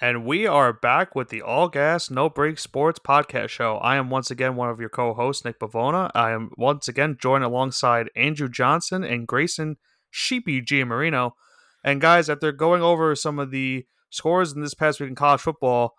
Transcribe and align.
And 0.00 0.24
we 0.24 0.46
are 0.46 0.72
back 0.72 1.16
with 1.16 1.28
the 1.28 1.42
All 1.42 1.68
Gas 1.68 2.08
No 2.08 2.30
Break 2.30 2.60
Sports 2.60 3.00
Podcast 3.00 3.48
Show. 3.48 3.78
I 3.78 3.96
am 3.96 4.10
once 4.10 4.30
again 4.30 4.54
one 4.54 4.70
of 4.70 4.78
your 4.78 4.88
co-hosts, 4.88 5.44
Nick 5.44 5.58
Pavona. 5.58 6.08
I 6.14 6.30
am 6.30 6.52
once 6.56 6.86
again 6.86 7.16
joined 7.20 7.42
alongside 7.42 8.08
Andrew 8.14 8.48
Johnson 8.48 9.02
and 9.02 9.26
Grayson 9.26 9.76
Sheepy 10.08 10.60
G 10.60 10.84
Marino. 10.84 11.34
And 11.82 12.00
guys, 12.00 12.30
after 12.30 12.52
going 12.52 12.80
over 12.80 13.16
some 13.16 13.40
of 13.40 13.50
the 13.50 13.86
scores 14.08 14.52
in 14.52 14.62
this 14.62 14.72
past 14.72 15.00
week 15.00 15.08
in 15.08 15.16
college 15.16 15.40
football, 15.40 15.94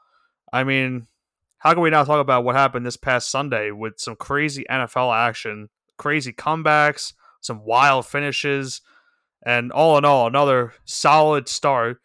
I 0.54 0.64
mean, 0.64 1.08
how 1.58 1.74
can 1.74 1.84
we 1.84 1.90
not 1.90 2.08
talk 2.08 2.22
about 2.22 2.46
what 2.46 2.56
happened 2.56 2.86
this 2.86 2.96
past 2.96 3.30
Sunday 3.30 3.70
with 3.72 4.00
some 4.00 4.16
crazy 4.16 4.66
NFL 4.72 5.14
action, 5.14 5.68
crazy 5.98 6.32
comebacks, 6.32 7.12
some 7.42 7.66
wild 7.66 8.06
finishes, 8.06 8.80
and 9.46 9.74
all 9.74 9.98
in 9.98 10.06
all, 10.06 10.26
another 10.26 10.72
solid 10.86 11.50
start 11.50 12.00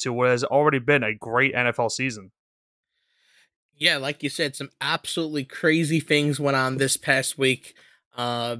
to 0.00 0.12
what 0.12 0.30
has 0.30 0.44
already 0.44 0.78
been 0.78 1.02
a 1.02 1.14
great 1.14 1.54
NFL 1.54 1.90
season. 1.90 2.32
Yeah, 3.80 3.96
like 3.96 4.22
you 4.22 4.28
said, 4.28 4.54
some 4.54 4.70
absolutely 4.80 5.44
crazy 5.44 6.00
things 6.00 6.38
went 6.38 6.56
on 6.56 6.76
this 6.76 6.98
past 6.98 7.38
week. 7.38 7.74
Uh, 8.14 8.56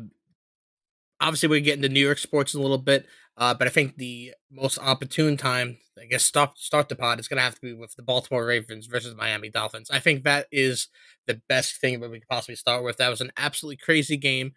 obviously, 1.21 1.48
we're 1.48 1.61
getting 1.61 1.83
to 1.83 1.91
New 1.91 2.05
York 2.05 2.17
sports 2.19 2.55
in 2.55 2.61
a 2.61 2.62
little 2.62 2.79
bit, 2.79 3.07
uh, 3.37 3.53
but 3.53 3.67
I 3.67 3.71
think 3.71 3.97
the 3.97 4.33
most 4.51 4.79
opportune 4.79 5.37
time, 5.37 5.77
I 6.01 6.07
guess, 6.07 6.25
start 6.25 6.59
start 6.59 6.89
the 6.89 6.97
pod 6.97 7.21
is 7.21 7.29
going 7.29 7.37
to 7.37 7.43
have 7.43 7.55
to 7.57 7.61
be 7.61 7.75
with 7.75 7.95
the 7.97 8.03
Baltimore 8.03 8.47
Ravens 8.47 8.87
versus 8.87 9.15
Miami 9.15 9.51
Dolphins. 9.51 9.91
I 9.91 9.98
think 9.98 10.25
that 10.25 10.47
is 10.51 10.89
the 11.27 11.43
best 11.51 11.79
thing 11.81 12.01
that 12.01 12.11
we 12.11 12.20
could 12.20 12.29
possibly 12.29 12.57
start 12.57 12.83
with. 12.83 12.97
That 12.97 13.11
was 13.11 13.20
an 13.20 13.33
absolutely 13.37 13.77
crazy 13.77 14.17
game. 14.17 14.53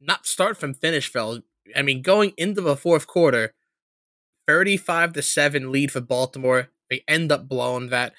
Not 0.00 0.26
start 0.26 0.56
from 0.56 0.72
finish, 0.72 1.12
Phil. 1.12 1.42
I 1.74 1.82
mean, 1.82 2.00
going 2.00 2.32
into 2.38 2.62
the 2.62 2.76
fourth 2.76 3.06
quarter, 3.06 3.52
35 4.46 5.12
to 5.14 5.22
7 5.22 5.72
lead 5.72 5.92
for 5.92 6.00
Baltimore. 6.00 6.68
They 6.90 7.02
end 7.08 7.32
up 7.32 7.48
blowing 7.48 7.88
that. 7.90 8.12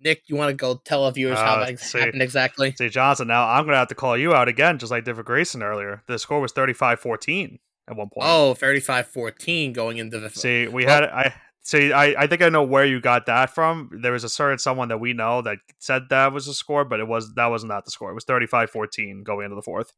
Nick, 0.00 0.22
you 0.26 0.34
want 0.36 0.50
to 0.50 0.54
go 0.54 0.80
tell 0.84 1.04
our 1.04 1.12
viewers 1.12 1.38
how 1.38 1.54
Uh, 1.56 1.66
that 1.66 1.78
see. 1.80 1.98
happened 2.00 2.22
exactly? 2.22 2.74
See, 2.76 2.88
Johnson, 2.88 3.28
now 3.28 3.48
I'm 3.48 3.64
going 3.64 3.74
to 3.74 3.78
have 3.78 3.88
to 3.88 3.94
call 3.94 4.16
you 4.16 4.34
out 4.34 4.48
again, 4.48 4.78
just 4.78 4.90
like 4.90 5.04
did 5.04 5.14
for 5.16 5.22
Grayson 5.22 5.62
earlier. 5.62 6.02
The 6.08 6.18
score 6.18 6.40
was 6.40 6.52
35 6.52 6.98
14 7.00 7.58
at 7.88 7.96
one 7.96 8.08
point. 8.08 8.26
Oh, 8.28 8.54
35 8.54 9.06
14 9.08 9.72
going 9.72 9.98
into 9.98 10.18
the. 10.18 10.30
See, 10.30 10.66
we 10.66 10.84
Well- 10.84 11.02
had 11.02 11.04
I 11.10 11.34
see. 11.62 11.92
I, 11.92 12.22
I 12.22 12.26
think 12.26 12.42
I 12.42 12.48
know 12.48 12.64
where 12.64 12.84
you 12.84 13.00
got 13.00 13.26
that 13.26 13.50
from. 13.54 13.90
There 14.02 14.10
was 14.12 14.24
a 14.24 14.28
certain 14.28 14.58
someone 14.58 14.88
that 14.88 14.98
we 14.98 15.12
know 15.12 15.40
that 15.42 15.58
said 15.78 16.08
that 16.10 16.32
was 16.32 16.46
the 16.46 16.54
score, 16.54 16.84
but 16.84 16.98
it 16.98 17.06
was 17.06 17.34
that 17.34 17.46
was 17.46 17.62
not 17.62 17.84
the 17.84 17.92
score. 17.92 18.10
It 18.10 18.14
was 18.14 18.24
35-14 18.24 19.22
going 19.22 19.44
into 19.44 19.54
the 19.56 19.62
fourth. 19.62 19.92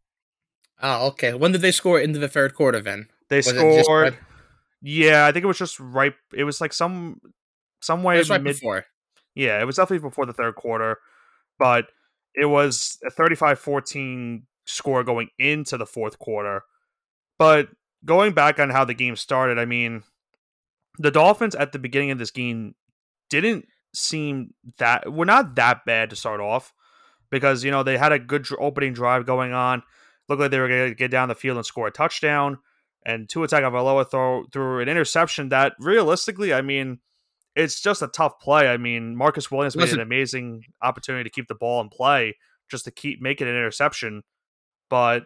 Oh, 0.83 1.07
okay. 1.09 1.33
When 1.33 1.53
did 1.53 1.63
they 1.63 1.73
score 1.73 1.98
into 1.98 2.19
the 2.19 2.29
third 2.29 2.55
quarter 2.55 2.81
then? 2.81 3.09
They 3.31 3.37
Was 3.39 3.47
scored. 3.47 4.19
Yeah, 4.87 5.25
I 5.25 5.33
think 5.33 5.45
it 5.45 5.49
was 5.49 5.57
just 5.57 5.81
right. 5.81 6.13
It 6.35 6.45
was 6.45 6.61
like 6.61 6.75
some 6.75 7.19
somewhere. 7.81 8.17
It 8.17 8.19
was 8.19 8.31
right 8.31 8.43
mid. 8.43 8.55
before. 8.57 8.85
Yeah, 9.35 9.59
it 9.59 9.65
was 9.65 9.77
definitely 9.77 10.07
before 10.07 10.27
the 10.27 10.35
third 10.35 10.57
quarter, 10.57 10.99
but 11.59 11.87
it 12.35 12.45
was 12.45 12.99
a 13.05 13.11
35-14 13.11 14.43
score 14.67 15.03
going 15.03 15.31
into 15.39 15.79
the 15.79 15.87
fourth 15.87 16.19
quarter. 16.19 16.65
But 17.39 17.69
going 18.05 18.35
back 18.35 18.61
on 18.61 18.69
how 18.69 18.85
the 18.85 18.93
game 18.93 19.17
started, 19.17 19.59
I 19.59 19.65
mean, 19.65 20.03
the 20.98 21.11
Dolphins 21.11 21.55
at 21.55 21.73
the 21.73 21.79
beginning 21.79 22.11
of 22.11 22.19
this 22.19 22.31
game 22.31 22.75
didn't 23.31 23.67
seem 23.95 24.53
that 24.77 25.11
were 25.11 25.25
not 25.25 25.55
that 25.55 25.87
bad 25.87 26.11
to 26.11 26.17
start 26.17 26.41
off 26.41 26.75
because 27.31 27.65
you 27.65 27.71
know 27.71 27.83
they 27.83 27.97
had 27.97 28.13
a 28.13 28.19
good 28.19 28.47
opening 28.61 28.93
drive 28.93 29.25
going 29.25 29.55
on. 29.55 29.83
Looked 30.29 30.41
like 30.41 30.51
they 30.51 30.61
were 30.61 30.69
going 30.69 30.91
to 30.91 30.95
get 30.95 31.11
down 31.11 31.29
the 31.29 31.35
field 31.35 31.57
and 31.57 31.65
score 31.65 31.87
a 31.87 31.91
touchdown. 31.91 32.59
And 33.07 33.29
Tua 33.29 33.49
Tagovailoa 33.49 34.11
throw 34.11 34.45
through 34.53 34.81
an 34.81 34.89
interception 34.89 35.51
that 35.51 35.75
realistically, 35.79 36.55
I 36.55 36.63
mean, 36.63 37.01
it's 37.55 37.81
just 37.81 38.03
a 38.03 38.09
tough 38.09 38.41
play. 38.41 38.69
I 38.69 38.77
mean, 38.77 39.15
Marcus 39.15 39.51
Williams 39.51 39.77
made 39.77 39.93
an 39.93 40.01
amazing 40.01 40.63
opportunity 40.83 41.25
to 41.25 41.31
keep 41.31 41.47
the 41.47 41.55
ball 41.55 41.81
in 41.81 41.89
play, 41.89 42.37
just 42.71 42.85
to 42.87 42.91
keep 42.91 43.21
making 43.21 43.47
an 43.47 43.55
interception. 43.55 44.23
But 44.91 45.25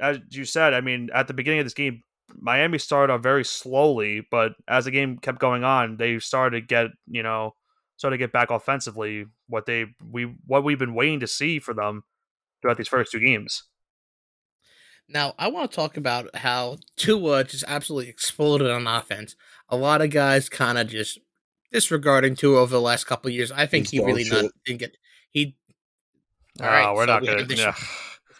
as 0.00 0.18
you 0.30 0.44
said, 0.44 0.74
I 0.74 0.80
mean, 0.80 1.08
at 1.14 1.26
the 1.26 1.34
beginning 1.34 1.60
of 1.60 1.66
this 1.66 1.74
game, 1.74 2.02
Miami 2.38 2.78
started 2.78 3.12
off 3.12 3.22
very 3.22 3.44
slowly, 3.44 4.26
but 4.30 4.52
as 4.68 4.84
the 4.84 4.90
game 4.90 5.18
kept 5.18 5.38
going 5.38 5.64
on, 5.64 5.96
they 5.96 6.18
started 6.18 6.60
to 6.60 6.66
get 6.66 6.88
you 7.06 7.22
know 7.22 7.54
started 7.96 8.16
to 8.16 8.22
get 8.22 8.32
back 8.32 8.50
offensively. 8.50 9.26
What 9.48 9.66
they 9.66 9.86
we 10.08 10.34
what 10.46 10.64
we've 10.64 10.78
been 10.78 10.94
waiting 10.94 11.20
to 11.20 11.26
see 11.26 11.58
for 11.58 11.74
them 11.74 12.02
throughout 12.60 12.76
these 12.76 12.88
first 12.88 13.12
two 13.12 13.20
games. 13.20 13.64
Now, 15.08 15.34
I 15.38 15.48
want 15.48 15.70
to 15.70 15.76
talk 15.76 15.96
about 15.96 16.34
how 16.34 16.78
Tua 16.96 17.44
just 17.44 17.64
absolutely 17.68 18.08
exploded 18.10 18.70
on 18.70 18.86
offense. 18.86 19.36
A 19.68 19.76
lot 19.76 20.02
of 20.02 20.10
guys 20.10 20.48
kind 20.48 20.78
of 20.78 20.88
just 20.88 21.18
disregarding 21.72 22.34
Tua 22.34 22.60
over 22.60 22.72
the 22.74 22.80
last 22.80 23.04
couple 23.06 23.28
of 23.28 23.34
years. 23.34 23.52
I 23.52 23.66
think 23.66 23.84
He's 23.84 23.90
he 23.92 23.98
dog 23.98 24.06
really 24.08 24.24
not 24.24 24.40
shit. 24.42 24.52
didn't 24.64 24.80
get 24.80 24.96
he. 25.30 25.56
All 26.60 26.66
Oh, 26.66 26.70
right, 26.70 26.92
we're 26.94 27.02
so 27.06 27.12
not 27.12 27.22
we 27.22 27.28
gonna. 27.28 27.46
Yeah. 27.54 27.74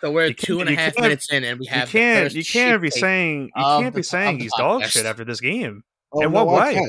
So 0.00 0.10
we're 0.10 0.26
You 0.26 0.34
two 0.34 0.56
can't- 0.58 0.60
and 0.60 0.68
a 0.68 0.72
you 0.72 0.76
half 0.78 0.94
can't- 0.94 1.02
minutes 1.04 1.32
in, 1.32 1.44
and 1.44 1.58
we 1.60 1.66
have 1.66 1.88
the 1.90 1.98
can't. 1.98 2.24
first 2.26 2.36
You 2.36 2.44
can't 2.44 2.82
be 2.82 2.90
saying. 2.90 3.50
You 3.56 3.62
can't 3.62 3.94
be 3.94 4.00
the- 4.00 4.04
saying 4.04 4.40
he's 4.40 4.52
dog 4.58 4.82
podcast. 4.82 4.86
shit 4.88 5.06
after 5.06 5.24
this 5.24 5.40
game. 5.40 5.84
Oh, 6.12 6.20
In 6.22 6.32
no, 6.32 6.44
what 6.44 6.60
way? 6.74 6.82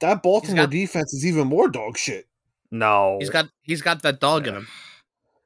That 0.00 0.22
Baltimore 0.22 0.64
got- 0.64 0.70
defense 0.70 1.14
is 1.14 1.24
even 1.24 1.46
more 1.46 1.68
dog 1.68 1.96
shit. 1.96 2.26
No, 2.70 3.18
He's 3.20 3.30
got 3.30 3.48
he's 3.62 3.82
got 3.82 4.02
that 4.02 4.18
dog 4.20 4.46
in 4.46 4.54
him. 4.54 4.68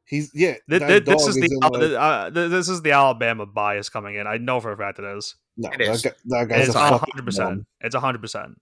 He's 0.06 0.30
yeah. 0.34 0.54
Th- 0.70 0.80
that 0.80 0.86
th- 0.88 1.04
this 1.04 1.22
dog 1.22 1.28
is 1.30 1.34
the 1.34 1.44
in, 1.46 1.58
Al- 1.62 1.90
like- 1.90 1.98
uh, 1.98 2.30
this 2.30 2.68
is 2.68 2.82
the 2.82 2.92
Alabama 2.92 3.44
bias 3.46 3.88
coming 3.88 4.14
in. 4.14 4.26
I 4.26 4.36
know 4.38 4.60
for 4.60 4.72
a 4.72 4.76
fact 4.76 4.98
it 4.98 5.04
is. 5.04 5.34
no, 5.56 5.68
it 5.70 5.78
that, 5.78 5.88
is. 5.88 6.02
guy, 6.02 6.12
that 6.26 6.48
guy's 6.48 6.66
It's 6.68 6.76
a 6.76 6.78
a 6.78 6.98
hundred 6.98 7.24
percent. 7.24 7.66
It's 7.80 7.94
a 7.94 8.00
hundred 8.00 8.22
percent. 8.22 8.60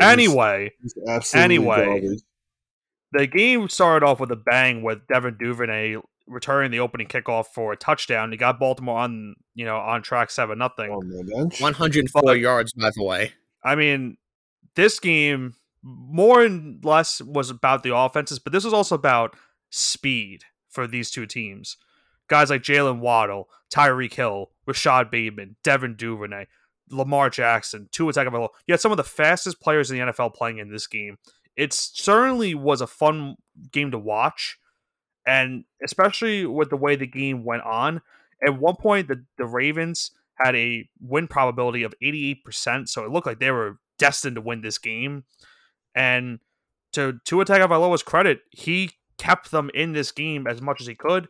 Anyway, 0.00 0.72
he's 0.82 1.34
anyway. 1.34 1.84
garbage. 1.84 2.20
the 3.12 3.26
game 3.28 3.68
started 3.68 4.04
off 4.04 4.18
with 4.18 4.32
a 4.32 4.36
bang 4.36 4.82
with 4.82 5.06
Devin 5.06 5.36
Duvernay 5.38 5.96
returning 6.26 6.70
the 6.72 6.80
opening 6.80 7.06
kickoff 7.06 7.46
for 7.54 7.72
a 7.72 7.76
touchdown. 7.76 8.32
He 8.32 8.36
got 8.36 8.58
Baltimore 8.58 8.98
on 8.98 9.36
you 9.54 9.64
know 9.64 9.76
on 9.76 10.02
track 10.02 10.30
seven 10.30 10.58
nothing. 10.58 10.90
on 10.90 11.08
the. 11.08 11.56
One 11.60 11.74
hundred 11.74 12.00
and 12.00 12.10
four 12.10 12.34
yards, 12.34 12.72
by 12.72 12.90
the 12.94 13.04
way. 13.04 13.32
I 13.62 13.76
mean, 13.76 14.16
this 14.74 14.98
game 14.98 15.54
more 15.84 16.42
and 16.42 16.84
less 16.84 17.22
was 17.22 17.50
about 17.50 17.84
the 17.84 17.94
offenses, 17.96 18.40
but 18.40 18.52
this 18.52 18.64
was 18.64 18.74
also 18.74 18.96
about 18.96 19.36
speed 19.70 20.44
for 20.68 20.86
these 20.86 21.10
two 21.10 21.26
teams. 21.26 21.76
Guys 22.28 22.50
like 22.50 22.62
Jaylen 22.62 23.00
Waddle, 23.00 23.48
Tyreek 23.72 24.14
Hill, 24.14 24.50
Rashad 24.68 25.10
Bateman, 25.10 25.56
Devin 25.64 25.94
Duvernay, 25.96 26.46
Lamar 26.90 27.30
Jackson, 27.30 27.88
two 27.90 28.08
attack 28.08 28.26
Tagovailoa. 28.26 28.48
You 28.66 28.72
had 28.72 28.80
some 28.80 28.92
of 28.92 28.96
the 28.96 29.04
fastest 29.04 29.60
players 29.60 29.90
in 29.90 29.98
the 29.98 30.12
NFL 30.12 30.34
playing 30.34 30.58
in 30.58 30.70
this 30.70 30.86
game. 30.86 31.18
It 31.56 31.72
certainly 31.72 32.54
was 32.54 32.80
a 32.80 32.86
fun 32.86 33.36
game 33.72 33.90
to 33.90 33.98
watch, 33.98 34.58
and 35.26 35.64
especially 35.82 36.46
with 36.46 36.70
the 36.70 36.76
way 36.76 36.96
the 36.96 37.06
game 37.06 37.44
went 37.44 37.62
on. 37.62 38.00
At 38.46 38.58
one 38.58 38.76
point, 38.76 39.08
the, 39.08 39.24
the 39.36 39.46
Ravens 39.46 40.12
had 40.34 40.54
a 40.54 40.88
win 41.00 41.26
probability 41.26 41.82
of 41.82 41.94
88%, 42.02 42.88
so 42.88 43.04
it 43.04 43.10
looked 43.10 43.26
like 43.26 43.40
they 43.40 43.50
were 43.50 43.78
destined 43.98 44.36
to 44.36 44.40
win 44.40 44.60
this 44.60 44.78
game. 44.78 45.24
And 45.94 46.38
to 46.92 47.18
Tua 47.24 47.44
Tagovailoa's 47.44 48.04
credit, 48.04 48.40
he 48.50 48.92
kept 49.18 49.50
them 49.50 49.70
in 49.74 49.92
this 49.92 50.12
game 50.12 50.46
as 50.46 50.62
much 50.62 50.80
as 50.80 50.86
he 50.86 50.94
could, 50.94 51.28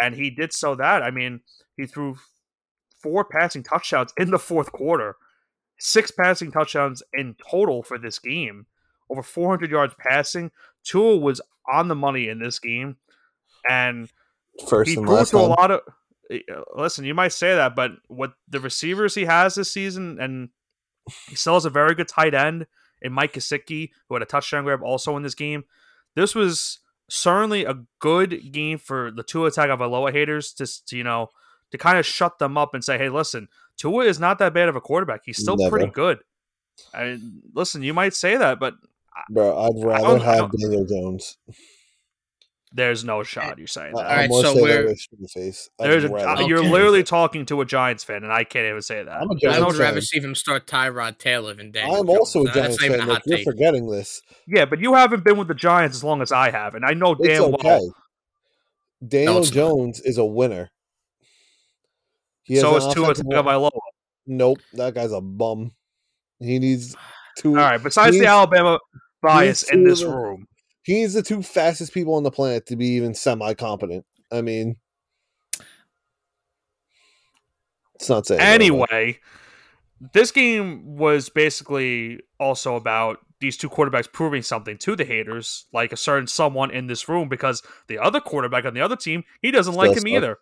and 0.00 0.14
he 0.14 0.30
did 0.30 0.52
so 0.52 0.74
that. 0.74 1.02
I 1.02 1.10
mean, 1.10 1.40
he 1.76 1.86
threw 1.86 2.16
four 3.02 3.24
passing 3.24 3.62
touchdowns 3.62 4.12
in 4.18 4.30
the 4.30 4.38
fourth 4.38 4.72
quarter, 4.72 5.16
six 5.78 6.10
passing 6.10 6.52
touchdowns 6.52 7.02
in 7.14 7.36
total 7.50 7.82
for 7.82 7.98
this 7.98 8.18
game, 8.18 8.66
over 9.08 9.22
400 9.22 9.70
yards 9.70 9.94
passing. 9.98 10.50
Tua 10.84 11.16
was 11.16 11.40
on 11.72 11.88
the 11.88 11.94
money 11.94 12.28
in 12.28 12.38
this 12.38 12.58
game, 12.58 12.96
and 13.68 14.10
First 14.68 14.90
he 14.90 14.96
and 14.96 15.06
to 15.06 15.36
a 15.36 15.38
lot 15.38 15.70
of. 15.70 15.80
uh, 16.32 16.36
Listen, 16.76 17.04
you 17.04 17.14
might 17.14 17.32
say 17.32 17.54
that, 17.54 17.74
but 17.74 17.92
what 18.08 18.34
the 18.48 18.60
receivers 18.60 19.14
he 19.14 19.24
has 19.24 19.54
this 19.54 19.72
season, 19.72 20.18
and 20.20 20.50
he 21.28 21.34
still 21.34 21.54
has 21.54 21.64
a 21.64 21.70
very 21.70 21.94
good 21.94 22.08
tight 22.08 22.34
end 22.34 22.66
in 23.02 23.12
Mike 23.12 23.32
Gesicki, 23.32 23.90
who 24.08 24.14
had 24.14 24.22
a 24.22 24.26
touchdown 24.26 24.64
grab 24.64 24.82
also 24.82 25.16
in 25.16 25.22
this 25.22 25.34
game. 25.34 25.64
This 26.14 26.34
was 26.34 26.80
certainly 27.10 27.64
a 27.64 27.82
good 27.98 28.52
game 28.52 28.78
for 28.78 29.10
the 29.10 29.22
Tua 29.22 29.50
Tagovailoa 29.50 30.12
haters 30.12 30.52
to, 30.54 30.66
to 30.86 30.96
you 30.96 31.04
know 31.04 31.28
to 31.70 31.78
kind 31.78 31.98
of 31.98 32.06
shut 32.06 32.38
them 32.38 32.58
up 32.58 32.74
and 32.74 32.84
say, 32.84 32.98
hey, 32.98 33.08
listen, 33.08 33.48
Tua 33.76 34.04
is 34.04 34.18
not 34.18 34.38
that 34.38 34.54
bad 34.54 34.68
of 34.68 34.76
a 34.76 34.80
quarterback. 34.80 35.22
He's 35.24 35.38
still 35.38 35.56
pretty 35.68 35.86
good. 35.86 36.18
I 36.94 37.04
mean, 37.04 37.42
listen, 37.54 37.82
you 37.82 37.94
might 37.94 38.14
say 38.14 38.36
that, 38.36 38.58
but 38.58 38.74
Bro, 39.28 39.58
I'd 39.58 39.84
rather 39.84 40.18
have 40.18 40.50
Daniel 40.52 40.84
Jones. 40.84 41.36
There's 42.72 43.02
no 43.04 43.22
shot 43.24 43.58
you're 43.58 43.66
saying 43.66 43.94
that. 43.94 44.06
All 44.06 44.16
right, 44.16 44.24
I'm 44.24 44.32
so 44.32 44.54
say 44.54 44.62
we're- 44.62 44.86
that 44.94 45.30
face. 45.32 45.68
There's 45.78 46.04
a, 46.04 46.08
rather- 46.08 46.42
uh, 46.42 46.46
you're 46.46 46.62
literally 46.64 47.02
talking 47.02 47.44
to 47.46 47.60
a 47.60 47.64
Giants 47.64 48.04
fan, 48.04 48.22
and 48.22 48.32
I 48.32 48.44
can't 48.44 48.66
even 48.66 48.80
say 48.82 49.02
that. 49.02 49.10
I'm 49.20 49.30
a 49.30 49.34
Giants 49.36 49.56
I 49.56 49.60
no 49.60 49.66
would 49.66 49.76
fan. 49.76 49.80
rather 49.86 50.00
see 50.00 50.18
them 50.20 50.34
start 50.34 50.66
Tyrod 50.66 51.18
Taylor 51.18 51.54
than 51.54 51.72
Daniel. 51.72 52.00
I'm 52.00 52.06
Jones. 52.06 52.18
also 52.18 52.42
a 52.42 52.44
Now, 52.44 52.52
Giants 52.54 52.78
That's 52.80 52.96
fan. 52.96 53.08
Like, 53.08 53.22
you're 53.26 53.38
forgetting 53.38 53.90
this. 53.90 54.22
Yeah, 54.46 54.64
but 54.66 54.78
you 54.80 54.94
haven't 54.94 55.24
been 55.24 55.36
with 55.36 55.48
the 55.48 55.54
Giants 55.54 55.96
as 55.96 56.04
long 56.04 56.22
as 56.22 56.30
I 56.32 56.50
have, 56.50 56.74
and 56.74 56.84
I 56.84 56.92
know 56.94 57.12
It's 57.12 57.26
damn 57.26 57.42
okay. 57.54 57.68
well. 57.68 57.94
Daniel 59.06 59.38
it's 59.38 59.48
not. 59.48 59.54
Jones 59.54 60.00
is 60.00 60.18
a 60.18 60.24
winner. 60.24 60.70
He 62.42 62.54
has 62.54 62.62
So 62.62 62.76
an 62.76 62.88
is 62.88 62.94
Tua 62.94 63.04
offensive 63.10 63.26
line- 63.26 63.44
Tagovailoa. 63.44 63.70
Nope, 64.26 64.58
that 64.74 64.94
guy's 64.94 65.12
a 65.12 65.20
bum. 65.20 65.72
He 66.38 66.58
needs 66.58 66.94
two. 67.38 67.50
All 67.50 67.54
right. 67.64 67.82
Besides 67.82 68.18
the 68.18 68.26
Alabama, 68.26 68.78
bias 69.22 69.62
in 69.72 69.84
this 69.84 70.02
room. 70.02 70.46
He's 70.82 71.14
the 71.14 71.22
two 71.22 71.42
fastest 71.42 71.92
people 71.92 72.14
on 72.14 72.22
the 72.22 72.30
planet 72.30 72.66
to 72.66 72.76
be 72.76 72.86
even 72.88 73.14
semi 73.14 73.54
competent. 73.54 74.04
I 74.32 74.42
mean, 74.42 74.76
it's 77.94 78.08
not 78.08 78.26
saying. 78.26 78.40
Anyway, 78.40 79.18
this 80.12 80.30
game 80.30 80.96
was 80.96 81.28
basically 81.28 82.20
also 82.38 82.76
about 82.76 83.18
these 83.40 83.56
two 83.56 83.68
quarterbacks 83.68 84.10
proving 84.10 84.42
something 84.42 84.76
to 84.78 84.94
the 84.94 85.04
haters, 85.04 85.66
like 85.72 85.92
a 85.92 85.96
certain 85.96 86.26
someone 86.26 86.70
in 86.70 86.86
this 86.86 87.08
room, 87.08 87.28
because 87.28 87.62
the 87.88 87.98
other 87.98 88.20
quarterback 88.20 88.64
on 88.64 88.74
the 88.74 88.80
other 88.80 88.96
team, 88.96 89.24
he 89.40 89.50
doesn't 89.50 89.74
like 89.74 89.92
him 89.92 90.00
suck. 90.00 90.08
either. 90.08 90.38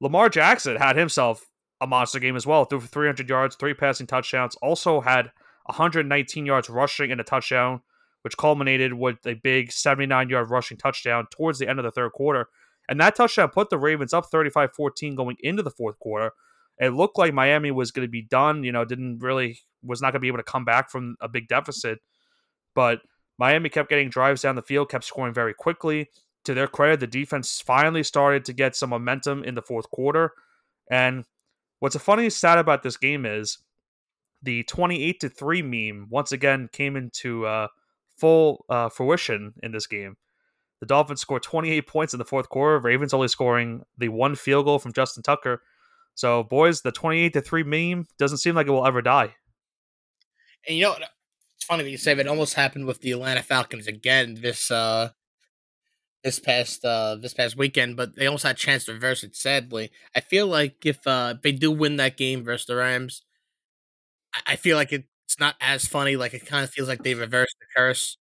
Lamar 0.00 0.28
Jackson 0.28 0.76
had 0.76 0.96
himself 0.96 1.46
a 1.80 1.86
monster 1.86 2.18
game 2.18 2.36
as 2.36 2.46
well, 2.46 2.64
threw 2.64 2.80
for 2.80 2.88
300 2.88 3.28
yards, 3.28 3.56
three 3.56 3.74
passing 3.74 4.06
touchdowns, 4.06 4.56
also 4.56 5.00
had 5.00 5.30
119 5.66 6.46
yards 6.46 6.70
rushing 6.70 7.12
and 7.12 7.20
a 7.20 7.24
touchdown, 7.24 7.82
which 8.22 8.36
culminated 8.36 8.94
with 8.94 9.24
a 9.26 9.34
big 9.34 9.70
79 9.70 10.28
yard 10.28 10.50
rushing 10.50 10.76
touchdown 10.76 11.26
towards 11.30 11.58
the 11.58 11.68
end 11.68 11.78
of 11.78 11.84
the 11.84 11.90
third 11.90 12.12
quarter. 12.12 12.48
And 12.88 13.00
that 13.00 13.14
touchdown 13.14 13.50
put 13.50 13.70
the 13.70 13.78
Ravens 13.78 14.12
up 14.12 14.26
35 14.26 14.72
14 14.74 15.14
going 15.14 15.36
into 15.40 15.62
the 15.62 15.70
fourth 15.70 15.98
quarter. 15.98 16.32
It 16.78 16.90
looked 16.90 17.18
like 17.18 17.34
Miami 17.34 17.70
was 17.70 17.90
going 17.90 18.06
to 18.06 18.10
be 18.10 18.22
done, 18.22 18.64
you 18.64 18.72
know, 18.72 18.84
didn't 18.84 19.18
really, 19.20 19.60
was 19.84 20.00
not 20.00 20.08
going 20.12 20.14
to 20.14 20.20
be 20.20 20.28
able 20.28 20.38
to 20.38 20.42
come 20.42 20.64
back 20.64 20.90
from 20.90 21.16
a 21.20 21.28
big 21.28 21.46
deficit. 21.46 22.00
But 22.74 23.00
Miami 23.38 23.68
kept 23.68 23.90
getting 23.90 24.08
drives 24.08 24.42
down 24.42 24.56
the 24.56 24.62
field, 24.62 24.90
kept 24.90 25.04
scoring 25.04 25.34
very 25.34 25.54
quickly. 25.54 26.10
To 26.44 26.54
their 26.54 26.66
credit, 26.66 27.00
the 27.00 27.06
defense 27.06 27.60
finally 27.64 28.02
started 28.02 28.44
to 28.46 28.52
get 28.52 28.74
some 28.74 28.90
momentum 28.90 29.44
in 29.44 29.54
the 29.54 29.62
fourth 29.62 29.90
quarter. 29.90 30.32
And 30.90 31.24
what's 31.78 31.94
a 31.94 32.00
funny 32.00 32.30
stat 32.30 32.58
about 32.58 32.82
this 32.82 32.96
game 32.96 33.24
is 33.24 33.58
the 34.42 34.64
28 34.64 35.20
to 35.20 35.28
3 35.28 35.62
meme 35.62 36.08
once 36.10 36.32
again 36.32 36.68
came 36.72 36.96
into 36.96 37.46
uh, 37.46 37.68
full 38.22 38.64
uh, 38.68 38.88
fruition 38.88 39.52
in 39.64 39.72
this 39.72 39.88
game. 39.88 40.16
The 40.78 40.86
Dolphins 40.86 41.20
scored 41.20 41.42
28 41.42 41.88
points 41.88 42.14
in 42.14 42.18
the 42.18 42.24
fourth 42.24 42.48
quarter. 42.48 42.78
Ravens 42.78 43.12
only 43.12 43.26
scoring 43.26 43.82
the 43.98 44.10
one 44.10 44.36
field 44.36 44.64
goal 44.64 44.78
from 44.78 44.92
Justin 44.92 45.24
Tucker. 45.24 45.60
So, 46.14 46.44
boys, 46.44 46.82
the 46.82 46.92
28 46.92 47.32
to 47.32 47.40
3 47.40 47.64
meme 47.64 48.06
doesn't 48.18 48.38
seem 48.38 48.54
like 48.54 48.68
it 48.68 48.70
will 48.70 48.86
ever 48.86 49.02
die. 49.02 49.34
And 50.68 50.76
you 50.76 50.84
know, 50.84 50.94
it's 51.56 51.64
funny 51.64 51.82
that 51.82 51.90
you 51.90 51.96
say. 51.96 52.12
It 52.12 52.28
almost 52.28 52.54
happened 52.54 52.86
with 52.86 53.00
the 53.00 53.10
Atlanta 53.10 53.42
Falcons 53.42 53.88
again 53.88 54.38
this 54.40 54.70
uh 54.70 55.10
this 56.22 56.38
past 56.38 56.84
uh 56.84 57.16
this 57.16 57.34
past 57.34 57.56
weekend, 57.56 57.96
but 57.96 58.14
they 58.14 58.28
almost 58.28 58.44
had 58.44 58.54
a 58.54 58.58
chance 58.58 58.84
to 58.84 58.92
reverse 58.92 59.24
it. 59.24 59.34
Sadly, 59.34 59.90
I 60.14 60.20
feel 60.20 60.46
like 60.46 60.86
if 60.86 61.04
uh 61.08 61.34
they 61.42 61.50
do 61.50 61.72
win 61.72 61.96
that 61.96 62.16
game 62.16 62.44
versus 62.44 62.66
the 62.66 62.76
Rams, 62.76 63.22
I, 64.32 64.52
I 64.52 64.56
feel 64.56 64.76
like 64.76 64.92
it, 64.92 65.06
it's 65.32 65.40
not 65.40 65.56
as 65.60 65.86
funny. 65.86 66.16
Like 66.16 66.34
it 66.34 66.44
kind 66.44 66.62
of 66.62 66.70
feels 66.70 66.88
like 66.88 67.02
they 67.02 67.14
reversed 67.14 67.56
the 67.58 67.66
curse. 67.74 68.18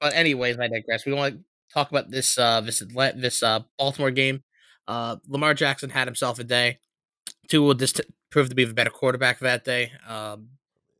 But 0.00 0.14
anyways, 0.14 0.58
I 0.58 0.66
digress. 0.66 1.06
We 1.06 1.12
want 1.12 1.34
to 1.36 1.40
talk 1.72 1.90
about 1.90 2.10
this 2.10 2.36
uh 2.36 2.60
this 2.62 2.82
this 3.14 3.42
uh 3.42 3.60
Baltimore 3.78 4.10
game. 4.10 4.42
Uh, 4.88 5.16
Lamar 5.28 5.54
Jackson 5.54 5.90
had 5.90 6.08
himself 6.08 6.40
a 6.40 6.44
day. 6.44 6.80
Tua 7.48 7.76
just 7.76 8.00
proved 8.30 8.50
to 8.50 8.56
be 8.56 8.64
the 8.64 8.74
better 8.74 8.90
quarterback 8.90 9.38
that 9.38 9.64
day. 9.64 9.92
Um, 10.08 10.48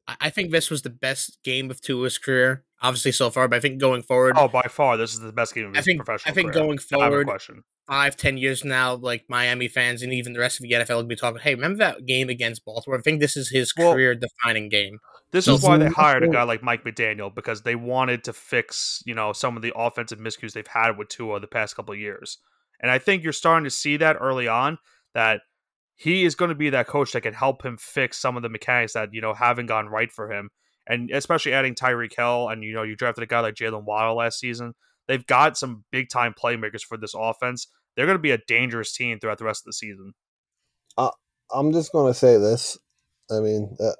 I, 0.07 0.17
I 0.21 0.31
think 0.31 0.53
this 0.53 0.71
was 0.71 0.83
the 0.83 0.91
best 0.91 1.39
game 1.43 1.73
of 1.73 1.81
Tua's 1.81 2.19
career, 2.19 2.62
obviously 2.82 3.12
so 3.12 3.31
far. 3.31 3.49
But 3.49 3.56
I 3.56 3.61
think 3.61 3.79
going 3.81 4.03
forward, 4.03 4.35
Oh, 4.38 4.49
by 4.49 4.62
far, 4.62 4.97
this 4.97 5.12
is 5.15 5.21
the 5.21 5.32
best 5.32 5.55
game 5.55 5.67
of 5.67 5.75
I 5.75 5.79
his 5.82 5.87
professional 5.97 6.31
I 6.31 6.35
think 6.35 6.53
career. 6.53 6.65
going 6.65 6.77
Not 6.77 6.85
even 6.93 6.99
a 6.99 7.11
forward, 7.11 7.27
question. 7.27 7.62
five, 7.88 8.17
ten 8.17 8.37
years 8.38 8.65
now, 8.65 8.94
like 8.94 9.25
Miami 9.29 9.69
fans 9.69 10.03
and 10.03 10.12
even 10.12 10.32
the 10.32 10.41
rest 10.41 10.59
of 10.59 10.62
the 10.65 10.73
NFL 10.73 10.97
will 10.97 11.05
be 11.05 11.17
talking, 11.17 11.41
hey, 11.41 11.55
remember 11.55 11.79
that 11.79 12.06
game 12.06 12.29
against 12.29 12.65
Baltimore? 12.65 12.99
I 12.99 13.03
think 13.03 13.21
this 13.21 13.37
is 13.37 13.50
his 13.50 13.73
Well- 13.77 13.93
career 13.93 14.15
defining 14.15 14.69
game. 14.69 14.99
This 15.32 15.44
So 15.44 15.55
is 15.55 15.62
why 15.62 15.77
they 15.77 15.87
hired 15.88 16.25
a 16.25 16.29
guy 16.29 16.43
like 16.43 16.61
Mike 16.62 16.82
McDaniel 16.85 17.32
because 17.32 17.62
they 17.62 17.77
wanted 17.77 18.25
to 18.25 18.32
fix, 18.32 19.00
you 19.06 19.15
know, 19.15 19.33
some 19.33 19.55
of 19.56 19.62
the 19.62 19.73
offensive 19.76 20.19
miscues 20.19 20.55
they've 20.55 20.67
had 20.67 20.99
with 20.99 21.09
Tua 21.09 21.38
the 21.38 21.47
past 21.47 21.76
couple 21.76 21.94
of 21.94 22.00
years. 22.00 22.38
And 22.81 22.91
I 22.91 22.99
think 22.99 23.23
you're 23.23 23.33
starting 23.33 23.62
to 23.62 23.71
see 23.71 23.97
that 23.99 24.17
early 24.21 24.49
on 24.49 24.79
that 25.15 25.43
he 25.94 26.25
is 26.25 26.35
going 26.35 26.49
to 26.49 26.56
be 26.56 26.71
that 26.71 26.88
coach 26.88 27.12
that 27.12 27.21
can 27.21 27.35
help 27.35 27.65
him 27.65 27.76
fix 27.76 28.17
some 28.19 28.37
of 28.37 28.43
the 28.43 28.49
mechanics 28.49 28.94
that, 28.94 29.11
you 29.12 29.21
know, 29.21 29.35
haven't 29.35 29.67
gone 29.67 29.87
right 29.87 30.11
for 30.11 30.33
him. 30.33 30.49
And 30.91 31.11
especially 31.11 31.53
adding 31.53 31.75
Tyreek 31.75 32.17
Hill 32.17 32.49
and, 32.49 32.65
you 32.65 32.75
know, 32.75 32.83
you 32.83 32.97
drafted 32.97 33.23
a 33.23 33.27
guy 33.27 33.41
like 33.41 33.55
Jaylen 33.55 33.85
Waddle 33.85 34.17
last 34.17 34.41
season. 34.41 34.75
They've 35.07 35.25
got 35.25 35.57
some 35.57 35.85
big 35.91 36.09
time 36.11 36.35
playmakers 36.35 36.83
for 36.83 36.99
this 36.99 37.15
offense. 37.17 37.69
They're 37.97 38.07
going 38.07 38.19
to 38.19 38.23
be 38.23 38.33
a 38.33 38.39
dangerous 38.49 38.93
team 38.93 39.19
throughout 39.19 39.39
the 39.39 39.45
rest 39.45 39.63
of 39.63 39.67
the 39.67 39.73
season. 39.73 40.15
I'm 41.53 41.73
just 41.73 41.93
going 41.93 42.13
to 42.13 42.19
say 42.19 42.39
this. 42.39 42.79
I 43.31 43.41
mean, 43.41 43.77
uh, 43.81 43.93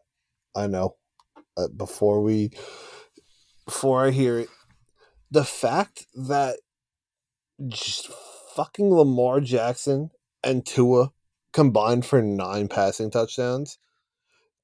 I 0.55 0.67
know. 0.67 0.97
Uh, 1.57 1.69
before 1.77 2.23
we, 2.23 2.51
before 3.65 4.07
I 4.07 4.11
hear 4.11 4.39
it, 4.39 4.49
the 5.31 5.45
fact 5.45 6.07
that 6.15 6.59
just 7.69 8.09
fucking 8.57 8.93
Lamar 8.93 9.41
Jackson 9.41 10.11
and 10.43 10.65
Tua 10.65 11.13
combined 11.53 12.07
for 12.07 12.23
nine 12.23 12.69
passing 12.69 13.11
touchdowns 13.11 13.79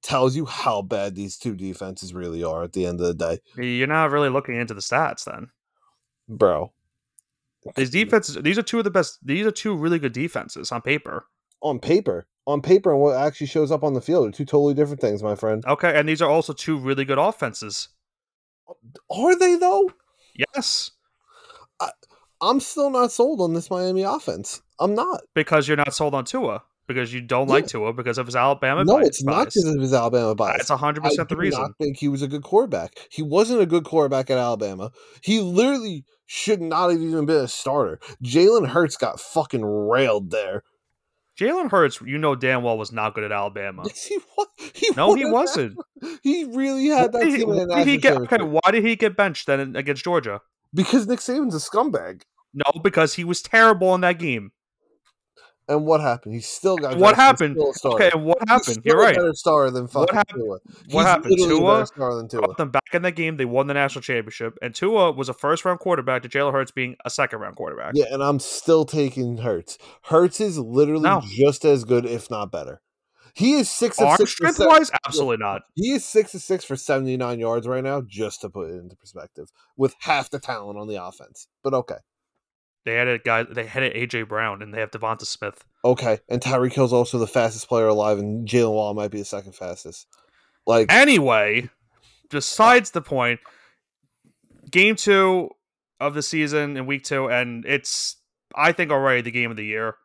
tells 0.06 0.37
you 0.37 0.47
how 0.47 0.82
bad 0.82 1.14
these 1.14 1.37
two 1.37 1.55
defenses 1.55 2.14
really 2.14 2.43
are 2.44 2.62
at 2.62 2.73
the 2.73 2.87
end 2.87 3.00
of 3.00 3.06
the 3.06 3.14
day, 3.14 3.41
You're 3.62 3.87
not 3.87 4.11
really 4.11 4.29
looking 4.29 4.56
into 4.56 4.75
the 4.75 4.81
stats 4.81 5.25
then. 5.25 5.49
bro. 6.29 6.73
These 7.75 7.91
defenses, 7.91 8.37
these 8.43 8.56
are 8.58 8.62
two 8.62 8.79
of 8.79 8.85
the 8.85 8.91
best. 8.93 9.19
These 9.26 9.44
are 9.44 9.50
two 9.50 9.75
really 9.76 9.99
good 9.99 10.12
defenses 10.12 10.70
on 10.70 10.82
paper. 10.82 11.26
on 11.62 11.81
paper, 11.81 12.26
on 12.47 12.62
paper, 12.62 12.93
and 12.93 13.00
what 13.00 13.17
actually 13.17 13.49
shows 13.49 13.73
up 13.73 13.82
on 13.82 13.94
the 13.94 14.00
field 14.00 14.29
are 14.29 14.31
two 14.31 14.44
totally 14.44 14.73
different 14.75 15.00
things, 15.00 15.20
my 15.23 15.35
friend. 15.35 15.64
Okay, 15.67 15.99
and 15.99 16.08
these 16.08 16.23
are 16.23 16.31
also 16.31 16.53
two 16.53 16.79
really 16.79 17.05
good 17.05 17.19
offenses. 17.19 17.88
Uh, 18.69 18.75
are 19.11 19.37
they 19.37 19.56
though? 19.56 19.91
Yes, 20.55 20.93
I'm 22.41 22.61
still 22.61 22.91
not 22.91 23.11
sold 23.11 23.41
on 23.41 23.55
this 23.55 23.70
Miami 23.70 24.03
offense. 24.03 24.62
I'm 24.79 24.94
not. 24.94 25.23
because 25.35 25.67
you're 25.67 25.76
not 25.76 25.94
sold 25.94 26.14
on 26.14 26.25
Tua 26.25 26.62
because 26.86 27.12
you 27.12 27.20
don't 27.20 27.48
like 27.48 27.66
Tua 27.66 27.92
because 27.92 28.18
of 28.18 28.26
his 28.26 28.36
Alabama. 28.36 28.84
no, 28.84 28.94
bias- 28.96 29.08
it's 29.08 29.24
not 29.24 29.46
because 29.46 29.64
of 29.64 29.80
his 29.80 29.92
Alabama 29.92 30.34
bias. 30.34 30.68
That's 30.68 30.80
hundred 30.80 31.04
I 31.04 31.08
percent 31.08 31.28
the 31.28 31.36
reason. 31.36 31.60
not 31.60 31.72
think 31.78 31.96
he 31.98 32.08
was 32.08 32.22
a 32.22 32.28
good 32.28 32.42
quarterback. 32.42 32.92
He 33.10 33.22
wasn't 33.22 33.60
a 33.60 33.66
good 33.66 33.84
quarterback 33.84 34.30
at 34.30 34.38
Alabama. 34.38 34.90
He 35.22 35.40
literally 35.40 36.04
should 36.26 36.60
not 36.60 36.90
have 36.90 37.00
even 37.00 37.26
been 37.26 37.44
a 37.44 37.48
starter. 37.48 37.98
Jalen 38.22 38.68
Hurts 38.68 38.96
got 38.96 39.20
fucking 39.20 39.64
railed 39.64 40.30
there. 40.30 40.62
Jalen 41.38 41.70
Hurts, 41.70 42.00
you 42.00 42.16
know 42.16 42.34
damn 42.34 42.62
well, 42.62 42.78
was 42.78 42.92
not 42.92 43.14
good 43.14 43.24
at 43.24 43.32
Alabama. 43.32 43.82
Yes, 43.86 44.04
he 44.06 44.18
was. 44.36 44.46
He 44.74 44.88
No, 44.96 45.14
he 45.14 45.24
was. 45.24 45.32
wasn't. 45.32 45.76
He 46.22 46.44
really 46.44 46.86
had 46.86 47.12
that 47.12 47.24
did, 47.24 47.32
he, 47.32 47.36
team 47.38 47.52
in 47.52 47.58
a 47.58 47.66
why 47.66 47.84
did 47.84 47.88
he 47.88 47.96
national 47.98 48.26
get 48.26 48.32
okay? 48.40 48.44
Why 48.44 48.70
did 48.70 48.84
he 48.84 48.96
get 48.96 49.16
benched 49.16 49.46
then 49.46 49.76
against 49.76 50.02
Georgia? 50.02 50.40
Because 50.72 51.06
Nick 51.06 51.20
Saban's 51.20 51.55
a 51.55 51.58
scumbag. 51.58 52.22
No, 52.55 52.81
because 52.82 53.14
he 53.14 53.24
was 53.24 53.43
terrible 53.43 53.94
in 53.94 54.00
that 54.00 54.19
game. 54.19 54.52
And 55.69 55.85
what 55.85 56.01
happened? 56.01 56.35
He 56.35 56.41
still 56.41 56.77
got 56.77 56.96
What 56.96 57.17
happened? 57.17 57.56
still 57.56 57.70
a 57.70 57.75
starter. 57.75 58.05
Okay, 58.06 58.19
what 58.19 58.39
He's 58.41 58.49
happened? 58.49 58.85
You're 58.85 58.99
right. 58.99 59.17
better 59.17 59.32
star 59.35 59.69
than 59.73 59.89
fucking 59.89 60.15
happened- 60.15 60.41
Tua. 60.43 60.58
He's 60.87 60.94
What 60.94 61.06
happened? 61.06 61.37
Tua 61.39 61.87
star 61.87 62.15
than 62.15 62.29
Tua. 62.29 62.46
Put 62.49 62.56
them 62.56 62.70
back 62.70 62.85
in 62.93 63.03
the 63.03 63.11
game. 63.11 63.37
They 63.37 63.46
won 63.46 63.67
the 63.67 63.75
national 63.75 64.03
championship, 64.03 64.56
and 64.63 64.73
Tua 64.75 65.11
was 65.11 65.29
a 65.29 65.35
first 65.35 65.65
round 65.65 65.81
quarterback 65.81 66.23
to 66.23 66.29
Jalen 66.29 66.53
Hurts 66.53 66.70
being 66.70 66.94
a 67.05 67.11
second 67.11 67.41
round 67.41 67.56
quarterback. 67.56 67.93
Yeah, 67.96 68.05
and 68.13 68.23
I'm 68.23 68.39
still 68.39 68.85
taking 68.85 69.39
Hurts. 69.39 69.77
Hurts 70.05 70.41
is 70.41 70.56
literally 70.58 71.03
No. 71.03 71.20
just 71.25 71.65
as 71.65 71.82
good, 71.85 72.06
if 72.06 72.31
not 72.31 72.53
better. 72.53 72.81
He 73.35 73.55
is 73.55 73.69
six 73.69 74.01
of 74.01 74.06
Arm 74.06 74.17
six. 74.17 74.31
strength 74.31 74.56
se- 74.56 74.67
wise, 74.67 74.91
absolutely 75.05 75.37
not. 75.44 75.63
He 75.75 75.91
is 75.93 76.05
six 76.06 76.32
of 76.35 76.41
six 76.41 76.65
for 76.65 76.75
79 76.77 77.39
yards 77.39 77.67
right 77.69 77.85
now, 77.85 78.01
just 78.01 78.41
to 78.43 78.49
put 78.49 78.70
it 78.70 78.77
into 78.77 78.96
perspective, 78.96 79.49
with 79.77 79.94
half 80.01 80.31
the 80.31 80.39
talent 80.39 80.79
on 80.79 80.87
the 80.89 81.05
offense. 81.05 81.49
But 81.63 81.75
okay. 81.75 81.96
They 82.86 82.94
had 82.94 83.08
a 83.08 83.19
guy. 83.19 83.43
They 83.43 83.66
had 83.66 83.82
AJ 83.82 84.28
Brown, 84.28 84.62
and 84.62 84.72
they 84.72 84.78
have 84.78 84.93
Devonta 84.93 85.26
Smith. 85.26 85.64
Okay. 85.84 86.20
And 86.28 86.40
Tyreek 86.40 86.72
Hill's 86.72 86.93
also 86.93 87.19
the 87.19 87.26
fastest 87.26 87.69
player 87.69 87.88
alive, 87.88 88.20
and 88.20 88.48
Jaylen 88.48 88.72
Waddle 88.72 88.94
might 88.94 89.10
be 89.10 89.19
the 89.19 89.24
second 89.24 89.56
fastest. 89.56 90.06
Like, 90.69 90.93
Anyway, 90.93 91.69
besides 92.31 92.93
the 92.93 93.02
point, 93.02 93.40
game 94.70 94.94
two 94.94 95.50
of 95.98 96.14
the 96.14 96.22
season 96.22 96.76
in 96.76 96.86
week 96.86 97.02
two, 97.02 97.28
and 97.28 97.64
it's 97.66 98.16
I 98.55 98.70
think 98.70 98.93
already 98.93 99.20
the 99.20 99.32
game 99.32 99.50
of 99.50 99.56
the 99.56 99.64
year. 99.64 99.96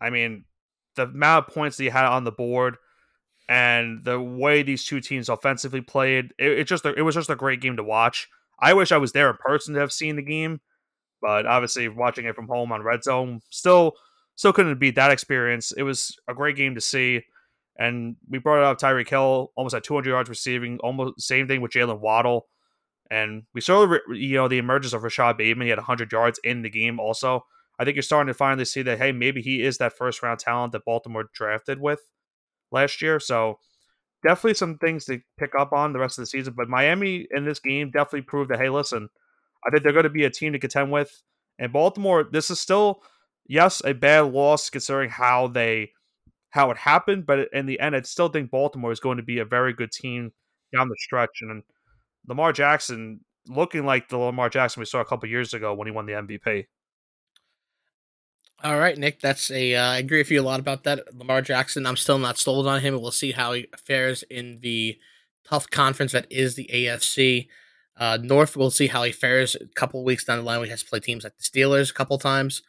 I 0.00 0.10
mean, 0.10 0.44
the 0.96 1.04
amount 1.04 1.46
of 1.46 1.54
points 1.54 1.76
that 1.76 1.84
you 1.84 1.92
had 1.92 2.06
on 2.06 2.24
the 2.24 2.32
board 2.32 2.78
and 3.48 4.04
the 4.04 4.20
way 4.20 4.64
these 4.64 4.84
two 4.84 5.00
teams 5.00 5.28
offensively 5.28 5.82
played, 5.82 6.32
it, 6.36 6.50
it 6.58 6.64
just 6.64 6.84
it 6.84 7.02
was 7.02 7.14
just 7.14 7.30
a 7.30 7.36
great 7.36 7.60
game 7.60 7.76
to 7.76 7.84
watch. 7.84 8.28
I 8.58 8.74
wish 8.74 8.90
I 8.90 8.98
was 8.98 9.12
there 9.12 9.30
in 9.30 9.36
person 9.36 9.74
to 9.74 9.80
have 9.80 9.92
seen 9.92 10.16
the 10.16 10.22
game, 10.22 10.60
but 11.24 11.46
obviously 11.46 11.88
watching 11.88 12.26
it 12.26 12.34
from 12.34 12.48
home 12.48 12.70
on 12.70 12.82
Red 12.82 13.02
Zone 13.02 13.40
still 13.48 13.94
still 14.36 14.52
couldn't 14.52 14.78
beat 14.78 14.94
that 14.96 15.10
experience. 15.10 15.72
It 15.72 15.82
was 15.82 16.14
a 16.28 16.34
great 16.34 16.54
game 16.54 16.74
to 16.74 16.82
see. 16.82 17.22
And 17.78 18.16
we 18.28 18.38
brought 18.38 18.62
up 18.62 18.78
Tyreek 18.78 19.08
Hill 19.08 19.50
almost 19.56 19.74
at 19.74 19.84
200 19.84 20.10
yards 20.10 20.28
receiving, 20.28 20.78
almost 20.80 21.22
same 21.22 21.48
thing 21.48 21.62
with 21.62 21.72
Jaylen 21.72 21.98
Waddle. 21.98 22.46
And 23.10 23.44
we 23.54 23.62
saw, 23.62 23.90
you 24.12 24.34
know, 24.34 24.48
the 24.48 24.58
emergence 24.58 24.92
of 24.92 25.00
Rashad 25.00 25.38
Bateman. 25.38 25.64
He 25.64 25.70
had 25.70 25.78
100 25.78 26.12
yards 26.12 26.38
in 26.44 26.60
the 26.60 26.68
game 26.68 27.00
also. 27.00 27.46
I 27.78 27.84
think 27.84 27.96
you're 27.96 28.02
starting 28.02 28.28
to 28.28 28.34
finally 28.34 28.66
see 28.66 28.82
that, 28.82 28.98
hey, 28.98 29.12
maybe 29.12 29.40
he 29.40 29.62
is 29.62 29.78
that 29.78 29.96
first 29.96 30.22
round 30.22 30.40
talent 30.40 30.72
that 30.72 30.84
Baltimore 30.84 31.30
drafted 31.32 31.80
with 31.80 32.00
last 32.70 33.00
year. 33.00 33.18
So 33.18 33.60
definitely 34.22 34.54
some 34.54 34.76
things 34.76 35.06
to 35.06 35.20
pick 35.38 35.54
up 35.58 35.72
on 35.72 35.94
the 35.94 36.00
rest 36.00 36.18
of 36.18 36.22
the 36.22 36.26
season. 36.26 36.52
But 36.54 36.68
Miami 36.68 37.26
in 37.30 37.46
this 37.46 37.60
game 37.60 37.90
definitely 37.90 38.22
proved 38.22 38.50
that 38.50 38.60
hey, 38.60 38.68
listen, 38.68 39.08
I 39.66 39.70
think 39.70 39.82
they're 39.82 39.92
going 39.92 40.04
to 40.04 40.10
be 40.10 40.24
a 40.24 40.30
team 40.30 40.52
to 40.52 40.58
contend 40.58 40.90
with. 40.90 41.22
And 41.58 41.72
Baltimore, 41.72 42.24
this 42.24 42.50
is 42.50 42.60
still 42.60 43.02
yes 43.46 43.82
a 43.84 43.92
bad 43.92 44.32
loss 44.32 44.70
considering 44.70 45.10
how 45.10 45.48
they 45.48 45.92
how 46.54 46.70
it 46.70 46.76
happened, 46.76 47.26
but 47.26 47.48
in 47.52 47.66
the 47.66 47.80
end, 47.80 47.96
I 47.96 48.02
still 48.02 48.28
think 48.28 48.50
Baltimore 48.50 48.92
is 48.92 49.00
going 49.00 49.16
to 49.16 49.24
be 49.24 49.40
a 49.40 49.44
very 49.44 49.72
good 49.72 49.90
team 49.90 50.32
down 50.72 50.88
the 50.88 50.96
stretch. 51.00 51.40
And 51.40 51.64
Lamar 52.28 52.52
Jackson 52.52 53.20
looking 53.48 53.84
like 53.84 54.08
the 54.08 54.18
Lamar 54.18 54.48
Jackson 54.48 54.80
we 54.80 54.86
saw 54.86 55.00
a 55.00 55.04
couple 55.04 55.28
years 55.28 55.52
ago 55.52 55.74
when 55.74 55.88
he 55.88 55.92
won 55.92 56.06
the 56.06 56.12
MVP. 56.12 56.66
All 58.62 58.78
right, 58.78 58.96
Nick. 58.96 59.20
That's 59.20 59.50
a. 59.50 59.74
Uh, 59.74 59.90
I 59.90 59.98
agree 59.98 60.18
with 60.18 60.30
you 60.30 60.40
a 60.40 60.42
lot 60.42 60.60
about 60.60 60.84
that. 60.84 61.12
Lamar 61.12 61.42
Jackson. 61.42 61.86
I'm 61.86 61.96
still 61.96 62.18
not 62.18 62.38
sold 62.38 62.68
on 62.68 62.80
him. 62.80 62.94
We'll 63.00 63.10
see 63.10 63.32
how 63.32 63.52
he 63.52 63.66
fares 63.76 64.22
in 64.30 64.60
the 64.60 64.96
tough 65.44 65.68
conference 65.68 66.12
that 66.12 66.26
is 66.30 66.54
the 66.54 66.70
AFC. 66.72 67.48
Uh, 67.96 68.18
North. 68.20 68.56
We'll 68.56 68.70
see 68.70 68.88
how 68.88 69.02
he 69.04 69.12
fares 69.12 69.54
a 69.54 69.66
couple 69.74 70.02
weeks 70.04 70.24
down 70.24 70.38
the 70.38 70.44
line. 70.44 70.60
We 70.60 70.68
have 70.68 70.80
to 70.80 70.84
play 70.86 71.00
teams 71.00 71.24
like 71.24 71.36
the 71.36 71.44
Steelers 71.44 71.90
a 71.90 71.94
couple 71.94 72.18
times. 72.18 72.62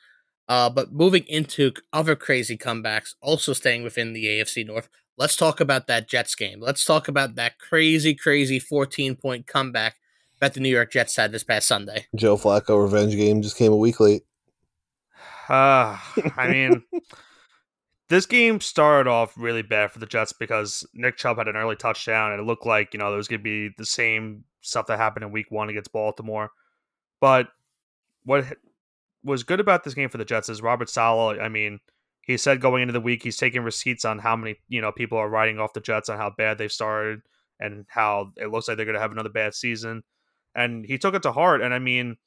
Uh, 0.48 0.70
but 0.70 0.94
moving 0.94 1.24
into 1.28 1.72
other 1.92 2.16
crazy 2.16 2.58
comebacks, 2.58 3.16
also 3.22 3.54
staying 3.54 3.84
within 3.84 4.14
the 4.14 4.26
AFC 4.26 4.66
North. 4.66 4.90
Let's 5.18 5.36
talk 5.36 5.60
about 5.60 5.88
that 5.88 6.08
Jets 6.08 6.36
game. 6.36 6.60
Let's 6.60 6.86
talk 6.86 7.08
about 7.08 7.36
that 7.36 7.58
crazy, 7.58 8.14
crazy 8.14 8.60
14 8.60 9.16
point 9.16 9.48
comeback 9.48 9.96
that 10.40 10.54
the 10.54 10.60
New 10.60 10.70
York 10.70 10.92
Jets 10.92 11.16
had 11.16 11.32
this 11.32 11.44
past 11.44 11.68
Sunday. 11.68 12.06
Joe 12.16 12.38
Flacco 12.38 12.82
revenge 12.82 13.16
game 13.16 13.42
just 13.42 13.58
came 13.58 13.72
a 13.72 13.78
week 13.78 14.00
late. 14.00 14.24
Uh, 15.48 15.98
I 16.38 16.48
mean, 16.50 16.84
this 18.10 18.26
game 18.26 18.62
started 18.62 19.10
off 19.10 19.34
really 19.38 19.64
bad 19.64 19.92
for 19.92 20.00
the 20.00 20.06
Jets 20.06 20.34
because 20.34 20.86
Nick 20.94 21.18
Chubb 21.18 21.38
had 21.38 21.48
an 21.48 21.56
early 21.56 21.76
touchdown, 21.76 22.32
and 22.32 22.42
it 22.42 22.46
looked 22.46 22.66
like 22.66 22.94
you 22.94 23.00
know 23.00 23.10
there 23.10 23.18
was 23.18 23.28
going 23.28 23.40
to 23.40 23.44
be 23.44 23.74
the 23.78 23.86
same 23.86 24.44
stuff 24.62 24.88
that 24.88 24.98
happened 24.98 25.26
in 25.26 25.32
Week 25.32 25.50
One 25.50 25.70
against 25.70 25.92
Baltimore. 25.92 26.52
But 27.20 27.48
what 28.24 28.46
was 29.24 29.44
good 29.44 29.60
about 29.60 29.84
this 29.84 29.94
game 29.94 30.10
for 30.10 30.18
the 30.18 30.26
Jets 30.26 30.50
is 30.50 30.62
Robert 30.62 30.90
Saleh. 30.90 31.40
I 31.40 31.50
mean, 31.50 31.80
he 32.22 32.38
said 32.38 32.62
going 32.62 32.84
into 32.84 32.92
the 32.92 33.02
week 33.02 33.24
he's 33.24 33.38
taking 33.38 33.64
receipts 33.64 34.06
on 34.06 34.20
how 34.20 34.36
many 34.36 34.58
you 34.68 34.82
know 34.82 34.92
people 34.92 35.18
are 35.18 35.30
writing 35.30 35.60
off 35.60 35.74
the 35.74 35.82
Jets 35.82 36.10
on 36.10 36.18
how 36.18 36.32
bad 36.38 36.58
they've 36.58 36.72
started 36.72 37.22
and 37.60 37.86
how 37.88 38.32
it 38.38 38.52
looks 38.52 38.68
like 38.68 38.78
they're 38.78 38.86
going 38.86 38.96
to 38.96 39.02
have 39.02 39.12
another 39.12 39.30
bad 39.30 39.56
season, 39.56 40.04
and 40.54 40.86
he 40.86 40.98
took 40.98 41.16
it 41.16 41.24
to 41.24 41.32
heart. 41.32 41.62
And 41.62 41.74
I 41.74 41.80
mean 41.80 42.18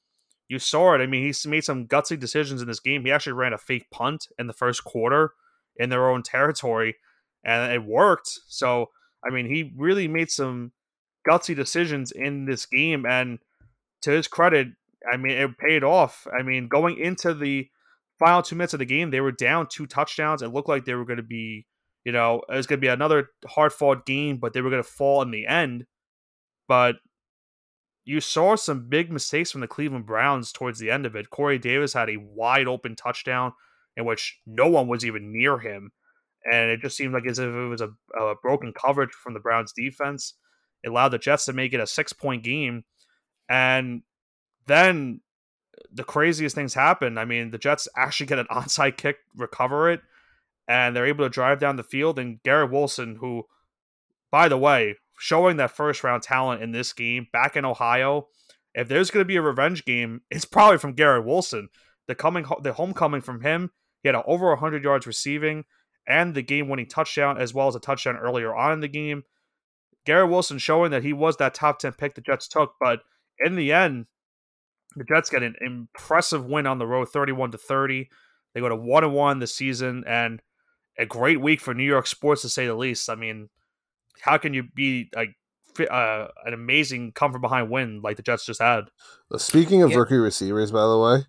you 0.49 0.59
saw 0.59 0.95
it. 0.95 1.03
I 1.03 1.07
mean, 1.07 1.31
he 1.31 1.49
made 1.49 1.65
some 1.65 1.87
gutsy 1.87 2.19
decisions 2.19 2.63
in 2.63 2.69
this 2.69 2.81
game. 2.81 3.05
He 3.05 3.13
actually 3.13 3.35
ran 3.35 3.53
a 3.53 3.59
fake 3.59 3.91
punt 3.91 4.29
in 4.39 4.47
the 4.47 4.55
first 4.55 4.83
quarter 4.83 5.35
in 5.79 5.91
their 5.91 6.09
own 6.09 6.23
territory, 6.23 6.97
and 7.45 7.73
it 7.73 7.85
worked. 7.85 8.31
So, 8.49 8.91
I 9.25 9.31
mean, 9.31 9.47
he 9.47 9.73
really 9.77 10.09
made 10.09 10.31
some 10.31 10.73
gutsy 11.29 11.55
decisions 11.55 12.13
in 12.13 12.45
this 12.47 12.67
game, 12.67 13.07
and 13.07 13.39
to 14.03 14.11
his 14.11 14.29
credit, 14.29 14.69
I 15.13 15.17
mean, 15.17 15.33
it 15.33 15.59
paid 15.59 15.85
off. 15.85 16.27
I 16.37 16.43
mean, 16.43 16.69
going 16.69 16.99
into 16.99 17.35
the 17.35 17.69
final 18.19 18.43
two 18.43 18.57
minutes 18.57 18.73
of 18.73 18.81
the 18.81 18.85
game, 18.85 19.11
they 19.11 19.21
were 19.21 19.33
down 19.33 19.69
two 19.71 19.87
touchdowns. 19.87 20.43
It 20.43 20.53
looked 20.53 20.69
like 20.69 20.85
they 20.85 20.95
were 20.95 21.05
going 21.05 21.19
to 21.19 21.23
be, 21.23 21.67
you 22.05 22.13
know, 22.13 22.43
it 22.49 22.57
was 22.57 22.67
going 22.67 22.79
to 22.79 22.85
be 22.85 22.89
another 22.89 23.31
hard 23.47 23.73
fought 23.73 24.07
game, 24.07 24.39
but 24.39 24.53
they 24.53 24.61
were 24.61 24.71
going 24.71 24.83
to 24.83 24.89
fall 24.89 25.23
in 25.23 25.31
the 25.31 25.47
end. 25.47 25.87
But 26.67 26.97
you 28.05 28.21
saw 28.21 28.57
some 28.57 28.89
big 28.89 29.13
mistakes 29.13 29.51
from 29.51 29.61
the 29.61 29.69
Cleveland 29.69 30.07
Browns 30.07 30.53
towards 30.53 30.79
the 30.79 30.91
end 30.91 31.07
of 31.07 31.15
it. 31.15 31.31
Corey 31.31 31.59
Davis 31.59 31.93
had 31.93 32.09
a 32.09 32.17
wide 32.17 32.67
open 32.67 32.97
touchdown 32.97 33.53
in 33.99 34.05
which 34.05 34.39
no 34.47 34.69
one 34.69 34.87
was 34.87 35.05
even 35.05 35.33
near 35.33 35.59
him. 35.59 35.91
And 36.51 36.71
it 36.71 36.81
just 36.81 36.97
seemed 36.97 37.13
like 37.13 37.27
as 37.27 37.41
if 37.41 37.49
it 37.49 37.69
was 37.69 37.83
a, 37.83 37.91
a 38.19 38.37
broken 38.41 38.73
coverage 38.73 39.11
from 39.11 39.35
the 39.35 39.41
Browns 39.41 39.73
defense. 39.73 40.35
It 40.85 40.89
allowed 40.89 41.09
the 41.09 41.19
Jets 41.19 41.45
to 41.47 41.53
make 41.53 41.75
it 41.75 41.81
a 41.81 41.87
six 41.87 42.13
point 42.13 42.45
game. 42.45 42.85
And 43.51 44.03
then 44.67 45.21
the 45.93 46.05
craziest 46.05 46.55
things 46.55 46.75
happen. 46.75 47.19
I 47.19 47.25
mean, 47.25 47.51
the 47.51 47.59
Jets 47.59 47.89
actually 47.97 48.27
get 48.27 48.39
an 48.39 48.47
onside 48.51 48.97
kick, 48.97 49.17
recover 49.37 49.91
it, 49.91 50.01
and 50.69 50.95
they're 50.95 51.07
able 51.07 51.25
to 51.25 51.31
drive 51.31 51.59
down 51.59 51.77
the 51.77 51.83
field. 51.83 52.19
And 52.19 52.41
Garrett 52.45 52.71
Wilson, 52.71 53.17
who, 53.17 53.45
by 54.31 54.49
the 54.49 54.57
way, 54.57 54.95
showing 55.19 55.57
that 55.57 55.73
first 55.73 56.05
round 56.05 56.23
talent 56.23 56.63
in 56.63 56.71
this 56.71 56.93
game 56.93 57.27
back 57.33 57.57
in 57.57 57.65
Ohio. 57.65 58.29
If 58.75 58.87
there's 58.87 59.11
going 59.11 59.23
to 59.23 59.29
be 59.29 59.37
a 59.37 59.43
revenge 59.43 59.85
game, 59.85 60.21
it's 60.31 60.45
probably 60.45 60.79
from 60.79 60.93
Garrett 60.93 61.25
Wilson. 61.25 61.69
The 62.07 62.15
coming, 62.15 62.47
the 62.63 62.75
homecoming 62.75 63.23
from 63.23 63.41
him. 63.41 63.73
He 64.03 64.09
had 64.09 64.17
over 64.27 64.49
100 64.51 64.85
yards 64.85 65.07
receiving 65.07 65.65
and 66.07 66.35
the 66.35 66.43
game-winning 66.43 66.87
touchdown, 66.87 67.39
as 67.39 67.53
well 67.53 67.69
as 67.69 67.75
a 67.75 67.81
touchdown 67.81 68.17
earlier 68.17 68.55
on 68.55 68.73
in 68.73 68.81
the 68.81 68.89
game. 68.89 69.25
Garrett 70.07 70.31
Wilson 70.31 70.59
showing 70.59 70.91
that 70.91 71.05
he 71.05 71.13
was 71.13 71.37
that 71.37 71.55
top 71.55 71.79
10 71.79 71.93
pick 71.93 72.15
the 72.15 72.23
Jets 72.23 72.49
took, 72.49 72.73
but 72.81 73.01
in 73.39 73.57
the 73.57 73.73
end, 73.73 74.07
the 74.97 75.05
Jets 75.05 75.29
get 75.29 75.43
an 75.43 75.55
impressive 75.61 76.47
win 76.47 76.67
on 76.67 76.79
the 76.79 76.87
road, 76.87 77.11
31 77.11 77.51
to 77.53 77.59
30. 77.59 78.09
They 78.55 78.61
go 78.61 78.69
to 78.69 78.77
one 78.77 79.05
and 79.05 79.13
one 79.13 79.39
this 79.39 79.55
season, 79.55 80.05
and 80.07 80.41
a 80.99 81.07
great 81.07 81.41
week 81.41 81.61
for 81.61 81.75
New 81.75 81.85
York 81.85 82.07
sports 82.07 82.43
to 82.43 82.49
say 82.49 82.67
the 82.67 82.75
least. 82.75 83.11
I 83.11 83.15
mean, 83.15 83.51
how 84.21 84.39
can 84.39 84.55
you 84.55 84.65
be 84.75 85.11
like 85.15 85.37
uh, 85.79 86.29
an 86.45 86.55
amazing 86.55 87.13
come 87.13 87.33
from 87.33 87.41
behind 87.41 87.71
win 87.71 88.01
like 88.03 88.17
the 88.17 88.23
Jets 88.23 88.47
just 88.47 88.61
had? 88.61 88.85
Speaking 89.37 89.83
of 89.83 89.91
yeah. 89.91 89.99
rookie 89.99 90.17
receivers, 90.17 90.73
by 90.73 90.87
the 90.87 90.99
way, 90.99 91.27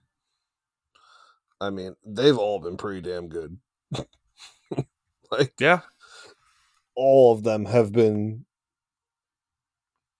I 1.62 1.70
mean 1.70 1.96
they've 2.06 2.38
all 2.38 2.60
been 2.60 2.78
pretty 2.78 3.02
damn 3.02 3.28
good. 3.28 3.58
like 5.32 5.54
yeah, 5.60 5.82
all 6.96 7.34
of 7.34 7.44
them 7.44 7.66
have 7.66 7.92
been. 7.92 8.46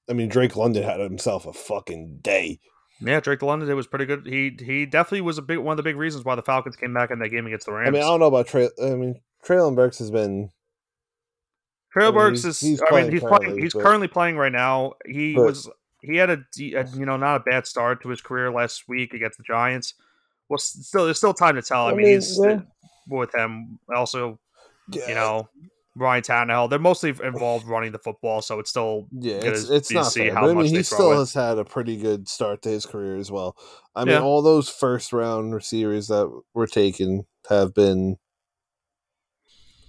I 0.10 0.14
mean, 0.14 0.28
Drake 0.28 0.56
London 0.56 0.84
had 0.84 1.00
himself 1.00 1.46
a 1.46 1.54
fucking 1.54 2.20
day. 2.22 2.60
Yeah, 3.00 3.20
Drake 3.20 3.44
London 3.44 3.70
it 3.70 3.74
was 3.74 3.88
pretty 3.88 4.06
good. 4.06 4.26
He 4.26 4.58
he 4.60 4.86
definitely 4.86 5.22
was 5.22 5.38
a 5.38 5.42
big 5.42 5.60
one 5.60 5.74
of 5.74 5.78
the 5.78 5.84
big 5.84 5.96
reasons 5.96 6.26
why 6.26 6.36
the 6.36 6.42
Falcons 6.42 6.76
came 6.76 6.94
back 6.94 7.12
in 7.12 7.20
that 7.20 7.30
game 7.30 7.46
against 7.46 7.68
the 7.68 7.74
Rams. 7.74 7.88
I 7.88 7.92
mean, 7.92 8.02
I 8.02 8.08
don't 8.08 8.20
know 8.20 8.26
about 8.26 8.48
Trey. 8.48 8.70
I 8.82 8.96
mean, 8.96 9.22
Treylon 9.46 9.76
Burks 9.76 10.00
has 10.00 10.12
been 10.12 10.50
Trailbergs 11.96 12.46
is. 12.46 12.60
He's 12.60 12.82
I 12.82 13.02
mean, 13.02 13.12
he's 13.12 13.24
playing. 13.24 13.58
He's 13.58 13.74
but, 13.74 13.84
currently 13.84 14.08
playing 14.08 14.38
right 14.38 14.52
now. 14.52 14.94
He 15.06 15.36
but, 15.36 15.46
was. 15.46 15.70
He 16.02 16.16
had 16.16 16.30
a, 16.30 16.38
a, 16.58 16.88
you 16.96 17.06
know 17.06 17.18
not 17.18 17.38
a 17.38 17.40
bad 17.40 17.68
start 17.68 18.02
to 18.04 18.10
his 18.10 18.22
career 18.22 18.52
last 18.52 18.88
week 18.88 19.14
against 19.14 19.38
the 19.38 19.44
Giants. 19.44 19.96
Well, 20.50 20.58
still 20.58 21.06
there's 21.06 21.18
still 21.18 21.34
time 21.34 21.56
to 21.56 21.62
tell. 21.62 21.86
I, 21.86 21.90
I 21.90 21.92
mean, 21.92 22.06
mean, 22.06 22.16
he's 22.16 22.40
yeah. 22.42 22.62
with 23.08 23.34
him 23.34 23.80
also. 23.96 24.40
Yeah. 24.92 25.08
You 25.08 25.16
know, 25.16 25.50
Ryan 25.96 26.24
Tannehill. 26.24 26.70
They're 26.70 26.80
mostly 26.80 27.10
involved 27.24 27.68
running 27.68 27.92
the 27.92 28.00
football, 28.00 28.42
so 28.42 28.60
it's 28.60 28.70
still 28.70 29.08
yeah, 29.12 29.36
it's, 29.36 29.70
it's 29.70 29.92
not 29.92 30.12
fair. 30.12 30.36
I 30.38 30.54
mean, 30.54 30.66
he 30.66 30.84
still 30.84 31.18
has 31.18 31.34
had 31.34 31.58
a 31.58 31.66
pretty 31.66 31.98
good 31.98 32.28
start 32.28 32.62
to 32.64 32.70
his 32.70 32.86
career 32.86 33.18
as 33.18 33.32
well. 33.32 33.56
I 33.96 34.06
mean, 34.06 34.16
yeah. 34.16 34.22
all 34.22 34.42
those 34.42 34.70
first 34.70 35.14
round 35.14 35.54
receivers 35.54 36.08
that 36.08 36.32
were 36.54 36.68
taken 36.68 37.26
have 37.50 37.74
been, 37.74 38.18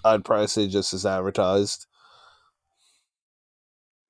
I'd 0.04 0.24
probably 0.24 0.48
say, 0.48 0.68
just 0.68 0.92
as 0.92 1.06
advertised. 1.06 1.86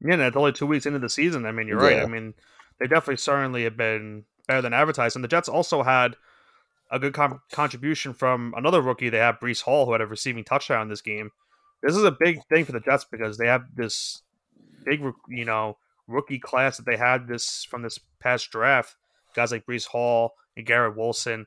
Yeah, 0.00 0.14
and 0.14 0.22
it's 0.22 0.36
only 0.36 0.52
two 0.52 0.66
weeks 0.66 0.86
into 0.86 0.98
the 0.98 1.10
season. 1.10 1.44
I 1.44 1.52
mean, 1.52 1.68
you're 1.68 1.82
yeah. 1.82 1.98
right. 1.98 2.02
I 2.02 2.06
mean, 2.06 2.34
they 2.78 2.86
definitely 2.86 3.18
certainly 3.18 3.64
have 3.64 3.76
been 3.76 4.24
better 4.48 4.62
than 4.62 4.72
advertised. 4.72 5.14
And 5.14 5.22
the 5.22 5.28
Jets 5.28 5.48
also 5.48 5.82
had 5.82 6.16
a 6.90 6.98
good 6.98 7.14
com- 7.14 7.40
contribution 7.52 8.12
from 8.12 8.54
another 8.56 8.82
rookie. 8.82 9.08
They 9.08 9.18
have 9.18 9.40
Breece 9.40 9.62
Hall, 9.62 9.86
who 9.86 9.92
had 9.92 10.00
a 10.00 10.06
receiving 10.06 10.44
touchdown 10.44 10.82
in 10.82 10.88
this 10.88 11.02
game. 11.02 11.30
This 11.82 11.96
is 11.96 12.04
a 12.04 12.16
big 12.18 12.40
thing 12.48 12.64
for 12.64 12.72
the 12.72 12.80
Jets 12.80 13.06
because 13.10 13.38
they 13.38 13.46
have 13.46 13.62
this 13.74 14.22
big, 14.84 15.02
you 15.28 15.44
know, 15.44 15.76
rookie 16.06 16.38
class 16.38 16.76
that 16.76 16.86
they 16.86 16.96
had 16.96 17.26
this 17.28 17.64
from 17.64 17.82
this 17.82 17.98
past 18.18 18.50
draft. 18.50 18.96
Guys 19.34 19.52
like 19.52 19.66
Breece 19.66 19.86
Hall 19.86 20.32
and 20.56 20.66
Garrett 20.66 20.96
Wilson 20.96 21.46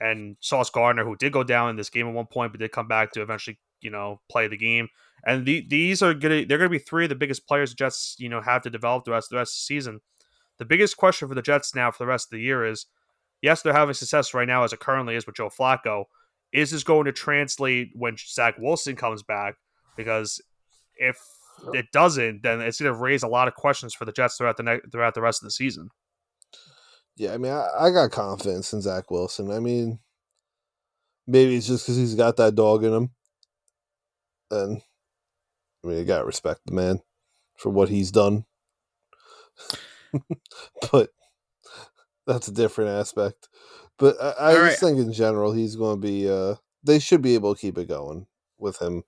and 0.00 0.36
Sauce 0.40 0.70
Gardner, 0.70 1.04
who 1.04 1.16
did 1.16 1.32
go 1.32 1.44
down 1.44 1.70
in 1.70 1.76
this 1.76 1.90
game 1.90 2.08
at 2.08 2.14
one 2.14 2.26
point, 2.26 2.52
but 2.52 2.60
did 2.60 2.72
come 2.72 2.88
back 2.88 3.12
to 3.12 3.22
eventually, 3.22 3.58
you 3.80 3.90
know, 3.90 4.20
play 4.30 4.48
the 4.48 4.56
game. 4.56 4.88
And 5.26 5.44
the, 5.44 5.66
these 5.68 6.02
are 6.02 6.14
gonna 6.14 6.44
they're 6.46 6.58
gonna 6.58 6.70
be 6.70 6.78
three 6.78 7.04
of 7.04 7.08
the 7.08 7.16
biggest 7.16 7.46
players 7.46 7.70
the 7.70 7.76
Jets 7.76 8.16
you 8.18 8.28
know 8.28 8.40
have 8.40 8.62
to 8.62 8.70
develop 8.70 9.04
the 9.04 9.10
rest 9.10 9.30
the 9.30 9.36
rest 9.36 9.54
of 9.54 9.56
the 9.56 9.74
season. 9.74 10.00
The 10.58 10.64
biggest 10.64 10.96
question 10.96 11.28
for 11.28 11.34
the 11.34 11.42
Jets 11.42 11.74
now 11.74 11.90
for 11.90 12.04
the 12.04 12.08
rest 12.08 12.28
of 12.28 12.30
the 12.36 12.42
year 12.42 12.64
is, 12.64 12.86
yes, 13.42 13.62
they're 13.62 13.72
having 13.72 13.94
success 13.94 14.34
right 14.34 14.48
now 14.48 14.64
as 14.64 14.72
it 14.72 14.80
currently 14.80 15.14
is 15.14 15.26
with 15.26 15.36
Joe 15.36 15.50
Flacco. 15.50 16.04
Is 16.52 16.70
this 16.70 16.82
going 16.82 17.04
to 17.04 17.12
translate 17.12 17.90
when 17.94 18.16
Zach 18.16 18.54
Wilson 18.58 18.96
comes 18.96 19.22
back? 19.22 19.56
Because 19.96 20.40
if 20.96 21.18
it 21.74 21.86
doesn't, 21.92 22.42
then 22.42 22.60
it's 22.60 22.80
going 22.80 22.92
to 22.92 22.98
raise 22.98 23.22
a 23.22 23.28
lot 23.28 23.48
of 23.48 23.54
questions 23.54 23.94
for 23.94 24.04
the 24.04 24.12
Jets 24.12 24.36
throughout 24.36 24.56
the 24.56 24.62
ne- 24.62 24.80
throughout 24.90 25.14
the 25.14 25.20
rest 25.20 25.42
of 25.42 25.46
the 25.46 25.50
season. 25.50 25.90
Yeah, 27.16 27.34
I 27.34 27.38
mean, 27.38 27.52
I, 27.52 27.66
I 27.78 27.90
got 27.90 28.12
confidence 28.12 28.72
in 28.72 28.80
Zach 28.80 29.10
Wilson. 29.10 29.50
I 29.50 29.58
mean, 29.58 29.98
maybe 31.26 31.56
it's 31.56 31.66
just 31.66 31.84
because 31.84 31.96
he's 31.96 32.14
got 32.14 32.36
that 32.36 32.54
dog 32.54 32.84
in 32.84 32.94
him, 32.94 33.10
and 34.50 34.82
I 35.84 35.88
mean, 35.88 35.98
you 35.98 36.04
gotta 36.04 36.24
respect 36.24 36.60
the 36.66 36.74
man 36.74 37.00
for 37.56 37.70
what 37.70 37.88
he's 37.88 38.10
done. 38.10 38.44
but 40.92 41.10
that's 42.28 42.46
a 42.46 42.52
different 42.52 42.90
aspect. 42.90 43.48
But 43.98 44.16
I, 44.22 44.34
I 44.38 44.52
just 44.52 44.82
right. 44.82 44.90
think 44.90 44.98
in 45.04 45.12
general 45.12 45.52
he's 45.52 45.74
going 45.74 46.00
to 46.00 46.06
be. 46.06 46.30
Uh, 46.30 46.54
they 46.84 47.00
should 47.00 47.22
be 47.22 47.34
able 47.34 47.54
to 47.54 47.60
keep 47.60 47.76
it 47.76 47.88
going 47.88 48.26
with 48.58 48.80
him. 48.80 49.02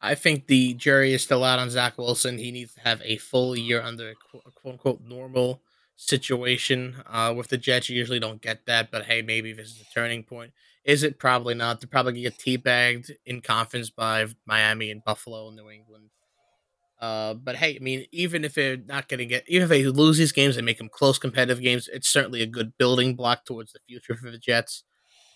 I 0.00 0.14
think 0.14 0.46
the 0.46 0.74
jury 0.74 1.12
is 1.12 1.22
still 1.22 1.42
out 1.42 1.58
on 1.58 1.68
Zach 1.68 1.98
Wilson. 1.98 2.38
He 2.38 2.52
needs 2.52 2.74
to 2.74 2.80
have 2.80 3.02
a 3.04 3.16
full 3.16 3.56
year 3.56 3.82
under 3.82 4.10
a 4.10 4.14
quote 4.14 4.56
unquote 4.64 5.00
normal 5.02 5.62
situation. 5.96 7.02
Uh, 7.06 7.34
with 7.36 7.48
the 7.48 7.58
Jets, 7.58 7.88
you 7.88 7.98
usually 7.98 8.20
don't 8.20 8.40
get 8.40 8.66
that, 8.66 8.90
but 8.90 9.06
hey, 9.06 9.22
maybe 9.22 9.52
this 9.52 9.68
is 9.68 9.80
a 9.80 9.94
turning 9.94 10.22
point. 10.22 10.52
Is 10.84 11.02
it? 11.02 11.18
Probably 11.18 11.54
not. 11.54 11.80
They're 11.80 11.88
probably 11.88 12.12
going 12.12 12.24
to 12.24 12.30
get 12.30 12.64
teabagged 12.64 13.10
in 13.26 13.42
conference 13.42 13.90
by 13.90 14.26
Miami 14.46 14.90
and 14.90 15.04
Buffalo 15.04 15.48
and 15.48 15.56
New 15.56 15.68
England. 15.68 16.10
Uh, 17.00 17.32
but 17.32 17.56
hey, 17.56 17.76
I 17.76 17.82
mean, 17.82 18.04
even 18.12 18.44
if 18.44 18.54
they're 18.54 18.76
not 18.76 19.08
going 19.08 19.18
to 19.18 19.26
get, 19.26 19.44
even 19.48 19.64
if 19.64 19.68
they 19.70 19.84
lose 19.84 20.18
these 20.18 20.32
games 20.32 20.58
and 20.58 20.66
make 20.66 20.78
them 20.78 20.90
close 20.92 21.18
competitive 21.18 21.62
games, 21.62 21.88
it's 21.90 22.08
certainly 22.08 22.42
a 22.42 22.46
good 22.46 22.76
building 22.76 23.14
block 23.16 23.46
towards 23.46 23.72
the 23.72 23.80
future 23.88 24.14
for 24.14 24.30
the 24.30 24.38
Jets. 24.38 24.84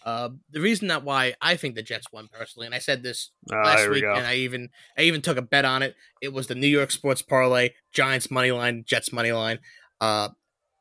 Uh, 0.04 0.28
the 0.50 0.61
reason 0.61 0.88
that 0.88 1.02
why 1.02 1.35
I 1.40 1.56
think 1.56 1.75
the 1.75 1.83
Jets 1.83 2.06
won 2.12 2.28
personally, 2.30 2.66
and 2.66 2.75
I 2.75 2.78
said 2.78 3.02
this 3.02 3.30
uh, 3.50 3.56
last 3.56 3.88
week, 3.88 4.04
we 4.04 4.09
and 4.11 4.26
I 4.26 4.35
even 4.35 4.68
I 4.99 5.02
even 5.02 5.23
took 5.23 5.38
a 5.38 5.42
bet 5.42 5.64
on 5.64 5.83
it. 5.83 5.94
It 6.21 6.35
was 6.35 6.49
the 6.49 6.54
New 6.54 6.66
York 6.66 6.90
Sports 6.90 7.23
Parlay, 7.23 7.71
Giants 7.92 8.30
money 8.30 8.52
line, 8.52 8.85
Jets 8.87 9.11
money 9.11 9.33
line. 9.33 9.61
Uh, 10.02 10.28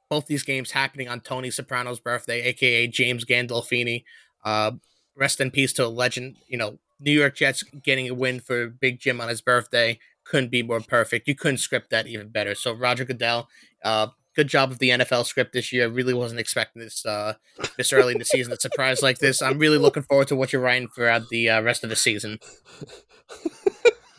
both 0.10 0.26
these 0.26 0.44
games 0.44 0.72
happening 0.72 1.08
on 1.08 1.22
Tony 1.22 1.50
Soprano's 1.50 2.02
birthday, 2.02 2.42
aka 2.42 2.88
James 2.88 3.24
Gandolfini. 3.24 4.04
Uh, 4.44 4.72
rest 5.16 5.40
in 5.40 5.50
peace 5.50 5.72
to 5.74 5.86
a 5.86 5.88
legend. 5.88 6.36
You 6.50 6.58
know, 6.58 6.80
New 7.00 7.14
York 7.14 7.38
Jets 7.38 7.64
getting 7.64 8.10
a 8.10 8.14
win 8.14 8.42
for 8.42 8.68
Big 8.68 9.00
Jim 9.00 9.22
on 9.22 9.30
his 9.30 9.42
birthday 9.42 10.00
couldn't 10.24 10.52
be 10.52 10.64
more 10.64 10.80
perfect. 10.80 11.28
You 11.28 11.36
couldn't 11.36 11.58
script 11.58 11.90
that 11.90 12.08
even 12.08 12.30
better. 12.30 12.56
So 12.56 12.74
Roger 12.74 13.06
Goodell, 13.06 13.48
uh, 13.84 14.08
good 14.36 14.48
job 14.48 14.72
of 14.72 14.80
the 14.80 14.90
NFL 14.90 15.26
script 15.26 15.54
this 15.54 15.72
year. 15.72 15.84
I 15.84 15.88
Really 15.88 16.14
wasn't 16.14 16.40
expecting 16.40 16.82
this 16.82 17.06
uh, 17.06 17.36
this 17.78 17.94
early 17.94 18.14
in 18.14 18.20
the 18.20 18.26
season. 18.26 18.54
A 18.54 18.58
surprise 18.58 19.02
like 19.02 19.20
this. 19.20 19.42
I'm 19.42 19.60
really 19.60 19.78
looking 19.78 20.04
forward 20.04 20.28
to 20.30 20.36
what 20.36 20.54
you're 20.54 20.62
writing 20.62 20.88
throughout 20.88 21.30
the 21.30 21.50
uh, 21.50 21.62
rest 21.62 21.84
of 21.84 21.90
the 21.90 21.96
season. 21.96 22.40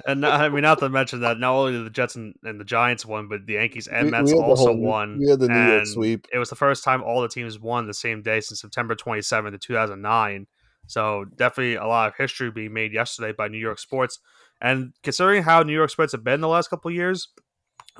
and 0.06 0.24
I 0.24 0.48
mean, 0.48 0.62
not 0.62 0.78
to 0.80 0.88
mention 0.88 1.20
that 1.20 1.38
not 1.38 1.54
only 1.54 1.82
the 1.82 1.90
Jets 1.90 2.14
and, 2.16 2.34
and 2.42 2.60
the 2.60 2.64
Giants 2.64 3.04
won, 3.06 3.28
but 3.28 3.46
the 3.46 3.54
Yankees 3.54 3.86
and 3.86 4.06
we, 4.06 4.10
Mets 4.10 4.32
we 4.32 4.38
also 4.38 4.66
whole, 4.66 4.76
won. 4.76 5.18
We 5.18 5.28
had 5.28 5.40
the 5.40 5.48
New 5.48 5.72
York 5.72 5.86
sweep. 5.86 6.26
It 6.32 6.38
was 6.38 6.50
the 6.50 6.56
first 6.56 6.84
time 6.84 7.02
all 7.02 7.22
the 7.22 7.28
teams 7.28 7.58
won 7.58 7.86
the 7.86 7.94
same 7.94 8.22
day 8.22 8.40
since 8.40 8.60
September 8.60 8.94
27th, 8.94 9.60
2009. 9.60 10.46
So 10.86 11.24
definitely 11.36 11.76
a 11.76 11.86
lot 11.86 12.08
of 12.08 12.16
history 12.16 12.50
being 12.50 12.74
made 12.74 12.92
yesterday 12.92 13.32
by 13.32 13.48
New 13.48 13.58
York 13.58 13.78
sports. 13.78 14.18
And 14.64 14.94
considering 15.02 15.42
how 15.42 15.62
New 15.62 15.74
York 15.74 15.90
sports 15.90 16.12
have 16.12 16.24
been 16.24 16.40
the 16.40 16.48
last 16.48 16.70
couple 16.70 16.90
years, 16.90 17.28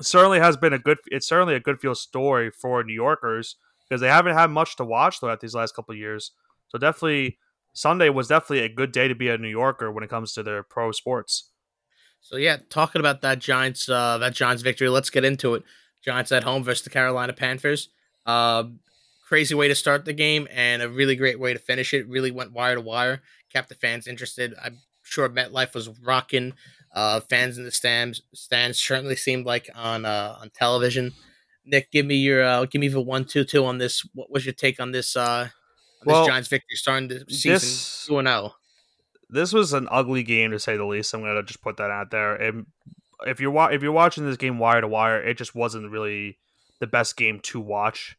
certainly 0.01 0.39
has 0.39 0.57
been 0.57 0.73
a 0.73 0.79
good. 0.79 0.97
It's 1.05 1.27
certainly 1.27 1.53
a 1.53 1.59
good 1.59 1.79
feel 1.79 1.93
story 1.93 2.49
for 2.49 2.83
New 2.83 2.91
Yorkers 2.91 3.57
because 3.87 4.01
they 4.01 4.07
haven't 4.07 4.33
had 4.33 4.49
much 4.49 4.75
to 4.77 4.83
watch 4.83 5.19
throughout 5.19 5.41
these 5.41 5.53
last 5.53 5.75
couple 5.75 5.93
years. 5.93 6.31
So 6.69 6.79
definitely 6.79 7.37
Sunday 7.73 8.09
was 8.09 8.29
definitely 8.29 8.65
a 8.65 8.69
good 8.69 8.91
day 8.91 9.07
to 9.07 9.13
be 9.13 9.29
a 9.29 9.37
New 9.37 9.47
Yorker 9.47 9.91
when 9.91 10.03
it 10.03 10.09
comes 10.09 10.33
to 10.33 10.41
their 10.41 10.63
pro 10.63 10.91
sports. 10.91 11.51
So 12.19 12.35
yeah, 12.35 12.57
talking 12.71 12.99
about 12.99 13.21
that 13.21 13.37
Giants, 13.37 13.87
uh, 13.87 14.17
that 14.17 14.33
Giants 14.33 14.63
victory. 14.63 14.89
Let's 14.89 15.11
get 15.11 15.23
into 15.23 15.53
it. 15.53 15.63
Giants 16.03 16.31
at 16.31 16.43
home 16.43 16.63
versus 16.63 16.83
the 16.83 16.89
Carolina 16.89 17.33
Panthers. 17.33 17.89
Uh, 18.25 18.63
crazy 19.27 19.53
way 19.53 19.67
to 19.67 19.75
start 19.75 20.05
the 20.05 20.13
game 20.13 20.47
and 20.49 20.81
a 20.81 20.89
really 20.89 21.15
great 21.15 21.39
way 21.39 21.53
to 21.53 21.59
finish 21.59 21.93
it. 21.93 22.09
Really 22.09 22.31
went 22.31 22.53
wire 22.53 22.73
to 22.73 22.81
wire, 22.81 23.21
kept 23.53 23.69
the 23.69 23.75
fans 23.75 24.07
interested. 24.07 24.55
I'm 24.63 24.79
sure 25.05 25.29
MetLife 25.29 25.73
was 25.73 25.89
rocking. 26.03 26.53
Uh, 26.93 27.19
fans 27.19 27.57
in 27.57 27.65
the 27.65 27.71
stands 27.71 28.21
stands 28.33 28.79
certainly 28.79 29.15
seemed 29.15 29.45
like 29.45 29.69
on 29.75 30.05
uh, 30.05 30.37
on 30.39 30.49
television. 30.49 31.13
Nick, 31.65 31.91
give 31.91 32.05
me 32.05 32.15
your 32.15 32.43
uh, 32.43 32.65
give 32.65 32.79
me 32.79 32.87
the 32.87 33.01
one 33.01 33.25
two 33.25 33.43
two 33.43 33.65
on 33.65 33.77
this. 33.77 34.07
What 34.13 34.31
was 34.31 34.45
your 34.45 34.53
take 34.53 34.79
on 34.79 34.91
this? 34.91 35.15
Uh, 35.15 35.49
on 36.01 36.05
well, 36.05 36.21
this 36.23 36.29
Giants 36.29 36.47
victory 36.49 36.75
starting 36.75 37.09
the 37.09 37.25
season 37.27 38.07
two 38.07 38.19
and 38.19 38.27
zero. 38.27 38.41
Oh? 38.45 38.55
This 39.29 39.51
was 39.51 39.73
an 39.73 39.87
ugly 39.91 40.23
game 40.23 40.51
to 40.51 40.59
say 40.59 40.77
the 40.77 40.85
least. 40.85 41.13
I'm 41.13 41.21
gonna 41.21 41.43
just 41.43 41.61
put 41.61 41.77
that 41.77 41.91
out 41.91 42.11
there. 42.11 42.35
And 42.35 42.67
if 43.25 43.39
you're 43.39 43.51
wa- 43.51 43.67
if 43.67 43.81
you're 43.81 43.91
watching 43.91 44.25
this 44.25 44.37
game 44.37 44.59
wire 44.59 44.81
to 44.81 44.87
wire, 44.87 45.21
it 45.21 45.37
just 45.37 45.55
wasn't 45.55 45.91
really 45.91 46.37
the 46.79 46.87
best 46.87 47.17
game 47.17 47.39
to 47.43 47.59
watch. 47.59 48.17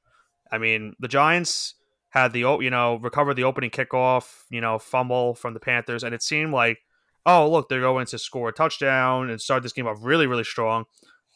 I 0.50 0.58
mean, 0.58 0.94
the 0.98 1.08
Giants 1.08 1.74
had 2.10 2.32
the 2.32 2.40
you 2.40 2.70
know 2.70 2.96
recovered 2.96 3.34
the 3.34 3.44
opening 3.44 3.70
kickoff, 3.70 4.42
you 4.50 4.60
know 4.60 4.78
fumble 4.78 5.34
from 5.34 5.54
the 5.54 5.60
Panthers, 5.60 6.02
and 6.02 6.14
it 6.14 6.22
seemed 6.22 6.52
like 6.52 6.78
oh, 7.26 7.50
look, 7.50 7.68
they're 7.68 7.80
going 7.80 8.06
to 8.06 8.18
score 8.18 8.48
a 8.48 8.52
touchdown 8.52 9.28
and 9.28 9.40
start 9.40 9.64
this 9.64 9.72
game 9.72 9.86
off 9.86 9.98
really, 10.00 10.28
really 10.28 10.44
strong. 10.44 10.84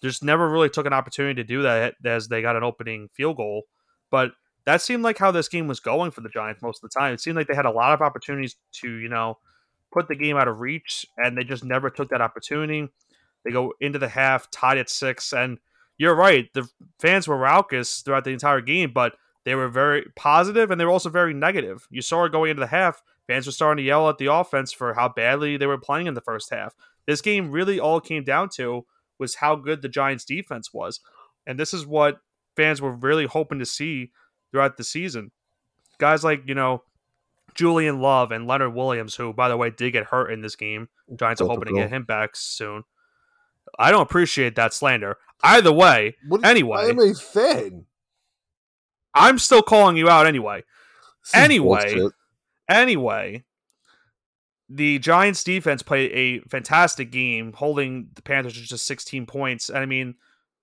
Just 0.01 0.23
never 0.23 0.49
really 0.49 0.71
took 0.71 0.87
an 0.87 0.93
opportunity 0.93 1.35
to 1.35 1.47
do 1.47 1.63
that 1.63 1.95
as 2.05 2.29
they 2.29 2.41
got 2.41 2.57
an 2.57 2.63
opening 2.63 3.09
field 3.13 3.37
goal. 3.37 3.65
But 4.11 4.31
that 4.65 4.81
seemed 4.81 5.03
like 5.03 5.19
how 5.19 5.33
this 5.33 5.49
game 5.49 5.67
was 5.67 5.81
going 5.81 6.13
for 6.13 6.21
the 6.21 6.29
Giants 6.29 6.63
most 6.63 6.83
of 6.83 6.89
the 6.89 6.99
time. 6.99 7.13
It 7.13 7.21
seemed 7.21 7.37
like 7.37 7.49
they 7.49 7.57
had 7.57 7.67
a 7.67 7.71
lot 7.71 7.93
of 7.93 8.01
opportunities 8.01 8.57
to, 8.75 8.89
you 8.89 9.09
know, 9.09 9.39
put 9.93 10.07
the 10.07 10.15
game 10.15 10.37
out 10.37 10.49
of 10.49 10.61
reach, 10.61 11.05
and 11.19 11.37
they 11.37 11.43
just 11.43 11.65
never 11.65 11.91
took 11.91 12.09
that 12.11 12.23
opportunity. 12.23 12.89
They 13.45 13.51
go 13.51 13.75
into 13.81 13.99
the 13.99 14.09
half, 14.09 14.51
tied 14.51 14.79
at 14.79 14.89
six, 14.89 15.33
and 15.33 15.59
you're 15.99 16.15
right. 16.15 16.49
The 16.55 16.69
fans 17.01 17.27
were 17.27 17.37
raucous 17.37 18.01
throughout 18.01 18.25
the 18.25 18.31
entire 18.31 18.61
game, 18.61 18.93
but 18.95 19.15
they 19.45 19.55
were 19.55 19.69
very 19.69 20.07
positive 20.17 20.71
and 20.71 20.81
they 20.81 20.85
were 20.85 20.91
also 20.91 21.09
very 21.09 21.35
negative. 21.35 21.87
You 21.91 22.03
saw 22.03 22.25
it 22.25 22.33
going 22.33 22.51
into 22.51 22.61
the 22.61 22.67
half. 22.67 23.03
Fans 23.27 23.47
were 23.47 23.53
starting 23.53 23.83
to 23.83 23.87
yell 23.87 24.09
at 24.09 24.19
the 24.19 24.27
offense 24.27 24.73
for 24.73 24.95
how 24.95 25.09
badly 25.09 25.57
they 25.57 25.67
were 25.67 25.79
playing 25.79 26.07
in 26.07 26.15
the 26.15 26.21
first 26.21 26.51
half. 26.51 26.75
This 27.07 27.21
game 27.21 27.51
really 27.51 27.81
all 27.81 28.01
came 28.01 28.25
down 28.25 28.49
to 28.57 28.85
was 29.19 29.37
how 29.37 29.57
good 29.57 29.83
the 29.83 29.89
Giants 29.89 30.25
defense 30.25 30.73
was. 30.73 31.01
And 31.47 31.59
this 31.59 31.73
is 31.73 31.87
what 31.87 32.21
fans 32.57 32.83
were 32.83 32.93
really 32.93 33.27
hoping 33.27 33.59
to 33.59 33.67
see 33.67 34.11
throughout 34.51 34.77
the 34.77 34.85
season. 34.85 35.31
Guys 35.99 36.25
like, 36.25 36.43
you 36.47 36.55
know, 36.55 36.83
Julian 37.55 38.01
Love 38.01 38.33
and 38.33 38.47
Leonard 38.47 38.75
Williams, 38.75 39.15
who, 39.15 39.33
by 39.33 39.49
the 39.49 39.57
way, 39.57 39.71
did 39.71 39.93
get 39.93 40.07
hurt 40.07 40.31
in 40.31 40.41
this 40.41 40.57
game. 40.57 40.89
Giants 41.17 41.41
are 41.41 41.47
hoping 41.47 41.75
to 41.75 41.81
get 41.81 41.91
him 41.91 42.05
back 42.05 42.31
soon. 42.35 42.85
I 43.79 43.91
don't 43.91 44.03
appreciate 44.03 44.57
that 44.57 44.75
slander. 44.75 45.17
Either 45.43 45.73
way, 45.73 46.17
what, 46.29 46.45
anyway. 46.45 46.89
I'm 46.89 46.99
a 46.99 47.15
fan. 47.15 47.87
I'm 49.15 49.39
still 49.39 49.63
calling 49.63 49.97
you 49.97 50.09
out 50.09 50.27
anyway. 50.27 50.65
Anyway, 51.35 51.95
bullshit. 51.95 52.13
Anyway, 52.69 53.45
the 54.69 54.99
Giants 54.99 55.43
defense 55.43 55.83
played 55.83 56.13
a 56.13 56.41
fantastic 56.49 57.11
game, 57.11 57.53
holding 57.53 58.09
the 58.15 58.23
Panthers 58.23 58.55
to 58.55 58.61
just 58.61 58.87
16 58.87 59.27
points. 59.27 59.69
And 59.69 59.79
I 59.79 59.87
mean, 59.87 60.15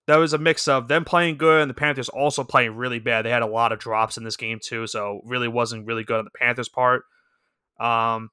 that 0.08 0.16
was 0.16 0.34
a 0.34 0.38
mix 0.38 0.68
of 0.68 0.88
them 0.88 1.04
playing 1.04 1.38
good 1.38 1.62
and 1.62 1.70
the 1.70 1.76
Panthers 1.76 2.10
also 2.10 2.44
playing 2.44 2.76
really 2.76 3.00
bad. 3.00 3.26
They 3.26 3.30
had 3.30 3.42
a 3.42 3.48
lot 3.48 3.74
of 3.74 3.80
drops 3.80 4.18
in 4.18 4.24
this 4.24 4.38
game 4.38 4.60
too, 4.64 4.88
so 4.88 5.22
really 5.26 5.50
wasn't 5.50 5.86
really 5.86 6.06
good 6.06 6.20
on 6.20 6.26
the 6.26 6.40
Panthers' 6.40 6.70
part. 6.70 7.04
Um, 7.80 8.30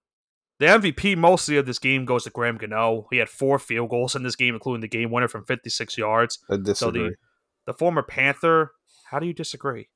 the 0.60 0.66
MVP 0.66 1.16
mostly 1.16 1.56
of 1.56 1.66
this 1.66 1.80
game 1.80 2.04
goes 2.04 2.24
to 2.24 2.30
Graham 2.30 2.56
Gano. 2.58 3.08
He 3.10 3.18
had 3.18 3.28
four 3.28 3.58
field 3.58 3.90
goals 3.90 4.14
in 4.14 4.22
this 4.22 4.36
game, 4.36 4.54
including 4.54 4.82
the 4.82 4.88
game 4.88 5.10
winner 5.10 5.26
from 5.26 5.44
56 5.44 5.98
yards. 5.98 6.38
I 6.48 6.56
disagree. 6.56 6.74
So 6.74 6.90
the, 6.92 7.14
the 7.66 7.74
former 7.74 8.02
Panther, 8.02 8.70
how 9.10 9.18
do 9.18 9.26
you 9.26 9.32
disagree? 9.32 9.88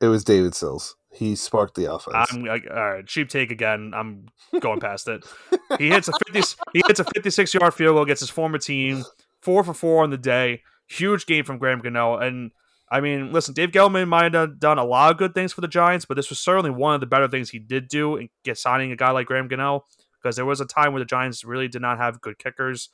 It 0.00 0.08
was 0.08 0.24
David 0.24 0.54
Sills. 0.54 0.96
He 1.10 1.34
sparked 1.34 1.74
the 1.74 1.92
offense. 1.92 2.28
I'm 2.30 2.42
all 2.42 2.58
right. 2.74 3.06
Cheap 3.06 3.30
take 3.30 3.50
again. 3.50 3.92
I'm 3.94 4.26
going 4.60 4.80
past 4.80 5.08
it. 5.08 5.24
He 5.78 5.88
hits 5.88 6.06
a 6.06 6.12
50. 6.32 6.56
He 6.72 6.82
hits 6.86 7.00
a 7.00 7.04
56 7.04 7.52
yard 7.52 7.74
field 7.74 7.96
goal. 7.96 8.04
Gets 8.04 8.20
his 8.20 8.30
former 8.30 8.56
team 8.56 9.04
four 9.42 9.64
for 9.64 9.74
four 9.74 10.04
on 10.04 10.10
the 10.10 10.16
day. 10.16 10.62
Huge 10.86 11.26
game 11.26 11.44
from 11.44 11.58
Graham 11.58 11.80
Gano. 11.80 12.18
And 12.18 12.52
I 12.88 13.00
mean, 13.00 13.32
listen, 13.32 13.52
Dave 13.52 13.72
Gettleman 13.72 14.06
might 14.06 14.32
have 14.32 14.60
done 14.60 14.78
a 14.78 14.84
lot 14.84 15.10
of 15.10 15.18
good 15.18 15.34
things 15.34 15.52
for 15.52 15.60
the 15.60 15.68
Giants, 15.68 16.04
but 16.04 16.14
this 16.14 16.30
was 16.30 16.38
certainly 16.38 16.70
one 16.70 16.94
of 16.94 17.00
the 17.00 17.06
better 17.06 17.26
things 17.26 17.50
he 17.50 17.58
did 17.58 17.88
do 17.88 18.16
in 18.16 18.28
get 18.44 18.58
signing 18.58 18.92
a 18.92 18.96
guy 18.96 19.10
like 19.10 19.26
Graham 19.26 19.48
Gano 19.48 19.84
because 20.22 20.36
there 20.36 20.46
was 20.46 20.60
a 20.60 20.66
time 20.66 20.92
where 20.92 21.00
the 21.00 21.06
Giants 21.06 21.44
really 21.44 21.68
did 21.68 21.82
not 21.82 21.98
have 21.98 22.20
good 22.20 22.38
kickers. 22.38 22.90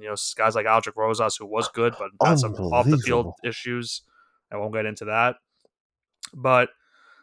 You 0.00 0.08
know, 0.08 0.14
guys 0.36 0.54
like 0.54 0.66
Aldrick 0.66 0.96
Rosas, 0.96 1.36
who 1.36 1.46
was 1.46 1.68
good, 1.68 1.94
but 1.98 2.10
had 2.26 2.38
some 2.38 2.54
off 2.54 2.86
the 2.86 2.98
field 2.98 3.32
issues. 3.44 4.02
I 4.52 4.56
won't 4.56 4.74
get 4.74 4.86
into 4.86 5.06
that. 5.06 5.36
But 6.34 6.70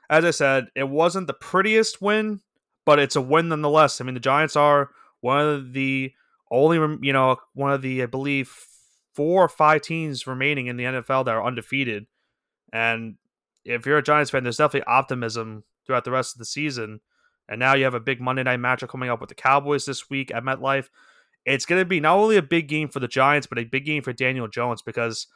as 0.10 0.26
I 0.26 0.32
said, 0.32 0.68
it 0.76 0.88
wasn't 0.88 1.28
the 1.28 1.34
prettiest 1.34 2.02
win, 2.02 2.42
but 2.86 3.00
it's 3.00 3.16
a 3.16 3.22
win 3.22 3.50
nonetheless. 3.50 4.00
I 4.00 4.04
mean, 4.04 4.14
the 4.14 4.20
Giants 4.20 4.56
are 4.56 4.90
one 5.22 5.40
of 5.40 5.74
the 5.74 6.14
only, 6.52 6.78
you 7.02 7.14
know, 7.14 7.38
one 7.54 7.72
of 7.72 7.82
the, 7.82 8.04
I 8.04 8.06
believe, 8.06 8.56
four 9.14 9.44
or 9.44 9.50
five 9.50 9.82
teams 9.82 10.28
remaining 10.28 10.68
in 10.68 10.78
the 10.78 10.84
NFL 10.84 11.26
that 11.26 11.36
are 11.36 11.44
undefeated. 11.44 12.06
And 12.72 13.16
if 13.64 13.86
you're 13.86 13.98
a 13.98 14.04
Giants 14.04 14.32
fan, 14.32 14.44
there's 14.44 14.58
definitely 14.58 14.86
optimism 14.88 15.64
throughout 15.86 16.04
the 16.04 16.12
rest 16.12 16.36
of 16.36 16.40
the 16.40 16.46
season. 16.46 17.00
And 17.48 17.60
now 17.60 17.74
you 17.74 17.84
have 17.84 17.94
a 17.94 18.00
big 18.00 18.22
Monday 18.22 18.44
night 18.44 18.60
matchup 18.60 18.90
coming 18.90 19.10
up 19.10 19.22
with 19.22 19.30
the 19.30 19.36
Cowboys 19.36 19.86
this 19.86 20.10
week 20.10 20.34
at 20.34 20.44
MetLife. 20.44 20.90
It's 21.46 21.66
going 21.66 21.82
to 21.82 21.86
be 21.86 22.00
not 22.00 22.18
only 22.18 22.38
a 22.38 22.42
big 22.42 22.68
game 22.68 22.90
for 22.90 23.00
the 23.00 23.08
Giants, 23.08 23.48
but 23.48 23.60
a 23.60 23.64
big 23.64 23.86
game 23.86 24.02
for 24.02 24.14
Daniel 24.14 24.48
Jones 24.48 24.82
because 24.82 25.28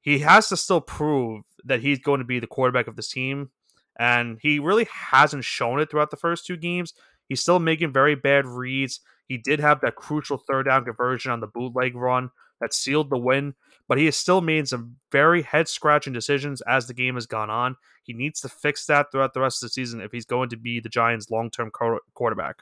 he 0.00 0.20
has 0.20 0.48
to 0.48 0.56
still 0.56 0.80
prove 0.80 1.42
that 1.64 1.80
he's 1.80 1.98
going 1.98 2.18
to 2.18 2.24
be 2.24 2.38
the 2.38 2.46
quarterback 2.46 2.86
of 2.86 2.96
this 2.96 3.08
team 3.08 3.50
and 3.98 4.38
he 4.40 4.58
really 4.58 4.88
hasn't 4.90 5.44
shown 5.44 5.78
it 5.78 5.90
throughout 5.90 6.10
the 6.10 6.16
first 6.16 6.46
two 6.46 6.56
games. 6.56 6.94
He's 7.28 7.40
still 7.40 7.58
making 7.58 7.92
very 7.92 8.14
bad 8.14 8.46
reads. 8.46 9.00
He 9.28 9.36
did 9.36 9.60
have 9.60 9.82
that 9.82 9.94
crucial 9.94 10.38
third 10.38 10.64
down 10.64 10.84
conversion 10.84 11.30
on 11.30 11.40
the 11.40 11.46
bootleg 11.46 11.94
run 11.94 12.30
that 12.60 12.74
sealed 12.74 13.10
the 13.10 13.18
win, 13.18 13.54
but 13.88 13.98
he 13.98 14.06
has 14.06 14.16
still 14.16 14.40
made 14.40 14.68
some 14.68 14.96
very 15.12 15.42
head 15.42 15.68
scratching 15.68 16.12
decisions 16.12 16.62
as 16.62 16.86
the 16.86 16.94
game 16.94 17.14
has 17.14 17.26
gone 17.26 17.50
on. 17.50 17.76
He 18.02 18.14
needs 18.14 18.40
to 18.40 18.48
fix 18.48 18.86
that 18.86 19.12
throughout 19.12 19.34
the 19.34 19.40
rest 19.40 19.62
of 19.62 19.68
the 19.68 19.72
season 19.72 20.00
if 20.00 20.12
he's 20.12 20.24
going 20.24 20.48
to 20.48 20.56
be 20.56 20.80
the 20.80 20.88
Giants' 20.88 21.30
long 21.30 21.50
term 21.50 21.70
quarterback. 22.14 22.56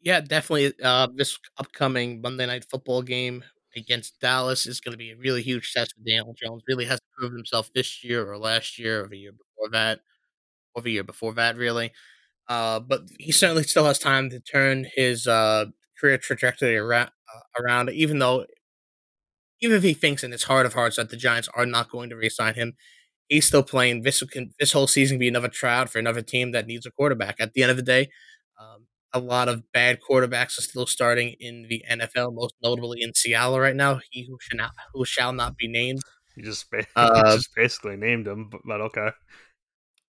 Yeah, 0.00 0.20
definitely. 0.20 0.72
Uh, 0.82 1.08
this 1.14 1.38
upcoming 1.58 2.22
Monday 2.22 2.46
night 2.46 2.64
football 2.64 3.02
game 3.02 3.44
against 3.76 4.20
Dallas 4.20 4.66
is 4.66 4.80
going 4.80 4.92
to 4.92 4.98
be 4.98 5.10
a 5.12 5.16
really 5.16 5.42
huge 5.42 5.72
test 5.72 5.94
for 5.94 6.02
Daniel 6.04 6.34
Jones. 6.34 6.62
Really 6.68 6.86
has 6.86 6.98
to 7.00 7.06
prove 7.18 7.32
himself 7.32 7.70
this 7.74 8.02
year 8.04 8.30
or 8.30 8.38
last 8.38 8.78
year 8.78 9.04
or 9.04 9.08
the 9.08 9.18
year 9.18 9.32
before 9.32 9.70
that, 9.72 10.00
or 10.74 10.82
the 10.82 10.92
year 10.92 11.04
before 11.04 11.34
that, 11.34 11.56
really. 11.56 11.92
Uh, 12.48 12.80
but 12.80 13.02
he 13.18 13.32
certainly 13.32 13.62
still 13.64 13.84
has 13.84 13.98
time 13.98 14.30
to 14.30 14.40
turn 14.40 14.86
his 14.96 15.26
uh, 15.26 15.66
career 16.00 16.18
trajectory 16.18 16.76
around, 16.76 17.10
uh, 17.34 17.62
around. 17.62 17.90
Even 17.90 18.18
though, 18.18 18.46
even 19.60 19.76
if 19.76 19.82
he 19.82 19.94
thinks 19.94 20.24
in 20.24 20.32
his 20.32 20.44
heart 20.44 20.66
of 20.66 20.74
hearts 20.74 20.96
that 20.96 21.10
the 21.10 21.16
Giants 21.16 21.48
are 21.54 21.66
not 21.66 21.90
going 21.90 22.10
to 22.10 22.16
re-sign 22.16 22.54
him, 22.54 22.74
he's 23.28 23.46
still 23.46 23.62
playing. 23.62 24.02
This 24.02 24.22
can, 24.24 24.52
this 24.58 24.72
whole 24.72 24.86
season 24.86 25.18
be 25.18 25.28
another 25.28 25.48
tryout 25.48 25.90
for 25.90 25.98
another 25.98 26.22
team 26.22 26.52
that 26.52 26.66
needs 26.66 26.86
a 26.86 26.90
quarterback. 26.90 27.36
At 27.40 27.52
the 27.54 27.62
end 27.62 27.70
of 27.70 27.76
the 27.76 27.82
day, 27.82 28.08
um, 28.60 28.86
a 29.12 29.18
lot 29.18 29.48
of 29.48 29.70
bad 29.72 29.98
quarterbacks 30.08 30.58
are 30.58 30.62
still 30.62 30.86
starting 30.86 31.34
in 31.40 31.66
the 31.68 31.84
NFL, 31.90 32.34
most 32.34 32.54
notably 32.62 33.02
in 33.02 33.14
Seattle 33.14 33.58
right 33.58 33.74
now. 33.74 34.00
He 34.10 34.26
who 34.26 34.38
shall 34.40 34.58
not, 34.58 34.72
who 34.94 35.04
shall 35.04 35.32
not 35.32 35.56
be 35.56 35.68
named. 35.68 36.00
You 36.36 36.44
just, 36.44 36.66
uh, 36.96 37.36
just 37.36 37.54
basically 37.54 37.96
named 37.96 38.26
him, 38.26 38.48
but, 38.50 38.60
but 38.64 38.80
okay. 38.82 39.10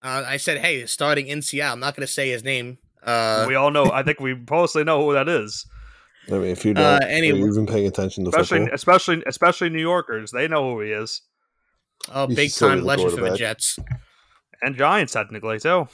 Uh, 0.03 0.23
I 0.25 0.37
said, 0.37 0.59
hey, 0.59 0.85
starting 0.85 1.27
in 1.27 1.41
Seattle. 1.41 1.73
I'm 1.73 1.79
not 1.79 1.95
going 1.95 2.07
to 2.07 2.11
say 2.11 2.29
his 2.29 2.43
name. 2.43 2.77
Uh, 3.03 3.45
we 3.47 3.55
all 3.55 3.71
know. 3.71 3.91
I 3.91 4.03
think 4.03 4.19
we 4.21 4.39
mostly 4.49 4.83
know 4.83 5.05
who 5.05 5.13
that 5.13 5.27
is. 5.27 5.65
I 6.29 6.33
mean, 6.33 6.43
if 6.45 6.63
you 6.63 6.75
don't, 6.75 6.83
uh, 6.83 6.99
anyway, 7.07 7.39
are 7.39 7.45
you 7.45 7.51
even 7.51 7.65
paying 7.65 7.87
attention 7.87 8.23
to 8.25 8.29
especially, 8.29 8.59
football? 8.59 8.75
especially, 8.75 9.23
especially 9.25 9.69
New 9.69 9.81
Yorkers, 9.81 10.31
they 10.31 10.47
know 10.47 10.73
who 10.73 10.81
he 10.81 10.91
is. 10.91 11.21
Oh, 12.13 12.27
big 12.27 12.53
time 12.53 12.83
legend 12.83 13.11
for 13.11 13.29
the 13.29 13.35
Jets 13.35 13.77
and 14.61 14.75
Giants, 14.75 15.13
technically 15.13 15.59
too. 15.59 15.87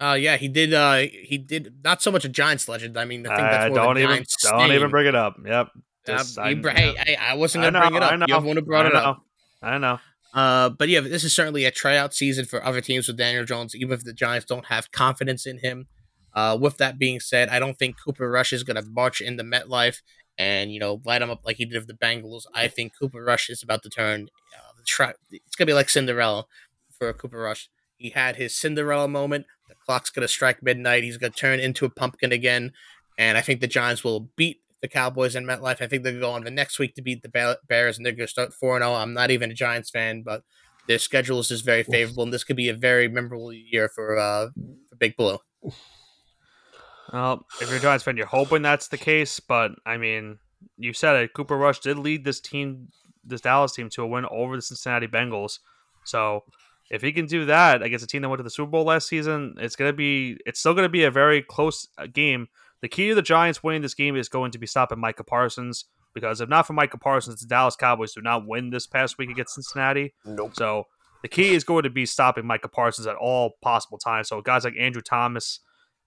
Uh, 0.00 0.16
yeah, 0.18 0.36
he 0.36 0.48
did. 0.48 0.72
Uh, 0.72 0.98
he 0.98 1.38
did 1.38 1.74
not 1.82 2.00
so 2.02 2.10
much 2.10 2.24
a 2.24 2.28
Giants 2.28 2.68
legend. 2.68 2.96
I 2.96 3.04
mean, 3.04 3.26
I 3.26 3.36
think 3.36 3.50
that's 3.50 3.70
more 3.70 3.80
uh, 3.80 3.84
don't 3.84 3.98
even 3.98 4.10
Giants 4.10 4.36
don't 4.42 4.72
even 4.72 4.90
bring 4.90 5.06
it 5.06 5.14
up. 5.14 5.36
Yep. 5.44 5.68
Just, 6.06 6.38
uh, 6.38 6.42
I, 6.42 6.54
hey, 6.54 6.94
hey, 6.94 7.16
I 7.16 7.34
wasn't 7.34 7.64
gonna 7.64 7.78
know, 7.78 7.88
bring 7.88 7.96
it 7.96 8.02
up. 8.02 8.12
I 8.12 8.16
know, 8.16 8.40
one 8.40 8.56
who 8.56 8.62
brought 8.62 8.86
I 8.86 8.88
it 8.88 8.94
up. 8.94 9.22
I 9.60 9.78
know. 9.78 9.98
Uh, 10.32 10.68
but 10.68 10.88
yeah, 10.88 11.00
this 11.00 11.24
is 11.24 11.34
certainly 11.34 11.64
a 11.64 11.70
tryout 11.70 12.14
season 12.14 12.44
for 12.44 12.64
other 12.64 12.80
teams 12.80 13.08
with 13.08 13.16
Daniel 13.16 13.44
Jones, 13.44 13.74
even 13.74 13.92
if 13.92 14.04
the 14.04 14.12
Giants 14.12 14.46
don't 14.46 14.66
have 14.66 14.92
confidence 14.92 15.46
in 15.46 15.58
him. 15.58 15.86
Uh, 16.34 16.56
with 16.60 16.76
that 16.76 16.98
being 16.98 17.18
said, 17.18 17.48
I 17.48 17.58
don't 17.58 17.76
think 17.76 17.96
Cooper 18.02 18.30
Rush 18.30 18.52
is 18.52 18.62
going 18.62 18.76
to 18.76 18.88
march 18.88 19.20
into 19.20 19.42
MetLife 19.42 20.02
and 20.38 20.72
you 20.72 20.78
know 20.78 21.00
light 21.04 21.20
him 21.22 21.30
up 21.30 21.40
like 21.44 21.56
he 21.56 21.64
did 21.64 21.76
with 21.76 21.88
the 21.88 21.94
Bengals. 21.94 22.42
I 22.54 22.68
think 22.68 22.92
Cooper 22.98 23.22
Rush 23.22 23.50
is 23.50 23.62
about 23.62 23.82
to 23.82 23.90
turn. 23.90 24.28
Uh, 24.56 24.72
the 24.76 25.14
it's 25.30 25.56
going 25.56 25.66
to 25.66 25.70
be 25.70 25.74
like 25.74 25.88
Cinderella 25.88 26.44
for 26.96 27.12
Cooper 27.12 27.38
Rush. 27.38 27.68
He 27.98 28.10
had 28.10 28.36
his 28.36 28.54
Cinderella 28.54 29.08
moment. 29.08 29.46
The 29.68 29.74
clock's 29.74 30.10
going 30.10 30.22
to 30.22 30.32
strike 30.32 30.62
midnight. 30.62 31.04
He's 31.04 31.16
going 31.16 31.32
to 31.32 31.38
turn 31.38 31.60
into 31.60 31.84
a 31.84 31.90
pumpkin 31.90 32.32
again, 32.32 32.72
and 33.18 33.36
I 33.36 33.42
think 33.42 33.60
the 33.60 33.66
Giants 33.66 34.02
will 34.02 34.30
beat 34.36 34.60
the 34.80 34.88
Cowboys 34.88 35.34
in 35.34 35.44
MetLife. 35.44 35.82
I 35.82 35.88
think 35.88 36.04
they're 36.04 36.12
going 36.12 36.14
to 36.14 36.20
go 36.20 36.30
on 36.30 36.44
the 36.44 36.50
next 36.50 36.78
week 36.78 36.94
to 36.94 37.02
beat 37.02 37.22
the 37.22 37.56
Bears, 37.68 37.96
and 37.96 38.06
they're 38.06 38.12
going 38.12 38.26
to 38.26 38.30
start 38.30 38.54
4 38.54 38.78
0. 38.78 38.94
I'm 38.94 39.12
not 39.12 39.30
even 39.30 39.50
a 39.50 39.54
Giants 39.54 39.90
fan, 39.90 40.22
but 40.22 40.44
their 40.86 40.98
schedule 40.98 41.40
is 41.40 41.48
just 41.48 41.64
very 41.64 41.82
favorable, 41.82 42.22
and 42.22 42.32
this 42.32 42.44
could 42.44 42.56
be 42.56 42.68
a 42.68 42.74
very 42.74 43.08
memorable 43.08 43.52
year 43.52 43.88
for, 43.88 44.16
uh, 44.16 44.48
for 44.88 44.96
Big 44.96 45.16
Blue. 45.16 45.38
Well, 47.12 47.46
if 47.60 47.68
you're 47.68 47.78
a 47.78 47.82
Giants 47.82 48.04
fan, 48.04 48.16
you're 48.16 48.26
hoping 48.26 48.62
that's 48.62 48.88
the 48.88 48.98
case, 48.98 49.40
but 49.40 49.72
I 49.84 49.96
mean, 49.96 50.38
you 50.76 50.92
said 50.92 51.16
it. 51.16 51.32
Cooper 51.34 51.56
Rush 51.56 51.80
did 51.80 51.98
lead 51.98 52.24
this 52.24 52.40
team, 52.40 52.88
this 53.24 53.40
Dallas 53.40 53.72
team, 53.72 53.88
to 53.90 54.02
a 54.02 54.06
win 54.06 54.26
over 54.30 54.56
the 54.56 54.62
Cincinnati 54.62 55.06
Bengals. 55.06 55.58
So 56.04 56.44
if 56.90 57.02
he 57.02 57.12
can 57.12 57.26
do 57.26 57.44
that 57.46 57.82
against 57.82 58.04
a 58.04 58.08
team 58.08 58.22
that 58.22 58.28
went 58.28 58.38
to 58.38 58.44
the 58.44 58.50
Super 58.50 58.70
Bowl 58.70 58.84
last 58.84 59.08
season, 59.08 59.54
it's 59.58 59.76
gonna 59.76 59.92
be, 59.92 60.38
it's 60.46 60.60
still 60.60 60.74
gonna 60.74 60.88
be 60.88 61.04
a 61.04 61.10
very 61.10 61.42
close 61.42 61.88
uh, 61.98 62.06
game 62.06 62.48
the 62.80 62.88
key 62.88 63.08
to 63.08 63.14
the 63.14 63.22
Giants 63.22 63.62
winning 63.62 63.82
this 63.82 63.94
game 63.94 64.16
is 64.16 64.28
going 64.28 64.52
to 64.52 64.58
be 64.58 64.66
stopping 64.66 65.00
Micah 65.00 65.24
Parsons 65.24 65.86
because 66.14 66.40
if 66.40 66.48
not 66.48 66.66
for 66.66 66.72
Micah 66.72 66.98
Parsons, 66.98 67.40
the 67.40 67.46
Dallas 67.46 67.76
Cowboys 67.76 68.14
do 68.14 68.20
not 68.20 68.46
win 68.46 68.70
this 68.70 68.86
past 68.86 69.18
week 69.18 69.30
against 69.30 69.54
Cincinnati. 69.54 70.14
Nope. 70.24 70.54
So 70.54 70.86
the 71.22 71.28
key 71.28 71.54
is 71.54 71.64
going 71.64 71.82
to 71.82 71.90
be 71.90 72.06
stopping 72.06 72.46
Micah 72.46 72.68
Parsons 72.68 73.06
at 73.06 73.16
all 73.16 73.54
possible 73.62 73.98
times. 73.98 74.28
So 74.28 74.40
guys 74.40 74.64
like 74.64 74.74
Andrew 74.78 75.02
Thomas 75.02 75.60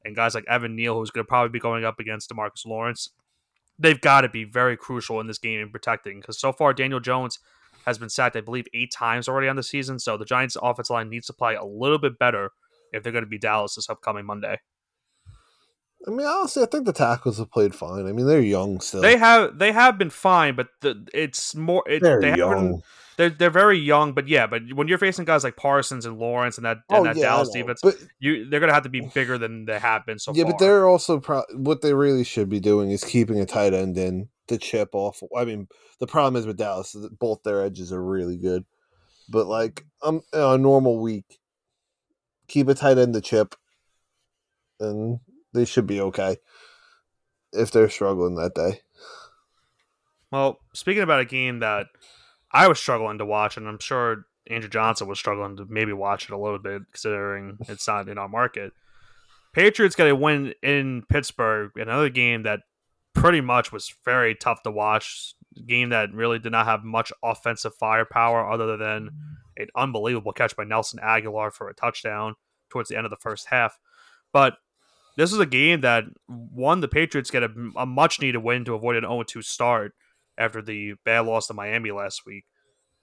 and 0.05 0.15
guys 0.15 0.33
like 0.33 0.45
Evan 0.47 0.75
Neal, 0.75 0.95
who's 0.95 1.11
going 1.11 1.25
to 1.25 1.27
probably 1.27 1.51
be 1.51 1.59
going 1.59 1.85
up 1.85 1.99
against 1.99 2.29
Demarcus 2.29 2.65
Lawrence, 2.65 3.09
they've 3.77 4.01
got 4.01 4.21
to 4.21 4.29
be 4.29 4.43
very 4.43 4.77
crucial 4.77 5.19
in 5.19 5.27
this 5.27 5.37
game 5.37 5.59
in 5.59 5.69
protecting 5.69 6.19
because 6.19 6.39
so 6.39 6.53
far 6.53 6.73
Daniel 6.73 6.99
Jones 6.99 7.39
has 7.85 7.97
been 7.97 8.09
sacked, 8.09 8.35
I 8.35 8.41
believe, 8.41 8.65
eight 8.73 8.91
times 8.91 9.27
already 9.27 9.47
on 9.47 9.55
the 9.55 9.63
season. 9.63 9.99
So 9.99 10.17
the 10.17 10.25
Giants' 10.25 10.57
offensive 10.61 10.93
line 10.93 11.09
needs 11.09 11.27
to 11.27 11.33
play 11.33 11.55
a 11.55 11.63
little 11.63 11.99
bit 11.99 12.19
better 12.19 12.51
if 12.91 13.03
they're 13.03 13.11
going 13.11 13.23
to 13.23 13.29
be 13.29 13.37
Dallas 13.37 13.75
this 13.75 13.89
upcoming 13.89 14.25
Monday. 14.25 14.59
I 16.07 16.09
mean, 16.09 16.25
honestly, 16.25 16.63
I 16.63 16.65
think 16.65 16.85
the 16.85 16.93
tackles 16.93 17.37
have 17.37 17.51
played 17.51 17.75
fine. 17.75 18.07
I 18.07 18.11
mean, 18.11 18.25
they're 18.25 18.41
young 18.41 18.79
still. 18.79 19.01
They 19.01 19.17
have 19.17 19.59
they 19.59 19.71
have 19.71 19.97
been 19.97 20.09
fine, 20.09 20.55
but 20.55 20.69
the, 20.81 21.07
it's 21.13 21.55
more. 21.55 21.83
It, 21.87 22.01
they're 22.01 22.19
they 22.19 22.35
young. 22.35 22.81
They're 23.17 23.29
they're 23.29 23.51
very 23.51 23.77
young, 23.77 24.13
but 24.13 24.27
yeah, 24.27 24.47
but 24.47 24.63
when 24.73 24.87
you're 24.87 24.97
facing 24.97 25.25
guys 25.25 25.43
like 25.43 25.57
Parsons 25.57 26.07
and 26.07 26.17
Lawrence 26.17 26.57
and 26.57 26.65
that 26.65 26.77
and 26.89 26.99
oh, 26.99 27.03
that 27.03 27.17
yeah, 27.17 27.25
Dallas 27.25 27.49
defense, 27.49 27.81
but, 27.83 27.95
you 28.19 28.49
they're 28.49 28.59
gonna 28.59 28.73
have 28.73 28.83
to 28.83 28.89
be 28.89 29.01
bigger 29.13 29.37
than 29.37 29.65
they 29.65 29.77
have 29.77 30.05
been 30.05 30.17
so 30.17 30.33
yeah, 30.33 30.43
far. 30.43 30.53
but 30.53 30.59
they're 30.59 30.87
also 30.87 31.19
pro- 31.19 31.43
what 31.53 31.81
they 31.81 31.93
really 31.93 32.23
should 32.23 32.49
be 32.49 32.59
doing 32.59 32.89
is 32.89 33.03
keeping 33.03 33.39
a 33.39 33.45
tight 33.45 33.75
end 33.75 33.95
in 33.97 34.29
to 34.51 34.57
chip 34.57 34.89
off. 34.93 35.21
I 35.35 35.45
mean, 35.45 35.67
the 35.99 36.07
problem 36.07 36.35
is 36.35 36.45
with 36.45 36.57
Dallas 36.57 36.95
is 36.95 37.03
that 37.03 37.19
both 37.19 37.43
their 37.43 37.63
edges 37.63 37.91
are 37.91 38.03
really 38.03 38.37
good, 38.37 38.65
but 39.29 39.47
like 39.47 39.85
um, 40.03 40.21
a 40.33 40.57
normal 40.57 40.99
week, 40.99 41.39
keep 42.47 42.67
a 42.67 42.73
tight 42.73 42.97
end 42.97 43.15
the 43.15 43.21
chip, 43.21 43.55
and 44.79 45.19
they 45.53 45.65
should 45.65 45.87
be 45.87 46.01
okay 46.01 46.37
if 47.53 47.71
they're 47.71 47.89
struggling 47.89 48.35
that 48.35 48.55
day. 48.55 48.81
Well, 50.31 50.59
speaking 50.73 51.03
about 51.03 51.19
a 51.19 51.25
game 51.25 51.59
that 51.59 51.87
I 52.51 52.67
was 52.67 52.79
struggling 52.79 53.17
to 53.17 53.25
watch, 53.25 53.57
and 53.57 53.67
I'm 53.67 53.79
sure 53.79 54.25
Andrew 54.47 54.69
Johnson 54.69 55.07
was 55.07 55.19
struggling 55.19 55.57
to 55.57 55.65
maybe 55.69 55.93
watch 55.93 56.25
it 56.25 56.33
a 56.33 56.37
little 56.37 56.59
bit, 56.59 56.83
considering 56.91 57.57
it's 57.67 57.87
not 57.87 58.07
in 58.07 58.17
our 58.17 58.29
market. 58.29 58.71
Patriots 59.53 59.95
got 59.95 60.07
a 60.07 60.15
win 60.15 60.53
in 60.63 61.03
Pittsburgh, 61.09 61.71
another 61.75 62.09
game 62.09 62.43
that 62.43 62.61
pretty 63.13 63.41
much 63.41 63.71
was 63.71 63.93
very 64.05 64.35
tough 64.35 64.63
to 64.63 64.71
watch. 64.71 65.35
Game 65.67 65.89
that 65.89 66.13
really 66.13 66.39
did 66.39 66.53
not 66.53 66.65
have 66.65 66.83
much 66.83 67.11
offensive 67.23 67.75
firepower 67.75 68.49
other 68.49 68.77
than 68.77 69.09
an 69.57 69.67
unbelievable 69.75 70.31
catch 70.31 70.55
by 70.55 70.63
Nelson 70.63 70.99
Agholor 71.03 71.51
for 71.51 71.69
a 71.69 71.73
touchdown 71.73 72.35
towards 72.69 72.89
the 72.89 72.95
end 72.95 73.05
of 73.05 73.09
the 73.09 73.17
first 73.17 73.47
half. 73.47 73.77
But 74.31 74.55
this 75.17 75.33
is 75.33 75.39
a 75.39 75.45
game 75.45 75.81
that 75.81 76.05
one 76.27 76.79
the 76.79 76.87
Patriots 76.87 77.31
get 77.31 77.43
a, 77.43 77.51
a 77.75 77.85
much 77.85 78.21
needed 78.21 78.39
win 78.39 78.63
to 78.65 78.75
avoid 78.75 78.95
an 78.95 79.03
0 79.03 79.23
2 79.23 79.41
start 79.41 79.93
after 80.37 80.61
the 80.61 80.93
bad 81.03 81.21
loss 81.21 81.47
to 81.47 81.53
Miami 81.53 81.91
last 81.91 82.25
week. 82.25 82.45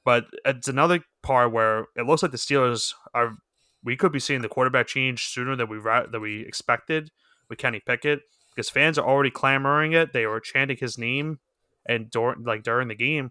But 0.05 0.25
it's 0.45 0.69
another 0.69 1.01
part 1.23 1.53
where 1.53 1.87
it 1.97 2.07
looks 2.07 2.23
like 2.23 2.33
the 2.33 2.39
Steelers 2.39 2.95
are. 3.13 3.37
We 3.85 3.97
could 3.97 4.11
be 4.11 4.21
seeing 4.21 4.41
the 4.41 4.49
quarterback 4.49 4.87
change 4.87 5.27
sooner 5.27 5.55
than 5.55 5.69
we 5.69 5.79
than 6.11 6.21
we 6.21 6.41
expected 6.41 7.11
with 7.49 7.59
Kenny 7.59 7.81
Pickett 7.81 8.23
because 8.59 8.69
fans 8.69 8.99
are 8.99 9.07
already 9.07 9.31
clamoring 9.31 9.93
it. 9.93 10.13
They 10.13 10.27
were 10.27 10.41
chanting 10.41 10.79
his 10.79 10.99
name, 10.99 11.39
and 11.87 12.11
during 12.11 12.43
like 12.43 12.65
during 12.65 12.89
the 12.89 12.97
game, 12.97 13.31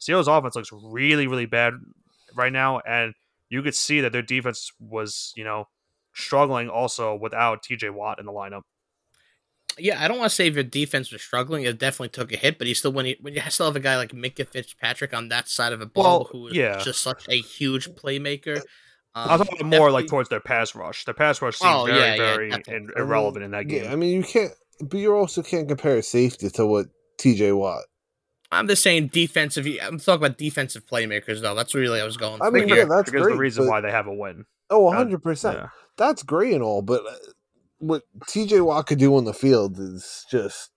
Steelers 0.00 0.34
offense 0.34 0.56
looks 0.56 0.70
really 0.72 1.26
really 1.26 1.44
bad 1.44 1.74
right 2.34 2.50
now, 2.50 2.80
and 2.80 3.12
you 3.50 3.60
could 3.60 3.74
see 3.74 4.00
that 4.00 4.12
their 4.12 4.22
defense 4.22 4.72
was 4.80 5.34
you 5.36 5.44
know 5.44 5.68
struggling 6.14 6.70
also 6.70 7.14
without 7.14 7.62
TJ 7.62 7.90
Watt 7.90 8.18
in 8.18 8.24
the 8.24 8.32
lineup. 8.32 8.62
Yeah, 9.78 10.02
I 10.02 10.08
don't 10.08 10.18
want 10.18 10.30
to 10.30 10.34
say 10.34 10.46
if 10.46 10.54
your 10.54 10.64
defense 10.64 11.12
was 11.12 11.20
struggling. 11.20 11.64
It 11.64 11.78
definitely 11.78 12.08
took 12.08 12.32
a 12.32 12.36
hit, 12.36 12.56
but 12.56 12.66
he 12.66 12.72
still 12.72 12.94
when 12.94 13.04
you 13.04 13.16
when 13.20 13.34
you 13.34 13.42
still 13.50 13.66
have 13.66 13.76
a 13.76 13.80
guy 13.80 13.98
like 13.98 14.12
Minkah 14.12 14.48
Fitzpatrick 14.48 15.12
on 15.12 15.28
that 15.28 15.50
side 15.50 15.74
of 15.74 15.82
a 15.82 15.86
ball 15.86 16.20
well, 16.20 16.28
who 16.32 16.46
is 16.46 16.54
yeah. 16.54 16.78
just 16.78 17.02
such 17.02 17.26
a 17.28 17.38
huge 17.38 17.90
playmaker. 17.90 18.62
Um, 19.14 19.28
I 19.28 19.36
was 19.36 19.46
talking 19.48 19.68
more 19.68 19.90
like 19.90 20.06
towards 20.06 20.28
their 20.30 20.40
pass 20.40 20.74
rush. 20.74 21.04
Their 21.04 21.14
pass 21.14 21.42
rush 21.42 21.56
seemed 21.58 21.72
Oh, 21.74 21.84
very, 21.86 21.98
yeah, 21.98 22.14
yeah, 22.14 22.16
very 22.34 22.50
definitely. 22.50 22.74
in- 22.76 22.90
irrelevant 22.96 23.44
in 23.44 23.50
that 23.50 23.68
game. 23.68 23.84
Yeah, 23.84 23.92
I 23.92 23.96
mean, 23.96 24.14
you 24.14 24.22
can't, 24.22 24.52
but 24.80 24.98
you 24.98 25.14
also 25.14 25.42
can't 25.42 25.68
compare 25.68 26.00
safety 26.02 26.48
to 26.50 26.66
what 26.66 26.86
TJ 27.18 27.56
Watt. 27.56 27.84
I'm 28.50 28.68
just 28.68 28.82
saying 28.82 29.08
defensive. 29.08 29.66
I'm 29.82 29.98
talking 29.98 30.24
about 30.26 30.38
defensive 30.38 30.86
playmakers 30.86 31.40
though. 31.40 31.54
That's 31.54 31.74
really 31.74 32.00
I 32.00 32.04
was 32.04 32.16
going. 32.16 32.40
I 32.42 32.46
for 32.46 32.52
mean, 32.52 32.68
here. 32.68 32.78
yeah, 32.78 32.84
that's 32.84 33.10
because 33.10 33.24
great. 33.26 33.32
the 33.34 33.38
reason 33.38 33.64
but- 33.64 33.70
why 33.70 33.80
they 33.80 33.90
have 33.90 34.06
a 34.06 34.14
win. 34.14 34.44
Oh, 34.70 34.88
Uh, 34.88 35.04
100%. 35.04 35.54
yeah. 35.54 35.68
That's 35.98 36.22
great 36.22 36.54
and 36.54 36.62
all, 36.62 36.80
but 36.80 37.02
uh, 37.06 37.12
what 37.78 38.02
TJ 38.26 38.64
Watt 38.64 38.86
could 38.86 38.98
do 38.98 39.14
on 39.16 39.24
the 39.26 39.34
field 39.34 39.78
is 39.78 40.24
just 40.30 40.70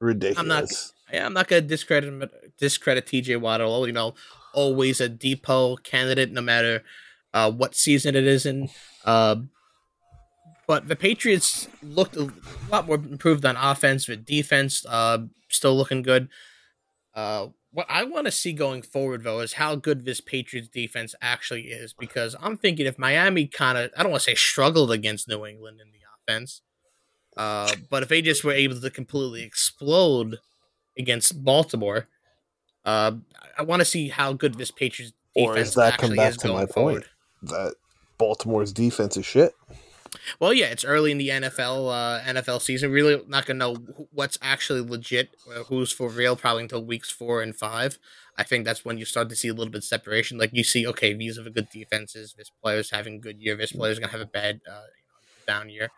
ridiculous. 0.00 0.38
I'm 0.38 0.48
not. 0.48 0.64
Yeah, 1.12 1.26
I'm 1.26 1.34
not 1.34 1.48
gonna 1.48 1.60
discredit 1.60 2.08
him- 2.08 2.30
discredit 2.58 3.04
TJ 3.06 3.38
Watt 3.38 3.60
at 3.60 3.66
all. 3.66 3.86
You 3.86 3.92
know, 3.92 4.14
always 4.54 4.98
a 5.00 5.08
depot 5.10 5.76
candidate, 5.76 6.32
no 6.32 6.40
matter 6.40 6.82
uh, 7.34 7.50
what 7.50 7.74
season 7.74 8.14
it 8.14 8.26
is 8.26 8.46
in. 8.46 8.68
Uh, 9.04 9.36
but 10.66 10.88
the 10.88 10.96
Patriots 10.96 11.68
looked 11.82 12.16
a 12.16 12.32
lot 12.70 12.86
more 12.86 12.96
improved 12.96 13.44
on 13.44 13.56
offense, 13.56 14.08
with 14.08 14.24
defense 14.24 14.86
uh, 14.88 15.18
still 15.48 15.76
looking 15.76 16.02
good. 16.02 16.28
Uh, 17.14 17.48
what 17.72 17.86
I 17.88 18.04
want 18.04 18.26
to 18.26 18.30
see 18.30 18.52
going 18.52 18.82
forward, 18.82 19.24
though, 19.24 19.40
is 19.40 19.54
how 19.54 19.74
good 19.74 20.04
this 20.04 20.20
Patriots 20.20 20.68
defense 20.68 21.14
actually 21.20 21.64
is. 21.64 21.92
Because 21.92 22.36
I'm 22.40 22.56
thinking 22.56 22.86
if 22.86 22.98
Miami 22.98 23.46
kind 23.46 23.76
of, 23.78 23.90
I 23.96 24.02
don't 24.02 24.12
want 24.12 24.22
to 24.22 24.30
say 24.30 24.34
struggled 24.34 24.92
against 24.92 25.28
New 25.28 25.44
England 25.44 25.80
in 25.80 25.90
the 25.90 25.98
offense, 26.16 26.62
Uh, 27.36 27.74
but 27.88 28.02
if 28.02 28.08
they 28.08 28.22
just 28.22 28.44
were 28.44 28.52
able 28.52 28.78
to 28.80 28.90
completely 28.90 29.42
explode 29.42 30.38
against 30.98 31.42
Baltimore, 31.42 32.08
uh, 32.84 33.12
I 33.58 33.62
want 33.62 33.80
to 33.80 33.86
see 33.86 34.08
how 34.08 34.34
good 34.34 34.54
this 34.56 34.70
Patriots 34.70 35.14
Or 35.34 35.54
defense 35.54 35.74
that 35.74 35.94
actually 35.94 36.08
come 36.08 36.16
back 36.16 36.30
is 36.32 36.36
to 36.38 36.48
my 36.48 36.54
going 36.54 36.66
point 36.66 36.74
forward. 36.74 37.04
That 37.42 37.74
Baltimore's 38.18 38.72
defense 38.72 39.16
is 39.16 39.26
shit? 39.26 39.54
Well, 40.38 40.52
yeah, 40.52 40.66
it's 40.66 40.84
early 40.84 41.10
in 41.10 41.18
the 41.18 41.28
NFL 41.28 41.90
uh, 41.90 42.20
NFL 42.22 42.60
season. 42.60 42.90
Really, 42.90 43.22
not 43.26 43.46
gonna 43.46 43.58
know 43.58 43.76
what's 44.12 44.38
actually 44.42 44.80
legit, 44.80 45.30
uh, 45.50 45.64
who's 45.64 45.92
for 45.92 46.08
real, 46.08 46.36
probably 46.36 46.64
until 46.64 46.84
weeks 46.84 47.10
four 47.10 47.42
and 47.42 47.56
five. 47.56 47.98
I 48.36 48.44
think 48.44 48.64
that's 48.64 48.84
when 48.84 48.98
you 48.98 49.04
start 49.04 49.28
to 49.30 49.36
see 49.36 49.48
a 49.48 49.54
little 49.54 49.70
bit 49.70 49.78
of 49.78 49.84
separation. 49.84 50.38
Like 50.38 50.50
you 50.52 50.64
see, 50.64 50.86
okay, 50.86 51.14
these 51.14 51.38
are 51.38 51.42
the 51.42 51.50
good 51.50 51.68
defenses. 51.70 52.34
This 52.36 52.50
player's 52.62 52.90
having 52.90 53.16
a 53.16 53.18
good 53.18 53.40
year. 53.40 53.56
This 53.56 53.72
player's 53.72 53.98
gonna 53.98 54.12
have 54.12 54.20
a 54.20 54.26
bad, 54.26 54.60
uh, 54.68 54.86
you 54.96 55.04
know, 55.06 55.52
down 55.52 55.70
year. 55.70 55.90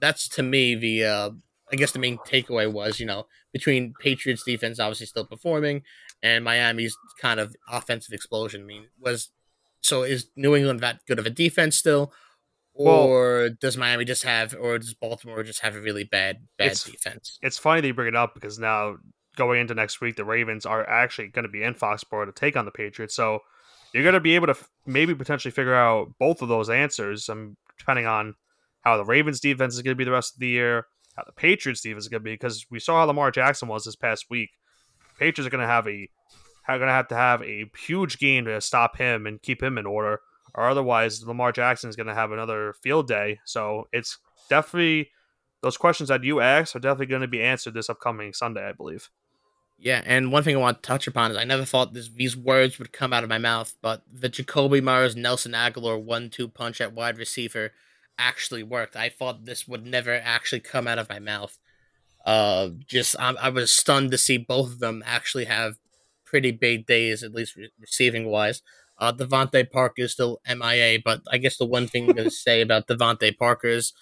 That's 0.00 0.28
to 0.30 0.42
me 0.42 0.74
the, 0.74 1.04
uh, 1.04 1.30
I 1.72 1.76
guess 1.76 1.92
the 1.92 1.98
main 1.98 2.18
takeaway 2.18 2.70
was, 2.70 3.00
you 3.00 3.06
know, 3.06 3.26
between 3.52 3.94
Patriots 3.98 4.44
defense 4.44 4.78
obviously 4.78 5.06
still 5.06 5.24
performing 5.24 5.82
and 6.22 6.44
Miami's 6.44 6.96
kind 7.20 7.40
of 7.40 7.56
offensive 7.70 8.12
explosion. 8.12 8.62
I 8.62 8.64
mean, 8.64 8.86
was 9.00 9.30
so 9.86 10.02
is 10.02 10.28
New 10.36 10.54
England 10.56 10.80
that 10.80 11.00
good 11.06 11.18
of 11.18 11.26
a 11.26 11.30
defense 11.30 11.76
still? 11.76 12.12
Well- 12.74 12.94
or 13.04 13.48
does 13.48 13.76
Miami 13.76 14.04
just 14.04 14.22
have, 14.24 14.54
or 14.58 14.78
does 14.78 14.92
Baltimore 14.94 15.42
just 15.42 15.60
have 15.60 15.74
a 15.76 15.80
really 15.80 16.04
bad, 16.04 16.46
bad 16.58 16.66
It's- 16.66 16.84
defense? 16.84 17.38
It's 17.42 17.56
funny 17.58 17.80
that 17.80 17.86
you 17.86 17.94
bring 17.94 18.08
it 18.08 18.16
up 18.16 18.34
because 18.34 18.58
now 18.58 18.96
going 19.36 19.60
into 19.60 19.74
next 19.74 20.00
week, 20.00 20.16
the 20.16 20.24
Ravens 20.24 20.66
are 20.66 20.86
actually 20.88 21.28
going 21.28 21.44
to 21.44 21.50
be 21.50 21.62
in 21.62 21.74
Foxborough 21.74 22.26
to 22.26 22.32
take 22.32 22.56
on 22.56 22.64
the 22.66 22.70
Patriots. 22.70 23.14
So 23.14 23.40
you're 23.94 24.02
going 24.02 24.12
to 24.14 24.20
be 24.20 24.34
able 24.34 24.46
to 24.48 24.52
f- 24.52 24.68
maybe 24.84 25.14
potentially 25.14 25.52
figure 25.52 25.74
out 25.74 26.12
both 26.18 26.42
of 26.42 26.48
those 26.48 26.68
answers, 26.68 27.28
um, 27.30 27.56
depending 27.78 28.06
on 28.06 28.34
how 28.82 28.96
the 28.98 29.04
Ravens 29.04 29.40
defense 29.40 29.74
is 29.74 29.82
going 29.82 29.92
to 29.94 29.98
be 29.98 30.04
the 30.04 30.10
rest 30.10 30.34
of 30.34 30.40
the 30.40 30.48
year, 30.48 30.86
how 31.16 31.24
the 31.24 31.32
Patriots 31.32 31.80
defense 31.80 32.04
is 32.04 32.08
going 32.08 32.20
to 32.20 32.24
be, 32.24 32.34
because 32.34 32.66
we 32.70 32.78
saw 32.78 33.00
how 33.00 33.04
Lamar 33.06 33.30
Jackson 33.30 33.68
was 33.68 33.84
this 33.84 33.96
past 33.96 34.26
week. 34.28 34.50
Patriots 35.18 35.46
are 35.46 35.50
going 35.50 35.62
to 35.62 35.66
have 35.68 35.86
a 35.88 36.08
are 36.74 36.78
going 36.78 36.88
to 36.88 36.94
have 36.94 37.08
to 37.08 37.16
have 37.16 37.42
a 37.42 37.70
huge 37.78 38.18
game 38.18 38.44
to 38.46 38.60
stop 38.60 38.96
him 38.96 39.26
and 39.26 39.42
keep 39.42 39.62
him 39.62 39.78
in 39.78 39.86
order, 39.86 40.20
or 40.54 40.68
otherwise 40.68 41.24
Lamar 41.24 41.52
Jackson 41.52 41.90
is 41.90 41.96
going 41.96 42.08
to 42.08 42.14
have 42.14 42.32
another 42.32 42.74
field 42.82 43.06
day. 43.06 43.38
So 43.44 43.88
it's 43.92 44.18
definitely 44.50 45.10
those 45.62 45.76
questions 45.76 46.08
that 46.08 46.24
you 46.24 46.40
asked 46.40 46.76
are 46.76 46.80
definitely 46.80 47.06
going 47.06 47.22
to 47.22 47.28
be 47.28 47.42
answered 47.42 47.74
this 47.74 47.90
upcoming 47.90 48.32
Sunday, 48.32 48.68
I 48.68 48.72
believe. 48.72 49.10
Yeah, 49.78 50.02
and 50.06 50.32
one 50.32 50.42
thing 50.42 50.56
I 50.56 50.60
want 50.60 50.82
to 50.82 50.86
touch 50.86 51.06
upon 51.06 51.30
is 51.30 51.36
I 51.36 51.44
never 51.44 51.66
thought 51.66 51.92
this, 51.92 52.08
these 52.08 52.36
words 52.36 52.78
would 52.78 52.92
come 52.92 53.12
out 53.12 53.24
of 53.24 53.28
my 53.28 53.38
mouth, 53.38 53.74
but 53.82 54.02
the 54.10 54.30
Jakobi 54.30 54.82
Meyers 54.82 55.14
Nelson 55.14 55.52
Agholor 55.52 56.02
one 56.02 56.30
two 56.30 56.48
punch 56.48 56.80
at 56.80 56.94
wide 56.94 57.18
receiver 57.18 57.72
actually 58.18 58.62
worked. 58.62 58.96
I 58.96 59.10
thought 59.10 59.44
this 59.44 59.68
would 59.68 59.84
never 59.84 60.14
actually 60.14 60.60
come 60.60 60.88
out 60.88 60.98
of 60.98 61.10
my 61.10 61.18
mouth. 61.18 61.58
Uh, 62.24 62.70
just 62.86 63.16
I, 63.20 63.34
I 63.34 63.50
was 63.50 63.70
stunned 63.70 64.12
to 64.12 64.18
see 64.18 64.38
both 64.38 64.72
of 64.72 64.78
them 64.78 65.02
actually 65.04 65.44
have 65.44 65.76
pretty 66.36 66.52
big 66.52 66.86
days, 66.86 67.22
at 67.22 67.32
least 67.32 67.56
re- 67.56 67.70
receiving 67.80 68.26
wise. 68.26 68.60
Uh, 68.98 69.10
DeVante 69.12 69.70
Parker 69.70 70.02
is 70.02 70.12
still 70.12 70.38
MIA, 70.46 70.98
but 71.02 71.22
I 71.32 71.38
guess 71.38 71.56
the 71.56 71.64
one 71.64 71.86
thing 71.86 72.08
I'm 72.10 72.14
going 72.16 72.28
to 72.36 72.42
say 72.48 72.60
about 72.60 72.86
DeVante 72.88 73.36
Parker 73.38 73.68
is 73.68 73.94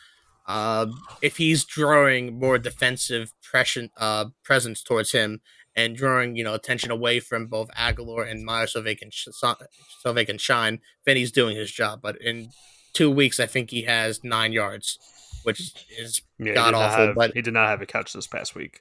uh, 0.48 0.86
if 1.22 1.36
he's 1.36 1.64
drawing 1.64 2.38
more 2.40 2.58
defensive 2.58 3.32
pressure, 3.42 3.88
uh, 3.98 4.24
presence 4.42 4.82
towards 4.82 5.12
him 5.12 5.40
and 5.76 5.96
drawing 5.96 6.34
you 6.36 6.42
know 6.44 6.54
attention 6.54 6.90
away 6.90 7.20
from 7.20 7.46
both 7.46 7.68
Agholor 7.76 8.28
and 8.28 8.44
Meyers 8.44 8.72
so 8.72 8.80
they 8.80 8.94
can 8.96 9.10
sh- 9.12 9.28
so 9.32 10.12
they 10.12 10.24
can 10.24 10.38
shine, 10.38 10.80
then 11.06 11.16
he's 11.16 11.30
doing 11.32 11.56
his 11.56 11.70
job. 11.70 12.00
But 12.02 12.20
in 12.20 12.50
two 12.92 13.10
weeks, 13.12 13.38
I 13.40 13.46
think 13.46 13.70
he 13.70 13.82
has 13.82 14.22
nine 14.24 14.52
yards, 14.52 14.98
which 15.44 15.60
is 15.98 16.20
Yeah, 16.38 16.54
God 16.54 16.74
awful, 16.74 17.06
have- 17.06 17.14
but- 17.14 17.32
he 17.34 17.42
did 17.42 17.54
not 17.54 17.68
have 17.68 17.80
a 17.80 17.86
catch 17.86 18.12
this 18.12 18.26
past 18.26 18.54
week. 18.56 18.80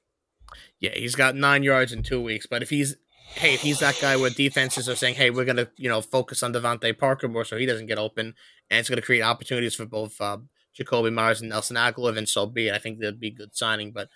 yeah, 0.80 0.94
he's 0.94 1.16
got 1.16 1.36
nine 1.36 1.64
yards 1.64 1.92
in 1.94 2.04
two 2.04 2.22
weeks. 2.22 2.46
But 2.46 2.62
if 2.62 2.70
he's 2.70 2.96
hey, 3.26 3.54
if 3.54 3.62
he's 3.62 3.80
that 3.80 4.00
guy 4.00 4.16
where 4.16 4.30
defenses 4.30 4.88
are 4.88 4.96
saying, 4.96 5.16
hey, 5.16 5.30
we're 5.30 5.46
gonna 5.46 5.68
you 5.78 5.90
know 5.90 6.02
focus 6.02 6.44
on 6.44 6.54
DeVante 6.54 6.98
Parker 6.98 7.28
more 7.28 7.46
so 7.46 7.58
he 7.58 7.66
doesn't 7.66 7.88
get 7.88 7.98
open, 7.98 8.34
and 8.70 8.80
it's 8.80 8.90
gonna 8.90 9.02
create 9.02 9.22
opportunities 9.22 9.76
for 9.76 9.86
both 9.86 10.20
uh, 10.22 10.38
Jakobi 10.78 11.14
Meyers 11.14 11.42
and 11.42 11.50
Nelson 11.50 11.78
Agholor, 11.78 12.14
then 12.14 12.26
so 12.26 12.46
be 12.46 12.68
it. 12.68 12.74
I 12.74 12.80
think 12.80 13.00
that'd 13.00 13.20
be 13.20 13.28
a 13.28 13.32
good 13.32 13.56
signing, 13.56 13.92
but. 13.92 14.10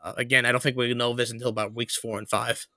Uh, 0.00 0.12
again, 0.16 0.46
I 0.46 0.52
don't 0.52 0.62
think 0.62 0.76
we 0.76 0.94
know 0.94 1.12
this 1.12 1.32
until 1.32 1.48
about 1.48 1.74
weeks 1.74 1.96
four 1.96 2.18
and 2.18 2.28
five. 2.30 2.68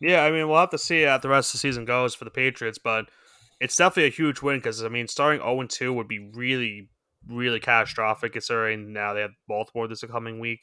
Yeah, 0.00 0.22
I 0.24 0.30
mean, 0.30 0.48
we'll 0.48 0.58
have 0.58 0.70
to 0.70 0.78
see 0.78 1.02
how 1.02 1.18
the 1.18 1.28
rest 1.28 1.50
of 1.50 1.52
the 1.52 1.58
season 1.58 1.84
goes 1.84 2.14
for 2.14 2.24
the 2.24 2.30
Patriots, 2.30 2.78
but 2.78 3.06
it's 3.60 3.76
definitely 3.76 4.08
a 4.08 4.10
huge 4.10 4.42
win 4.42 4.58
because, 4.58 4.84
I 4.84 4.88
mean, 4.88 5.08
starting 5.08 5.40
0 5.40 5.66
2 5.66 5.92
would 5.92 6.08
be 6.08 6.18
really, 6.18 6.88
really 7.26 7.60
catastrophic 7.60 8.32
considering 8.32 8.92
now 8.92 9.14
they 9.14 9.22
have 9.22 9.30
Baltimore 9.48 9.88
this 9.88 10.02
coming 10.02 10.40
week. 10.40 10.60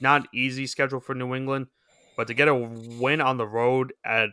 Not 0.00 0.28
easy 0.34 0.66
schedule 0.66 1.00
for 1.00 1.14
New 1.14 1.34
England, 1.34 1.68
but 2.16 2.26
to 2.28 2.34
get 2.34 2.48
a 2.48 2.54
win 2.54 3.20
on 3.20 3.36
the 3.36 3.46
road 3.46 3.92
at 4.04 4.30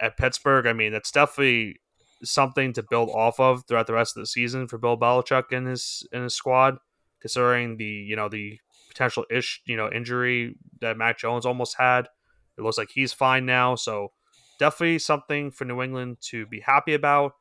at 0.00 0.16
Pittsburgh, 0.16 0.66
I 0.66 0.72
mean, 0.72 0.92
that's 0.92 1.10
definitely 1.10 1.76
something 2.22 2.72
to 2.72 2.82
build 2.82 3.10
off 3.10 3.38
of 3.38 3.64
throughout 3.66 3.86
the 3.86 3.92
rest 3.92 4.16
of 4.16 4.22
the 4.22 4.26
season 4.26 4.66
for 4.66 4.78
Bill 4.78 4.98
Belichick 4.98 5.52
and 5.52 5.66
his 5.66 6.06
and 6.12 6.24
his 6.24 6.34
squad, 6.34 6.78
considering 7.20 7.76
the 7.76 7.84
you 7.84 8.16
know 8.16 8.28
the 8.28 8.58
potential 8.88 9.24
ish 9.30 9.60
you 9.66 9.76
know 9.76 9.90
injury 9.90 10.56
that 10.80 10.96
Mac 10.96 11.18
Jones 11.18 11.46
almost 11.46 11.76
had. 11.78 12.08
It 12.56 12.62
looks 12.62 12.78
like 12.78 12.90
he's 12.94 13.12
fine 13.12 13.46
now, 13.46 13.74
so 13.74 14.12
definitely 14.58 15.00
something 15.00 15.50
for 15.50 15.64
New 15.64 15.82
England 15.82 16.18
to 16.28 16.46
be 16.46 16.60
happy 16.60 16.94
about. 16.94 17.32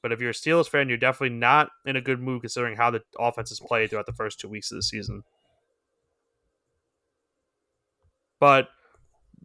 But 0.00 0.12
if 0.12 0.20
you're 0.20 0.30
a 0.30 0.34
Steelers 0.34 0.68
fan, 0.68 0.88
you're 0.88 0.98
definitely 0.98 1.36
not 1.36 1.70
in 1.86 1.94
a 1.94 2.00
good 2.00 2.20
mood 2.20 2.40
considering 2.40 2.76
how 2.76 2.90
the 2.90 3.02
offense 3.18 3.50
has 3.50 3.60
played 3.60 3.90
throughout 3.90 4.06
the 4.06 4.12
first 4.12 4.40
two 4.40 4.48
weeks 4.48 4.72
of 4.72 4.76
the 4.76 4.82
season. 4.82 5.22
But 8.40 8.68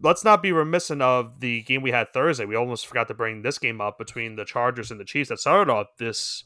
let's 0.01 0.23
not 0.23 0.41
be 0.41 0.51
reminiscent 0.51 1.01
of 1.01 1.39
the 1.39 1.61
game 1.63 1.81
we 1.81 1.91
had 1.91 2.13
Thursday. 2.13 2.45
We 2.45 2.55
almost 2.55 2.87
forgot 2.87 3.07
to 3.07 3.13
bring 3.13 3.41
this 3.41 3.57
game 3.57 3.81
up 3.81 3.97
between 3.97 4.35
the 4.35 4.45
Chargers 4.45 4.91
and 4.91 4.99
the 4.99 5.05
Chiefs 5.05 5.29
that 5.29 5.39
started 5.39 5.71
off 5.71 5.87
this 5.97 6.43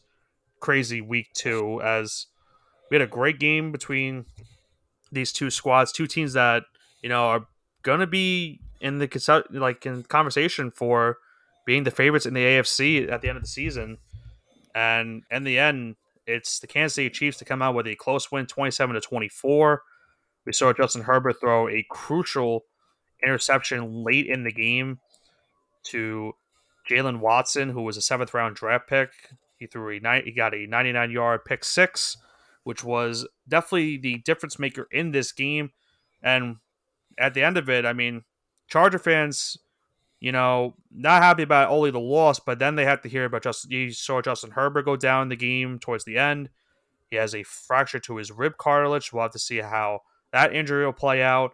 crazy 0.60 1.02
week 1.02 1.34
two 1.34 1.82
as 1.82 2.28
we 2.90 2.96
had 2.96 3.02
a 3.02 3.08
great 3.08 3.40
game 3.40 3.72
between 3.72 4.26
these 5.12 5.34
two 5.34 5.50
squads, 5.50 5.92
two 5.92 6.08
teams 6.08 6.34
that, 6.34 6.64
you 7.02 7.10
know, 7.10 7.26
are 7.26 7.48
gonna 7.84 8.08
be 8.08 8.62
in 8.80 9.00
the 9.00 9.46
like 9.52 9.86
in 9.86 10.04
conversation 10.04 10.72
for 10.72 11.18
being 11.66 11.84
the 11.84 11.92
favorites 11.92 12.26
in 12.26 12.34
the 12.34 12.44
AFC 12.44 13.12
at 13.12 13.22
the 13.22 13.30
end 13.30 13.38
of 13.38 13.44
the 13.44 13.50
season. 13.50 13.98
And 14.74 15.24
in 15.30 15.44
the 15.44 15.60
end, 15.60 15.96
it's 16.26 16.60
the 16.60 16.68
Kansas 16.68 16.96
City 16.96 17.10
Chiefs 17.10 17.38
to 17.40 17.46
come 17.46 17.62
out 17.62 17.76
with 17.76 17.88
a 17.88 17.96
close 17.96 18.32
win, 18.32 18.46
twenty-seven 18.46 18.94
to 18.94 19.02
twenty-four. 19.02 19.82
We 20.46 20.54
saw 20.54 20.74
Justin 20.74 21.04
Herbert 21.04 21.40
throw 21.40 21.68
a 21.68 21.86
crucial 21.90 22.66
interception 23.26 24.04
late 24.04 24.28
in 24.28 24.44
the 24.44 24.52
game 24.52 25.00
to 25.84 26.34
Jaylen 26.90 27.20
Watson, 27.20 27.70
who 27.70 27.82
was 27.82 27.98
a 27.98 28.02
seventh 28.02 28.34
round 28.34 28.56
draft 28.56 28.88
pick. 28.88 29.12
He 29.58 29.68
threw 29.68 29.90
a. 29.90 30.22
He 30.24 30.32
got 30.32 30.56
a 30.56 30.66
99 30.66 31.12
yard 31.12 31.46
pick 31.46 31.64
six, 31.64 32.18
which 32.64 32.84
was 32.84 33.28
definitely 33.48 33.98
the 33.98 34.18
difference 34.18 34.58
maker 34.58 34.88
in 34.92 35.12
this 35.12 35.32
game. 35.32 35.72
And 36.24 36.58
at 37.18 37.34
the 37.34 37.44
end 37.44 37.58
of 37.58 37.70
it, 37.70 37.86
I 37.86 37.94
mean, 37.94 38.24
Charger 38.68 39.00
fans, 39.00 39.58
you 40.20 40.32
know, 40.32 40.76
not 40.92 41.22
happy 41.22 41.44
about 41.44 41.70
only 41.70 41.92
the 41.92 42.00
loss, 42.00 42.40
but 42.40 42.60
then 42.60 42.76
they 42.76 42.86
have 42.86 43.02
to 43.02 43.10
hear 43.10 43.26
about 43.26 43.44
Justin. 43.44 43.72
You 43.72 43.92
saw 43.92 44.22
Justin 44.22 44.52
Herbert 44.52 44.86
go 44.86 44.96
down 44.96 45.30
the 45.30 45.36
game 45.36 45.78
towards 45.80 46.06
the 46.06 46.18
end. 46.18 46.50
He 47.10 47.18
has 47.18 47.36
a 47.36 47.44
fracture 47.44 48.00
to 48.00 48.16
his 48.16 48.32
rib 48.32 48.58
cartilage. 48.58 49.12
We'll 49.12 49.24
have 49.24 49.32
to 49.32 49.40
see 49.40 49.58
how 49.58 50.02
that 50.32 50.56
injury 50.56 50.86
will 50.86 50.94
play 50.94 51.22
out. 51.22 51.54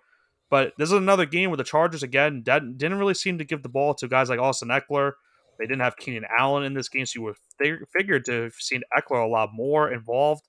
But 0.49 0.73
this 0.77 0.89
is 0.89 0.93
another 0.93 1.25
game 1.25 1.49
where 1.49 1.57
the 1.57 1.63
Chargers 1.63 2.03
again 2.03 2.41
didn't 2.43 2.97
really 2.97 3.13
seem 3.13 3.37
to 3.37 3.43
give 3.43 3.63
the 3.63 3.69
ball 3.69 3.93
to 3.95 4.07
guys 4.07 4.29
like 4.29 4.39
Austin 4.39 4.69
Ekeler. 4.69 5.13
They 5.59 5.65
didn't 5.65 5.81
have 5.81 5.97
Keenan 5.97 6.25
Allen 6.37 6.63
in 6.63 6.73
this 6.73 6.87
game, 6.87 7.05
so 7.05 7.19
you 7.19 7.23
were 7.23 7.35
fig- 7.57 7.87
figured 7.91 8.25
to 8.25 8.43
have 8.43 8.53
seen 8.53 8.83
Ekeler 8.97 9.25
a 9.25 9.27
lot 9.27 9.49
more 9.53 9.91
involved. 9.91 10.47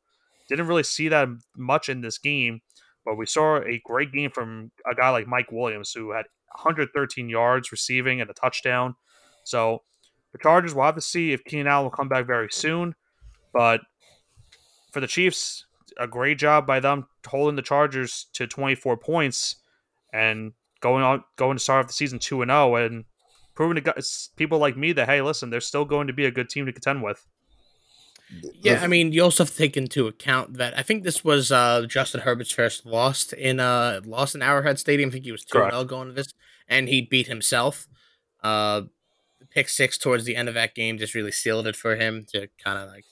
Didn't 0.49 0.67
really 0.67 0.83
see 0.83 1.09
that 1.09 1.29
much 1.57 1.89
in 1.89 2.01
this 2.01 2.19
game, 2.19 2.61
but 3.05 3.17
we 3.17 3.27
saw 3.27 3.57
a 3.57 3.81
great 3.85 4.13
game 4.13 4.31
from 4.31 4.71
a 4.91 4.95
guy 4.95 5.11
like 5.11 5.27
Mike 5.27 5.51
Williams, 5.51 5.93
who 5.93 6.13
had 6.13 6.27
113 6.63 7.29
yards 7.29 7.73
receiving 7.73 8.21
and 8.21 8.31
a 8.31 8.35
touchdown. 8.35 8.95
So 9.45 9.83
the 10.33 10.39
Chargers 10.39 10.75
will 10.75 10.85
have 10.85 10.95
to 10.95 11.01
see 11.01 11.33
if 11.33 11.45
Keenan 11.45 11.67
Allen 11.67 11.85
will 11.85 11.91
come 11.91 12.09
back 12.09 12.27
very 12.27 12.49
soon. 12.51 12.95
But 13.53 13.81
for 14.93 15.01
the 15.01 15.07
Chiefs, 15.07 15.65
a 15.99 16.07
great 16.07 16.39
job 16.39 16.67
by 16.67 16.81
them 16.81 17.09
holding 17.27 17.57
the 17.57 17.63
Chargers 17.63 18.27
to 18.35 18.47
24 18.47 18.97
points 18.99 19.57
and 20.13 20.53
going 20.81 21.03
on 21.03 21.25
going 21.37 21.57
to 21.57 21.63
start 21.63 21.85
off 21.85 21.89
the 21.89 21.93
season 21.93 22.19
2 22.19 22.43
and 22.43 22.51
0 22.51 22.77
and 22.77 23.05
proving 23.55 23.75
to 23.75 23.81
guys, 23.81 24.31
people 24.37 24.59
like 24.59 24.77
me 24.77 24.93
that 24.93 25.09
hey, 25.09 25.21
listen, 25.21 25.51
they're 25.51 25.61
still 25.61 25.85
going 25.85 26.07
to 26.07 26.13
be 26.13 26.25
a 26.25 26.31
good 26.31 26.49
team 26.49 26.67
to 26.67 26.73
contend 26.73 27.03
with. 27.03 27.27
Yeah, 28.61 28.81
I 28.83 28.89
mean, 28.89 29.13
you 29.13 29.23
also 29.23 29.45
have 29.45 29.51
to 29.53 29.57
take 29.57 29.77
into 29.77 30.07
account 30.07 30.59
that 30.59 30.77
I 30.79 30.83
think 30.83 31.03
this 31.03 31.25
was 31.25 31.51
uh, 31.51 31.87
Justin 31.89 32.21
Herbert's 32.21 32.51
first 32.53 32.85
loss 32.85 33.33
in 33.33 33.59
uh 33.59 34.03
lost 34.05 34.35
in 34.35 34.43
Arrowhead 34.43 34.79
Stadium. 34.79 35.09
I 35.09 35.13
think 35.13 35.25
he 35.25 35.33
was 35.33 35.45
two 35.45 35.59
Correct. 35.59 35.73
zero 35.73 35.85
going 35.85 36.09
to 36.09 36.15
this, 36.15 36.35
and 36.69 36.89
he 36.89 37.01
beat 37.01 37.27
himself. 37.27 37.89
Uh, 38.43 38.83
pick 39.51 39.69
six 39.69 39.97
towards 39.97 40.25
the 40.25 40.37
end 40.37 40.49
of 40.49 40.55
that 40.55 40.75
game 40.75 40.99
just 40.99 41.15
really 41.15 41.33
sealed 41.33 41.67
it 41.67 41.75
for 41.75 41.97
him 41.97 42.27
to 42.29 42.49
kind 42.63 42.79
of 42.79 42.89
like 42.89 43.05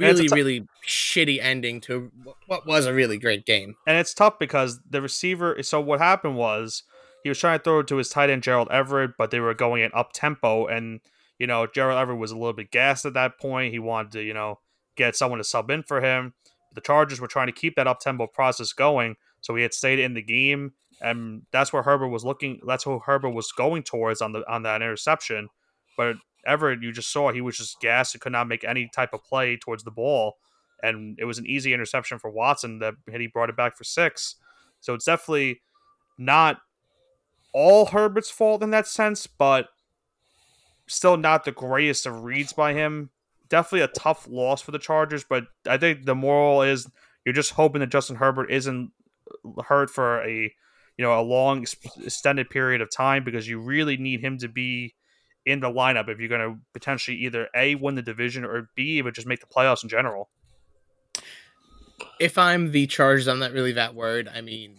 really, 0.00 0.28
t- 0.28 0.34
really 0.34 0.66
shitty 0.86 1.40
ending 1.40 1.80
to 1.82 2.10
what 2.46 2.66
was 2.66 2.86
a 2.86 2.94
really 2.94 3.18
great 3.18 3.46
game. 3.46 3.76
And 3.86 3.96
it's 3.96 4.14
tough 4.14 4.38
because 4.38 4.80
the 4.88 5.02
receiver. 5.02 5.62
So 5.62 5.80
what 5.80 6.00
happened 6.00 6.36
was 6.36 6.82
he 7.22 7.28
was 7.28 7.38
trying 7.38 7.58
to 7.58 7.62
throw 7.62 7.80
it 7.80 7.88
to 7.88 7.96
his 7.96 8.08
tight 8.08 8.30
end 8.30 8.42
Gerald 8.42 8.68
Everett, 8.70 9.12
but 9.18 9.30
they 9.30 9.40
were 9.40 9.54
going 9.54 9.82
in 9.82 9.90
up 9.94 10.12
tempo, 10.12 10.66
and 10.66 11.00
you 11.38 11.46
know 11.46 11.66
Gerald 11.66 11.98
Everett 11.98 12.18
was 12.18 12.30
a 12.30 12.36
little 12.36 12.52
bit 12.52 12.70
gassed 12.70 13.04
at 13.04 13.14
that 13.14 13.38
point. 13.38 13.72
He 13.72 13.78
wanted 13.78 14.12
to 14.12 14.22
you 14.22 14.34
know 14.34 14.60
get 14.96 15.16
someone 15.16 15.38
to 15.38 15.44
sub 15.44 15.70
in 15.70 15.82
for 15.82 16.00
him. 16.00 16.34
The 16.74 16.80
Chargers 16.80 17.20
were 17.20 17.26
trying 17.26 17.48
to 17.48 17.52
keep 17.52 17.76
that 17.76 17.86
up 17.86 18.00
tempo 18.00 18.26
process 18.26 18.72
going, 18.72 19.16
so 19.40 19.54
he 19.54 19.62
had 19.62 19.74
stayed 19.74 19.98
in 19.98 20.14
the 20.14 20.22
game, 20.22 20.72
and 21.00 21.42
that's 21.52 21.72
where 21.72 21.82
Herbert 21.82 22.08
was 22.08 22.24
looking. 22.24 22.60
That's 22.66 22.84
who 22.84 23.00
Herbert 23.00 23.30
was 23.30 23.52
going 23.52 23.82
towards 23.82 24.22
on 24.22 24.32
the 24.32 24.48
on 24.50 24.62
that 24.62 24.82
interception. 24.82 25.48
But 25.96 26.16
Everett, 26.46 26.82
you 26.82 26.92
just 26.92 27.12
saw 27.12 27.32
he 27.32 27.40
was 27.40 27.56
just 27.56 27.80
gassed 27.80 28.14
and 28.14 28.20
could 28.20 28.32
not 28.32 28.48
make 28.48 28.64
any 28.64 28.88
type 28.92 29.12
of 29.12 29.24
play 29.24 29.56
towards 29.56 29.84
the 29.84 29.90
ball, 29.90 30.36
and 30.82 31.18
it 31.18 31.24
was 31.24 31.38
an 31.38 31.46
easy 31.46 31.72
interception 31.74 32.18
for 32.18 32.30
Watson 32.30 32.78
that 32.78 32.94
he 33.10 33.26
brought 33.26 33.50
it 33.50 33.56
back 33.56 33.76
for 33.76 33.84
six. 33.84 34.36
So 34.80 34.94
it's 34.94 35.04
definitely 35.04 35.60
not 36.18 36.58
all 37.52 37.86
Herbert's 37.86 38.30
fault 38.30 38.62
in 38.62 38.70
that 38.70 38.86
sense, 38.86 39.26
but 39.26 39.68
still 40.86 41.16
not 41.16 41.44
the 41.44 41.52
greatest 41.52 42.06
of 42.06 42.24
reads 42.24 42.52
by 42.52 42.72
him. 42.72 43.10
Definitely 43.48 43.82
a 43.82 43.88
tough 43.88 44.26
loss 44.28 44.62
for 44.62 44.70
the 44.70 44.78
Chargers, 44.78 45.24
but 45.28 45.44
I 45.66 45.76
think 45.76 46.04
the 46.04 46.14
moral 46.14 46.62
is 46.62 46.88
you're 47.24 47.32
just 47.34 47.52
hoping 47.52 47.80
that 47.80 47.90
Justin 47.90 48.16
Herbert 48.16 48.50
isn't 48.50 48.92
hurt 49.66 49.90
for 49.90 50.22
a 50.22 50.52
you 50.96 51.04
know 51.04 51.18
a 51.18 51.22
long 51.22 51.64
extended 52.02 52.50
period 52.50 52.80
of 52.80 52.90
time 52.90 53.24
because 53.24 53.48
you 53.48 53.60
really 53.60 53.96
need 53.96 54.20
him 54.20 54.38
to 54.38 54.48
be 54.48 54.94
in 55.46 55.60
the 55.60 55.70
lineup 55.70 56.08
if 56.08 56.18
you're 56.18 56.28
going 56.28 56.40
to 56.40 56.60
potentially 56.72 57.16
either 57.16 57.48
a 57.54 57.74
win 57.74 57.94
the 57.94 58.02
division 58.02 58.44
or 58.44 58.68
b 58.74 59.00
but 59.00 59.14
just 59.14 59.26
make 59.26 59.40
the 59.40 59.46
playoffs 59.46 59.82
in 59.82 59.88
general. 59.88 60.28
If 62.18 62.38
I'm 62.38 62.72
the 62.72 62.86
Chargers, 62.86 63.28
I'm 63.28 63.38
not 63.38 63.52
really 63.52 63.72
that 63.72 63.94
worried. 63.94 64.28
I 64.28 64.40
mean, 64.40 64.76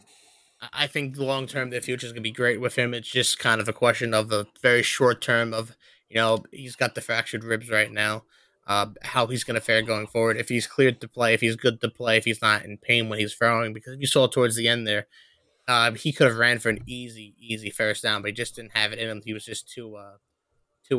I 0.74 0.88
think 0.88 1.17
long 1.17 1.47
term 1.47 1.69
the 1.69 1.82
future 1.82 2.06
is 2.06 2.13
going 2.13 2.24
to 2.24 2.30
be 2.30 2.32
great 2.32 2.62
with 2.62 2.76
him. 2.76 2.93
It's 2.93 3.10
just 3.10 3.39
kind 3.39 3.62
of 3.62 3.67
a 3.67 3.74
question 3.74 4.13
of 4.13 4.30
the 4.30 4.45
very 4.62 4.84
short 4.84 5.21
term 5.21 5.54
of 5.54 5.76
you 6.10 6.17
know 6.17 6.43
he's 6.52 6.76
got 6.76 6.95
the 6.95 7.02
fractured 7.02 7.43
ribs 7.43 7.69
right 7.69 7.91
now. 7.91 8.24
Uh, 8.67 8.88
how 9.02 9.26
he's 9.26 9.43
going 9.43 9.56
to 9.56 9.62
fare 9.62 9.82
going 9.82 10.06
forward. 10.06 10.38
If 10.38 10.47
he's 10.47 10.67
cleared 10.67 11.02
to 11.02 11.08
play, 11.08 11.34
if 11.34 11.41
he's 11.41 11.56
good 11.56 11.82
to 11.82 11.89
play, 11.89 12.17
if 12.17 12.26
he's 12.26 12.41
not 12.41 12.63
in 12.63 12.78
pain 12.78 13.10
when 13.10 13.17
he's 13.19 13.34
throwing, 13.34 13.74
because 13.74 13.97
you 14.00 14.06
saw 14.06 14.28
towards 14.28 14.56
the 14.56 14.67
end 14.67 14.88
there, 14.88 15.08
uh, 15.67 15.91
he 15.93 16.12
could 16.12 16.28
have 16.28 16.38
ran 16.38 16.60
for 16.60 16.69
an 16.69 16.80
easy, 16.86 17.34
easy 17.39 17.69
first 17.69 18.04
down, 18.04 18.21
but 18.21 18.30
he 18.30 18.34
just 18.34 18.56
didn't 18.56 18.78
have 18.78 18.93
it 18.93 19.00
in 19.00 19.10
him. 19.10 19.21
He 19.26 19.34
was 19.34 19.45
just 19.45 19.69
too, 19.69 19.95
uh, 19.95 20.17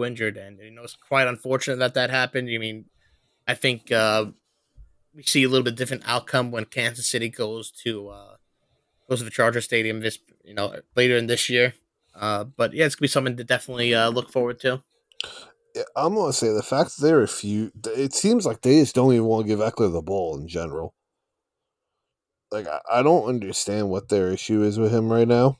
injured, 0.00 0.36
and 0.36 0.58
you 0.58 0.70
know 0.70 0.82
it's 0.82 0.96
quite 0.96 1.28
unfortunate 1.28 1.76
that 1.76 1.94
that 1.94 2.10
happened. 2.10 2.48
I 2.52 2.58
mean, 2.58 2.86
I 3.46 3.54
think 3.54 3.92
uh, 3.92 4.26
we 5.14 5.22
see 5.22 5.42
a 5.42 5.48
little 5.48 5.64
bit 5.64 5.76
different 5.76 6.04
outcome 6.06 6.50
when 6.50 6.64
Kansas 6.64 7.10
City 7.10 7.28
goes 7.28 7.70
to 7.84 8.08
uh, 8.08 8.36
goes 9.08 9.18
to 9.18 9.24
the 9.24 9.30
Charger 9.30 9.60
Stadium 9.60 10.00
this 10.00 10.18
you 10.44 10.54
know 10.54 10.74
later 10.96 11.16
in 11.16 11.26
this 11.26 11.50
year. 11.50 11.74
Uh, 12.14 12.44
but 12.44 12.74
yeah, 12.74 12.86
it's 12.86 12.94
gonna 12.94 13.04
be 13.04 13.08
something 13.08 13.36
to 13.36 13.44
definitely 13.44 13.94
uh, 13.94 14.08
look 14.10 14.30
forward 14.30 14.60
to. 14.60 14.82
Yeah, 15.74 15.82
I'm 15.96 16.14
gonna 16.14 16.32
say 16.32 16.52
the 16.52 16.62
fact 16.62 16.96
that 16.96 17.02
they 17.02 17.12
refuse. 17.12 17.72
It 17.96 18.14
seems 18.14 18.46
like 18.46 18.62
they 18.62 18.80
just 18.80 18.94
don't 18.94 19.12
even 19.12 19.26
want 19.26 19.46
to 19.46 19.48
give 19.48 19.60
Ekeler 19.60 19.92
the 19.92 20.02
ball 20.02 20.38
in 20.38 20.48
general. 20.48 20.94
Like 22.50 22.66
I, 22.66 22.80
I 22.90 23.02
don't 23.02 23.28
understand 23.28 23.88
what 23.88 24.08
their 24.08 24.30
issue 24.30 24.62
is 24.62 24.78
with 24.78 24.92
him 24.92 25.10
right 25.10 25.28
now. 25.28 25.58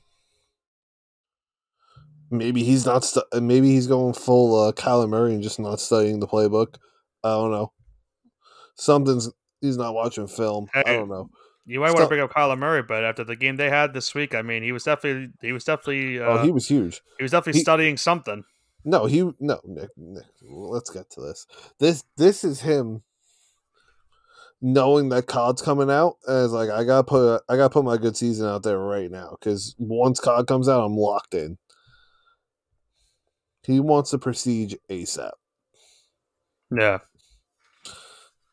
Maybe 2.33 2.63
he's 2.63 2.85
not. 2.85 3.03
Stu- 3.03 3.23
maybe 3.39 3.69
he's 3.69 3.87
going 3.87 4.13
full 4.13 4.59
uh, 4.59 4.71
Kyler 4.71 5.07
Murray 5.07 5.33
and 5.33 5.43
just 5.43 5.59
not 5.59 5.79
studying 5.79 6.19
the 6.19 6.27
playbook. 6.27 6.75
I 7.23 7.29
don't 7.29 7.51
know. 7.51 7.71
Something's. 8.75 9.29
He's 9.61 9.77
not 9.77 9.93
watching 9.93 10.27
film. 10.27 10.67
Hey, 10.73 10.83
I 10.85 10.93
don't 10.93 11.09
know. 11.09 11.29
You 11.65 11.79
might 11.79 11.91
want 11.91 12.01
to 12.01 12.07
bring 12.07 12.19
up 12.19 12.33
Kyler 12.33 12.57
Murray, 12.57 12.83
but 12.83 13.05
after 13.05 13.23
the 13.23 13.35
game 13.37 13.55
they 13.55 13.69
had 13.69 13.93
this 13.93 14.13
week, 14.13 14.35
I 14.35 14.41
mean, 14.41 14.63
he 14.63 14.71
was 14.71 14.83
definitely 14.83 15.31
he 15.41 15.53
was 15.53 15.63
definitely 15.63 16.19
uh, 16.19 16.39
oh 16.39 16.43
he 16.43 16.51
was 16.51 16.67
huge. 16.67 17.01
He 17.17 17.23
was 17.23 17.31
definitely 17.31 17.59
he, 17.59 17.63
studying 17.63 17.97
something. 17.97 18.43
No, 18.83 19.05
he 19.05 19.31
no 19.39 19.61
Nick, 19.63 19.91
Nick. 19.95 20.25
Let's 20.41 20.89
get 20.89 21.09
to 21.11 21.21
this. 21.21 21.47
This 21.79 22.03
this 22.17 22.43
is 22.43 22.61
him 22.61 23.03
knowing 24.61 25.09
that 25.09 25.27
COD's 25.27 25.61
coming 25.61 25.91
out 25.91 26.15
as 26.27 26.53
like 26.53 26.69
I 26.69 26.83
gotta 26.85 27.03
put 27.03 27.41
I 27.47 27.57
gotta 27.57 27.69
put 27.69 27.85
my 27.85 27.97
good 27.97 28.17
season 28.17 28.47
out 28.47 28.63
there 28.63 28.79
right 28.79 29.11
now 29.11 29.37
because 29.39 29.75
once 29.77 30.19
COD 30.19 30.47
comes 30.47 30.67
out, 30.67 30.83
I'm 30.83 30.95
locked 30.97 31.33
in. 31.33 31.57
He 33.65 33.79
wants 33.79 34.11
the 34.11 34.19
prestige 34.19 34.75
ASAP. 34.89 35.31
Yeah. 36.71 36.99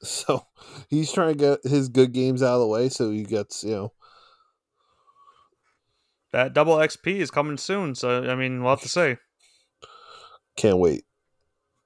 So 0.02 0.46
he's 0.88 1.12
trying 1.12 1.36
to 1.36 1.38
get 1.38 1.70
his 1.70 1.88
good 1.88 2.12
games 2.12 2.42
out 2.42 2.54
of 2.54 2.60
the 2.60 2.66
way 2.66 2.88
so 2.88 3.10
he 3.10 3.24
gets, 3.24 3.64
you 3.64 3.72
know. 3.72 3.92
That 6.32 6.54
double 6.54 6.76
XP 6.76 7.16
is 7.16 7.30
coming 7.30 7.56
soon, 7.56 7.94
so 7.94 8.30
I 8.30 8.34
mean, 8.34 8.62
we'll 8.62 8.70
have 8.70 8.82
to 8.82 8.88
say. 8.88 9.18
Can't 10.56 10.78
wait. 10.78 11.04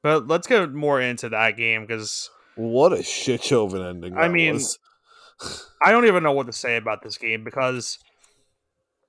But 0.02 0.28
let's 0.28 0.46
get 0.46 0.72
more 0.72 1.00
into 1.00 1.30
that 1.30 1.56
game 1.56 1.86
because 1.86 2.28
what 2.56 2.92
a 2.92 3.02
shit 3.02 3.42
show 3.42 3.64
of 3.64 3.72
an 3.72 3.82
ending! 3.82 4.16
I 4.16 4.28
mean, 4.28 4.60
I 5.82 5.92
don't 5.92 6.06
even 6.06 6.22
know 6.22 6.32
what 6.32 6.46
to 6.46 6.52
say 6.52 6.76
about 6.76 7.02
this 7.02 7.16
game 7.16 7.42
because 7.42 7.98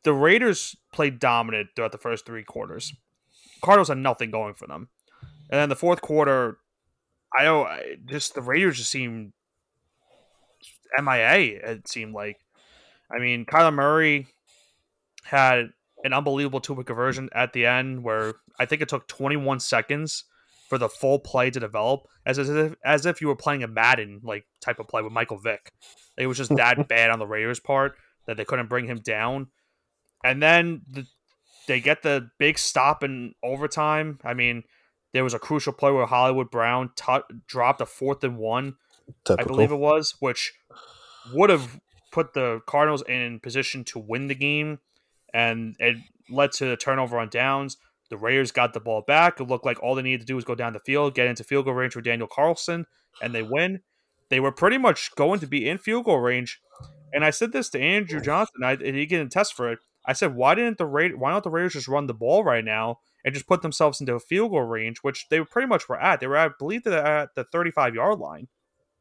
the 0.04 0.14
Raiders 0.14 0.76
played 0.94 1.20
dominant 1.20 1.70
throughout 1.76 1.92
the 1.92 1.98
first 1.98 2.26
three 2.26 2.44
quarters. 2.44 2.94
Cardinals 3.62 3.90
had 3.90 3.98
nothing 3.98 4.32
going 4.32 4.54
for 4.54 4.68
them, 4.68 4.90
and 5.50 5.60
then 5.60 5.70
the 5.70 5.76
fourth 5.76 6.02
quarter, 6.02 6.58
I 7.38 7.44
know 7.44 7.68
just 8.06 8.36
the 8.36 8.42
Raiders 8.42 8.78
just 8.78 8.92
seemed 8.92 9.34
MIA. 11.02 11.60
It 11.64 11.88
seemed 11.88 12.14
like, 12.14 12.40
I 13.12 13.20
mean, 13.20 13.46
Kyler 13.46 13.74
Murray 13.74 14.28
had 15.24 15.70
an 16.04 16.14
unbelievable 16.14 16.62
two 16.62 16.76
point 16.76 16.88
conversion 16.88 17.30
at 17.34 17.54
the 17.54 17.66
end 17.66 18.04
where 18.04 18.36
I 18.60 18.66
think 18.66 18.82
it 18.82 18.90
took 18.90 19.08
21 19.08 19.60
seconds 19.60 20.26
for 20.70 20.78
the 20.78 20.90
full 20.90 21.20
play 21.20 21.50
to 21.52 21.60
develop, 21.60 22.08
as 22.26 22.38
if 22.38 22.76
as 22.84 23.06
if 23.06 23.22
you 23.22 23.28
were 23.28 23.36
playing 23.36 23.64
a 23.64 23.68
Madden 23.68 24.22
like 24.24 24.46
type 24.62 24.80
of 24.80 24.88
play 24.88 25.02
with 25.02 25.14
Michael 25.14 25.38
Vick. 25.38 25.72
It 26.18 26.28
was 26.28 26.38
just 26.38 26.56
that 26.56 26.88
bad 26.88 27.12
on 27.12 27.20
the 27.20 27.28
Raiders' 27.28 27.60
part 27.60 27.96
that 28.28 28.38
they 28.38 28.46
couldn't 28.46 28.70
bring 28.70 28.86
him 28.86 29.00
down. 29.00 29.48
And 30.24 30.42
then 30.42 30.82
the, 30.90 31.06
they 31.68 31.80
get 31.80 32.04
the 32.04 32.30
big 32.38 32.58
stop 32.58 33.04
in 33.04 33.34
overtime. 33.44 34.20
I 34.24 34.34
mean, 34.34 34.64
there 35.14 35.24
was 35.24 35.34
a 35.34 35.40
crucial 35.40 35.74
play 35.74 35.92
where 35.92 36.06
Hollywood 36.06 36.52
Brown 36.52 36.92
t- 36.96 37.20
dropped 37.48 37.82
a 37.82 37.86
fourth 37.86 38.24
and 38.24 38.38
one, 38.38 38.76
Typical. 39.24 39.44
I 39.44 39.48
believe 39.48 39.72
it 39.72 39.78
was, 39.78 40.16
which 40.20 40.54
would 41.34 41.50
have 41.50 41.80
put 42.12 42.34
the 42.34 42.62
Cardinals 42.66 43.04
in 43.04 43.40
position 43.40 43.84
to 43.86 44.00
win 44.00 44.28
the 44.28 44.36
game, 44.36 44.80
and 45.34 45.76
it 45.80 45.98
led 46.30 46.52
to 46.54 46.66
the 46.66 46.78
turnover 46.78 47.20
on 47.20 47.30
downs. 47.30 47.78
The 48.10 48.18
Raiders 48.18 48.52
got 48.52 48.74
the 48.74 48.80
ball 48.80 49.04
back. 49.06 49.40
It 49.40 49.48
looked 49.48 49.66
like 49.66 49.82
all 49.82 49.96
they 49.96 50.02
needed 50.02 50.22
to 50.22 50.26
do 50.26 50.36
was 50.36 50.46
go 50.46 50.56
down 50.56 50.74
the 50.74 50.80
field, 50.80 51.16
get 51.16 51.28
into 51.28 51.44
field 51.44 51.66
goal 51.66 51.74
range 51.74 51.96
with 51.96 52.06
Daniel 52.06 52.28
Carlson, 52.28 52.86
and 53.22 53.34
they 53.34 53.44
win. 53.44 53.82
They 54.30 54.40
were 54.40 54.52
pretty 54.52 54.78
much 54.78 55.14
going 55.16 55.40
to 55.40 55.48
be 55.48 55.68
in 55.68 55.78
field 55.78 56.06
goal 56.06 56.20
range. 56.20 56.62
And 57.14 57.24
I 57.24 57.30
said 57.30 57.52
this 57.52 57.70
to 57.70 57.80
Andrew 57.80 58.20
Johnson, 58.20 58.64
I, 58.64 58.74
and 58.74 58.96
he 58.96 59.06
didn't 59.06 59.32
test 59.32 59.54
for 59.54 59.72
it. 59.72 59.80
I 60.08 60.14
said, 60.14 60.36
why 60.36 60.56
didn't 60.56 60.78
the 60.78 60.86
Raiders? 60.86 61.18
Why 61.18 61.32
don't 61.32 61.44
the 61.44 61.50
Raiders 61.50 61.74
just 61.74 61.88
run 61.88 62.08
the 62.08 62.14
ball 62.14 62.44
right 62.44 62.64
now 62.64 63.00
and 63.24 63.34
just 63.34 63.48
put 63.48 63.62
themselves 63.62 64.00
into 64.00 64.14
a 64.14 64.20
field 64.20 64.52
goal 64.52 64.62
range, 64.62 65.00
which 65.00 65.28
they 65.30 65.42
pretty 65.42 65.68
much 65.68 65.90
were 65.90 66.00
at. 66.00 66.20
They 66.20 66.28
were, 66.28 66.38
at, 66.38 66.52
I 66.52 66.54
believe, 66.60 66.84
they're 66.84 67.06
at 67.06 67.36
the 67.36 67.44
35 67.44 67.96
yard 67.96 68.20
line 68.20 68.48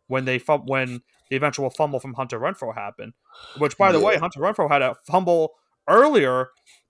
when 0.06 0.24
they 0.24 0.38
when 0.38 1.02
the 1.30 1.36
eventual 1.36 1.70
fumble 1.70 2.00
from 2.00 2.14
Hunter 2.14 2.38
Renfrow 2.38 2.74
happened. 2.74 3.12
Which, 3.58 3.76
by 3.76 3.92
the 3.92 3.98
yeah. 3.98 4.04
way, 4.04 4.16
Hunter 4.16 4.40
Renfrow 4.40 4.70
had 4.70 4.82
a 4.82 4.96
fumble 5.06 5.52
earlier 5.88 6.48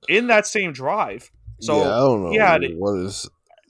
in 0.09 0.29
that 0.29 0.47
same 0.47 0.73
drive. 0.73 1.31
So 1.61 1.79
yeah, 1.79 1.95
I 1.95 1.99
don't 1.99 2.23
know. 2.25 2.41
Had, 2.41 2.63
what 2.77 2.99
is 2.99 3.29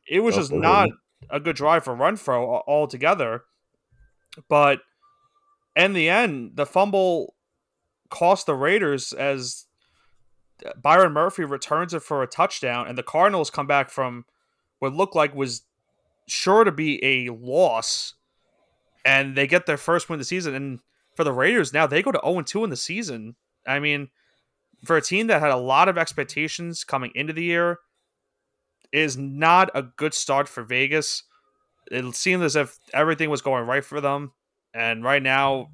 it 0.08 0.20
was 0.20 0.34
just 0.34 0.52
not 0.52 0.90
a 1.30 1.40
good 1.40 1.56
drive 1.56 1.84
for 1.84 1.94
Renfrow 1.94 2.62
altogether. 2.66 3.44
But 4.48 4.80
in 5.76 5.92
the 5.92 6.08
end, 6.08 6.52
the 6.54 6.66
fumble 6.66 7.34
cost 8.10 8.46
the 8.46 8.54
Raiders 8.54 9.12
as 9.12 9.66
Byron 10.80 11.12
Murphy 11.12 11.44
returns 11.44 11.94
it 11.94 12.02
for 12.02 12.22
a 12.22 12.26
touchdown, 12.26 12.86
and 12.86 12.96
the 12.96 13.02
Cardinals 13.02 13.50
come 13.50 13.66
back 13.66 13.90
from 13.90 14.24
what 14.78 14.94
looked 14.94 15.14
like 15.14 15.34
was 15.34 15.62
sure 16.26 16.64
to 16.64 16.72
be 16.72 17.04
a 17.04 17.32
loss, 17.32 18.14
and 19.04 19.36
they 19.36 19.46
get 19.46 19.66
their 19.66 19.76
first 19.76 20.08
win 20.08 20.16
of 20.16 20.20
the 20.20 20.24
season. 20.24 20.54
And 20.54 20.80
for 21.14 21.24
the 21.24 21.32
Raiders 21.32 21.72
now, 21.72 21.86
they 21.86 22.02
go 22.02 22.12
to 22.12 22.20
0 22.24 22.42
2 22.42 22.64
in 22.64 22.70
the 22.70 22.76
season. 22.76 23.36
I 23.66 23.78
mean, 23.78 24.08
for 24.84 24.96
a 24.96 25.02
team 25.02 25.26
that 25.26 25.40
had 25.40 25.50
a 25.50 25.56
lot 25.56 25.88
of 25.88 25.98
expectations 25.98 26.84
coming 26.84 27.12
into 27.14 27.32
the 27.32 27.44
year, 27.44 27.78
is 28.92 29.16
not 29.16 29.70
a 29.74 29.82
good 29.82 30.14
start 30.14 30.48
for 30.48 30.62
Vegas. 30.62 31.24
It 31.90 32.14
seemed 32.14 32.44
as 32.44 32.54
if 32.54 32.78
everything 32.94 33.28
was 33.28 33.42
going 33.42 33.66
right 33.66 33.84
for 33.84 34.00
them, 34.00 34.32
and 34.72 35.02
right 35.02 35.22
now, 35.22 35.70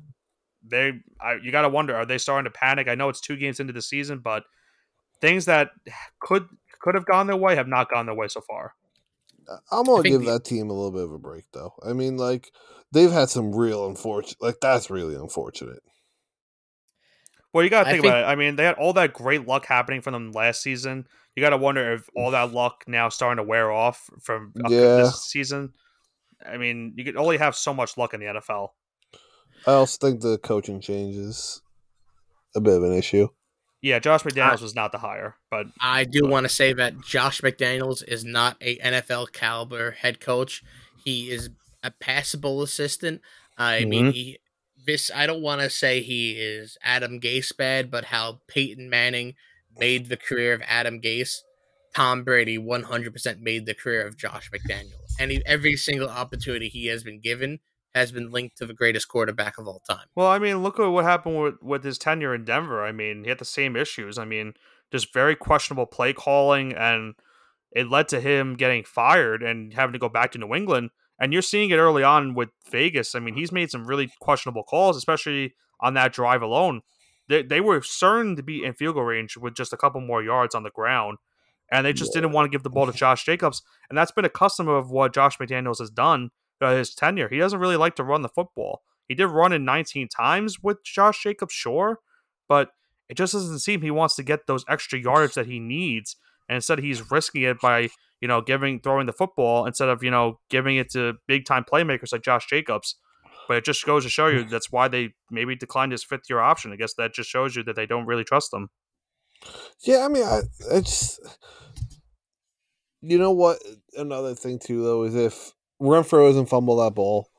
they 0.67 1.01
I, 1.21 1.35
you 1.35 1.53
got 1.53 1.63
to 1.63 1.69
wonder 1.69 1.95
are 1.95 2.07
they 2.07 2.19
starting 2.19 2.51
to 2.51 2.59
panic? 2.59 2.89
I 2.89 2.95
know 2.95 3.09
it's 3.09 3.21
two 3.21 3.37
games 3.37 3.61
into 3.61 3.73
the 3.73 3.83
season, 3.83 4.19
but 4.19 4.45
things 5.21 5.45
that 5.47 5.71
could 6.21 6.47
could 6.81 6.95
have 6.95 7.07
gone 7.07 7.27
their 7.27 7.37
way 7.37 7.57
have 7.57 7.69
not 7.69 7.91
gone 7.91 8.07
their 8.07 8.15
way 8.15 8.29
so 8.29 8.41
far. 8.41 8.75
Uh, 9.49 9.57
I'm 9.71 9.85
gonna 9.85 10.03
give 10.03 10.23
the- 10.25 10.33
that 10.33 10.45
team 10.45 10.71
a 10.71 10.73
little 10.73 10.93
bit 10.93 11.05
of 11.05 11.13
a 11.13 11.19
break, 11.19 11.45
though. 11.53 11.75
I 11.85 11.93
mean, 11.93 12.17
like 12.17 12.51
they've 12.93 13.11
had 13.13 13.29
some 13.31 13.55
real 13.55 13.87
unfortunate. 13.87 14.41
Like 14.41 14.57
that's 14.61 14.91
really 14.91 15.15
unfortunate. 15.15 15.83
Well, 17.53 17.65
you 17.65 17.71
got 17.71 17.85
to 17.85 17.91
think, 17.91 18.03
think- 18.03 18.13
about 18.13 18.23
it. 18.25 18.27
I 18.27 18.37
mean, 18.37 18.57
they 18.57 18.65
had 18.65 18.77
all 18.77 18.93
that 18.93 19.13
great 19.13 19.47
luck 19.47 19.67
happening 19.67 20.01
for 20.03 20.11
them 20.13 20.31
last 20.33 20.63
season. 20.63 21.07
You 21.35 21.43
got 21.43 21.51
to 21.51 21.57
wonder 21.57 21.93
if 21.95 22.09
all 22.15 22.31
that 22.31 22.53
luck 22.53 22.85
now 22.87 23.09
starting 23.09 23.43
to 23.43 23.49
wear 23.49 23.71
off 23.73 24.09
from 24.23 24.53
Yeah. 24.69 24.69
this 24.99 25.25
season. 25.25 25.73
I 26.47 26.57
mean, 26.59 26.95
you 26.97 27.05
can 27.05 27.19
only 27.19 27.39
have 27.39 27.57
so 27.57 27.75
much 27.75 27.97
luck 27.97 28.15
in 28.15 28.21
the 28.21 28.27
NFL. 28.27 28.69
I 29.67 29.73
also 29.73 29.99
think 30.01 30.21
the 30.23 30.39
coaching 30.39 30.81
change 30.81 31.17
is 31.17 31.61
a 32.55 32.61
bit 32.61 32.77
of 32.77 32.83
an 32.85 32.93
issue. 32.93 33.29
Yeah, 33.83 33.99
Josh 33.99 34.23
McDaniels 34.23 34.61
was 34.61 34.75
not 34.75 34.93
the 34.93 34.99
hire, 34.99 35.37
but 35.51 35.67
I 35.81 36.05
do 36.05 36.27
want 36.27 36.45
to 36.45 36.51
say 36.51 36.75
that 36.75 37.01
Josh 37.01 37.41
McDaniels 37.41 38.07
is 38.07 38.25
not 38.25 38.57
a 38.61 38.77
NFL 38.77 39.33
caliber 39.33 39.93
head 39.93 40.21
coach. 40.21 40.63
He 41.03 41.31
is 41.31 41.49
a 41.83 41.91
passable 41.91 42.63
assistant. 42.63 43.23
I 43.57 43.85
mean, 43.87 44.07
mm-hmm. 44.07 44.13
he 44.13 44.39
this 44.87 45.11
I 45.15 45.27
don't 45.27 45.43
want 45.43 45.63
to 45.63 45.71
say 45.71 46.03
he 46.03 46.33
is 46.33 46.77
Adam 46.83 47.21
Gase 47.21 47.57
bad, 47.57 47.91
but 47.91 48.07
how 48.07 48.41
Peyton 48.49 48.91
Manning 48.91 49.35
made 49.79 50.09
the 50.09 50.17
career 50.17 50.53
of 50.53 50.63
Adam 50.67 51.01
Gase, 51.01 51.39
Tom 51.95 52.23
Brady 52.23 52.59
100% 52.59 53.41
made 53.41 53.67
the 53.67 53.75
career 53.75 54.07
of 54.07 54.17
Josh 54.17 54.51
McDaniel. 54.51 55.01
And 55.19 55.31
he, 55.31 55.43
every 55.47 55.77
single 55.77 56.09
opportunity 56.09 56.69
he 56.69 56.87
has 56.87 57.03
been 57.03 57.21
given 57.21 57.61
has 57.95 58.13
been 58.13 58.31
linked 58.31 58.57
to 58.59 58.67
the 58.67 58.75
greatest 58.75 59.09
quarterback 59.09 59.59
of 59.59 59.67
all 59.67 59.83
time. 59.89 60.07
Well, 60.15 60.29
I 60.29 60.39
mean, 60.39 60.63
look 60.63 60.79
at 60.79 60.87
what 60.87 61.05
happened 61.05 61.41
with, 61.41 61.63
with 61.63 61.85
his 61.85 61.99
tenure 61.99 62.35
in 62.35 62.45
Denver. 62.45 62.85
I 62.85 62.93
mean, 62.93 63.25
he 63.25 63.29
had 63.29 63.39
the 63.39 63.45
same 63.45 63.77
issues. 63.77 64.19
I 64.19 64.25
mean, 64.25 64.55
just 64.93 65.13
very 65.13 65.35
questionable 65.35 65.87
play 65.87 66.13
calling, 66.13 66.73
and 66.73 67.15
it 67.73 67.89
led 67.89 68.09
to 68.09 68.21
him 68.21 68.55
getting 68.55 68.85
fired 68.85 69.43
and 69.43 69.75
having 69.75 69.93
to 69.93 69.99
go 69.99 70.09
back 70.09 70.33
to 70.33 70.39
New 70.39 70.55
England. 70.55 70.91
And 71.19 71.33
you're 71.33 71.43
seeing 71.43 71.71
it 71.71 71.77
early 71.77 72.03
on 72.03 72.35
with 72.35 72.49
Vegas. 72.71 73.15
I 73.15 73.19
mean, 73.21 73.35
he's 73.35 73.53
made 73.53 73.71
some 73.71 73.87
really 73.87 74.11
questionable 74.21 74.63
calls, 74.65 74.97
especially 74.97 75.55
on 75.81 75.95
that 75.95 76.13
drive 76.13 76.43
alone. 76.43 76.81
They, 77.29 77.43
they 77.43 77.61
were 77.61 77.83
certain 77.83 78.37
to 78.37 78.43
be 78.43 78.65
in 78.65 78.75
field 78.75 78.95
goal 78.95 79.05
range 79.05 79.37
with 79.37 79.55
just 79.55 79.73
a 79.73 79.77
couple 79.77 80.01
more 80.01 80.23
yards 80.23 80.55
on 80.55 80.63
the 80.63 80.71
ground, 80.71 81.19
and 81.71 81.85
they 81.87 81.93
just 81.93 82.13
Yeah. 82.15 82.23
didn't 82.23 82.33
want 82.35 82.47
to 82.47 82.51
give 82.51 82.63
the 82.63 82.71
ball 82.71 82.87
to 82.87 82.93
Josh 82.93 83.25
Jacobs. 83.25 83.63
And 83.89 83.99
that's 83.99 84.13
been 84.13 84.25
a 84.25 84.31
custom 84.31 84.67
of 84.69 84.91
what 84.91 85.13
Josh 85.15 85.39
McDaniels 85.39 85.79
has 85.79 85.91
done 85.91 86.31
uh, 86.61 86.75
his 86.75 86.95
tenure. 86.95 87.29
He 87.29 87.39
doesn't 87.39 87.59
really 87.59 87.77
like 87.77 87.97
to 87.97 88.05
run 88.05 88.23
the 88.23 88.29
football. 88.29 88.83
He 89.09 89.15
did 89.15 89.27
run 89.27 89.53
in 89.53 89.65
19 89.65 90.09
times 90.09 90.63
with 90.63 90.85
Josh 90.85 91.23
Jacobs, 91.23 91.53
sure, 91.53 91.99
but 92.49 92.71
it 93.09 93.17
just 93.17 93.33
doesn't 93.33 93.59
seem 93.59 93.83
he 93.83 93.91
wants 93.91 94.15
to 94.17 94.23
get 94.23 94.47
those 94.47 94.65
extra 94.69 94.99
yards 94.99 95.35
that 95.35 95.47
he 95.47 95.59
needs. 95.59 96.17
And 96.49 96.55
instead, 96.55 96.79
he's 96.79 97.11
risking 97.11 97.43
it 97.43 97.61
by 97.61 97.89
you 98.21 98.29
know 98.29 98.41
giving 98.41 98.81
throwing 98.81 99.07
the 99.07 99.13
football 99.13 99.67
instead 99.67 99.89
of 99.89 100.03
you 100.03 100.11
know 100.11 100.39
giving 100.49 100.77
it 100.77 100.91
to 100.93 101.15
big 101.27 101.45
time 101.45 101.65
playmakers 101.65 102.13
like 102.13 102.23
Josh 102.23 102.47
Jacobs. 102.47 102.97
But 103.49 103.57
it 103.57 103.65
just 103.65 103.85
goes 103.85 104.05
to 104.05 104.11
show 104.11 104.29
you 104.29 104.45
that's 104.45 104.71
why 104.71 104.87
they 104.87 105.15
maybe 105.29 105.57
declined 105.57 105.91
his 105.91 106.05
fifth 106.05 106.31
year 106.31 106.39
option. 106.39 106.73
I 106.73 106.77
guess 106.77 106.95
that 106.95 107.13
just 107.13 107.29
shows 107.29 107.57
you 107.57 107.65
that 107.65 107.75
they 107.75 107.87
don't 107.87 108.07
really 108.07 108.23
trust 108.23 108.53
him. 108.53 108.69
Yeah, 109.83 110.05
I 110.05 110.09
mean, 110.09 110.23
I 110.23 110.43
it's 110.71 111.19
you 113.01 113.19
know 113.19 113.33
what. 113.33 113.59
Another 113.97 114.37
thing 114.37 114.61
too, 114.61 114.85
though, 114.85 115.03
is 115.03 115.17
if 115.17 115.53
Renfrow 115.81 116.29
doesn't 116.29 116.47
fumble 116.47 116.77
that 116.77 116.95
ball, 116.95 117.31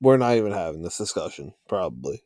we're 0.00 0.16
not 0.16 0.36
even 0.36 0.52
having 0.52 0.82
this 0.82 0.98
discussion. 0.98 1.54
Probably. 1.68 2.22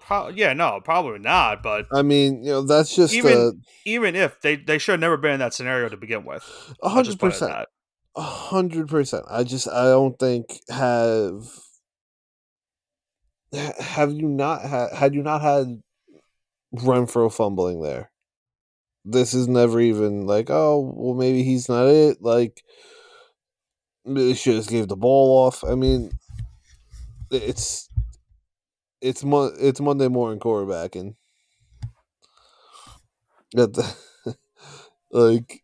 Pro- 0.00 0.28
yeah, 0.28 0.52
no, 0.52 0.80
probably 0.84 1.18
not. 1.18 1.62
But 1.62 1.86
I 1.92 2.02
mean, 2.02 2.44
you 2.44 2.50
know, 2.50 2.62
that's 2.62 2.94
just 2.94 3.12
Even- 3.14 3.62
even 3.84 4.14
if 4.14 4.40
they 4.40 4.56
they 4.56 4.78
should 4.78 4.92
have 4.92 5.00
never 5.00 5.16
been 5.16 5.32
in 5.32 5.40
that 5.40 5.54
scenario 5.54 5.88
to 5.88 5.96
begin 5.96 6.24
with. 6.24 6.44
a 6.82 6.88
hundred 6.88 7.04
just 7.04 7.18
put 7.18 7.32
it 7.32 7.34
at 7.36 7.40
percent. 7.40 7.68
A 8.16 8.22
hundred 8.22 8.88
percent. 8.88 9.24
I 9.28 9.42
just 9.44 9.68
I 9.68 9.84
don't 9.84 10.18
think 10.18 10.60
have 10.68 11.42
have 13.52 14.12
you 14.12 14.28
not 14.28 14.62
had 14.62 14.92
had 14.92 15.14
you 15.14 15.22
not 15.22 15.42
had 15.42 15.82
Renfrow 16.74 17.32
fumbling 17.32 17.82
there. 17.82 18.10
This 19.04 19.34
is 19.34 19.48
never 19.48 19.80
even 19.80 20.26
like 20.26 20.50
oh 20.50 20.92
well 20.96 21.14
maybe 21.14 21.42
he's 21.42 21.68
not 21.68 21.86
it 21.86 22.18
like 22.20 22.62
they 24.06 24.34
should 24.34 24.54
just 24.54 24.70
gave 24.70 24.88
the 24.88 24.96
ball 24.96 25.46
off. 25.46 25.64
I 25.64 25.74
mean 25.74 26.10
it's 27.30 27.88
it's 29.00 29.24
mon- 29.24 29.56
it's 29.58 29.80
Monday 29.80 30.08
morning 30.08 30.40
quarterbacking. 30.40 31.14
At 33.56 33.72
the, 33.72 33.96
like 35.10 35.62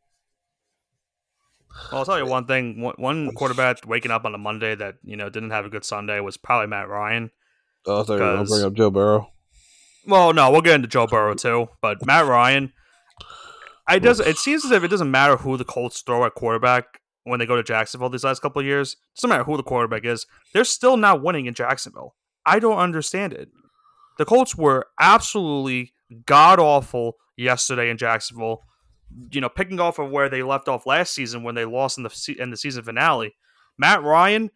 Well, 1.90 2.00
I'll 2.00 2.04
tell 2.04 2.18
you 2.18 2.26
one 2.26 2.46
thing. 2.46 2.80
One, 2.80 3.32
quarterback 3.32 3.86
waking 3.86 4.10
up 4.10 4.24
on 4.24 4.34
a 4.34 4.38
Monday 4.38 4.74
that 4.74 4.96
you 5.02 5.16
know 5.16 5.28
didn't 5.28 5.50
have 5.50 5.66
a 5.66 5.70
good 5.70 5.84
Sunday 5.84 6.20
was 6.20 6.36
probably 6.36 6.68
Matt 6.68 6.88
Ryan. 6.88 7.30
oh, 7.86 8.00
I 8.00 8.04
thought 8.04 8.14
you 8.14 8.20
were 8.20 8.36
gonna 8.36 8.44
bring 8.44 8.64
up 8.64 8.74
Joe 8.74 8.90
Burrow. 8.90 9.28
Well, 10.06 10.32
no, 10.32 10.50
we'll 10.50 10.62
get 10.62 10.74
into 10.74 10.88
Joe 10.88 11.06
Burrow 11.06 11.34
too, 11.34 11.68
but 11.80 12.04
Matt 12.04 12.26
Ryan. 12.26 12.72
I 13.86 13.98
does. 13.98 14.20
It 14.20 14.38
seems 14.38 14.64
as 14.64 14.70
if 14.70 14.84
it 14.84 14.88
doesn't 14.88 15.10
matter 15.10 15.36
who 15.36 15.56
the 15.56 15.64
Colts 15.64 16.02
throw 16.02 16.24
at 16.24 16.34
quarterback 16.34 17.01
when 17.24 17.38
they 17.38 17.46
go 17.46 17.56
to 17.56 17.62
Jacksonville 17.62 18.08
these 18.08 18.24
last 18.24 18.42
couple 18.42 18.60
of 18.60 18.66
years. 18.66 18.92
It 18.92 19.16
doesn't 19.16 19.30
matter 19.30 19.44
who 19.44 19.56
the 19.56 19.62
quarterback 19.62 20.04
is. 20.04 20.26
They're 20.52 20.64
still 20.64 20.96
not 20.96 21.22
winning 21.22 21.46
in 21.46 21.54
Jacksonville. 21.54 22.14
I 22.44 22.58
don't 22.58 22.78
understand 22.78 23.32
it. 23.32 23.48
The 24.18 24.24
Colts 24.24 24.56
were 24.56 24.86
absolutely 25.00 25.92
god 26.26 26.58
awful 26.58 27.16
yesterday 27.36 27.90
in 27.90 27.96
Jacksonville. 27.96 28.62
You 29.30 29.40
know, 29.40 29.48
picking 29.48 29.78
off 29.80 29.98
of 29.98 30.10
where 30.10 30.28
they 30.28 30.42
left 30.42 30.68
off 30.68 30.86
last 30.86 31.14
season 31.14 31.42
when 31.42 31.54
they 31.54 31.64
lost 31.64 31.98
in 31.98 32.04
the 32.04 32.10
se- 32.10 32.36
in 32.38 32.50
the 32.50 32.56
season 32.56 32.82
finale. 32.82 33.34
Matt 33.78 34.02
Ryan, 34.02 34.50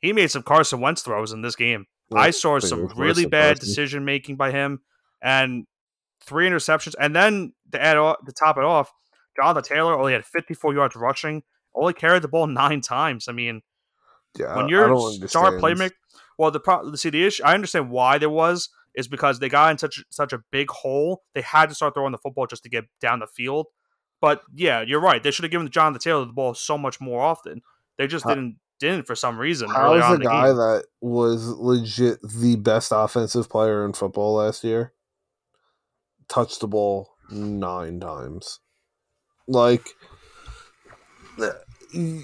he 0.00 0.12
made 0.12 0.30
some 0.30 0.42
Carson 0.42 0.80
Wentz 0.80 1.02
throws 1.02 1.32
in 1.32 1.42
this 1.42 1.56
game. 1.56 1.86
I 2.14 2.30
saw 2.30 2.58
some 2.58 2.86
really 2.96 3.24
bad 3.26 3.58
decision 3.58 4.04
making 4.04 4.36
by 4.36 4.50
him, 4.52 4.80
and 5.22 5.66
three 6.20 6.48
interceptions. 6.48 6.94
And 7.00 7.16
then 7.16 7.54
to 7.72 7.82
add 7.82 7.94
to 7.94 8.32
top 8.32 8.58
it 8.58 8.64
off, 8.64 8.92
Jonathan 9.36 9.62
Taylor 9.64 9.98
only 9.98 10.12
had 10.12 10.24
54 10.24 10.74
yards 10.74 10.96
rushing, 10.96 11.42
only 11.74 11.92
carried 11.92 12.22
the 12.22 12.28
ball 12.28 12.46
nine 12.46 12.80
times. 12.80 13.26
I 13.28 13.32
mean, 13.32 13.62
Yeah, 14.38 14.56
when 14.56 14.68
you're 14.68 14.88
star 15.28 15.52
playmaker, 15.52 15.92
well, 16.38 16.50
the 16.50 16.60
pro- 16.60 16.94
see 16.94 17.10
the 17.10 17.24
issue. 17.26 17.42
I 17.44 17.54
understand 17.54 17.90
why 17.90 18.18
there 18.18 18.30
was 18.30 18.68
is 18.94 19.08
because 19.08 19.38
they 19.40 19.48
got 19.48 19.70
in 19.72 19.78
such 19.78 20.02
such 20.10 20.32
a 20.32 20.40
big 20.52 20.70
hole. 20.70 21.22
They 21.34 21.40
had 21.42 21.68
to 21.68 21.74
start 21.74 21.94
throwing 21.94 22.12
the 22.12 22.18
football 22.18 22.46
just 22.46 22.62
to 22.64 22.68
get 22.68 22.84
down 23.00 23.18
the 23.20 23.26
field. 23.26 23.66
But 24.20 24.42
yeah, 24.54 24.82
you're 24.82 25.00
right. 25.00 25.22
They 25.22 25.30
should 25.30 25.42
have 25.44 25.50
given 25.52 25.66
John 25.68 25.92
Jonathan 25.92 26.00
Taylor 26.00 26.24
the 26.24 26.32
ball 26.32 26.54
so 26.54 26.78
much 26.78 27.00
more 27.00 27.20
often. 27.22 27.60
They 27.98 28.06
just 28.06 28.24
How- 28.24 28.30
didn't 28.34 28.56
didn't 28.80 29.06
for 29.06 29.14
some 29.14 29.38
reason. 29.38 29.70
How 29.70 29.86
early 29.90 29.98
is 29.98 30.04
on 30.04 30.12
the 30.12 30.18
the 30.18 30.24
guy 30.24 30.46
game. 30.48 30.56
that 30.56 30.84
was 31.00 31.46
legit 31.46 32.18
the 32.22 32.56
best 32.56 32.92
offensive 32.94 33.48
player 33.48 33.84
in 33.84 33.92
football 33.92 34.34
last 34.34 34.64
year 34.64 34.92
touched 36.28 36.60
the 36.60 36.66
ball 36.68 37.14
nine 37.30 38.00
times? 38.00 38.58
Like, 39.46 39.90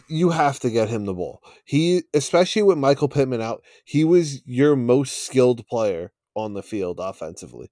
you 0.08 0.30
have 0.30 0.60
to 0.60 0.70
get 0.70 0.88
him 0.88 1.04
the 1.04 1.14
ball. 1.14 1.40
He, 1.64 2.02
especially 2.14 2.62
with 2.62 2.78
Michael 2.78 3.08
Pittman 3.08 3.40
out, 3.40 3.62
he 3.84 4.04
was 4.04 4.46
your 4.46 4.76
most 4.76 5.24
skilled 5.24 5.66
player 5.66 6.12
on 6.34 6.54
the 6.54 6.62
field 6.62 6.98
offensively. 7.00 7.70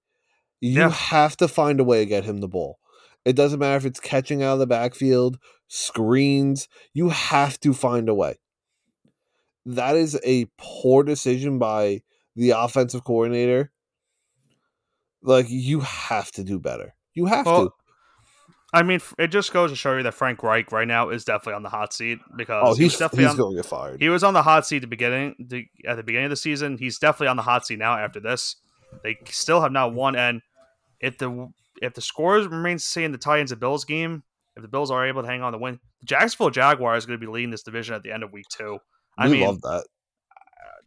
You 0.61 0.81
Yeah. 0.83 0.91
have 0.91 1.37
to 1.39 1.49
find 1.49 1.81
a 1.81 1.85
way 1.85 2.01
to 2.01 2.07
get 2.07 2.25
him 2.25 2.39
the 2.39 2.49
ball. 2.49 2.79
It 3.25 3.35
doesn't 3.37 3.59
matter 3.59 3.77
if 3.77 3.85
it's 3.85 4.01
catching 4.01 4.43
out 4.43 4.55
of 4.55 4.59
the 4.61 4.67
backfield, 4.67 5.39
screens. 5.69 6.69
You 6.95 7.11
have 7.11 7.61
to 7.61 7.75
find 7.75 8.09
a 8.09 8.15
way 8.15 8.37
that 9.67 9.97
is 9.97 10.19
a 10.25 10.47
poor 10.57 11.03
decision 11.05 11.59
by 11.59 12.01
the 12.35 12.51
offensive 12.51 13.05
coordinator. 13.05 13.71
Like 15.23 15.47
you 15.49 15.81
have 15.81 16.31
to 16.33 16.45
do 16.45 16.59
better. 16.59 16.95
You 17.15 17.27
have 17.27 17.47
Well, 17.47 17.69
to. 17.71 17.75
I 18.73 18.83
mean, 18.83 19.01
it 19.19 19.29
just 19.29 19.53
goes 19.53 19.71
to 19.71 19.77
show 19.77 19.97
you 19.97 20.03
that 20.03 20.13
Frank 20.15 20.43
Reich 20.43 20.71
right 20.73 20.87
now 20.87 21.09
is 21.09 21.25
definitely 21.25 21.55
on 21.55 21.63
the 21.63 21.71
hot 21.71 21.95
seat 21.95 22.19
because 22.37 22.63
Oh, 22.67 22.75
he 22.75 22.85
he's 22.85 22.99
definitely 22.99 23.25
he's 23.25 23.31
on, 23.33 23.37
going 23.39 23.57
to 23.57 23.63
get 23.63 23.69
fired. 23.69 24.01
He 24.01 24.09
was 24.11 24.23
on 24.23 24.35
the 24.35 24.43
hot 24.43 24.67
seat 24.67 24.77
at 24.77 24.83
the 24.83 24.89
beginning, 24.89 25.35
the, 25.39 25.67
at 25.87 25.97
the 25.97 26.03
beginning 26.03 26.27
of 26.27 26.31
the 26.31 26.37
season. 26.37 26.77
He's 26.77 26.99
definitely 26.99 27.29
on 27.29 27.37
the 27.37 27.43
hot 27.43 27.67
seat 27.67 27.79
now. 27.79 27.97
After 27.97 28.21
this, 28.21 28.57
they 29.03 29.17
still 29.25 29.63
have 29.63 29.73
not 29.73 29.95
won. 29.95 30.17
And 30.17 30.43
if 31.01 31.17
the 31.17 31.49
if 31.81 31.95
the 31.95 32.03
scores 32.03 32.47
remain 32.47 32.77
the 32.77 32.81
same, 32.81 33.07
in 33.07 33.13
the 33.13 33.19
Titans 33.19 33.53
and 33.53 33.61
Bills 33.61 33.87
game, 33.87 34.23
if 34.55 34.63
the 34.63 34.69
Bills 34.69 34.91
are 34.91 35.07
able 35.07 35.23
to 35.23 35.29
hang 35.29 35.41
on 35.43 35.53
to 35.53 35.59
win, 35.59 35.81
the 36.01 36.07
Jacksonville 36.07 36.51
Jaguars 36.51 37.05
is 37.05 37.07
going 37.07 37.19
to 37.19 37.27
be 37.27 37.33
leading 37.33 37.51
this 37.51 37.63
division 37.63 37.95
at 37.95 38.03
the 38.03 38.13
end 38.13 38.23
of 38.23 38.33
week 38.33 38.49
two. 38.51 38.79
I 39.17 39.29
we 39.29 39.35
mean, 39.39 39.47
love 39.47 39.63
that. 39.63 39.85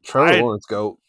Trevor 0.04 0.34
I- 0.34 0.42
Lawrence 0.42 0.66
go. 0.68 1.00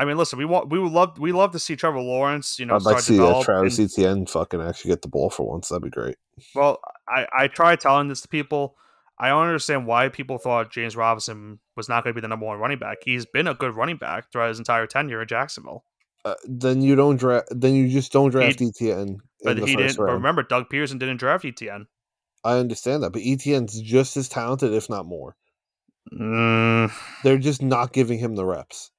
I 0.00 0.06
mean, 0.06 0.16
listen, 0.16 0.38
we 0.38 0.46
want 0.46 0.70
we 0.70 0.78
would 0.78 0.92
love 0.92 1.18
we 1.18 1.30
love 1.30 1.52
to 1.52 1.58
see 1.58 1.76
Trevor 1.76 2.00
Lawrence, 2.00 2.58
you 2.58 2.64
know, 2.64 2.74
I'd 2.74 2.82
like 2.82 2.96
to 2.96 3.02
see 3.02 3.20
uh. 3.20 3.42
Travis 3.42 3.78
and- 3.78 3.90
Etienne 3.90 4.24
fucking 4.24 4.58
actually 4.62 4.92
get 4.92 5.02
the 5.02 5.08
ball 5.08 5.28
for 5.28 5.46
once. 5.46 5.68
That'd 5.68 5.82
be 5.82 5.90
great. 5.90 6.16
Well, 6.54 6.80
I, 7.06 7.26
I 7.38 7.48
tried 7.48 7.80
telling 7.80 8.08
this 8.08 8.22
to 8.22 8.28
people. 8.28 8.76
I 9.18 9.28
don't 9.28 9.44
understand 9.44 9.86
why 9.86 10.08
people 10.08 10.38
thought 10.38 10.72
James 10.72 10.96
Robinson 10.96 11.58
was 11.76 11.90
not 11.90 12.02
going 12.02 12.14
to 12.14 12.18
be 12.18 12.22
the 12.22 12.28
number 12.28 12.46
one 12.46 12.58
running 12.58 12.78
back. 12.78 12.98
He's 13.04 13.26
been 13.26 13.46
a 13.46 13.52
good 13.52 13.76
running 13.76 13.98
back 13.98 14.32
throughout 14.32 14.48
his 14.48 14.58
entire 14.58 14.86
tenure 14.86 15.20
in 15.20 15.28
Jacksonville. 15.28 15.84
Uh, 16.24 16.34
then 16.44 16.80
you 16.80 16.96
don't 16.96 17.16
draft. 17.18 17.48
Then 17.50 17.74
you 17.74 17.90
just 17.90 18.10
don't 18.10 18.30
draft 18.30 18.62
Etienne. 18.62 19.18
But 19.44 19.58
he 19.58 19.76
didn't. 19.76 19.98
But 19.98 20.12
remember, 20.14 20.42
Doug 20.42 20.70
Pederson 20.70 20.98
didn't 20.98 21.18
draft 21.18 21.44
Etienne. 21.44 21.88
I 22.42 22.54
understand 22.54 23.02
that, 23.02 23.10
but 23.10 23.20
Etienne's 23.20 23.78
just 23.78 24.16
as 24.16 24.30
talented, 24.30 24.72
if 24.72 24.88
not 24.88 25.04
more. 25.04 25.36
Mm, 26.10 26.90
They're 27.22 27.36
just 27.36 27.60
not 27.60 27.92
giving 27.92 28.18
him 28.18 28.34
the 28.34 28.46
reps. 28.46 28.90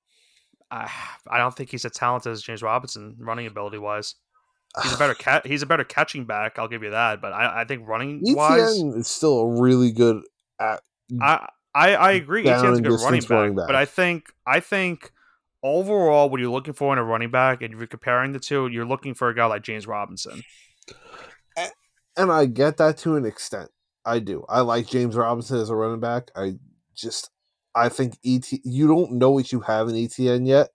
I, 0.72 0.90
I 1.30 1.38
don't 1.38 1.56
think 1.56 1.70
he's 1.70 1.86
as 1.86 1.92
talented 1.92 2.32
as 2.32 2.42
James 2.42 2.64
Robinson 2.64 3.16
running 3.20 3.48
ability 3.48 3.78
wise. 3.78 4.16
He's 4.82 4.94
a 4.94 4.98
better 4.98 5.14
cat. 5.20 5.46
He's 5.46 5.62
a 5.62 5.66
better 5.66 5.84
catching 5.84 6.26
back. 6.26 6.58
I'll 6.58 6.68
give 6.68 6.84
you 6.84 6.92
that. 6.92 7.22
But 7.22 7.34
I, 7.34 7.62
I 7.62 7.66
think 7.66 7.88
running 7.88 8.22
wise, 8.24 8.62
is 8.62 9.08
still 9.08 9.40
a 9.40 9.62
really 9.62 9.92
good 9.92 10.24
at. 10.60 10.82
I 11.22 11.48
I, 11.74 11.96
I 11.96 12.12
agree. 12.14 12.48
Etienne's 12.48 12.80
a 12.80 12.82
good 12.82 13.00
running 13.00 13.22
back, 13.22 13.30
running 13.30 13.56
but. 13.56 13.76
I 13.76 13.86
think 13.86 14.26
I 14.46 14.60
think 14.60 15.12
overall, 15.64 16.30
what 16.30 16.40
you're 16.40 16.52
looking 16.52 16.74
for 16.74 16.92
in 16.92 17.00
a 17.00 17.04
running 17.04 17.32
back, 17.32 17.62
and 17.62 17.74
if 17.74 17.80
you're 17.80 17.88
comparing 17.88 18.34
the 18.34 18.40
two, 18.40 18.68
you're 18.68 18.86
looking 18.86 19.14
for 19.14 19.30
a 19.30 19.36
guy 19.36 19.46
like 19.46 19.64
James 19.64 19.88
Robinson. 19.88 20.44
And 22.18 22.32
I 22.32 22.46
get 22.46 22.78
that 22.78 22.98
to 23.00 23.16
an 23.16 23.26
extent. 23.26 23.70
I 24.06 24.20
do. 24.20 24.46
I 24.50 24.62
like 24.62 24.88
James 24.88 25.16
Robinson 25.16 25.60
as 25.60 25.70
a 25.70 25.76
running 25.76 26.02
back. 26.02 26.30
I 26.36 26.56
just, 26.94 27.30
I 27.76 27.90
think 27.90 28.18
ET. 28.26 28.52
You 28.64 28.88
don't 28.88 29.14
know 29.14 29.32
what 29.32 29.52
you 29.52 29.62
have 29.62 29.88
in 29.88 29.96
Etienne 29.96 30.46
yet. 30.46 30.70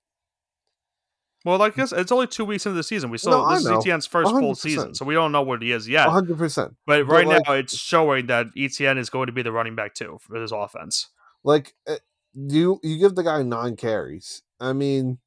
Well, 1.45 1.59
like 1.59 1.77
this, 1.77 1.93
it's 1.93 2.11
only 2.11 2.27
two 2.27 2.45
weeks 2.45 2.67
into 2.67 2.75
the 2.77 2.83
season. 2.83 3.09
We 3.09 3.19
still 3.19 3.47
No, 3.47 3.55
this 3.55 3.65
is. 3.65 3.71
Etienne's 3.71 4.07
first 4.07 4.33
full 4.33 4.55
100%. 4.55 4.57
season, 4.57 4.95
so 4.97 5.05
we 5.05 5.15
don't 5.15 5.31
know 5.31 5.43
what 5.43 5.63
he 5.63 5.71
is 5.71 5.89
yet. 5.89 6.07
One 6.07 6.15
hundred 6.15 6.39
percent. 6.39 6.75
But 6.87 7.07
But, 7.07 7.13
right 7.13 7.27
like- 7.27 7.43
now, 7.47 7.53
it's 7.53 7.77
showing 7.77 8.27
that 8.27 8.49
Etienne 8.57 8.99
is 8.99 9.11
going 9.11 9.27
to 9.27 9.33
be 9.33 9.43
the 9.43 9.53
running 9.53 9.77
back 9.77 9.95
too 9.95 10.19
for 10.23 10.41
this 10.41 10.51
offense. 10.51 11.09
Like 11.45 11.75
uh, 11.87 11.97
you, 12.35 12.81
you 12.83 12.99
give 12.99 13.15
the 13.15 13.23
guy 13.23 13.43
nine 13.43 13.77
carries. 13.77 14.43
I 14.59 14.73
mean, 14.73 15.19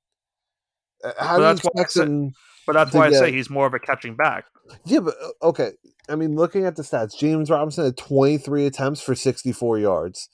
uh, 1.03 1.13
how 1.17 1.37
But 1.37 1.53
do 1.53 1.61
you 1.63 1.81
expect 1.81 2.05
him? 2.05 2.33
But 2.67 2.73
that's 2.73 2.93
why 2.93 3.07
I 3.07 3.11
say 3.11 3.31
he's 3.31 3.49
more 3.49 3.65
of 3.65 3.73
a 3.73 3.79
catching 3.79 4.15
back. 4.15 4.43
Yeah, 4.85 4.99
but 4.99 5.15
okay. 5.41 5.71
I 6.09 6.15
mean, 6.15 6.35
looking 6.35 6.65
at 6.65 6.75
the 6.75 6.83
stats, 6.83 7.17
James 7.17 7.49
Robinson 7.49 7.85
had 7.85 7.97
23 7.97 8.65
attempts 8.65 9.01
for 9.01 9.15
64 9.15 9.79
yards. 9.79 10.29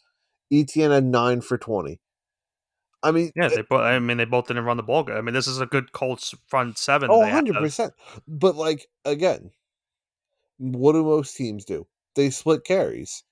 Etienne 0.52 0.91
had 0.91 1.04
9 1.06 1.41
for 1.41 1.58
20. 1.58 2.00
I 3.04 3.12
mean, 3.12 3.32
Yeah, 3.36 3.46
eh 3.46 3.50
they 3.50 3.62
both. 3.62 3.82
I 3.82 4.00
mean, 4.00 4.18
they 4.18 4.26
both 4.26 4.48
didn't 4.48 4.66
run 4.66 4.78
the 4.78 4.84
ball 4.84 5.04
good. 5.04 5.16
I 5.18 5.22
mean, 5.22 5.34
this 5.36 5.48
is 5.48 5.60
a 5.62 5.66
good 5.68 5.91
Colts 5.91 6.34
front 6.48 6.78
seven. 6.78 7.10
oh, 7.12 7.22
100%. 7.22 7.91
But, 8.28 8.56
like, 8.56 8.88
again, 9.06 9.52
what 10.58 10.93
do 10.93 11.04
most 11.04 11.36
teams 11.36 11.66
do? 11.66 11.86
They 12.16 12.30
split 12.32 12.64
carries. 12.64 13.24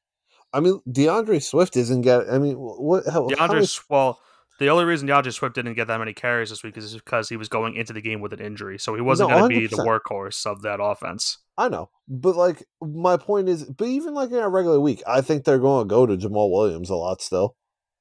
I 0.52 0.60
mean, 0.60 0.80
D'Andre 0.92 1.40
Swift 1.40 1.76
isn't 1.76 2.02
getting. 2.02 2.30
I 2.30 2.38
mean, 2.38 2.56
what? 2.58 3.06
How, 3.08 3.28
how 3.38 3.48
D'Andre, 3.48 3.62
is- 3.62 3.82
well, 3.90 4.20
the 4.60 4.70
only 4.70 4.86
reason 4.86 5.08
D'Andre 5.08 5.32
Swift 5.32 5.56
didn't 5.56 5.74
get 5.74 5.88
that 5.88 6.00
many 6.00 6.14
carries 6.14 6.50
this 6.50 6.64
week 6.64 6.78
is 6.78 6.94
because 6.94 7.30
he 7.30 7.38
was 7.38 7.50
going 7.50 7.76
into 7.76 7.94
the 7.94 8.02
game 8.02 8.22
with 8.22 8.34
an 8.34 8.40
injury, 8.40 8.78
so 8.80 8.96
he 8.96 9.02
wasn't 9.02 9.30
No, 9.30 9.40
going 9.40 9.52
to 9.52 9.60
be 9.62 9.68
the 9.68 9.78
workhorse 9.78 10.46
of 10.46 10.62
that 10.62 10.80
offense. 10.82 11.40
I 11.58 11.70
know, 11.70 11.90
but 12.08 12.36
like 12.36 12.64
my 12.82 13.18
point 13.18 13.50
is, 13.50 13.64
but 13.66 13.88
even 13.88 14.14
like 14.14 14.32
in 14.32 14.38
a 14.38 14.50
regular 14.50 14.80
week, 14.80 15.02
I 15.08 15.22
think 15.22 15.44
they're 15.44 15.60
going 15.60 15.88
to 15.88 15.90
go 15.90 16.06
to 16.06 16.18
Jamaal 16.18 16.52
Williams 16.52 16.90
a 16.90 16.96
lot 16.96 17.22
still. 17.22 17.56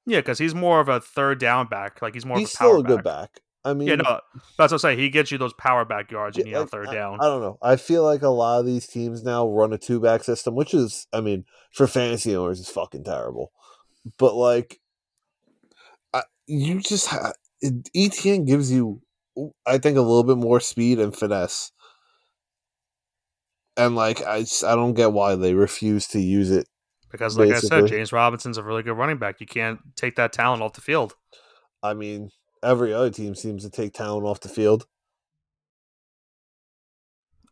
Yeah, 0.07 0.19
because 0.19 0.39
he's 0.39 0.55
more 0.55 0.81
of 0.81 0.89
a 0.89 1.01
third 1.01 1.39
down 1.39 1.69
back. 1.69 2.03
Like 2.03 2.15
he's 2.15 2.27
more 2.27 2.39
He's 2.39 2.53
of 2.55 2.55
a 2.55 2.59
power 2.59 2.71
still 2.71 2.81
a 2.81 2.97
good 2.97 3.05
back. 3.05 3.41
I 3.65 3.75
mean, 3.75 3.89
Yeah, 3.89 3.95
no, 3.95 4.21
that's 4.59 4.59
what 4.59 4.73
I'm 4.73 4.79
saying. 4.79 4.99
He 4.99 5.09
gets 5.09 5.31
you 5.31 5.39
those 5.39 5.53
power 5.53 5.85
back 5.85 6.11
yards 6.11 6.37
you 6.37 6.43
Yeah, 6.43 6.51
need 6.51 6.55
on 6.57 6.61
like, 6.63 6.71
third 6.71 6.91
down. 6.91 7.19
I, 7.21 7.27
don't 7.27 7.41
know. 7.41 7.59
I 7.63 7.77
feel 7.77 8.03
like 8.03 8.23
a 8.23 8.29
lot 8.29 8.59
of 8.59 8.67
these 8.67 8.89
teams 8.89 9.23
now 9.23 9.47
run 9.47 9.73
a 9.73 9.79
two 9.79 10.01
back 10.01 10.25
system, 10.25 10.57
which 10.57 10.75
is, 10.75 11.07
I 11.13 11.21
mean, 11.21 11.45
for 11.73 11.87
fantasy 11.87 12.35
owners, 12.35 12.59
is 12.59 12.69
fucking 12.69 13.05
terrible. 13.05 13.53
But 14.19 14.35
like, 14.35 14.81
you 16.53 16.81
just 16.81 17.07
ha- 17.07 17.33
Etienne 17.95 18.45
gives 18.45 18.71
you, 18.71 19.01
I 19.67 19.79
think, 19.79 19.97
a 19.97 20.03
little 20.03 20.25
bit 20.25 20.37
more 20.37 20.61
speed 20.61 20.99
and 20.99 21.17
finesse. 21.17 21.73
And 23.77 23.97
like, 23.97 24.23
I 24.27 24.41
just, 24.41 24.63
I 24.63 24.75
don't 24.75 24.93
get 24.93 25.13
why 25.13 25.35
they 25.35 25.55
refuse 25.55 26.07
to 26.09 26.21
use 26.21 26.51
it. 26.51 26.69
because, 27.11 27.39
like 27.39 27.53
I 27.53 27.59
said. 27.59 27.87
James 27.87 28.13
Robinson's 28.13 28.59
a 28.59 28.63
really 28.63 28.83
good 28.83 28.99
running 28.99 29.17
back. 29.17 29.41
You 29.41 29.47
can't 29.47 29.81
take 29.97 30.17
that 30.17 30.33
talent 30.33 30.63
off 30.63 30.75
the 30.75 30.83
field. 30.83 31.15
I 31.83 31.95
mean, 31.95 32.29
every 32.63 32.93
other 32.93 33.11
team 33.11 33.35
seems 33.35 33.65
to 33.65 33.71
take 33.71 33.95
talent 33.95 34.27
off 34.27 34.41
the 34.41 34.51
field. 34.51 34.87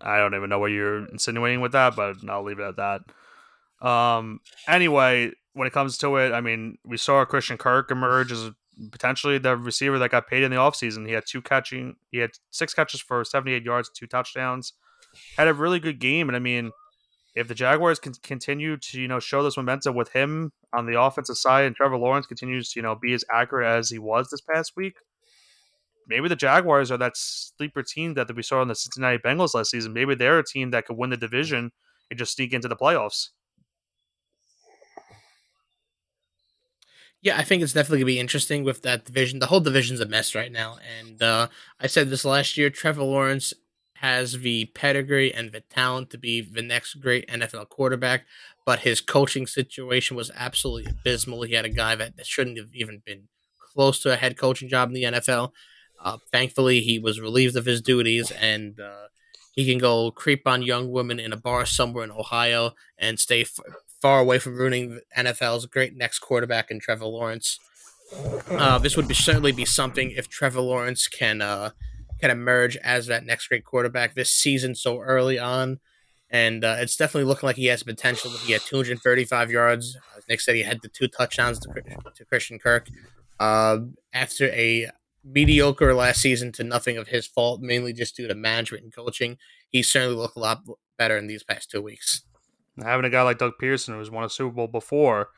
I 0.03 0.18
don't 0.18 0.34
even 0.34 0.51
know 0.51 0.59
what 0.59 0.72
you're 0.72 1.07
insinuating 1.07 1.61
with 1.61 1.72
that, 1.72 1.96
but 1.96 2.16
I'll 2.28 2.44
leave 2.44 2.59
it 2.59 2.76
at 2.76 2.76
that. 2.76 3.86
Um. 3.86 4.40
Anyway, 4.68 5.32
when 5.55 5.66
it 5.66 5.72
comes 5.72 5.96
to 5.98 6.16
it, 6.16 6.32
I 6.32 6.40
mean, 6.42 6.76
we 6.84 6.98
saw 6.98 7.24
Christian 7.24 7.57
Kirk 7.57 7.90
emerge 7.90 8.30
as 8.30 8.51
potentially 8.90 9.38
the 9.38 9.56
receiver 9.56 9.98
that 9.98 10.10
got 10.10 10.28
paid 10.28 10.42
in 10.42 10.50
the 10.50 10.56
offseason. 10.56 11.06
He 11.06 11.12
had 11.12 11.24
two 11.26 11.42
catching, 11.42 11.96
he 12.10 12.18
had 12.18 12.30
six 12.50 12.74
catches 12.74 13.00
for 13.00 13.24
78 13.24 13.64
yards, 13.64 13.90
two 13.90 14.06
touchdowns. 14.06 14.72
Had 15.36 15.48
a 15.48 15.54
really 15.54 15.80
good 15.80 15.98
game, 15.98 16.28
and 16.28 16.36
I 16.36 16.38
mean, 16.38 16.70
if 17.34 17.48
the 17.48 17.54
Jaguars 17.54 17.98
can 17.98 18.12
continue 18.22 18.76
to 18.76 19.00
you 19.00 19.08
know 19.08 19.18
show 19.18 19.42
this 19.42 19.56
momentum 19.56 19.94
with 19.94 20.12
him 20.12 20.52
on 20.72 20.86
the 20.86 21.00
offensive 21.00 21.36
side, 21.36 21.64
and 21.64 21.74
Trevor 21.74 21.96
Lawrence 21.96 22.26
continues 22.26 22.72
to 22.72 22.78
you 22.78 22.82
know 22.82 22.94
be 22.94 23.12
as 23.12 23.24
accurate 23.32 23.66
as 23.66 23.90
he 23.90 23.98
was 23.98 24.30
this 24.30 24.40
past 24.40 24.72
week, 24.76 24.94
maybe 26.06 26.28
the 26.28 26.36
Jaguars 26.36 26.90
are 26.90 26.98
that 26.98 27.16
sleeper 27.16 27.82
team 27.82 28.14
that 28.14 28.34
we 28.34 28.42
saw 28.42 28.60
on 28.60 28.68
the 28.68 28.74
Cincinnati 28.74 29.18
Bengals 29.18 29.54
last 29.54 29.70
season. 29.70 29.92
Maybe 29.92 30.14
they're 30.14 30.38
a 30.38 30.44
team 30.44 30.70
that 30.70 30.86
could 30.86 30.96
win 30.96 31.10
the 31.10 31.16
division 31.16 31.72
and 32.10 32.18
just 32.18 32.34
sneak 32.34 32.52
into 32.52 32.68
the 32.68 32.76
playoffs. 32.76 33.30
Yeah, 37.22 37.36
I 37.36 37.42
think 37.42 37.62
it's 37.62 37.74
definitely 37.74 37.98
gonna 37.98 38.06
be 38.06 38.18
interesting 38.20 38.64
with 38.64 38.82
that 38.82 39.04
division. 39.04 39.40
The 39.40 39.46
whole 39.46 39.60
division's 39.60 40.00
a 40.00 40.06
mess 40.06 40.34
right 40.34 40.50
now, 40.50 40.78
and 41.00 41.22
uh, 41.22 41.48
I 41.78 41.86
said 41.86 42.08
this 42.08 42.24
last 42.24 42.56
year. 42.56 42.70
Trevor 42.70 43.02
Lawrence 43.02 43.52
has 43.96 44.38
the 44.38 44.64
pedigree 44.74 45.32
and 45.32 45.52
the 45.52 45.60
talent 45.60 46.08
to 46.10 46.16
be 46.18 46.40
the 46.40 46.62
next 46.62 46.94
great 46.94 47.28
NFL 47.28 47.68
quarterback, 47.68 48.24
but 48.64 48.80
his 48.80 49.02
coaching 49.02 49.46
situation 49.46 50.16
was 50.16 50.30
absolutely 50.34 50.90
abysmal. 50.90 51.42
He 51.42 51.52
had 51.52 51.66
a 51.66 51.70
guy 51.70 51.94
that, 51.94 52.14
shouldn't 52.24 52.56
have 52.56 52.74
even 52.74 53.02
been 53.04 53.28
close 53.74 54.00
to 54.00 54.12
a 54.12 54.16
head 54.16 54.38
coaching 54.38 54.70
job 54.70 54.88
in 54.88 54.94
the 54.94 55.02
NFL. 55.02 55.52
Uh, 56.02 56.16
thankfully, 56.32 56.80
he 56.80 56.98
was 56.98 57.20
relieved 57.20 57.56
of 57.56 57.66
his 57.66 57.82
duties, 57.82 58.30
and 58.30 58.80
uh, 58.80 59.08
he 59.52 59.66
can 59.66 59.76
go 59.76 60.10
creep 60.10 60.46
on 60.46 60.62
young 60.62 60.90
women 60.90 61.20
in 61.20 61.34
a 61.34 61.36
bar 61.36 61.66
somewhere 61.66 62.04
in 62.04 62.10
Ohio 62.10 62.72
and 62.96 63.20
stay 63.20 63.42
f- 63.42 63.60
far 64.01 64.20
away 64.20 64.38
from 64.38 64.57
ruining 64.57 64.90
the 64.90 65.03
NFL's 65.16 65.66
great 65.66 65.96
next 65.96 66.20
quarterback 66.20 66.70
in 66.70 66.80
Trevor 66.80 67.07
Lawrence. 67.07 67.59
Uh, 68.51 68.78
this 68.78 68.96
would 68.96 69.07
be 69.07 69.14
certainly 69.14 69.53
be 69.53 69.64
something 69.64 70.11
if 70.11 70.28
Trevor 70.28 70.61
Lawrence 70.61 71.07
can 71.07 71.40
uh, 71.40 71.70
can 72.20 72.30
emerge 72.30 72.76
as 72.78 73.07
that 73.07 73.24
next 73.24 73.48
great 73.48 73.64
quarterback 73.64 74.14
this 74.14 74.34
season 74.34 74.74
so 74.74 75.01
early 75.01 75.38
on. 75.38 75.78
And 76.28 76.64
uh, 76.64 76.76
it's 76.78 76.96
definitely 76.96 77.26
looking 77.26 77.46
like 77.46 77.57
he 77.57 77.66
has 77.66 77.82
potential. 77.82 78.30
He 78.30 78.53
had 78.53 78.62
235 78.62 79.51
yards. 79.51 79.96
As 80.16 80.28
Nick 80.28 80.40
said 80.40 80.55
he 80.55 80.62
had 80.62 80.80
the 80.80 80.88
two 80.88 81.09
touchdowns 81.09 81.59
to, 81.61 81.68
to 82.14 82.24
Christian 82.24 82.59
Kirk. 82.59 82.88
Uh, 83.40 83.78
after 84.12 84.48
a 84.51 84.90
mediocre 85.24 85.94
last 85.94 86.20
season 86.20 86.53
to 86.53 86.64
nothing 86.64 86.96
of 86.96 87.09
his 87.09 87.26
fault, 87.26 87.61
mainly 87.61 87.92
just 87.92 88.16
due 88.16 88.28
to 88.28 88.34
management 88.34 88.84
and 88.84 88.94
coaching, 88.94 89.38
he 89.70 89.82
certainly 89.82 90.14
looked 90.14 90.36
a 90.36 90.40
lot 90.40 90.62
better 90.98 91.16
in 91.16 91.26
these 91.26 91.42
past 91.42 91.70
two 91.70 91.82
weeks. 91.82 92.22
Having 92.82 93.06
a 93.06 93.10
guy 93.10 93.22
like 93.22 93.38
Doug 93.38 93.54
Pederson 93.60 93.96
who's 93.96 94.10
won 94.10 94.24
a 94.24 94.30
Super 94.30 94.54
Bowl 94.54 94.68
before, 94.68 95.28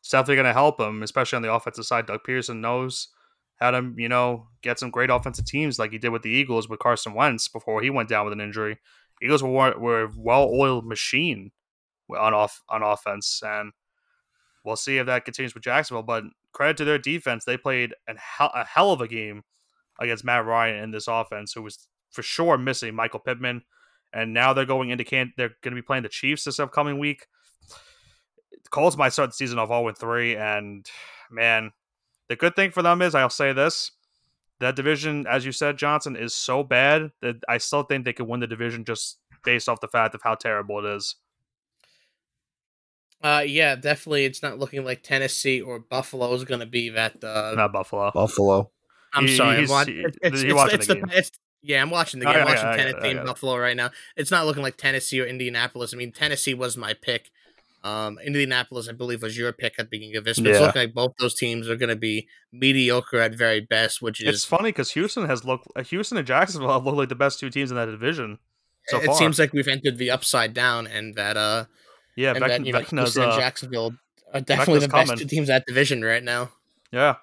it's 0.00 0.10
definitely 0.10 0.36
going 0.36 0.46
to 0.46 0.52
help 0.52 0.80
him, 0.80 1.02
especially 1.02 1.36
on 1.36 1.42
the 1.42 1.52
offensive 1.52 1.84
side. 1.84 2.06
Doug 2.06 2.20
Pederson 2.26 2.60
knows 2.60 3.08
how 3.56 3.70
to, 3.70 3.92
you 3.96 4.08
know, 4.08 4.48
get 4.62 4.78
some 4.78 4.90
great 4.90 5.10
offensive 5.10 5.46
teams 5.46 5.78
like 5.78 5.90
he 5.90 5.98
did 5.98 6.10
with 6.10 6.22
the 6.22 6.30
Eagles 6.30 6.68
with 6.68 6.78
Carson 6.78 7.14
Wentz 7.14 7.48
before 7.48 7.82
he 7.82 7.90
went 7.90 8.08
down 8.08 8.24
with 8.24 8.32
an 8.32 8.40
injury. 8.40 8.78
Eagles 9.22 9.42
were, 9.42 9.78
were 9.78 10.04
a 10.04 10.10
well-oiled 10.16 10.86
machine 10.86 11.50
on 12.16 12.34
off 12.34 12.62
on 12.68 12.82
offense, 12.82 13.40
and 13.44 13.72
we'll 14.64 14.76
see 14.76 14.98
if 14.98 15.06
that 15.06 15.24
continues 15.24 15.54
with 15.54 15.64
Jacksonville. 15.64 16.02
But 16.02 16.24
credit 16.52 16.76
to 16.76 16.84
their 16.84 16.98
defense, 16.98 17.44
they 17.44 17.56
played 17.56 17.94
an 18.06 18.16
hell, 18.18 18.52
a 18.54 18.64
hell 18.64 18.92
of 18.92 19.00
a 19.00 19.08
game 19.08 19.42
against 19.98 20.24
Matt 20.24 20.44
Ryan 20.44 20.82
in 20.82 20.90
this 20.90 21.08
offense, 21.08 21.52
who 21.52 21.62
was 21.62 21.88
for 22.10 22.22
sure 22.22 22.58
missing 22.58 22.94
Michael 22.94 23.20
Pittman 23.20 23.62
and 24.12 24.32
now 24.34 24.52
they're 24.52 24.64
going 24.64 24.90
into 24.90 25.04
can 25.04 25.32
they're 25.36 25.54
going 25.62 25.74
to 25.74 25.80
be 25.80 25.82
playing 25.86 26.02
the 26.02 26.08
Chiefs 26.08 26.44
this 26.44 26.58
upcoming 26.60 26.98
week. 26.98 27.26
The 28.50 28.68
Colts 28.70 28.96
might 28.96 29.12
start 29.12 29.30
the 29.30 29.34
season 29.34 29.58
off 29.58 29.68
0 29.68 29.92
3, 29.92 30.36
and 30.36 30.86
man, 31.30 31.72
the 32.28 32.36
good 32.36 32.56
thing 32.56 32.70
for 32.70 32.82
them 32.82 33.02
is 33.02 33.14
I'll 33.14 33.30
say 33.30 33.52
this: 33.52 33.92
that 34.60 34.74
division, 34.76 35.26
as 35.28 35.44
you 35.46 35.52
said, 35.52 35.76
Johnson, 35.76 36.16
is 36.16 36.34
so 36.34 36.62
bad 36.64 37.10
that 37.22 37.36
I 37.48 37.58
still 37.58 37.82
think 37.84 38.04
they 38.04 38.12
could 38.12 38.26
win 38.28 38.40
the 38.40 38.46
division 38.46 38.84
just 38.84 39.18
based 39.44 39.68
off 39.68 39.80
the 39.80 39.88
fact 39.88 40.14
of 40.14 40.22
how 40.22 40.34
terrible 40.34 40.84
it 40.84 40.96
is. 40.96 41.16
Uh, 43.22 43.42
yeah, 43.46 43.74
definitely. 43.76 44.24
It's 44.24 44.42
not 44.42 44.58
looking 44.58 44.84
like 44.84 45.02
Tennessee 45.02 45.60
or 45.60 45.78
Buffalo 45.78 46.32
is 46.34 46.44
going 46.44 46.60
to 46.60 46.66
be 46.66 46.90
that. 46.90 47.22
Uh, 47.24 47.54
Not 47.56 47.72
Buffalo. 47.72 48.10
Buffalo. 48.12 48.70
I'm 49.14 49.26
He- 49.26 49.36
sorry. 49.36 49.50
I'm 49.56 49.58
he's- 49.60 49.70
wa- 49.70 49.84
he- 49.84 49.92
it's, 50.00 50.18
it's, 50.22 50.42
you're 50.42 50.50
it's, 50.50 50.54
watching 50.54 50.78
it's 50.78 50.86
the 50.86 50.94
the, 50.94 51.00
game. 51.00 51.10
it's, 51.12 51.30
yeah, 51.66 51.82
I'm 51.82 51.90
watching 51.90 52.20
the 52.20 52.28
I 52.28 52.32
game. 52.32 52.42
I'm 52.42 52.48
watching 52.48 52.66
I 52.66 52.76
Tennessee 52.76 53.08
I 53.08 53.10
and. 53.12 53.26
Buffalo 53.26 53.56
right 53.58 53.76
now. 53.76 53.90
It's 54.16 54.30
not 54.30 54.46
looking 54.46 54.62
like 54.62 54.76
Tennessee 54.76 55.20
or 55.20 55.26
Indianapolis. 55.26 55.92
I 55.92 55.96
mean, 55.96 56.12
Tennessee 56.12 56.54
was 56.54 56.76
my 56.76 56.94
pick. 56.94 57.30
Um, 57.84 58.18
Indianapolis, 58.24 58.88
I 58.88 58.92
believe, 58.92 59.22
was 59.22 59.38
your 59.38 59.52
pick 59.52 59.74
at 59.78 59.86
the 59.86 59.90
beginning 59.90 60.16
of 60.16 60.24
this. 60.24 60.38
But 60.40 60.48
it's 60.48 60.58
Yeah. 60.58 60.66
looking 60.66 60.82
like 60.82 60.94
both 60.94 61.12
those 61.20 61.34
teams 61.34 61.68
are 61.68 61.76
going 61.76 61.88
to 61.90 61.94
be 61.96 62.26
mediocre 62.52 63.18
at 63.20 63.34
very 63.34 63.60
best, 63.60 64.02
which 64.02 64.20
is 64.20 64.34
It's 64.34 64.44
funny 64.44 64.70
because 64.70 64.90
Houston 64.92 65.26
has 65.26 65.44
looked, 65.44 65.68
uh, 65.76 65.82
Houston 65.84 66.18
and 66.18 66.26
Jacksonville 66.26 66.72
have 66.72 66.84
looked 66.84 66.98
like 66.98 67.08
the 67.10 67.14
best 67.14 67.38
two 67.38 67.48
teams 67.50 67.70
in 67.70 67.76
that 67.76 67.86
division 67.86 68.38
so 68.88 68.98
it 69.00 69.06
far. 69.06 69.16
seems 69.16 69.38
like 69.38 69.52
we've 69.52 69.68
entered 69.68 69.98
the 69.98 70.10
upside 70.10 70.52
down, 70.54 70.86
and 70.88 71.14
that 71.14 71.36
uh, 71.36 71.66
Yeah, 72.16 72.30
and 72.30 72.40
Vec- 72.40 72.48
that 72.48 72.66
you 72.66 72.72
know 72.72 72.80
Vecna's, 72.80 72.90
Houston 73.14 73.22
and 73.24 73.32
uh, 73.32 73.38
Jacksonville 73.38 73.94
are 74.34 74.40
definitely 74.40 74.80
the 74.80 74.88
best 74.88 75.10
coming. 75.10 75.18
two 75.18 75.28
teams 75.28 75.48
at 75.50 75.64
division 75.66 76.02
right 76.04 76.22
now. 76.24 76.50
yeah. 76.90 77.16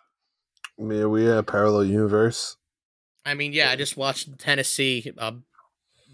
I 0.80 0.82
mean, 0.82 1.02
are 1.02 1.10
we 1.10 1.24
in 1.30 1.38
a 1.38 1.44
parallel 1.44 1.84
universe? 1.86 2.56
I 3.26 3.34
mean, 3.36 3.54
yeah, 3.54 3.70
I 3.72 3.76
just 3.76 3.96
watched 3.98 4.38
Tennessee 4.38 5.12
uh, 5.18 5.32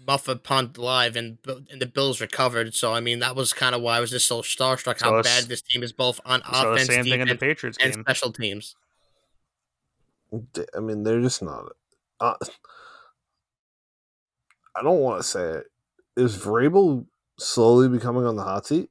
muff 0.06 0.28
a 0.28 0.36
punt 0.36 0.78
live, 0.78 1.16
and 1.16 1.38
and 1.70 1.80
the 1.80 1.86
Bills 1.86 2.20
recovered. 2.20 2.74
So 2.74 2.92
I 2.92 3.00
mean, 3.00 3.18
that 3.18 3.34
was 3.34 3.52
kind 3.52 3.74
of 3.74 3.82
why 3.82 3.96
I 3.96 4.00
was 4.00 4.10
just 4.10 4.26
so 4.28 4.42
starstruck 4.42 4.98
So 5.00 5.06
how 5.06 5.18
it's- 5.18 5.40
bad 5.42 5.48
this 5.48 5.62
team 5.62 5.82
is, 5.82 5.92
both 5.92 6.20
on 6.24 6.42
So 6.44 6.50
the 6.50 6.68
offense, 6.72 6.86
same 6.88 7.04
thing 7.04 7.20
in 7.20 7.28
the 7.28 7.36
Patriots 7.36 7.78
and 7.80 7.92
game. 7.94 8.02
special 8.04 8.32
teams. 8.32 8.76
I 10.76 10.80
mean, 10.80 11.02
they're 11.02 11.20
just 11.20 11.42
not. 11.42 11.72
Uh, 12.20 12.34
I 14.76 14.82
don't 14.82 15.00
want 15.00 15.20
to 15.20 15.26
say 15.28 15.42
it. 15.58 15.66
Is 16.16 16.36
Vrabel 16.36 17.06
slowly 17.38 17.88
becoming 17.88 18.24
on 18.24 18.36
the 18.36 18.44
hot 18.44 18.66
seat? 18.66 18.88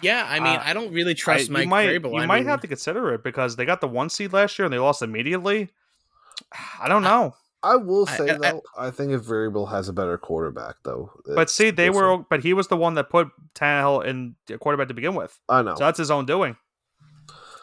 Yeah, 0.00 0.26
I 0.28 0.40
mean, 0.40 0.56
Uh, 0.56 0.62
I 0.64 0.72
don't 0.72 0.92
really 0.92 1.14
trust 1.14 1.50
I- 1.50 1.52
Mike 1.52 1.62
you 1.64 1.68
might, 1.68 1.88
Vrabel. 1.88 2.12
You 2.12 2.18
I 2.20 2.26
might 2.26 2.38
mean, 2.40 2.46
have 2.46 2.60
to 2.62 2.66
consider 2.66 3.12
it 3.14 3.22
because 3.22 3.56
they 3.56 3.64
got 3.64 3.80
the 3.82 3.88
one 3.88 4.08
seed 4.10 4.32
last 4.32 4.58
year 4.58 4.64
and 4.64 4.72
they 4.72 4.78
lost 4.78 5.02
immediately. 5.02 5.70
I 6.80 6.88
don't 6.88 7.02
know. 7.02 7.34
I 7.62 7.76
will 7.76 8.06
say 8.06 8.28
I- 8.30 8.34
I- 8.34 8.38
though, 8.38 8.62
I, 8.76 8.90
think 8.90 9.12
if 9.12 9.22
Vrabel 9.22 9.70
has 9.70 9.88
a 9.88 9.92
better 9.92 10.18
quarterback, 10.18 10.76
though. 10.84 11.10
Uh, 11.28 11.34
but 11.34 11.48
see, 11.48 11.70
they 11.70 11.86
different. 11.88 12.18
were, 12.20 12.26
but 12.28 12.42
he 12.42 12.52
was 12.52 12.68
the 12.68 12.76
one 12.76 12.94
that 12.94 13.08
put 13.08 13.28
Tannehill 13.54 14.04
in 14.04 14.36
the 14.46 14.58
quarterback 14.58 14.88
to 14.88 14.94
begin 14.94 15.14
with. 15.14 15.38
I 15.48 15.62
know. 15.62 15.74
So 15.74 15.84
that's 15.84 15.98
his 15.98 16.10
own 16.10 16.26
doing. 16.26 16.56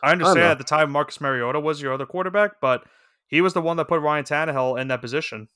I 0.04 0.12
understand 0.12 0.40
know. 0.40 0.52
at 0.52 0.58
the 0.58 0.64
time 0.64 0.92
Marcus 0.92 1.22
Mariota 1.22 1.60
was 1.60 1.80
your 1.82 1.94
other 1.94 2.08
quarterback, 2.08 2.60
but 2.60 2.84
he 3.28 3.42
was 3.42 3.54
the 3.54 3.62
one 3.62 3.78
that 3.78 3.88
put 3.88 4.02
Ryan 4.02 4.26
Tannehill 4.26 4.82
in 4.82 4.88
that 4.88 5.02
position. 5.02 5.48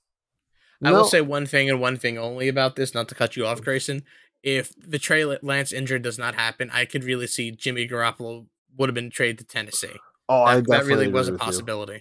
I 0.84 0.92
will 0.92 1.06
say 1.06 1.22
one 1.22 1.48
thing 1.48 1.70
and 1.70 1.82
one 1.82 1.98
thing 1.98 2.18
only 2.18 2.48
about 2.48 2.76
this, 2.76 2.94
not 2.94 3.08
to 3.10 3.16
cut 3.16 3.36
you 3.36 3.48
off, 3.48 3.62
Grayson. 3.62 4.04
If 4.44 4.72
the 4.78 5.00
Trey 5.00 5.26
Lance 5.26 5.74
injury 5.74 5.98
does 5.98 6.20
not 6.20 6.36
happen, 6.36 6.70
I 6.72 6.86
could 6.86 7.04
really 7.04 7.26
see 7.26 7.50
Jimmy 7.50 7.88
Garoppolo 7.88 8.46
would 8.78 8.90
have 8.90 8.94
been 8.94 9.10
traded 9.10 9.40
to 9.40 9.46
Tennessee. 9.46 10.00
Oh, 10.30 10.44
I 10.44 10.56
That, 10.58 10.68
that 10.68 10.72
really 10.86 11.06
definitely 11.06 11.14
was 11.14 11.28
a 11.30 11.34
possibility. 11.34 11.94
you. 11.94 12.00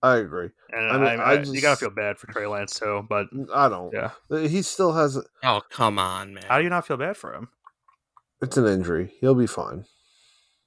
Possibility. 0.00 0.02
I 0.02 0.16
agree. 0.26 0.48
And 0.70 0.86
I 0.86 0.94
I 0.94 0.98
mean, 0.98 1.20
I, 1.20 1.32
I 1.32 1.42
you 1.42 1.60
gotta 1.60 1.76
feel 1.76 1.90
bad 1.90 2.18
for 2.18 2.26
Trey 2.32 2.46
Lance 2.46 2.78
too. 2.78 3.06
But 3.08 3.26
I 3.54 3.68
don't. 3.68 3.92
yeah, 3.92 4.10
He 4.48 4.62
still 4.62 4.92
has. 4.92 5.18
Oh 5.44 5.60
come 5.70 5.98
on, 5.98 6.34
man! 6.34 6.44
how 6.48 6.58
do 6.58 6.64
you 6.64 6.70
not 6.70 6.86
feel 6.86 6.96
bad 6.96 7.16
for 7.16 7.32
him? 7.34 7.48
It's 8.42 8.56
an 8.56 8.66
injury. 8.66 9.12
He'll 9.20 9.34
be 9.34 9.46
fine. 9.46 9.84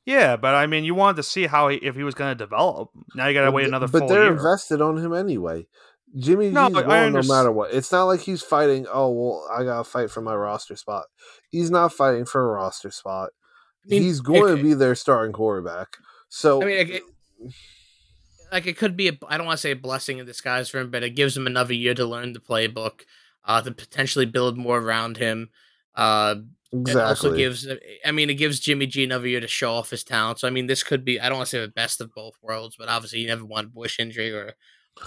Yeah, 0.06 0.36
but 0.36 0.54
I 0.54 0.68
mean, 0.68 0.84
you 0.84 0.94
wanted 0.96 1.16
to 1.18 1.24
see 1.24 1.48
how 1.48 1.70
he, 1.70 1.78
if 1.78 1.96
he 1.96 2.04
was 2.04 2.14
going 2.14 2.30
to 2.32 2.36
develop. 2.36 2.90
Now 3.16 3.28
you 3.28 3.34
got 3.34 3.46
to 3.46 3.52
wait 3.52 3.66
another 3.68 3.88
But 3.88 4.00
full 4.00 4.08
they're 4.10 4.24
year. 4.24 4.34
invested 4.34 4.82
on 4.82 4.98
him 4.98 5.14
anyway. 5.14 5.66
Jimmy 6.16 6.52
No, 6.52 6.68
G's 6.68 6.78
I 6.78 6.84
going 6.84 7.14
no 7.14 7.22
matter 7.24 7.52
what. 7.54 7.74
It's 7.74 7.92
not 7.92 8.04
like 8.04 8.20
he's 8.20 8.44
fighting. 8.44 8.86
Oh 8.92 9.10
well, 9.12 9.48
I 9.52 9.64
gotta 9.64 9.84
fight 9.86 10.12
for 10.12 10.22
my 10.22 10.36
roster 10.36 10.76
spot. 10.76 11.06
He's 11.50 11.72
not 11.72 11.94
fighting 11.94 12.26
for 12.26 12.44
a 12.44 12.54
roster 12.54 12.92
spot. 12.92 13.30
I 13.86 13.90
mean, 13.90 14.02
he's 14.04 14.20
going 14.20 14.54
it- 14.54 14.58
to 14.58 14.62
be 14.64 14.74
their 14.76 14.94
starting 14.94 15.34
quarterback. 15.34 15.98
So 16.30 16.62
I 16.62 16.66
mean, 16.66 16.78
it, 16.78 16.90
it- 16.92 17.04
like 18.54 18.68
it 18.68 18.78
could 18.78 18.96
be. 18.96 19.10
A, 19.10 19.18
I 19.28 19.38
don't 19.38 19.46
want 19.46 19.58
to 19.58 19.62
say 19.62 19.72
a 19.72 19.76
blessing 19.76 20.20
in 20.20 20.26
disguise 20.26 20.70
for 20.70 20.80
him, 20.80 20.92
but 20.92 21.04
it 21.04 21.12
gives 21.12 21.36
him 21.36 21.48
another 21.48 21.74
year 21.74 21.94
to 21.96 22.06
learn 22.06 22.34
the 22.34 22.40
playbook, 22.40 23.02
uh, 23.44 23.62
to 23.62 23.72
potentially 23.72 24.26
build 24.26 24.58
more 24.58 24.78
around 24.78 25.18
him. 25.18 25.50
Uh, 25.96 26.36
It 26.72 26.96
also 26.96 27.36
gives, 27.36 27.68
I 28.04 28.12
mean, 28.12 28.30
it 28.32 28.36
gives 28.36 28.60
Jimmy 28.60 28.88
G 28.88 29.04
another 29.04 29.28
year 29.28 29.40
to 29.40 29.48
show 29.48 29.74
off 29.74 29.92
his 29.92 30.04
talent. 30.04 30.40
So 30.40 30.48
I 30.48 30.52
mean, 30.52 30.68
this 30.68 30.82
could 30.84 31.04
be. 31.06 31.20
I 31.20 31.30
don't 31.30 31.38
want 31.38 31.50
to 31.50 31.58
say 31.58 31.62
the 31.62 31.68
best 31.68 32.02
of 32.02 32.14
both 32.14 32.36
worlds, 32.42 32.76
but 32.78 32.90
obviously 32.90 33.20
you 33.20 33.28
never 33.28 33.46
want 33.46 33.68
a 33.68 33.70
Bush 33.70 34.00
injury 34.00 34.32
or. 34.32 34.54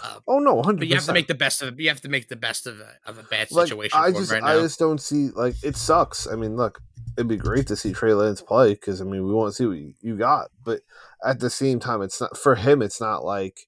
Uh, 0.03 0.19
oh 0.27 0.39
no, 0.41 0.61
100%. 0.63 0.79
but 0.79 0.89
you 0.89 0.95
have 0.95 1.05
to 1.05 1.13
make 1.13 1.29
the 1.29 1.35
best 1.35 1.63
of. 1.63 1.69
it. 1.75 1.81
You 1.81 1.89
have 1.89 2.01
to 2.03 2.09
make 2.09 2.29
the 2.29 2.37
best 2.37 2.67
of 2.67 2.81
a, 2.81 2.95
of 3.09 3.19
a 3.19 3.23
bad 3.23 3.49
situation. 3.49 3.89
like 3.99 4.15
I 4.15 4.19
just 4.19 4.33
right 4.33 4.43
I 4.43 4.61
just 4.61 4.79
don't 4.79 5.01
see 5.01 5.29
like 5.29 5.55
it 5.63 5.77
sucks. 5.77 6.27
I 6.27 6.35
mean, 6.35 6.57
look, 6.57 6.81
it'd 7.17 7.29
be 7.29 7.37
great 7.37 7.67
to 7.69 7.77
see 7.77 7.93
Trey 7.93 8.15
Lance 8.15 8.43
play 8.43 8.75
because 8.75 9.01
I 9.01 9.05
mean 9.05 9.27
we 9.27 9.33
want 9.33 9.53
to 9.53 9.57
see 9.57 9.67
what 9.67 9.95
you, 10.01 10.17
got, 10.17 10.51
but 10.65 10.81
at 11.25 11.41
the 11.41 11.51
same 11.51 11.81
time, 11.81 12.03
it's 12.03 12.21
not 12.21 12.37
for 12.37 12.55
him. 12.55 12.83
It's 12.83 13.01
not 13.01 13.25
like 13.25 13.61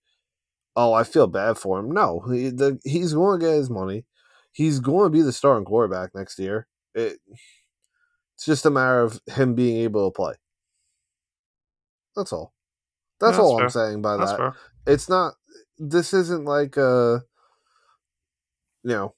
oh 0.76 0.92
I 0.92 1.05
feel 1.05 1.26
bad 1.26 1.59
for 1.59 1.78
him. 1.78 1.90
No, 1.90 2.20
he, 2.30 2.51
the, 2.51 2.78
he's 2.84 3.14
going 3.14 3.40
to 3.40 3.46
get 3.46 3.55
his 3.55 3.70
money. 3.70 4.05
He's 4.53 4.80
going 4.80 5.05
to 5.05 5.11
be 5.11 5.22
the 5.22 5.32
starting 5.32 5.64
quarterback 5.64 6.14
next 6.14 6.38
year. 6.38 6.66
It, 6.94 7.18
it's 8.34 8.44
just 8.44 8.66
a 8.66 8.70
matter 8.70 9.03
of 9.03 9.20
him 9.26 9.55
being 9.55 9.78
able 9.78 10.11
to 10.11 10.14
play. 10.14 10.34
That's 12.14 12.32
all. 12.32 12.53
That's 13.20 13.36
that's 13.36 13.38
all 13.40 13.61
I'm 13.61 13.68
saying 13.68 14.03
by 14.03 14.16
That's 14.16 14.30
that 14.32 14.36
fair. 14.36 14.55
it's 14.86 15.09
not 15.09 15.34
this 15.78 16.12
isn't 16.12 16.44
like 16.44 16.78
uh 16.78 17.18
you 18.84 18.90
know 18.94 19.14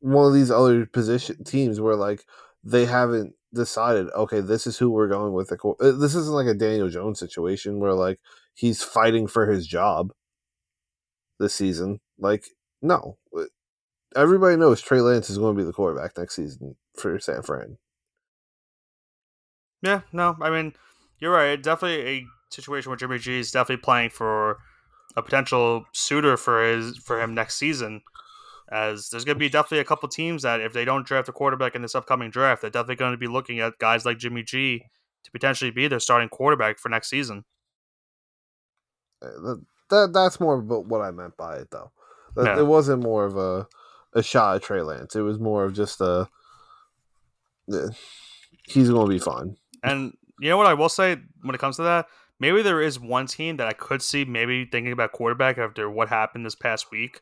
one 0.00 0.26
of 0.26 0.34
these 0.34 0.50
other 0.50 0.84
position 0.84 1.44
teams 1.44 1.80
where 1.80 1.96
like 1.96 2.24
they 2.64 2.86
haven't 2.86 3.34
decided 3.54 4.08
okay 4.14 4.40
this 4.40 4.66
is 4.66 4.78
who 4.78 4.90
we're 4.90 5.08
going 5.08 5.32
with 5.32 5.52
uh, 5.52 5.92
this 5.92 6.14
isn't 6.14 6.34
like 6.34 6.46
a 6.46 6.54
daniel 6.54 6.88
jones 6.88 7.18
situation 7.18 7.80
where 7.80 7.92
like 7.92 8.18
he's 8.54 8.82
fighting 8.82 9.26
for 9.26 9.46
his 9.46 9.66
job 9.66 10.12
this 11.38 11.54
season 11.54 12.00
like 12.18 12.46
no 12.80 13.18
everybody 14.16 14.56
knows 14.56 14.80
trey 14.80 15.00
lance 15.00 15.28
is 15.28 15.38
going 15.38 15.54
to 15.54 15.62
be 15.62 15.66
the 15.66 15.72
quarterback 15.72 16.16
next 16.16 16.36
season 16.36 16.76
for 16.96 17.18
san 17.18 17.42
fran 17.42 17.76
Yeah, 19.82 20.02
no, 20.12 20.36
I 20.40 20.50
mean, 20.50 20.74
you're 21.18 21.32
right. 21.32 21.60
Definitely 21.60 22.06
a 22.06 22.26
situation 22.50 22.90
where 22.90 22.96
Jimmy 22.96 23.18
G 23.18 23.38
is 23.38 23.50
definitely 23.50 23.82
playing 23.82 24.10
for 24.10 24.58
a 25.16 25.22
potential 25.22 25.84
suitor 25.92 26.36
for 26.36 26.64
his 26.64 26.96
for 26.98 27.20
him 27.20 27.34
next 27.34 27.56
season. 27.56 28.02
As 28.72 29.10
there's 29.10 29.24
going 29.26 29.34
to 29.36 29.38
be 29.38 29.50
definitely 29.50 29.80
a 29.80 29.84
couple 29.84 30.08
teams 30.08 30.42
that 30.42 30.60
if 30.62 30.72
they 30.72 30.84
don't 30.86 31.06
draft 31.06 31.28
a 31.28 31.32
quarterback 31.32 31.74
in 31.74 31.82
this 31.82 31.94
upcoming 31.94 32.30
draft, 32.30 32.62
they're 32.62 32.70
definitely 32.70 32.96
going 32.96 33.12
to 33.12 33.18
be 33.18 33.26
looking 33.26 33.60
at 33.60 33.78
guys 33.78 34.06
like 34.06 34.16
Jimmy 34.18 34.42
G 34.42 34.84
to 35.24 35.30
potentially 35.30 35.70
be 35.70 35.88
their 35.88 36.00
starting 36.00 36.30
quarterback 36.30 36.78
for 36.78 36.88
next 36.88 37.10
season. 37.10 37.44
Uh, 39.22 39.28
that, 39.42 39.64
that 39.90 40.10
that's 40.12 40.40
more 40.40 40.56
about 40.58 40.86
what 40.86 41.00
i 41.00 41.10
meant 41.12 41.36
by 41.36 41.56
it 41.56 41.68
though 41.70 41.92
That- 42.34 42.44
Yeah. 42.56 42.58
it 42.60 42.66
wasn't 42.66 43.02
more 43.04 43.24
of 43.24 43.36
a 43.36 43.68
a 44.14 44.22
shot 44.22 44.56
at 44.56 44.62
trey 44.62 44.82
lance 44.82 45.14
it 45.14 45.20
was 45.20 45.38
more 45.38 45.64
of 45.64 45.74
just 45.74 46.00
a 46.00 46.28
eh, 47.72 47.88
he's 48.66 48.90
going 48.90 49.06
to 49.06 49.12
be 49.12 49.20
fine 49.20 49.56
And 49.84 50.14
you 50.40 50.48
know 50.48 50.56
what 50.56 50.66
I 50.66 50.74
will 50.74 50.88
say 50.88 51.18
when 51.42 51.54
it 51.54 51.58
comes 51.60 51.76
to 51.76 51.82
that? 51.84 52.06
Maybe 52.40 52.62
there 52.62 52.80
is 52.82 52.98
one 52.98 53.26
team 53.26 53.58
that 53.58 53.68
I 53.68 53.72
could 53.74 54.02
see 54.02 54.24
maybe 54.24 54.64
thinking 54.64 54.92
about 54.92 55.12
quarterback 55.12 55.56
after 55.58 55.88
what 55.88 56.08
happened 56.08 56.44
this 56.44 56.56
past 56.56 56.90
week. 56.90 57.20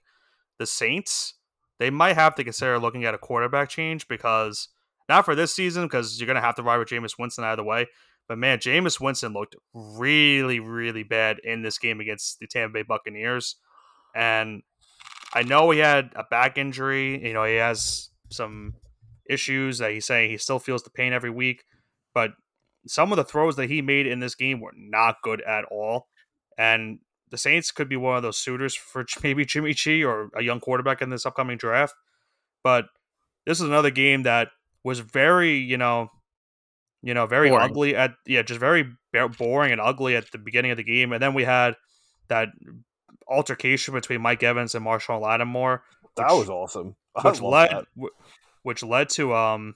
The 0.59 0.64
Saints, 0.66 1.34
they 1.81 1.91
might 1.91 2.14
have 2.14 2.37
to 2.37 2.45
consider 2.45 2.78
looking 2.78 3.05
at 3.05 3.14
a 3.14 3.18
quarterback 3.18 3.70
change 3.70 4.07
because 4.07 4.68
not 5.09 5.24
for 5.24 5.35
this 5.35 5.53
season 5.53 5.85
because 5.85 6.20
you're 6.20 6.26
gonna 6.28 6.41
have 6.41 6.55
to 6.55 6.62
ride 6.62 6.78
with 6.78 6.89
Jameis 6.89 7.18
Winston 7.18 7.57
the 7.57 7.64
way. 7.64 7.89
But 8.28 8.39
man, 8.39 8.59
Jameis 8.59 9.01
Winston 9.01 9.33
looked 9.33 9.57
really, 9.74 10.61
really 10.61 11.03
bad 11.03 11.41
in 11.43 11.62
this 11.62 11.78
game 11.78 11.99
against 11.99 12.39
the 12.39 12.47
Tampa 12.47 12.74
Bay 12.74 12.83
Buccaneers. 12.83 13.57
And 14.14 14.62
I 15.35 15.43
know 15.43 15.70
he 15.70 15.81
had 15.81 16.12
a 16.14 16.22
back 16.22 16.57
injury. 16.57 17.26
You 17.26 17.33
know, 17.33 17.43
he 17.43 17.57
has 17.57 18.11
some 18.31 18.74
issues 19.28 19.78
that 19.78 19.91
he's 19.91 20.07
saying 20.07 20.31
he 20.31 20.39
still 20.39 20.61
feels 20.61 20.85
the 20.85 20.91
pain 20.91 21.12
every 21.12 21.31
week. 21.31 21.64
But 22.14 22.31
some 22.87 23.11
of 23.11 23.16
the 23.16 23.24
throws 23.24 23.57
that 23.57 23.68
he 23.68 23.83
made 23.83 24.07
in 24.07 24.20
this 24.20 24.37
game 24.37 24.61
were 24.61 24.74
not 24.76 25.22
good 25.22 25.41
at 25.41 25.64
all. 25.64 26.07
And 26.57 27.01
the 27.31 27.39
Saints 27.39 27.70
could 27.70 27.89
be 27.89 27.97
one 27.97 28.16
of 28.16 28.22
those 28.22 28.39
suitors 28.39 28.74
for 28.74 29.05
maybe 29.22 29.45
Jimmy 29.45 29.74
G 29.74 30.05
or 30.05 30.31
a 30.37 30.43
young 30.43 30.61
quarterback 30.61 31.03
in 31.03 31.11
this 31.11 31.26
upcoming 31.26 31.59
draft. 31.59 31.95
But 32.62 32.87
this 33.47 33.61
is 33.61 33.66
another 33.66 33.91
game 33.91 34.24
that 34.24 34.49
was 34.85 35.01
very, 35.01 35.57
you 35.57 35.78
know, 35.78 36.09
you 37.03 37.14
know, 37.14 37.26
very 37.26 37.49
Boring. 37.49 37.70
ugly 37.70 37.97
at 37.97 38.12
yeah, 38.26 38.43
just 38.43 38.61
very 38.61 38.87
boring 39.39 39.72
and 39.72 39.81
ugly 39.81 40.16
at 40.16 40.31
the 40.31 40.39
beginning 40.39 40.70
of 40.70 40.76
the 40.76 40.85
game. 40.85 41.12
And 41.12 41.22
then 41.22 41.33
we 41.33 41.45
had 41.45 41.74
that 42.28 42.49
altercation 43.26 43.95
between 43.95 44.20
Mike 44.20 44.43
Evans 44.43 44.74
and 44.74 44.85
Marshon 44.85 45.20
Lattimore, 45.20 45.83
that 46.16 46.33
was 46.33 46.51
awesome 46.51 46.97
I 47.16 47.28
which 47.28 47.41
led 47.41 47.70
that. 47.70 47.85
which 48.62 48.83
led 48.83 49.09
to 49.11 49.35
um 49.35 49.74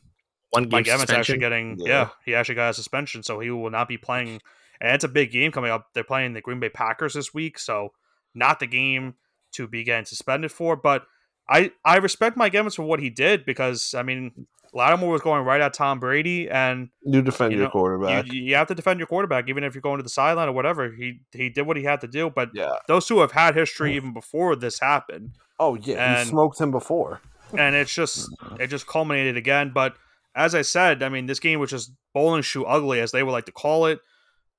One 0.50 0.64
game 0.64 0.70
Mike 0.70 0.88
Evans 0.88 1.10
actually 1.10 1.38
getting 1.38 1.76
yeah. 1.78 1.86
Yeah. 1.86 2.08
he 2.24 2.34
actually 2.34 2.56
got 2.56 2.70
a 2.70 2.74
suspension, 2.74 3.22
so 3.22 3.40
he 3.40 3.50
will 3.50 3.70
not 3.70 3.88
be 3.88 3.96
playing. 3.96 4.40
And 4.84 4.94
it's 4.94 5.04
a 5.04 5.08
big 5.08 5.32
game 5.32 5.50
coming 5.50 5.70
up. 5.70 5.88
They're 5.94 6.04
playing 6.04 6.34
the 6.34 6.40
Green 6.40 6.60
Bay 6.60 6.68
Packers 6.68 7.14
this 7.14 7.32
week, 7.32 7.58
so 7.58 7.92
not 8.34 8.60
the 8.60 8.66
game 8.66 9.14
to 9.52 9.66
be 9.66 9.84
getting 9.84 10.04
suspended 10.04 10.52
for. 10.52 10.76
But 10.76 11.06
I 11.48 11.72
I 11.84 11.96
respect 11.96 12.36
Mike 12.36 12.54
Evans 12.54 12.74
for 12.74 12.82
what 12.82 13.00
he 13.00 13.10
did 13.10 13.44
because 13.46 13.94
I 13.94 14.02
mean 14.02 14.46
Lattimore 14.72 15.12
was 15.12 15.22
going 15.22 15.44
right 15.44 15.60
at 15.60 15.72
Tom 15.72 16.00
Brady, 16.00 16.50
and 16.50 16.90
you 17.04 17.22
defend 17.22 17.52
you 17.52 17.60
your 17.60 17.70
quarterback 17.70 18.26
you, 18.32 18.42
you 18.42 18.54
have 18.56 18.68
to 18.68 18.74
defend 18.74 19.00
your 19.00 19.06
quarterback 19.06 19.48
even 19.48 19.64
if 19.64 19.74
you're 19.74 19.82
going 19.82 19.98
to 19.98 20.02
the 20.02 20.08
sideline 20.08 20.48
or 20.48 20.52
whatever. 20.52 20.92
He 20.92 21.20
he 21.32 21.48
did 21.48 21.62
what 21.62 21.76
he 21.76 21.84
had 21.84 22.00
to 22.02 22.08
do, 22.08 22.30
but 22.30 22.50
yeah 22.54 22.76
those 22.86 23.06
two 23.06 23.20
have 23.20 23.32
had 23.32 23.54
history 23.54 23.96
even 23.96 24.12
before 24.12 24.56
this 24.56 24.80
happened 24.80 25.30
oh 25.58 25.76
yeah 25.76 26.16
And- 26.16 26.26
you 26.26 26.30
smoked 26.30 26.60
him 26.60 26.70
before 26.70 27.20
and 27.58 27.74
it's 27.74 27.94
just 27.94 28.30
mm-hmm. 28.30 28.60
it 28.60 28.68
just 28.68 28.86
culminated 28.86 29.36
again. 29.36 29.70
But 29.74 29.96
as 30.34 30.54
I 30.54 30.62
said, 30.62 31.02
I 31.02 31.08
mean, 31.08 31.26
this 31.26 31.40
game 31.40 31.60
was 31.60 31.70
just 31.70 31.92
bowling 32.12 32.42
shoe 32.42 32.64
ugly, 32.64 33.00
as 33.00 33.12
they 33.12 33.22
would 33.22 33.32
like 33.32 33.46
to 33.46 33.52
call 33.52 33.86
it. 33.86 34.00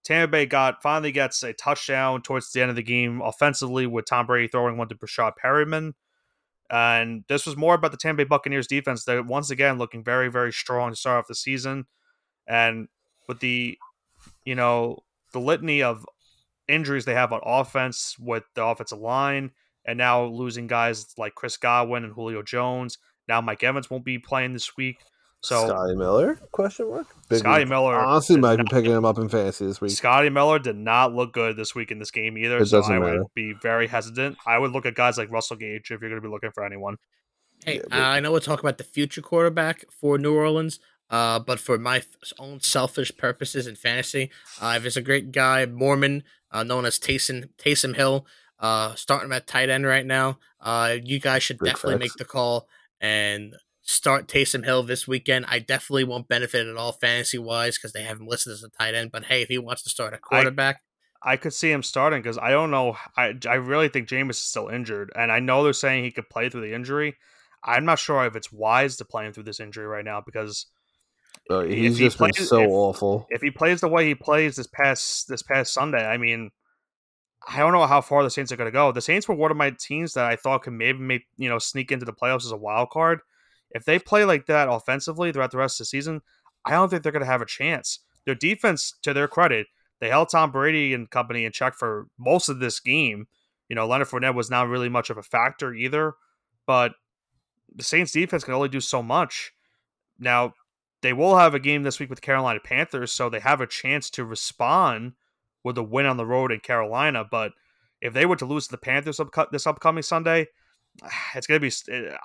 Tampa 0.05 0.31
Bay 0.31 0.45
got 0.45 0.81
finally 0.83 1.11
gets 1.11 1.41
a 1.43 1.51
touchdown 1.51 2.21
towards 2.21 2.51
the 2.51 2.61
end 2.61 2.69
of 2.69 2.75
the 2.75 2.83
game 2.83 3.21
offensively 3.21 3.87
with 3.87 4.05
Tom 4.05 4.27
Brady 4.27 4.47
throwing 4.47 4.77
one 4.77 4.87
to 4.89 4.95
Breshad 4.95 5.33
Perriman, 5.43 5.93
And 6.69 7.23
this 7.27 7.45
was 7.45 7.57
more 7.57 7.75
about 7.75 7.91
the 7.91 7.97
Tampa 7.97 8.23
Bay 8.23 8.27
Buccaneers 8.27 8.67
defense. 8.67 9.03
They're 9.03 9.23
once 9.23 9.49
again 9.49 9.77
looking 9.77 10.03
very, 10.03 10.29
very 10.29 10.53
strong 10.53 10.91
to 10.91 10.95
start 10.95 11.19
off 11.19 11.27
the 11.27 11.35
season. 11.35 11.85
And 12.47 12.87
with 13.27 13.39
the, 13.39 13.77
you 14.45 14.55
know, 14.55 14.99
the 15.33 15.39
litany 15.39 15.83
of 15.83 16.05
injuries 16.67 17.05
they 17.05 17.13
have 17.13 17.33
on 17.33 17.41
offense 17.43 18.15
with 18.19 18.43
the 18.55 18.63
offensive 18.63 18.99
line, 18.99 19.51
and 19.85 19.97
now 19.97 20.25
losing 20.25 20.67
guys 20.67 21.13
like 21.17 21.35
Chris 21.35 21.57
Godwin 21.57 22.03
and 22.03 22.13
Julio 22.13 22.41
Jones. 22.41 22.97
Now 23.27 23.41
Mike 23.41 23.63
Evans 23.63 23.89
won't 23.89 24.05
be 24.05 24.17
playing 24.17 24.53
this 24.53 24.75
week. 24.77 24.97
So 25.45 25.67
Scotty 25.67 25.95
Miller? 25.95 26.35
Question 26.51 26.89
mark. 26.89 27.07
Big 27.29 27.39
Scotty 27.39 27.63
week. 27.63 27.69
Miller 27.69 27.95
honestly 27.95 28.35
did 28.35 28.41
might 28.41 28.57
be 28.57 28.63
picking 28.63 28.91
him 28.91 29.05
up 29.05 29.17
in 29.17 29.29
fantasy 29.29 29.65
this 29.65 29.79
week. 29.81 29.91
Scotty 29.91 30.29
Miller 30.29 30.59
did 30.59 30.75
not 30.77 31.13
look 31.13 31.33
good 31.33 31.55
this 31.55 31.73
week 31.75 31.91
in 31.91 31.99
this 31.99 32.11
game 32.11 32.37
either. 32.37 32.57
It 32.57 32.65
so 32.67 32.79
doesn't 32.79 32.93
I 32.95 32.99
matter. 32.99 33.19
would 33.23 33.33
be 33.35 33.53
very 33.61 33.87
hesitant. 33.87 34.37
I 34.45 34.57
would 34.57 34.71
look 34.71 34.85
at 34.85 34.95
guys 34.95 35.17
like 35.17 35.31
Russell 35.31 35.55
Gage 35.57 35.91
if 35.91 36.01
you're 36.01 36.09
going 36.09 36.21
to 36.21 36.27
be 36.27 36.31
looking 36.31 36.51
for 36.51 36.65
anyone. 36.65 36.97
Hey, 37.65 37.75
Yeah, 37.75 37.81
uh, 37.81 37.85
but- 37.89 38.01
I 38.01 38.19
know 38.19 38.31
we'll 38.31 38.41
talk 38.41 38.59
about 38.59 38.77
the 38.77 38.83
future 38.83 39.21
quarterback 39.21 39.85
for 39.89 40.17
New 40.17 40.33
Orleans, 40.35 40.79
uh, 41.09 41.39
but 41.39 41.59
for 41.59 41.77
my 41.77 41.97
f- 41.97 42.07
own 42.39 42.59
selfish 42.61 43.15
purposes 43.17 43.67
in 43.67 43.75
fantasy, 43.75 44.31
uh, 44.59 44.77
there's 44.79 44.97
a 44.97 45.01
great 45.01 45.31
guy, 45.31 45.65
Mormon, 45.65 46.23
uh, 46.51 46.63
known 46.63 46.85
as 46.85 46.99
Taysom, 46.99 47.49
Taysom 47.57 47.95
Hill, 47.95 48.25
uh, 48.59 48.95
starting 48.95 49.31
at 49.31 49.47
tight 49.47 49.69
end 49.69 49.85
right 49.85 50.05
now. 50.05 50.39
Uh, 50.59 50.97
you 51.03 51.19
guys 51.19 51.43
should 51.43 51.59
Big 51.59 51.73
definitely 51.73 51.93
facts. 51.99 52.13
make 52.15 52.17
the 52.17 52.25
call 52.25 52.67
and 53.01 53.55
start 53.87 54.27
Taysom 54.27 54.65
Hill 54.65 54.83
this 54.83 55.07
weekend. 55.07 55.45
I 55.47 55.59
definitely 55.59 56.03
won't 56.03 56.27
benefit 56.27 56.67
at 56.67 56.75
all 56.75 56.91
fantasy 56.91 57.37
wise 57.37 57.77
because 57.77 57.93
they 57.93 58.01
have 58.03 58.19
him 58.19 58.27
listed 58.27 58.51
as 58.53 58.63
a 58.63 58.69
tight 58.69 58.95
end. 58.95 59.11
But 59.11 59.25
hey, 59.25 59.43
if 59.43 59.47
he 59.47 59.57
wants 59.57 59.83
to 59.83 59.89
start 59.89 60.13
a 60.13 60.17
quarterback, 60.17 60.81
I 61.23 61.37
could 61.37 61.53
see 61.53 61.71
him 61.71 61.83
starting 61.83 62.21
because 62.21 62.37
I 62.37 62.49
don't 62.49 62.71
know. 62.71 62.97
I, 63.15 63.33
I 63.47 63.55
really 63.55 63.87
think 63.87 64.09
Jameis 64.09 64.31
is 64.31 64.39
still 64.39 64.67
injured. 64.69 65.11
And 65.15 65.31
I 65.31 65.39
know 65.39 65.63
they're 65.63 65.73
saying 65.73 66.03
he 66.03 66.11
could 66.11 66.29
play 66.29 66.49
through 66.49 66.61
the 66.61 66.73
injury. 66.75 67.15
I'm 67.63 67.85
not 67.85 67.99
sure 67.99 68.25
if 68.25 68.35
it's 68.35 68.51
wise 68.51 68.97
to 68.97 69.05
play 69.05 69.25
him 69.25 69.33
through 69.33 69.43
this 69.43 69.59
injury 69.59 69.85
right 69.87 70.05
now 70.05 70.21
because 70.25 70.65
Uh, 71.49 71.59
if 71.59 71.69
he's 71.77 71.97
he 71.97 72.05
just 72.05 72.17
been 72.17 72.33
so 72.33 72.61
if- 72.61 72.69
awful. 72.69 73.27
if 73.29 73.41
he 73.41 73.51
plays 73.51 73.81
the 73.81 73.87
way 73.87 74.05
he 74.07 74.15
plays 74.15 74.55
this 74.55 74.67
past 74.67 75.27
this 75.27 75.41
past 75.43 75.73
Sunday, 75.73 76.03
I 76.05 76.17
mean, 76.17 76.49
I 77.47 77.57
don't 77.59 77.73
know 77.73 77.85
how 77.85 78.01
far 78.01 78.23
the 78.23 78.29
Saints 78.31 78.51
are 78.51 78.55
going 78.55 78.67
to 78.67 78.71
go. 78.71 78.91
The 78.91 79.01
Saints 79.01 79.27
were 79.27 79.35
one 79.35 79.51
of 79.51 79.57
my 79.57 79.71
teams 79.79 80.13
that 80.13 80.25
I 80.25 80.35
thought 80.35 80.63
could 80.63 80.73
maybe 80.73 80.99
make 80.99 81.23
you 81.37 81.49
know 81.49 81.59
sneak 81.59 81.91
into 81.91 82.05
the 82.05 82.13
playoffs 82.13 82.45
as 82.45 82.51
a 82.51 82.57
wild 82.57 82.89
card. 82.89 83.19
If 83.75 83.83
they 83.83 83.99
play 83.99 84.23
like 84.23 84.45
that 84.45 84.69
offensively 84.69 85.33
throughout 85.33 85.51
the 85.51 85.57
rest 85.57 85.75
of 85.75 85.83
the 85.83 85.89
season, 85.89 86.21
I 86.63 86.71
don't 86.71 86.89
think 86.89 87.03
they're 87.03 87.11
going 87.11 87.19
to 87.19 87.27
have 87.27 87.41
a 87.41 87.45
chance. 87.45 87.99
Their 88.25 88.33
defense, 88.33 88.95
to 89.03 89.13
their 89.13 89.27
credit, 89.27 89.67
they 89.99 90.07
held 90.07 90.29
Tom 90.29 90.49
Brady 90.49 90.93
and 90.93 91.09
company 91.09 91.43
in 91.43 91.51
check 91.51 91.75
for 91.75 92.07
most 92.17 92.47
of 92.47 92.59
this 92.59 92.79
game. 92.79 93.27
You 93.67 93.75
know, 93.75 93.85
Leonard 93.85 94.07
Fournette 94.07 94.33
was 94.33 94.49
not 94.49 94.69
really 94.69 94.87
much 94.87 95.09
of 95.09 95.17
a 95.17 95.23
factor 95.23 95.73
either, 95.73 96.13
but 96.65 96.93
the 97.75 97.83
Saints 97.83 98.13
defense 98.13 98.45
can 98.45 98.53
only 98.53 98.69
do 98.69 98.79
so 98.79 99.03
much. 99.03 99.51
Now, 100.17 100.53
they 101.01 101.11
will 101.11 101.37
have 101.37 101.53
a 101.53 101.59
game 101.59 101.83
this 101.83 101.99
week 101.99 102.09
with 102.09 102.21
Carolina 102.21 102.61
Panthers, 102.63 103.11
so 103.11 103.29
they 103.29 103.41
have 103.41 103.59
a 103.59 103.67
chance 103.67 104.09
to 104.11 104.23
respond 104.23 105.13
with 105.65 105.77
a 105.77 105.83
win 105.83 106.05
on 106.05 106.15
the 106.15 106.25
road 106.25 106.53
in 106.53 106.61
Carolina. 106.61 107.25
But 107.29 107.51
if 108.01 108.13
they 108.13 108.25
were 108.25 108.37
to 108.37 108.45
lose 108.45 108.67
to 108.67 108.71
the 108.71 108.77
Panthers 108.77 109.19
this 109.51 109.67
upcoming 109.67 110.03
Sunday, 110.03 110.47
it's 111.35 111.47
gonna 111.47 111.59
be. 111.59 111.71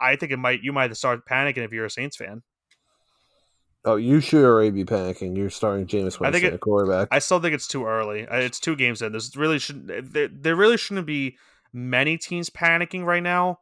I 0.01 0.17
think 0.17 0.33
it 0.33 0.39
might. 0.39 0.63
You 0.63 0.73
might 0.73 0.95
start 0.97 1.27
panicking 1.27 1.65
if 1.65 1.73
you're 1.73 1.87
a 1.87 1.91
Saints 1.91 2.17
fan. 2.17 2.43
Oh, 3.85 3.97
you 3.97 4.21
should 4.21 4.45
already 4.45 4.71
be 4.71 4.85
panicking. 4.85 5.37
You're 5.37 5.49
starting 5.49 5.87
Jameis 5.87 6.17
I 6.23 6.31
think 6.31 6.43
Winston 6.43 6.45
it- 6.45 6.55
at 6.55 6.61
quarterback. 6.61 7.09
I 7.11 7.19
still 7.19 7.41
think 7.41 7.55
it's 7.55 7.67
too 7.67 7.87
early. 7.87 8.27
Uh, 8.29 8.37
It's 8.37 8.61
two 8.61 8.77
games 8.77 9.01
in. 9.01 9.13
There's 9.13 9.35
really 9.37 9.59
shouldn't. 9.59 10.13
There, 10.13 10.29
there 10.29 10.55
really 10.55 10.77
shouldn't 10.77 11.07
be 11.07 11.39
many 11.73 12.19
teams 12.19 12.51
panicking 12.51 13.05
right 13.05 13.23
now. 13.23 13.61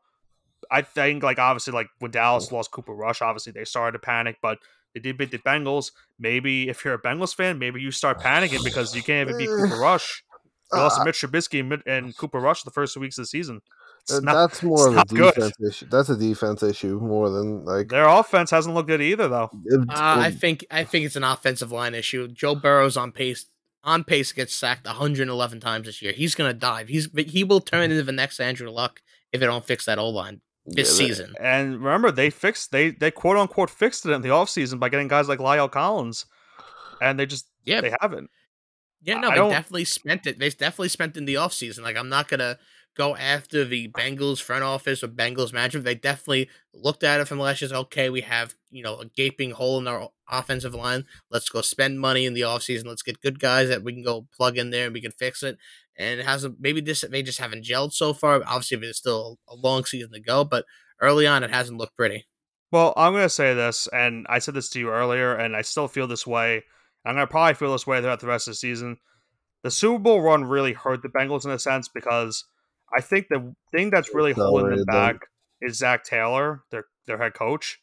I 0.71 0.83
think 0.83 1.23
like 1.23 1.39
obviously 1.39 1.73
like 1.73 1.87
when 2.01 2.11
Dallas 2.11 2.51
lost 2.51 2.73
Cooper 2.73 2.93
Rush, 2.95 3.23
obviously 3.23 3.53
they 3.53 3.65
started 3.65 3.93
to 3.93 4.01
panic, 4.01 4.39
but 4.43 4.59
they 4.93 5.01
did 5.01 5.17
beat 5.17 5.31
the 5.31 5.39
Bengals. 5.39 5.93
Maybe 6.19 6.69
if 6.69 6.85
you're 6.85 6.95
a 6.95 7.01
Bengals 7.01 7.33
fan, 7.35 7.59
maybe 7.61 7.81
you 7.81 7.93
start 7.93 8.21
panicking 8.21 8.65
because 8.65 8.95
you 8.97 9.03
can't 9.05 9.29
even 9.29 9.39
beat 9.39 9.49
Cooper 9.49 9.77
Rush. 9.81 10.25
You 10.73 10.79
lost 10.81 11.01
Uh, 11.01 11.05
Mitch 11.05 11.21
Trubisky 11.21 11.81
and 11.87 12.17
Cooper 12.17 12.41
Rush 12.41 12.65
the 12.65 12.71
first 12.73 12.93
two 12.93 13.01
weeks 13.01 13.17
of 13.19 13.23
the 13.23 13.27
season. 13.29 13.61
It's 14.03 14.21
not, 14.23 14.35
that's 14.35 14.63
more 14.63 14.89
of 14.89 14.93
a 14.95 14.97
not 14.97 15.09
good. 15.09 15.35
defense 15.35 15.57
issue. 15.69 15.87
That's 15.91 16.09
a 16.09 16.17
defense 16.17 16.63
issue 16.63 16.99
more 17.01 17.29
than 17.31 17.65
like. 17.65 17.89
their 17.89 18.09
offense 18.09 18.51
hasn't 18.51 18.75
looked 18.75 18.89
good 18.89 19.03
either, 19.03 19.29
though. 19.29 19.51
it- 19.67 19.81
Uh, 19.91 20.17
I 20.21 20.31
think 20.31 20.65
I 20.71 20.85
think 20.85 21.05
it's 21.07 21.17
an 21.17 21.25
offensive 21.25 21.71
line 21.73 21.95
issue. 21.95 22.29
Joe 22.29 22.55
Burrow's 22.55 22.97
on 22.97 23.13
pace 23.13 23.47
on 23.85 24.05
pace 24.05 24.31
to 24.31 24.35
get 24.35 24.51
sacked 24.51 24.87
111 24.87 25.61
times 25.61 25.87
this 25.87 26.03
year. 26.03 26.13
He's 26.13 26.35
gonna 26.35 26.53
dive. 26.55 26.89
He's 26.89 27.09
he 27.27 27.45
will 27.45 27.61
turn 27.61 27.91
into 27.91 28.03
the 28.03 28.13
next 28.13 28.41
Andrew 28.41 28.71
Luck 28.71 29.01
if 29.33 29.41
they 29.41 29.47
don't 29.47 29.65
fix 29.65 29.85
that 29.87 29.99
O 29.99 30.09
line 30.09 30.41
this 30.67 30.89
yeah, 31.01 31.07
season. 31.07 31.35
And 31.41 31.83
remember, 31.83 32.11
they 32.11 32.31
fixed 32.31 32.73
they 32.73 32.91
they 32.91 33.11
quote 33.11 33.37
unquote 33.37 33.71
fixed 33.71 34.05
it 34.07 34.11
in 34.13 34.23
the 34.23 34.29
offseason 34.31 34.79
by 34.81 34.89
getting 34.89 35.09
guys 35.09 35.29
like 35.29 35.39
La'el 35.39 35.71
Collins, 35.71 36.27
and 37.01 37.19
they 37.19 37.27
just 37.27 37.47
Yeah, 37.65 37.81
they 37.81 37.95
haven't. 38.01 38.31
yeah, 39.03 39.19
no, 39.21 39.29
I 39.31 39.35
they 39.39 39.49
definitely 39.51 39.85
spent 39.85 40.27
it. 40.27 40.39
They 40.39 40.51
definitely 40.51 40.89
spent 40.89 41.17
in 41.17 41.25
the 41.25 41.35
offseason. 41.35 41.83
Like 41.83 41.97
I'm 41.97 42.09
not 42.09 42.29
gonna 42.29 42.59
go 42.99 43.17
after 43.17 43.65
the 43.65 43.89
Bengals 43.89 44.43
front 44.43 44.65
office 44.65 45.03
or 45.03 45.09
Bengals 45.09 45.53
management. 45.53 45.87
They 45.87 45.95
definitely 45.95 46.51
looked 46.75 47.05
at 47.05 47.21
it 47.21 47.29
from 47.29 47.39
last 47.39 47.63
year. 47.63 47.71
Okay, 47.73 48.11
we 48.11 48.23
have 48.23 48.55
you 48.71 48.83
know 48.83 48.97
a 48.97 49.07
gaping 49.07 49.53
hole 49.53 49.79
in 49.79 49.87
our 49.87 50.11
offensive 50.29 50.75
line. 50.75 51.07
Let's 51.31 51.49
go 51.49 51.63
spend 51.63 52.01
money 52.01 52.27
in 52.27 52.35
the 52.35 52.43
offseason. 52.43 52.87
Let's 52.87 53.03
get 53.03 53.23
good 53.23 53.39
guys 53.39 53.69
that 53.69 53.85
we 53.85 53.93
can 53.95 54.03
go 54.03 54.27
plug 54.37 54.59
in 54.59 54.71
there 54.71 54.87
and 54.87 54.95
we 54.95 55.01
can 55.01 55.13
fix 55.13 55.43
it. 55.43 55.57
And 55.97 56.21
it 56.21 56.27
hasn't 56.27 56.57
maybe 56.61 56.81
this 56.81 57.05
they 57.09 57.23
just 57.23 57.39
haven't 57.39 57.65
gelled 57.65 57.93
so 57.93 58.13
far. 58.13 58.43
Obviously, 58.47 58.79
there's 58.79 58.99
still 58.99 59.39
a 59.49 59.55
long 59.55 59.85
season 59.85 60.13
to 60.13 60.21
go, 60.21 60.45
but 60.45 60.65
early 61.01 61.27
on 61.27 61.45
it 61.45 61.51
hasn't 61.51 61.79
looked 61.79 61.97
pretty. 61.97 62.27
Well, 62.71 62.93
I'm 62.97 63.15
to 63.15 63.31
say 63.31 63.55
this, 63.55 63.89
and 63.95 64.27
I 64.29 64.41
said 64.41 64.53
this 64.53 64.69
to 64.71 64.79
you 64.79 64.91
earlier, 64.91 65.35
and 65.35 65.57
I 65.57 65.63
still 65.63 65.89
feel 65.89 66.07
this 66.07 66.27
way. 66.27 66.65
And 67.05 67.19
I'm 67.19 67.27
to 67.27 67.31
probably 67.31 67.55
feel 67.55 67.73
this 67.73 67.87
way 67.87 68.01
throughout 68.01 68.21
the 68.21 68.27
rest 68.27 68.47
of 68.47 68.53
the 68.53 68.57
season. 68.57 68.99
The 69.63 69.71
Super 69.71 69.99
Bowl 69.99 70.21
run 70.21 70.45
really 70.45 70.75
hurt 70.75 71.01
the 71.01 71.09
Bengals 71.09 71.47
in 71.47 71.51
a 71.51 71.59
sense 71.59 71.89
because 71.89 72.45
I 72.97 73.01
think 73.01 73.29
the 73.29 73.55
thing 73.73 73.91
that's 73.91 74.15
really 74.15 74.33
holding 74.33 74.71
them 74.77 74.85
back 74.85 75.17
is 75.61 75.79
Zac 75.79 76.05
Taylor, 76.05 76.63
their 76.71 76.85
their 77.07 77.19
head 77.19 77.35
coach. 77.35 77.81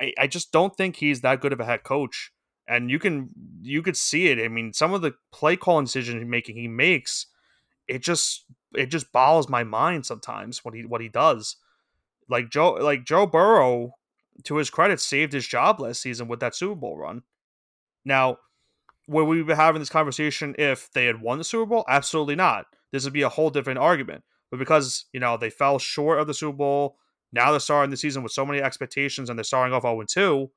I, 0.00 0.12
I 0.18 0.26
just 0.26 0.52
don't 0.52 0.76
think 0.76 0.96
he's 0.96 1.20
that 1.22 1.40
good 1.40 1.52
of 1.52 1.60
a 1.60 1.64
head 1.64 1.84
coach, 1.84 2.32
and 2.68 2.90
you 2.90 2.98
can 2.98 3.30
you 3.62 3.82
could 3.82 3.96
see 3.96 4.28
it. 4.28 4.38
I 4.38 4.48
mean, 4.48 4.72
some 4.72 4.92
of 4.92 5.02
the 5.02 5.14
play 5.32 5.56
call 5.56 5.80
decision 5.80 6.28
making 6.28 6.56
he 6.56 6.68
makes, 6.68 7.26
it 7.88 8.02
just 8.02 8.44
it 8.74 8.86
just 8.86 9.12
boggles 9.12 9.48
my 9.48 9.64
mind 9.64 10.06
sometimes 10.06 10.64
what 10.64 10.74
he 10.74 10.84
what 10.84 11.00
he 11.00 11.08
does 11.08 11.56
like 12.30 12.48
Joe 12.48 12.74
like 12.74 13.04
Joe 13.04 13.26
Burrow, 13.26 13.96
to 14.44 14.56
his 14.56 14.70
credit, 14.70 15.00
saved 15.00 15.32
his 15.32 15.46
job 15.46 15.80
last 15.80 16.00
season 16.00 16.28
with 16.28 16.40
that 16.40 16.54
Super 16.54 16.76
Bowl 16.76 16.96
run. 16.96 17.22
Now, 18.04 18.38
would 19.08 19.24
we 19.24 19.42
be 19.42 19.54
having 19.54 19.80
this 19.80 19.90
conversation 19.90 20.54
if 20.56 20.90
they 20.92 21.06
had 21.06 21.20
won 21.20 21.38
the 21.38 21.44
Super 21.44 21.66
Bowl? 21.66 21.84
Absolutely 21.88 22.36
not. 22.36 22.66
This 22.92 23.04
would 23.04 23.12
be 23.12 23.22
a 23.22 23.28
whole 23.28 23.50
different 23.50 23.78
argument. 23.78 24.24
But 24.50 24.58
because, 24.58 25.06
you 25.12 25.20
know, 25.20 25.36
they 25.36 25.50
fell 25.50 25.78
short 25.78 26.18
of 26.18 26.26
the 26.26 26.34
Super 26.34 26.56
Bowl, 26.56 26.96
now 27.32 27.50
they're 27.50 27.60
starting 27.60 27.90
the 27.90 27.96
season 27.96 28.22
with 28.22 28.32
so 28.32 28.44
many 28.44 28.60
expectations 28.60 29.30
and 29.30 29.38
they're 29.38 29.44
starting 29.44 29.72
off 29.72 29.82
0 29.82 30.02
2, 30.08 30.50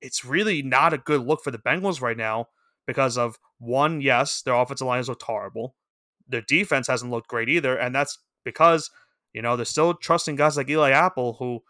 it's 0.00 0.24
really 0.24 0.62
not 0.62 0.94
a 0.94 0.98
good 0.98 1.20
look 1.20 1.44
for 1.44 1.50
the 1.50 1.58
Bengals 1.58 2.00
right 2.00 2.16
now 2.16 2.46
because 2.86 3.18
of 3.18 3.38
one, 3.58 4.00
yes, 4.00 4.40
their 4.42 4.54
offensive 4.54 4.86
line 4.86 4.98
has 4.98 5.08
looked 5.08 5.22
horrible. 5.22 5.74
Their 6.26 6.40
defense 6.42 6.86
hasn't 6.86 7.10
looked 7.10 7.28
great 7.28 7.48
either, 7.48 7.76
and 7.76 7.94
that's 7.94 8.18
because 8.44 8.90
you 9.32 9.42
know, 9.42 9.56
they're 9.56 9.64
still 9.64 9.94
trusting 9.94 10.36
guys 10.36 10.56
like 10.56 10.68
Eli 10.68 10.90
Apple, 10.90 11.34
who, 11.34 11.62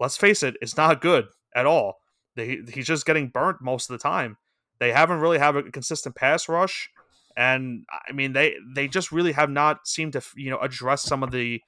let's 0.00 0.16
face 0.16 0.42
it, 0.42 0.56
is 0.62 0.76
not 0.76 1.00
good 1.00 1.26
at 1.54 1.66
all. 1.66 1.98
They, 2.36 2.60
he's 2.72 2.86
just 2.86 3.06
getting 3.06 3.28
burnt 3.28 3.58
most 3.60 3.90
of 3.90 3.98
the 3.98 4.02
time. 4.02 4.38
They 4.80 4.92
haven't 4.92 5.20
really 5.20 5.38
have 5.38 5.56
a 5.56 5.62
consistent 5.62 6.16
pass 6.16 6.48
rush, 6.48 6.90
and 7.36 7.84
I 8.08 8.12
mean 8.12 8.32
they 8.32 8.56
they 8.74 8.88
just 8.88 9.12
really 9.12 9.32
have 9.32 9.50
not 9.50 9.86
seemed 9.86 10.12
to 10.14 10.22
you 10.36 10.50
know 10.50 10.58
address 10.58 11.02
some 11.02 11.22
of 11.22 11.30
the 11.30 11.60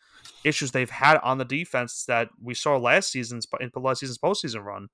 issues 0.44 0.70
they've 0.70 0.90
had 0.90 1.18
on 1.18 1.38
the 1.38 1.44
defense 1.44 2.04
that 2.06 2.28
we 2.42 2.54
saw 2.54 2.76
last 2.76 3.10
season's 3.10 3.46
in 3.60 3.70
the 3.72 3.80
last 3.80 4.00
season's 4.00 4.18
postseason 4.18 4.64
run. 4.64 4.88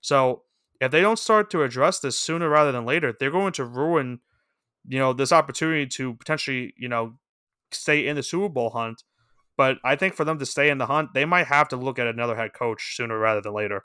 So 0.00 0.42
if 0.80 0.90
they 0.90 1.00
don't 1.00 1.18
start 1.18 1.50
to 1.50 1.62
address 1.62 2.00
this 2.00 2.18
sooner 2.18 2.48
rather 2.48 2.72
than 2.72 2.84
later, 2.84 3.14
they're 3.18 3.30
going 3.30 3.52
to 3.54 3.64
ruin 3.64 4.20
you 4.88 4.98
know 4.98 5.12
this 5.12 5.32
opportunity 5.32 5.86
to 5.86 6.14
potentially 6.14 6.74
you 6.76 6.88
know 6.88 7.14
stay 7.70 8.06
in 8.06 8.16
the 8.16 8.22
Super 8.22 8.48
Bowl 8.48 8.70
hunt 8.70 9.02
but 9.56 9.78
I 9.84 9.96
think 9.96 10.14
for 10.14 10.24
them 10.24 10.38
to 10.38 10.46
stay 10.46 10.70
in 10.70 10.78
the 10.78 10.86
hunt, 10.86 11.14
they 11.14 11.24
might 11.24 11.46
have 11.46 11.68
to 11.68 11.76
look 11.76 11.98
at 11.98 12.06
another 12.06 12.36
head 12.36 12.52
coach 12.52 12.96
sooner 12.96 13.18
rather 13.18 13.40
than 13.40 13.52
later. 13.52 13.84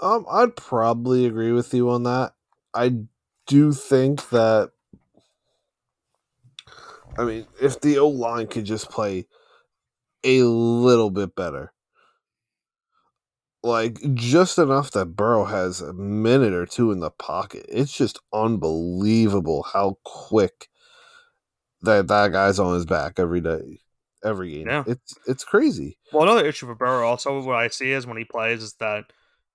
Um, 0.00 0.26
I'd 0.30 0.56
probably 0.56 1.26
agree 1.26 1.52
with 1.52 1.74
you 1.74 1.90
on 1.90 2.04
that. 2.04 2.32
I 2.74 2.96
do 3.48 3.72
think 3.72 4.28
that. 4.28 4.70
I 7.18 7.24
mean, 7.24 7.46
if 7.60 7.80
the 7.80 7.98
O 7.98 8.06
line 8.06 8.46
could 8.46 8.64
just 8.64 8.90
play 8.90 9.26
a 10.22 10.42
little 10.44 11.10
bit 11.10 11.34
better, 11.34 11.72
like 13.64 13.98
just 14.14 14.56
enough 14.58 14.92
that 14.92 15.16
Burrow 15.16 15.44
has 15.44 15.80
a 15.80 15.92
minute 15.92 16.52
or 16.52 16.64
two 16.64 16.92
in 16.92 17.00
the 17.00 17.10
pocket, 17.10 17.66
it's 17.68 17.92
just 17.92 18.20
unbelievable 18.32 19.64
how 19.72 19.98
quick 20.04 20.68
that 21.82 22.06
that 22.06 22.30
guy's 22.30 22.60
on 22.60 22.74
his 22.74 22.86
back 22.86 23.18
every 23.18 23.40
day. 23.40 23.80
every 24.24 24.52
game. 24.52 24.66
Yeah. 24.68 24.84
It's 24.86 25.14
it's 25.26 25.44
crazy. 25.44 25.98
Well, 26.12 26.22
another 26.22 26.46
issue 26.46 26.66
for 26.66 26.74
Burrow 26.74 27.06
also 27.08 27.40
what 27.40 27.56
I 27.56 27.68
see 27.68 27.90
is 27.92 28.06
when 28.06 28.16
he 28.16 28.24
plays 28.24 28.62
is 28.62 28.74
that 28.74 29.12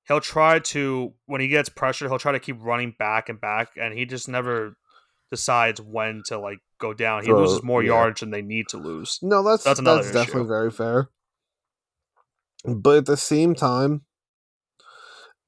he'll 0.08 0.20
try 0.22 0.60
to 0.60 1.14
when 1.26 1.42
he 1.42 1.48
gets 1.48 1.70
pressure, 1.70 2.08
he'll 2.08 2.20
try 2.20 2.32
to 2.34 2.40
keep 2.40 2.58
running 2.62 2.96
back 2.98 3.30
and 3.30 3.40
back, 3.40 3.70
and 3.78 3.98
he 3.98 4.06
just 4.06 4.28
never 4.28 4.76
decides 5.32 5.82
when 5.82 6.22
to 6.28 6.38
like 6.40 6.60
go 6.80 6.94
down. 6.94 7.22
He 7.24 7.28
Throw, 7.28 7.40
loses 7.42 7.64
more 7.64 7.82
yeah. 7.84 7.90
yardage 7.94 8.20
than 8.22 8.32
they 8.32 8.42
need 8.42 8.68
to 8.70 8.78
lose. 8.78 9.20
No, 9.22 9.44
that's 9.44 9.64
That's 9.64 9.82
that's, 9.82 10.12
definitely 10.12 10.48
very 10.48 10.72
fair. 10.72 11.10
But 12.66 12.98
at 13.00 13.06
the 13.08 13.18
same 13.18 13.56
time, 13.56 14.02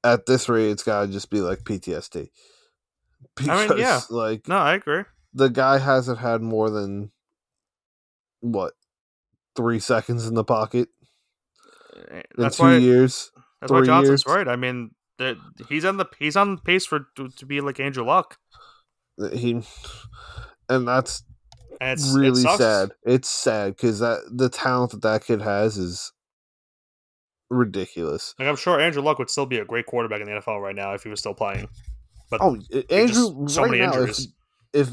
at 0.04 0.26
this 0.26 0.48
rate, 0.48 0.70
it's 0.70 0.82
gotta 0.82 1.08
just 1.10 1.30
be 1.30 1.40
like 1.40 1.60
PTSD. 1.60 2.28
Because 3.36 3.70
I 3.70 3.74
mean, 3.74 3.78
yeah. 3.78 4.00
like 4.10 4.46
No, 4.48 4.56
I 4.58 4.74
agree. 4.74 5.04
the 5.32 5.48
guy 5.48 5.78
hasn't 5.78 6.18
had 6.18 6.42
more 6.42 6.68
than 6.70 7.10
what 8.40 8.74
three 9.56 9.78
seconds 9.78 10.26
in 10.26 10.34
the 10.34 10.44
pocket 10.44 10.88
Eh, 12.10 12.16
in 12.18 12.22
That's 12.36 12.58
two 12.58 12.62
why. 12.64 12.76
years. 12.76 13.30
That's 13.60 13.72
why 13.72 13.82
Johnson's 13.84 14.24
years. 14.26 14.34
right. 14.36 14.48
I 14.48 14.56
mean, 14.56 14.90
he's 15.68 15.84
on 15.84 15.96
the 15.96 16.06
he's 16.18 16.36
on 16.36 16.58
pace 16.58 16.84
for 16.86 17.06
to, 17.16 17.28
to 17.28 17.46
be 17.46 17.60
like 17.60 17.80
Andrew 17.80 18.04
Luck, 18.04 18.38
He 19.32 19.62
and 20.68 20.86
that's 20.88 21.22
and 21.80 21.98
it's 21.98 22.14
really 22.14 22.40
sucks. 22.42 22.58
sad. 22.58 22.90
It's 23.04 23.28
sad 23.28 23.76
because 23.76 24.00
that 24.00 24.20
the 24.30 24.48
talent 24.48 24.90
that 24.92 25.02
that 25.02 25.24
kid 25.24 25.40
has 25.42 25.78
is 25.78 26.12
ridiculous. 27.50 28.34
Like 28.38 28.48
I'm 28.48 28.56
sure 28.56 28.80
Andrew 28.80 29.02
Luck 29.02 29.18
would 29.18 29.30
still 29.30 29.46
be 29.46 29.58
a 29.58 29.64
great 29.64 29.86
quarterback 29.86 30.20
in 30.20 30.26
the 30.26 30.32
NFL 30.40 30.60
right 30.60 30.74
now 30.74 30.94
if 30.94 31.02
he 31.02 31.08
was 31.08 31.20
still 31.20 31.34
playing. 31.34 31.68
But 32.30 32.40
Oh, 32.42 32.56
Andrew, 32.90 33.48
so 33.48 33.62
right 33.62 33.70
many 33.70 33.82
now, 33.84 33.90
if- 33.92 33.98
injuries. 34.00 34.28
If, 34.72 34.90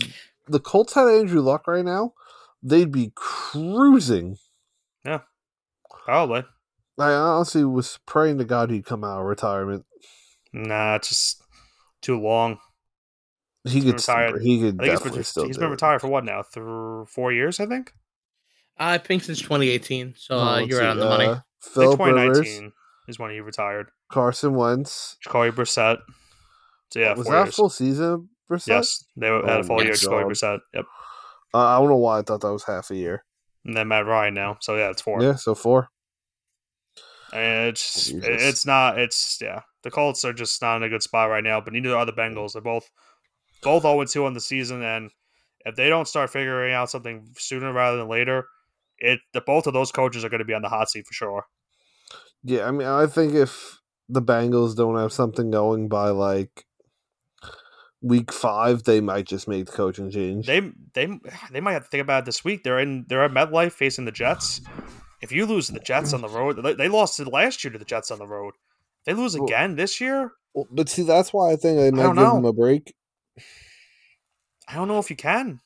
the 0.48 0.60
Colts 0.60 0.94
had 0.94 1.08
Andrew 1.08 1.42
Luck 1.42 1.68
right 1.68 1.84
now, 1.84 2.14
they'd 2.62 2.92
be 2.92 3.12
cruising. 3.16 4.38
Yeah, 5.06 5.20
probably. 6.06 6.44
I 7.00 7.12
honestly 7.14 7.64
was 7.66 8.00
praying 8.06 8.38
to 8.38 8.46
God 8.46 8.70
he'd 8.70 8.86
come 8.86 9.04
out 9.04 9.20
of 9.22 9.26
retirement. 9.26 9.86
Nah, 10.54 10.96
it's 10.96 11.10
just 11.10 11.44
too 12.02 12.20
long. 12.20 12.60
He 13.66 13.82
could, 13.82 14.00
still, 14.02 14.16
retired. 14.16 14.42
he 14.42 14.60
could 14.60 14.76
I 14.82 14.84
think 14.86 14.98
definitely 14.98 15.20
he's 15.20 15.28
still 15.30 15.44
been, 15.44 15.50
he's 15.50 15.56
do 15.56 15.62
been 15.62 15.70
it. 15.70 15.72
retired 15.72 16.02
for 16.02 16.08
what 16.10 16.26
now? 16.26 16.44
Through 16.44 17.06
four 17.06 17.32
years, 17.32 17.60
I 17.60 17.66
think. 17.66 17.94
I 18.78 18.98
think 18.98 19.24
since 19.24 19.40
2018, 19.40 20.16
so 20.18 20.36
Oh, 20.36 20.40
uh, 20.40 20.58
you're 20.60 20.80
see, 20.80 20.86
right 20.86 20.90
on 20.92 21.00
the 21.00 21.06
money. 21.06 21.26
uh, 21.26 21.32
I 21.32 21.34
think 21.36 21.74
Philip 21.74 22.00
Rivers, 22.00 22.38
2019 22.40 22.72
is 23.08 23.20
when 23.20 23.32
he 23.32 23.40
retired. 23.40 23.90
Carson 24.12 24.54
Wentz. 24.56 25.16
Jacoby 25.24 25.52
Brissett. 25.56 26.00
So 26.92 27.00
yeah, 27.00 27.14
was 27.16 27.28
that 27.28 27.46
years. 27.46 27.56
full 27.56 27.70
season? 27.70 28.30
Brissett? 28.52 28.68
Yes, 28.68 29.04
they 29.16 29.28
had 29.28 29.34
Oh 29.34 29.60
a 29.60 29.64
full 29.64 29.78
my 29.78 29.84
year. 29.84 29.94
Jacoby 29.94 30.24
God. 30.24 30.32
Brissett. 30.32 30.60
Yep. 30.74 30.86
Uh, 31.54 31.58
I 31.58 31.80
don't 31.80 31.90
know 31.90 31.96
why 31.98 32.20
I 32.20 32.22
thought 32.24 32.42
that 32.42 32.52
was 32.52 32.66
half 32.66 32.92
a 32.92 32.96
year. 32.96 33.24
And 33.66 33.78
then 33.78 33.88
Matt 33.88 34.06
Ryan 34.06 34.34
now. 34.34 34.58
So 34.60 34.76
yeah, 34.76 34.90
it's 34.90 35.02
four. 35.02 35.22
Yeah, 35.24 35.36
so 35.36 35.56
four. 35.56 35.88
And 37.34 37.70
it's 37.70 38.10
oh, 38.10 38.14
Jesus. 38.14 38.44
it's 38.44 38.66
not 38.66 39.00
it's 39.00 39.40
yeah. 39.42 39.62
The 39.82 39.92
Colts 39.92 40.24
are 40.24 40.34
just 40.34 40.62
not 40.62 40.78
in 40.78 40.84
a 40.84 40.90
good 40.90 41.04
spot 41.04 41.30
right 41.30 41.44
now, 41.44 41.60
but 41.60 41.74
neither 41.74 41.98
are 41.98 42.06
the 42.06 42.14
Bengals. 42.14 42.54
They're 42.54 42.62
both 42.62 42.90
both 43.64 43.84
0 43.84 44.06
2 44.06 44.26
on 44.26 44.34
the 44.34 44.40
season, 44.40 44.84
and 44.84 45.10
if 45.66 45.76
they 45.76 45.90
don't 45.90 46.08
start 46.08 46.30
figuring 46.30 46.74
out 46.74 46.90
something 46.90 47.28
sooner 47.38 47.74
rather 47.74 47.98
than 47.98 48.08
later, 48.08 48.46
it 49.00 49.20
the 49.34 49.42
both 49.42 49.68
of 49.68 49.74
those 49.74 49.92
coaches 49.92 50.24
are 50.24 50.30
going 50.30 50.40
to 50.40 50.46
be 50.46 50.54
on 50.54 50.62
the 50.62 50.70
hot 50.70 50.90
seat 50.90 51.08
for 51.08 51.14
sure. 51.14 51.46
Yeah, 52.44 52.68
I 52.68 52.72
mean, 52.72 52.88
I 52.88 53.08
think 53.08 53.34
if 53.34 53.80
the 54.10 54.22
Bengals 54.22 54.76
don't 54.76 54.98
have 54.98 55.14
something 55.14 55.50
going 55.50 55.88
by 55.88 56.10
like 56.10 56.66
week 58.02 58.32
five, 58.32 58.84
they 58.84 59.02
might 59.02 59.26
just 59.26 59.48
make 59.48 59.66
the 59.66 59.72
coaching 59.72 60.12
change. 60.12 60.46
They 60.46 60.72
they 60.94 61.08
they 61.52 61.62
might 61.62 61.74
have 61.74 61.86
to 61.86 61.90
think 61.90 62.04
about 62.04 62.24
it 62.24 62.26
this 62.26 62.44
week. 62.44 62.64
They're 62.64 62.80
in 62.80 63.06
they're 63.08 63.24
at 63.24 63.32
MetLife 63.32 63.72
facing 63.72 64.06
the 64.06 64.12
Jets. 64.12 64.62
If 65.24 65.32
you 65.32 65.46
lose 65.46 65.68
to 65.68 65.74
the 65.74 65.80
Jets 65.80 66.14
on 66.14 66.22
the 66.22 66.28
road, 66.40 66.62
they, 66.64 66.74
they 66.74 66.90
lost 66.90 67.20
it 67.20 67.28
last 67.28 67.64
year 67.64 67.72
to 67.72 67.80
the 67.80 67.86
Jets 67.86 68.12
on 68.12 68.20
the 68.20 68.28
road. 68.28 68.54
They 69.06 69.14
lose 69.14 69.36
Well- 69.36 69.46
again 69.46 69.76
this 69.76 70.00
year. 70.00 70.34
Well, 70.54 70.68
but 70.70 70.88
see, 70.90 71.02
that's 71.02 71.34
why 71.34 71.52
I 71.52 71.56
think 71.56 71.80
they 71.80 71.90
might 71.90 72.04
don't 72.04 72.16
give 72.16 72.24
know. 72.26 72.36
them 72.36 72.46
a 72.46 72.54
break, 72.54 72.94
I 74.68 74.76
don't 74.76 74.88
know 74.88 75.00
if 75.00 75.10
you 75.10 75.16
can. 75.16 75.62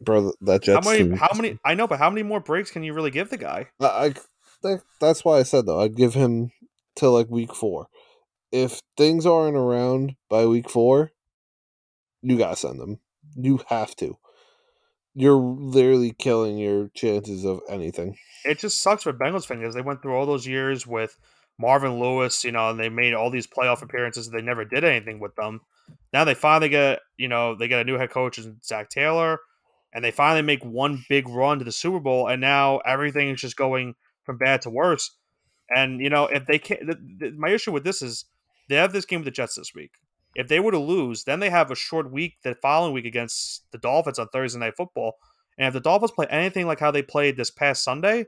bro. 0.00 0.32
That 0.40 0.62
Jets 0.62 0.84
how 0.84 0.90
many? 0.92 1.04
team. 1.04 1.16
How 1.16 1.28
many? 1.36 1.58
I 1.64 1.74
know, 1.74 1.86
but 1.86 1.98
how 2.00 2.10
many 2.10 2.22
more 2.24 2.40
breaks 2.40 2.70
can 2.72 2.82
you 2.82 2.94
really 2.94 3.10
give 3.12 3.30
the 3.30 3.36
guy? 3.36 3.68
I, 3.80 3.86
I 3.86 4.14
that, 4.62 4.82
that's 5.00 5.24
why 5.24 5.38
I 5.38 5.44
said 5.44 5.66
though 5.66 5.80
I'd 5.80 5.96
give 5.96 6.14
him 6.14 6.50
till 6.96 7.12
like 7.12 7.28
week 7.30 7.54
four. 7.54 7.86
If 8.50 8.80
things 8.96 9.24
aren't 9.24 9.56
around 9.56 10.16
by 10.28 10.46
week 10.46 10.68
four, 10.68 11.12
you 12.22 12.36
gotta 12.38 12.56
send 12.56 12.80
them. 12.80 12.98
You 13.36 13.60
have 13.68 13.94
to. 13.96 14.18
You're 15.14 15.34
literally 15.34 16.14
killing 16.18 16.58
your 16.58 16.88
chances 16.94 17.44
of 17.44 17.60
anything. 17.68 18.16
it 18.44 18.58
just 18.58 18.80
sucks 18.80 19.02
for 19.02 19.12
Bengals 19.12 19.46
fans 19.46 19.60
because 19.60 19.74
they 19.74 19.82
went 19.82 20.02
through 20.02 20.14
all 20.14 20.26
those 20.26 20.46
years 20.46 20.86
with 20.86 21.16
Marvin 21.58 22.00
Lewis, 22.00 22.44
you 22.44 22.52
know, 22.52 22.70
and 22.70 22.80
they 22.80 22.88
made 22.88 23.14
all 23.14 23.30
these 23.30 23.46
playoff 23.46 23.82
appearances. 23.82 24.26
And 24.26 24.38
they 24.38 24.42
never 24.42 24.64
did 24.64 24.84
anything 24.84 25.20
with 25.20 25.34
them. 25.36 25.60
Now 26.12 26.24
they 26.24 26.34
finally 26.34 26.68
get, 26.68 27.00
you 27.16 27.28
know, 27.28 27.54
they 27.54 27.68
get 27.68 27.80
a 27.80 27.84
new 27.84 27.98
head 27.98 28.10
coach 28.10 28.38
in 28.38 28.58
Zac 28.64 28.88
Taylor, 28.88 29.38
and 29.92 30.04
they 30.04 30.10
finally 30.10 30.42
make 30.42 30.64
one 30.64 31.04
big 31.08 31.28
run 31.28 31.58
to 31.58 31.64
the 31.64 31.72
Super 31.72 32.00
Bowl, 32.00 32.28
and 32.28 32.40
now 32.40 32.78
everything 32.78 33.30
is 33.30 33.40
just 33.40 33.56
going 33.56 33.94
from 34.24 34.38
bad 34.38 34.62
to 34.62 34.70
worse. 34.70 35.10
And 35.74 36.00
you 36.00 36.10
know, 36.10 36.26
if 36.26 36.46
they 36.46 36.58
can't, 36.58 36.86
the, 36.86 36.98
the, 37.18 37.30
my 37.32 37.50
issue 37.50 37.72
with 37.72 37.84
this 37.84 38.02
is 38.02 38.24
they 38.68 38.76
have 38.76 38.92
this 38.92 39.04
game 39.04 39.20
with 39.20 39.26
the 39.26 39.30
Jets 39.30 39.54
this 39.54 39.74
week. 39.74 39.92
If 40.34 40.48
they 40.48 40.60
were 40.60 40.70
to 40.72 40.78
lose, 40.78 41.24
then 41.24 41.40
they 41.40 41.50
have 41.50 41.70
a 41.70 41.74
short 41.74 42.10
week 42.10 42.36
the 42.42 42.54
following 42.54 42.94
week 42.94 43.04
against 43.04 43.70
the 43.70 43.78
Dolphins 43.78 44.18
on 44.18 44.28
Thursday 44.28 44.58
Night 44.58 44.74
Football. 44.76 45.16
And 45.58 45.68
if 45.68 45.74
the 45.74 45.80
Dolphins 45.80 46.12
play 46.12 46.26
anything 46.30 46.66
like 46.66 46.80
how 46.80 46.90
they 46.90 47.02
played 47.02 47.36
this 47.36 47.50
past 47.50 47.84
Sunday, 47.84 48.26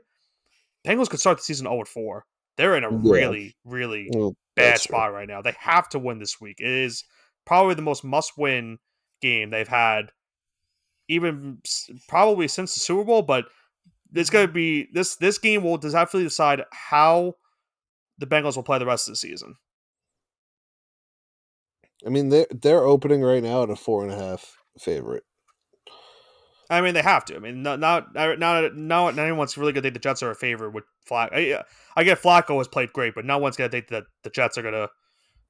Bengals 0.85 1.09
could 1.09 1.19
start 1.19 1.37
the 1.37 1.43
season 1.43 1.65
0 1.65 1.83
4. 1.85 2.25
They're 2.57 2.77
in 2.77 2.83
a 2.83 2.91
Yeah. 2.91 3.11
really, 3.11 3.55
really 3.65 4.09
Well, 4.13 4.35
bad 4.55 4.73
that's 4.73 4.85
true. 4.85 4.93
spot 4.93 5.13
right 5.13 5.27
now. 5.27 5.41
They 5.41 5.55
have 5.59 5.89
to 5.89 5.99
win 5.99 6.19
this 6.19 6.39
week. 6.39 6.57
It 6.59 6.69
is 6.69 7.03
probably 7.45 7.73
the 7.73 7.81
most 7.81 8.03
must 8.03 8.37
win 8.37 8.77
game 9.21 9.49
they've 9.49 9.67
had, 9.67 10.11
even 11.07 11.59
probably 12.07 12.47
since 12.47 12.73
the 12.73 12.79
Super 12.79 13.03
Bowl. 13.03 13.23
But 13.23 13.45
it's 14.13 14.29
going 14.29 14.47
to 14.47 14.53
be 14.53 14.87
this 14.93 15.15
this 15.15 15.37
game 15.37 15.63
will 15.63 15.77
definitely 15.77 16.23
decide 16.23 16.63
how 16.71 17.33
the 18.17 18.27
Bengals 18.27 18.55
will 18.55 18.63
play 18.63 18.79
the 18.79 18.85
rest 18.85 19.07
of 19.07 19.13
the 19.13 19.17
season. 19.17 19.55
I 22.05 22.09
mean, 22.09 22.29
they're 22.29 22.47
they're 22.51 22.83
opening 22.83 23.21
right 23.21 23.41
now 23.41 23.63
at 23.63 23.69
a 23.69 23.75
four 23.75 24.03
and 24.03 24.11
a 24.11 24.15
half 24.15 24.57
favorite. 24.79 25.23
I 26.69 26.81
mean, 26.81 26.93
they 26.93 27.01
have 27.01 27.25
to. 27.25 27.35
I 27.35 27.39
mean, 27.39 27.63
not 27.63 27.79
not 27.79 28.13
not 28.13 28.75
not, 28.75 29.19
anyone's 29.19 29.57
really 29.57 29.71
going 29.71 29.83
to 29.83 29.87
think 29.87 29.93
the 29.93 29.99
Jets 29.99 30.23
are 30.23 30.31
a 30.31 30.35
favorite 30.35 30.73
with 30.73 30.83
Flacco. 31.09 31.33
I, 31.33 31.63
I 31.95 32.03
get 32.03 32.21
Flacco 32.21 32.57
has 32.57 32.67
played 32.67 32.93
great, 32.93 33.15
but 33.15 33.25
no 33.25 33.37
one's 33.37 33.55
going 33.55 33.69
to 33.69 33.75
think 33.75 33.89
that 33.89 34.05
the 34.23 34.29
Jets 34.29 34.57
are 34.57 34.61
going 34.61 34.73
to 34.73 34.89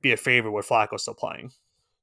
be 0.02 0.12
a 0.12 0.18
favorite 0.18 0.52
with 0.52 0.68
Flacco 0.68 1.00
still 1.00 1.14
playing. 1.14 1.52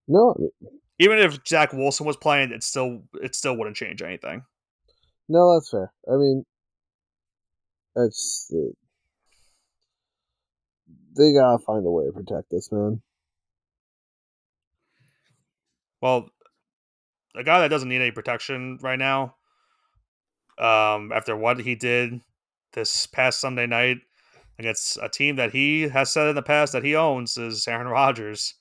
No, 0.09 0.35
I 0.37 0.41
mean, 0.41 0.51
Even 0.99 1.19
if 1.19 1.39
Zach 1.47 1.73
Wilson 1.73 2.07
was 2.07 2.17
playing, 2.17 2.53
it 2.53 2.63
still 2.63 3.03
it 3.23 3.35
still 3.35 3.57
wouldn't 3.57 3.77
change 3.77 4.03
anything. 4.03 4.45
no, 5.29 5.55
that's 5.55 5.71
fair. 5.71 5.93
I 6.11 6.17
mean, 6.17 6.45
it's 7.97 8.51
they 11.17 11.33
gotta 11.35 11.59
find 11.59 11.87
a 11.87 11.91
way 11.91 12.07
to 12.07 12.13
protect 12.13 12.51
this 12.51 12.73
man. 12.73 13.03
Well, 16.03 16.29
a 17.37 17.45
guy 17.45 17.61
that 17.61 17.69
doesn't 17.69 17.89
need 17.89 18.03
any 18.03 18.11
protection 18.11 18.79
right 18.83 18.99
now, 18.99 19.37
um, 20.59 21.13
after 21.13 21.37
what 21.37 21.61
he 21.61 21.75
did 21.77 22.21
this 22.73 23.07
past 23.07 23.41
Sunday 23.41 23.67
night 23.67 23.99
against 24.59 24.99
a 25.01 25.09
team 25.09 25.37
that 25.37 25.53
he 25.53 25.83
has 25.83 26.13
said 26.13 26.29
in 26.29 26.35
the 26.35 26.43
past 26.43 26.73
that 26.73 26.85
he 26.85 26.97
owns, 26.97 27.37
is 27.39 27.67
Aaron 27.69 27.87
Rodgers. 27.89 28.55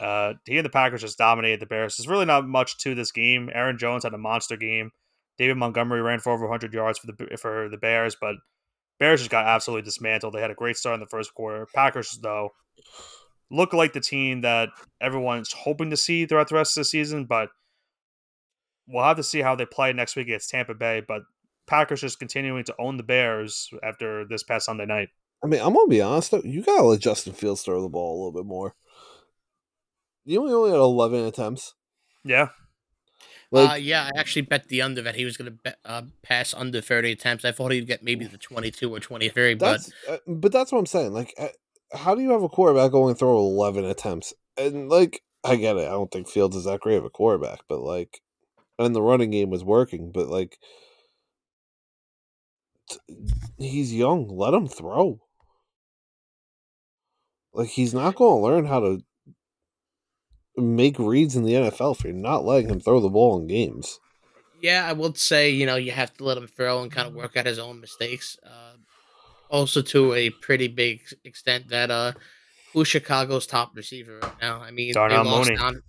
Uh, 0.00 0.34
he 0.46 0.56
and 0.56 0.64
the 0.64 0.70
Packers 0.70 1.02
just 1.02 1.18
dominated 1.18 1.60
the 1.60 1.66
Bears. 1.66 1.96
There's 1.96 2.08
really 2.08 2.24
not 2.24 2.46
much 2.46 2.78
to 2.78 2.94
this 2.94 3.12
game. 3.12 3.50
Aaron 3.54 3.78
Jones 3.78 4.04
had 4.04 4.14
a 4.14 4.18
monster 4.18 4.56
game. 4.56 4.90
David 5.38 5.56
Montgomery 5.56 6.02
ran 6.02 6.18
for 6.18 6.32
over 6.32 6.46
100 6.46 6.72
yards 6.74 6.98
for 6.98 7.06
the 7.06 7.36
for 7.36 7.68
the 7.68 7.76
Bears, 7.76 8.16
but 8.20 8.36
Bears 8.98 9.20
just 9.20 9.30
got 9.30 9.46
absolutely 9.46 9.82
dismantled. 9.82 10.34
They 10.34 10.40
had 10.40 10.50
a 10.50 10.54
great 10.54 10.76
start 10.76 10.94
in 10.94 11.00
the 11.00 11.06
first 11.06 11.34
quarter. 11.34 11.66
Packers, 11.74 12.18
though, 12.22 12.50
look 13.52 13.72
like 13.72 13.92
the 13.92 14.00
team 14.00 14.40
that 14.40 14.70
everyone's 15.00 15.52
hoping 15.52 15.90
to 15.90 15.96
see 15.96 16.26
throughout 16.26 16.48
the 16.48 16.54
rest 16.54 16.76
of 16.76 16.80
the 16.80 16.84
season, 16.86 17.26
but 17.26 17.50
we'll 18.88 19.04
have 19.04 19.18
to 19.18 19.22
see 19.22 19.40
how 19.40 19.54
they 19.54 19.66
play 19.66 19.92
next 19.92 20.16
week 20.16 20.26
against 20.26 20.50
Tampa 20.50 20.74
Bay. 20.74 21.02
But 21.06 21.22
Packers 21.66 22.00
just 22.00 22.18
continuing 22.18 22.64
to 22.64 22.74
own 22.78 22.96
the 22.96 23.02
Bears 23.02 23.70
after 23.82 24.24
this 24.26 24.42
past 24.42 24.66
Sunday 24.66 24.86
night. 24.86 25.10
I 25.44 25.48
mean, 25.48 25.60
I'm 25.60 25.74
gonna 25.74 25.88
be 25.88 26.00
honest 26.00 26.30
though. 26.30 26.42
You 26.44 26.62
gotta 26.62 26.82
let 26.82 27.00
Justin 27.00 27.34
Fields 27.34 27.62
throw 27.62 27.82
the 27.82 27.88
ball 27.88 28.14
a 28.14 28.18
little 28.18 28.32
bit 28.32 28.46
more. 28.46 28.74
You 30.24 30.40
only 30.40 30.52
only 30.54 30.70
had 30.70 30.78
11 30.78 31.24
attempts. 31.24 31.74
Yeah, 32.24 32.48
Like, 33.50 33.70
uh, 33.70 33.74
yeah, 33.74 34.08
I 34.14 34.18
actually 34.18 34.42
bet 34.42 34.68
the 34.68 34.80
under 34.80 35.02
that 35.02 35.16
he 35.16 35.24
was 35.24 35.36
going 35.36 35.58
to 35.64 35.76
uh, 35.84 36.02
pass 36.22 36.54
under 36.54 36.80
30 36.80 37.12
attempts. 37.12 37.44
I 37.44 37.50
thought 37.50 37.72
he'd 37.72 37.88
get 37.88 38.04
maybe 38.04 38.24
the 38.24 38.38
22 38.38 38.94
or 38.94 39.00
23, 39.00 39.54
but 39.54 39.72
that's 39.72 39.92
uh, 40.08 40.18
but 40.28 40.52
that's 40.52 40.70
what 40.70 40.78
I'm 40.78 40.86
saying. 40.86 41.12
Like, 41.12 41.34
uh, 41.36 41.48
how 41.92 42.14
do 42.14 42.22
you 42.22 42.30
have 42.30 42.42
a 42.42 42.48
quarterback 42.48 42.92
going 42.92 43.14
throw 43.14 43.38
11 43.38 43.84
attempts? 43.84 44.32
And 44.56 44.88
like, 44.88 45.22
I 45.44 45.56
get 45.56 45.76
it. 45.76 45.86
I 45.86 45.90
don't 45.90 46.10
think 46.10 46.28
Fields 46.28 46.56
is 46.56 46.64
that 46.64 46.80
great 46.80 46.96
of 46.96 47.04
a 47.04 47.10
quarterback, 47.10 47.60
but 47.68 47.80
like, 47.80 48.20
and 48.78 48.94
the 48.94 49.02
running 49.02 49.30
game 49.30 49.50
was 49.50 49.64
working, 49.64 50.12
but 50.12 50.28
like, 50.28 50.58
he's 53.58 53.94
young. 53.94 54.28
Let 54.28 54.54
him 54.54 54.68
throw. 54.68 55.20
Like 57.52 57.68
he's 57.68 57.92
not 57.92 58.14
going 58.14 58.40
to 58.40 58.42
learn 58.42 58.64
how 58.64 58.80
to 58.80 59.04
make 60.56 60.98
reads 60.98 61.36
in 61.36 61.44
the 61.44 61.54
NFL 61.54 61.96
if 61.96 62.04
you're 62.04 62.12
not 62.12 62.44
letting 62.44 62.70
him 62.70 62.80
throw 62.80 63.00
the 63.00 63.08
ball 63.08 63.38
in 63.38 63.46
games. 63.46 64.00
Yeah, 64.60 64.86
I 64.86 64.92
would 64.92 65.18
say 65.18 65.50
you 65.50 65.66
know 65.66 65.76
you 65.76 65.92
have 65.92 66.14
to 66.14 66.24
let 66.24 66.38
him 66.38 66.46
throw 66.46 66.82
and 66.82 66.90
kind 66.90 67.08
of 67.08 67.14
work 67.14 67.36
out 67.36 67.46
his 67.46 67.58
own 67.58 67.80
mistakes. 67.80 68.38
Uh, 68.44 68.74
also, 69.52 69.82
to 69.82 70.14
a 70.14 70.30
pretty 70.30 70.66
big 70.66 71.02
extent, 71.24 71.68
that 71.68 71.90
uh, 71.90 72.12
who's 72.72 72.88
Chicago's 72.88 73.46
top 73.46 73.76
receiver 73.76 74.18
right 74.22 74.32
now? 74.42 74.60
I 74.60 74.70
mean, 74.72 74.94
Darnell 74.94 75.22
they 75.24 75.30
lost 75.30 75.50
Mooney. 75.50 75.60
Allen, 75.62 75.82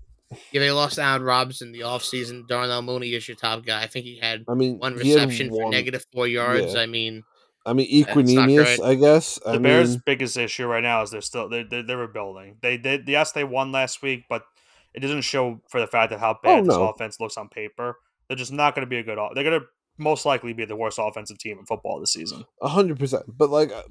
yeah, 0.52 0.60
they 0.60 0.72
lost 0.72 1.00
Allen 1.00 1.24
Robinson 1.24 1.68
in 1.70 1.72
the 1.74 1.80
offseason. 1.82 2.48
Darnell 2.48 2.82
Mooney 2.82 3.14
is 3.14 3.28
your 3.28 3.38
top 3.38 3.66
guy. 3.66 3.82
I 3.82 3.88
think 3.88 4.06
he 4.06 4.20
had 4.20 4.44
I 4.48 4.54
mean, 4.54 4.78
one 4.78 4.96
reception 4.96 5.50
for 5.50 5.64
one- 5.64 5.72
negative 5.72 6.06
four 6.14 6.28
yards. 6.28 6.74
yeah. 6.76 6.82
I 6.82 6.86
mean, 6.86 7.24
I 7.66 7.72
mean, 7.74 8.04
That's 8.06 8.16
not 8.16 8.50
Equanimeous. 8.50 8.84
I 8.86 8.96
guess. 8.96 9.40
The 9.46 9.52
I 9.52 9.58
Bears' 9.58 9.96
biggest 9.98 10.36
issue 10.38 10.66
right 10.68 10.84
now 10.84 11.02
is 11.04 11.12
they're 11.12 11.22
still 11.22 11.48
they're, 11.50 11.64
they're, 11.64 11.84
they're 11.84 11.98
rebuilding. 11.98 12.58
They 12.62 12.78
did 12.78 13.08
yes 13.08 13.32
they 13.32 13.44
won 13.46 13.72
last 13.72 14.02
week, 14.02 14.26
but 14.30 14.44
it 14.94 15.00
doesn't 15.00 15.22
show 15.22 15.62
for 15.70 15.80
the 15.80 15.88
fact 15.88 16.12
that 16.12 16.20
how 16.20 16.38
bad 16.44 16.64
Oh, 16.64 16.66
this 16.66 16.76
offense 16.76 17.20
looks 17.20 17.38
on 17.38 17.48
paper. 17.50 17.96
They're 18.28 18.36
just 18.38 18.52
not 18.52 18.76
going 18.76 18.86
to 18.86 18.90
be 18.90 18.98
a 18.98 19.04
good. 19.04 19.18
o- 19.18 19.32
They're 19.34 19.44
going 19.44 19.60
to 19.62 19.66
most 19.98 20.26
likely 20.26 20.54
be 20.54 20.66
the 20.66 20.76
worst 20.76 21.00
offensive 21.02 21.38
team 21.38 21.60
in 21.60 21.66
football 21.66 22.00
this 22.00 22.14
season. 22.14 22.46
a 22.62 22.68
hundred 22.68 23.00
percent. 23.00 23.24
But 23.28 23.50
like, 23.50 23.72
uh, 23.72 23.84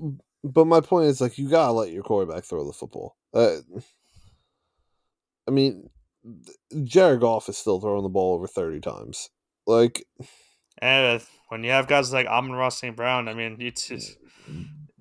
but 0.44 0.66
my 0.66 0.80
point 0.80 1.06
is 1.06 1.20
like, 1.20 1.38
you 1.38 1.48
gotta 1.48 1.72
let 1.72 1.92
your 1.92 2.02
quarterback 2.02 2.44
throw 2.44 2.66
the 2.66 2.72
football. 2.72 3.16
Uh, 3.32 3.58
I 5.48 5.50
mean, 5.50 5.90
Jared 6.84 7.20
Goff 7.20 7.48
is 7.48 7.58
still 7.58 7.80
throwing 7.80 8.02
the 8.02 8.08
ball 8.08 8.34
over 8.34 8.46
thirty 8.46 8.80
times. 8.80 9.30
Like, 9.66 10.04
And 10.78 11.20
uh, 11.20 11.24
when 11.48 11.62
you 11.62 11.70
have 11.70 11.86
guys 11.86 12.12
like 12.12 12.26
Amon-Ra 12.26 12.68
St. 12.70 12.96
Brown, 12.96 13.28
I 13.28 13.34
mean, 13.34 13.58
it's 13.60 13.86
just, 13.88 14.16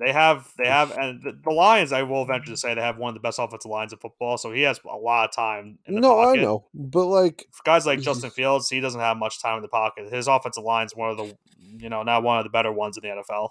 they 0.02 0.12
have 0.12 0.52
they 0.58 0.68
have 0.68 0.92
and 0.98 1.22
the, 1.22 1.38
the 1.44 1.52
Lions. 1.52 1.94
I 1.94 2.02
will 2.04 2.26
venture 2.26 2.50
to 2.52 2.58
say 2.58 2.74
they 2.74 2.82
have 2.82 2.98
one 2.98 3.10
of 3.10 3.14
the 3.14 3.20
best 3.20 3.38
offensive 3.38 3.70
lines 3.70 3.94
in 3.94 4.00
football. 4.00 4.38
So 4.38 4.52
he 4.52 4.64
has 4.64 4.80
a 4.84 4.98
lot 4.98 5.30
of 5.30 5.36
time. 5.36 5.78
In 5.86 5.96
the 5.96 6.02
no, 6.02 6.16
pocket. 6.16 6.40
I 6.40 6.44
know, 6.44 6.66
but 6.74 7.06
like, 7.06 7.46
For 7.52 7.62
guys 7.64 7.86
like 7.86 8.02
Justin 8.02 8.32
Fields, 8.32 8.68
he 8.68 8.80
doesn't 8.80 9.00
have 9.00 9.18
much 9.18 9.42
time 9.42 9.58
in 9.58 9.62
the 9.62 9.68
pocket. 9.68 10.12
His 10.12 10.28
offensive 10.28 10.64
line 10.64 10.88
is 10.88 10.96
one 10.96 11.12
of 11.12 11.18
the, 11.18 11.38
you 11.78 11.90
know, 11.90 12.02
not 12.02 12.24
one 12.24 12.40
of 12.40 12.44
the 12.44 12.50
better 12.50 12.72
ones 12.72 12.98
in 12.98 13.04
the 13.04 13.16
NFL. 13.16 13.50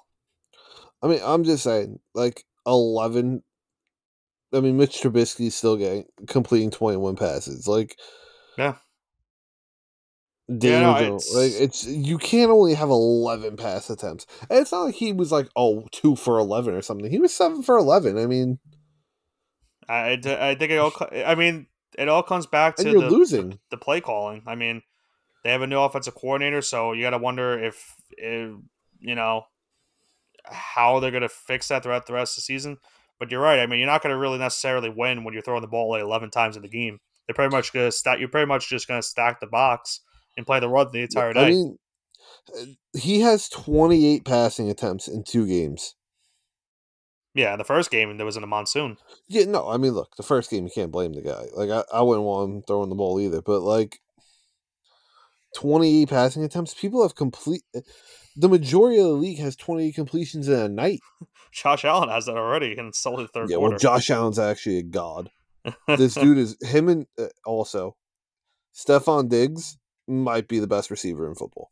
I 1.02 1.06
mean, 1.06 1.20
I'm 1.24 1.44
just 1.44 1.62
saying, 1.62 2.00
like 2.14 2.44
eleven. 2.66 3.42
I 4.52 4.58
mean, 4.58 4.76
Mitch 4.76 5.00
Trubisky's 5.00 5.54
still 5.54 5.76
getting 5.76 6.04
completing 6.26 6.72
twenty 6.72 6.96
one 6.96 7.14
passes. 7.14 7.68
Like, 7.68 7.96
Yeah. 8.58 8.74
Daniel 10.58 10.92
no, 10.92 10.98
Jones, 10.98 11.30
like 11.34 11.52
it's- 11.52 11.84
it's 11.84 11.86
you 11.86 12.18
can't 12.18 12.50
only 12.50 12.74
have 12.74 12.90
eleven 12.90 13.56
pass 13.56 13.88
attempts. 13.88 14.26
And 14.48 14.58
it's 14.58 14.72
not 14.72 14.82
like 14.82 14.96
he 14.96 15.12
was 15.12 15.30
like 15.30 15.48
oh 15.54 15.86
two 15.92 16.16
for 16.16 16.38
eleven 16.38 16.74
or 16.74 16.82
something. 16.82 17.10
He 17.10 17.20
was 17.20 17.34
seven 17.34 17.62
for 17.62 17.76
eleven. 17.76 18.18
I 18.18 18.26
mean, 18.26 18.58
I, 19.88 20.12
I 20.24 20.54
think 20.54 20.72
it 20.72 20.78
all. 20.78 20.92
I 21.12 21.34
mean, 21.34 21.66
it 21.98 22.08
all 22.08 22.22
comes 22.22 22.46
back 22.46 22.76
to 22.76 22.90
you're 22.90 23.02
the, 23.02 23.10
losing. 23.10 23.58
the 23.70 23.76
play 23.76 24.00
calling. 24.00 24.42
I 24.46 24.54
mean, 24.54 24.82
they 25.44 25.50
have 25.50 25.62
a 25.62 25.66
new 25.66 25.78
offensive 25.78 26.14
coordinator, 26.14 26.62
so 26.62 26.92
you 26.92 27.02
got 27.02 27.10
to 27.10 27.18
wonder 27.18 27.58
if, 27.62 27.94
if 28.10 28.52
you 28.98 29.14
know 29.14 29.44
how 30.44 31.00
they're 31.00 31.10
going 31.10 31.22
to 31.22 31.28
fix 31.28 31.68
that 31.68 31.82
throughout 31.82 32.06
the 32.06 32.12
rest 32.12 32.32
of 32.32 32.36
the 32.36 32.42
season. 32.42 32.78
But 33.18 33.30
you're 33.30 33.40
right. 33.40 33.60
I 33.60 33.66
mean, 33.66 33.78
you're 33.78 33.88
not 33.88 34.02
going 34.02 34.14
to 34.14 34.18
really 34.18 34.38
necessarily 34.38 34.88
win 34.88 35.24
when 35.24 35.34
you're 35.34 35.42
throwing 35.42 35.60
the 35.60 35.68
ball 35.68 35.90
like 35.90 36.02
11 36.02 36.30
times 36.30 36.56
in 36.56 36.62
the 36.62 36.68
game. 36.68 36.98
They're 37.26 37.34
pretty 37.34 37.54
much 37.54 37.72
going 37.72 37.86
to 37.86 37.92
stack. 37.92 38.18
You're 38.18 38.28
pretty 38.28 38.46
much 38.46 38.68
just 38.68 38.88
going 38.88 39.00
to 39.00 39.06
stack 39.06 39.40
the 39.40 39.46
box 39.46 40.00
and 40.36 40.46
play 40.46 40.60
the 40.60 40.68
run 40.68 40.88
the 40.92 41.02
entire 41.02 41.32
day. 41.32 41.46
I 41.46 41.50
mean, 41.50 41.78
uh, 42.56 42.64
he 42.98 43.20
has 43.20 43.48
twenty 43.48 44.06
eight 44.06 44.24
passing 44.24 44.70
attempts 44.70 45.08
in 45.08 45.24
two 45.24 45.46
games. 45.46 45.94
yeah, 47.34 47.56
the 47.56 47.64
first 47.64 47.90
game 47.90 48.16
there 48.16 48.26
was 48.26 48.36
in 48.36 48.42
a 48.42 48.46
monsoon. 48.46 48.96
Yeah, 49.28 49.44
no, 49.44 49.68
I 49.68 49.76
mean, 49.76 49.92
look, 49.92 50.16
the 50.16 50.22
first 50.22 50.50
game 50.50 50.64
you 50.64 50.70
can't 50.74 50.90
blame 50.92 51.12
the 51.12 51.22
guy. 51.22 51.46
Like, 51.54 51.70
I, 51.70 51.84
I 51.98 52.02
wouldn't 52.02 52.26
want 52.26 52.50
him 52.50 52.62
throwing 52.62 52.88
the 52.88 52.96
ball 52.96 53.20
either, 53.20 53.42
but 53.42 53.60
like, 53.60 54.00
twenty 55.54 56.02
eight 56.02 56.08
passing 56.08 56.44
attempts. 56.44 56.74
People 56.74 57.02
have 57.02 57.14
complete. 57.14 57.62
The 58.36 58.48
majority 58.48 58.98
of 58.98 59.06
the 59.06 59.12
league 59.12 59.38
has 59.40 59.56
twenty 59.56 59.88
eight 59.88 59.94
completions 59.94 60.48
in 60.48 60.58
a 60.58 60.68
night. 60.68 61.00
Josh 61.52 61.84
Allen 61.84 62.08
has 62.08 62.26
that 62.26 62.36
already, 62.36 62.78
in 62.78 62.86
the 62.86 63.28
third 63.32 63.50
yeah, 63.50 63.56
quarter. 63.56 63.70
well, 63.70 63.78
Josh 63.78 64.08
Allen's 64.10 64.38
actually 64.38 64.78
a 64.78 64.82
god. 64.82 65.30
This 65.88 66.14
dude 66.14 66.38
is 66.38 66.56
him 66.62 66.88
and 66.88 67.06
uh, 67.18 67.26
also 67.44 67.96
Stefon 68.74 69.28
Diggs 69.28 69.76
might 70.10 70.48
be 70.48 70.58
the 70.58 70.66
best 70.66 70.90
receiver 70.90 71.26
in 71.28 71.34
football. 71.34 71.70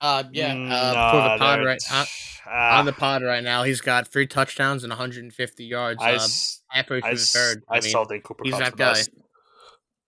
uh, 0.00 0.24
yeah, 0.32 0.54
Mm, 0.54 0.70
uh, 0.70 0.90
for 0.90 0.94
nah, 0.96 1.32
the 1.34 1.38
pod 1.38 1.58
they're- 1.58 1.66
right 1.66 1.82
uh, 1.90 2.04
ah, 2.46 2.78
on 2.80 2.86
the 2.86 2.92
pod 2.92 3.22
right 3.22 3.42
now, 3.44 3.62
he's 3.62 3.80
got 3.80 4.08
three 4.08 4.26
touchdowns 4.26 4.82
and 4.84 4.90
150 4.90 5.64
yards. 5.64 6.02
I, 6.02 6.12
uh, 6.12 6.14
s- 6.16 6.62
halfway 6.68 7.00
I, 7.02 7.10
the 7.14 7.16
third. 7.20 7.62
I 7.68 7.76
I, 7.76 7.80
mean, 7.80 7.88
still 7.88 8.04
think 8.04 8.24
Cooper 8.24 8.42
he's 8.44 8.54
Kupp's 8.54 8.76
that 8.76 9.12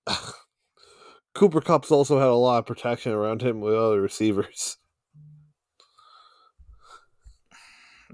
guy. 0.06 0.14
Cooper 1.34 1.60
Kupp's 1.60 1.90
also 1.90 2.18
had 2.18 2.28
a 2.28 2.34
lot 2.34 2.58
of 2.58 2.66
protection 2.66 3.12
around 3.12 3.42
him 3.42 3.60
with 3.60 3.74
other 3.74 4.00
receivers. 4.00 4.76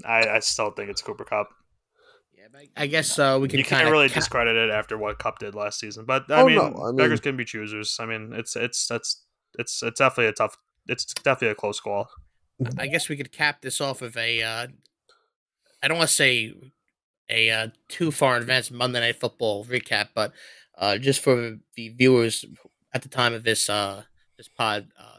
I, 0.04 0.26
I 0.26 0.38
still 0.40 0.70
think 0.70 0.88
it's 0.90 1.02
Cooper 1.02 1.24
Kupp. 1.24 1.48
Yeah, 2.52 2.60
but 2.74 2.82
I 2.82 2.86
guess 2.86 3.18
uh, 3.18 3.38
we 3.40 3.48
can. 3.48 3.58
You 3.58 3.64
can't 3.64 3.86
of 3.86 3.92
really 3.92 4.08
discredit 4.08 4.56
it 4.56 4.70
after 4.70 4.96
what 4.98 5.18
Kupp 5.18 5.38
did 5.38 5.54
last 5.54 5.78
season. 5.80 6.04
But 6.04 6.30
I 6.30 6.42
Oh, 6.42 6.46
mean, 6.46 6.56
no, 6.56 6.62
I 6.82 6.86
mean- 6.88 6.96
beggars 6.96 7.20
can 7.20 7.36
be 7.36 7.44
choosers. 7.44 7.96
I 8.00 8.06
mean, 8.06 8.32
it's 8.34 8.56
it's 8.56 8.86
that's 8.86 9.24
it's 9.58 9.82
it's 9.82 9.98
definitely 9.98 10.26
a 10.26 10.32
tough. 10.32 10.56
It's 10.86 11.04
definitely 11.06 11.48
a 11.48 11.54
close 11.54 11.80
call. 11.80 12.08
I 12.78 12.86
guess 12.88 13.08
we 13.08 13.16
could 13.16 13.32
cap 13.32 13.62
this 13.62 13.80
off 13.80 14.02
of 14.02 14.16
a. 14.16 14.42
Uh, 14.42 14.66
I 15.82 15.88
don't 15.88 15.96
want 15.98 16.10
to 16.10 16.14
say 16.14 16.52
a 17.28 17.50
uh, 17.50 17.68
too 17.88 18.10
far 18.10 18.36
in 18.36 18.42
advance 18.42 18.70
Monday 18.70 19.00
Night 19.00 19.20
Football 19.20 19.64
recap, 19.64 20.08
but 20.14 20.32
uh, 20.76 20.98
just 20.98 21.20
for 21.20 21.58
the 21.76 21.88
viewers 21.90 22.44
at 22.92 23.02
the 23.02 23.08
time 23.08 23.32
of 23.34 23.44
this 23.44 23.70
uh, 23.70 24.02
this 24.36 24.48
pod, 24.48 24.88
uh, 24.98 25.18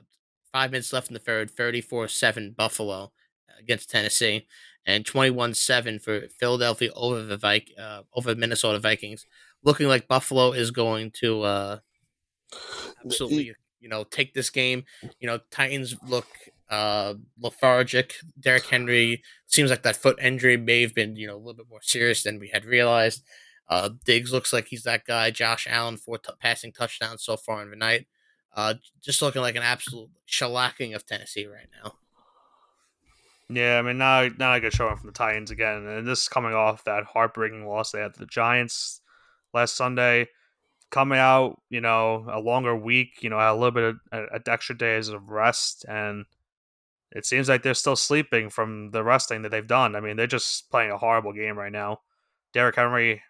five 0.52 0.72
minutes 0.72 0.92
left 0.94 1.08
in 1.10 1.14
the 1.14 1.20
third, 1.20 1.52
34-7 1.56 2.56
Buffalo 2.56 3.12
against 3.60 3.90
Tennessee, 3.90 4.46
and 4.86 5.06
21-7 5.06 6.02
for 6.02 6.28
Philadelphia 6.40 6.92
over 6.96 7.24
the 7.24 7.38
Vik- 7.38 7.74
uh, 7.80 8.04
over 8.14 8.36
Minnesota 8.36 8.80
Vikings. 8.80 9.26
Looking 9.64 9.88
like 9.88 10.08
Buffalo 10.08 10.52
is 10.54 10.72
going 10.72 11.12
to 11.22 11.44
uh, 11.44 11.80
absolutely, 13.06 13.54
you 13.80 13.90
know, 13.90 14.04
take 14.04 14.34
this 14.34 14.50
game. 14.50 14.84
You 15.20 15.28
know, 15.28 15.40
Titans 15.52 15.96
look 16.08 16.28
uh, 16.70 17.16
lethargic. 17.40 18.16
Derrick 18.40 18.66
Henry 18.68 19.24
seems 19.48 19.70
like 19.70 19.84
that 19.84 19.96
foot 19.98 20.20
injury 20.22 20.58
may 20.58 20.82
have 20.82 20.96
been, 20.96 21.16
you 21.16 21.28
know, 21.28 21.36
a 21.36 21.38
little 21.38 21.54
bit 21.54 21.70
more 21.70 21.82
serious 21.82 22.24
than 22.24 22.40
we 22.40 22.50
had 22.50 22.66
realized. 22.66 23.24
Uh, 23.70 23.90
Diggs 24.06 24.34
looks 24.34 24.52
like 24.52 24.68
he's 24.68 24.84
that 24.84 25.06
guy. 25.06 25.32
Josh 25.32 25.68
Allen, 25.70 25.98
four 25.98 26.18
t- 26.18 26.34
passing 26.40 26.72
touchdowns 26.72 27.24
so 27.24 27.38
far 27.38 27.62
in 27.62 27.70
the 27.70 27.76
night. 27.76 28.08
Uh, 28.54 28.74
just 29.02 29.22
looking 29.22 29.42
like 29.42 29.56
an 29.56 29.64
absolute 29.64 30.10
shellacking 30.28 30.94
of 30.94 31.06
Tennessee 31.06 31.46
right 31.46 31.68
now. 31.84 31.94
Yeah, 33.54 33.80
I 33.80 33.82
mean, 33.82 33.98
now 33.98 34.30
now 34.40 34.52
I 34.52 34.60
get 34.60 34.74
showing 34.74 34.96
from 34.96 35.08
the 35.08 35.14
Titans 35.14 35.52
again, 35.52 35.86
and 35.86 36.08
this 36.08 36.22
is 36.24 36.30
coming 36.30 36.54
off 36.54 36.86
that 36.86 37.04
heartbreaking 37.04 37.68
loss 37.68 37.92
they 37.92 38.00
had 38.00 38.14
to 38.14 38.20
the 38.20 38.26
Giants 38.26 39.02
last 39.54 39.76
Sunday. 39.76 40.28
Coming 40.90 41.20
out, 41.20 41.62
you 41.70 41.82
know, 41.82 42.26
a 42.32 42.40
longer 42.40 42.76
week, 42.76 43.22
you 43.22 43.30
know, 43.30 43.38
a 43.38 43.54
little 43.54 43.72
bit 43.72 43.84
of 43.84 43.96
uh, 44.12 44.40
extra 44.48 44.78
days 44.78 45.10
of 45.10 45.30
rest, 45.30 45.86
and 45.88 46.26
it 47.12 47.26
seems 47.26 47.50
like 47.50 47.64
they're 47.64 47.74
still 47.74 47.96
sleeping 47.96 48.50
from 48.50 48.92
the 48.92 49.04
resting 49.04 49.42
that 49.42 49.50
they've 49.50 49.68
done. 49.68 49.96
I 49.96 50.00
mean, 50.00 50.16
they're 50.16 50.28
just 50.28 50.70
playing 50.72 50.92
a 50.92 50.98
horrible 50.98 51.34
game 51.34 51.58
right 51.58 51.72
now. 51.72 52.00
Derrick 52.54 52.76
Henry 52.76 53.22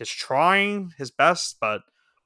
is 0.00 0.08
trying 0.08 0.92
his 0.98 1.10
best, 1.12 1.58
but 1.60 1.82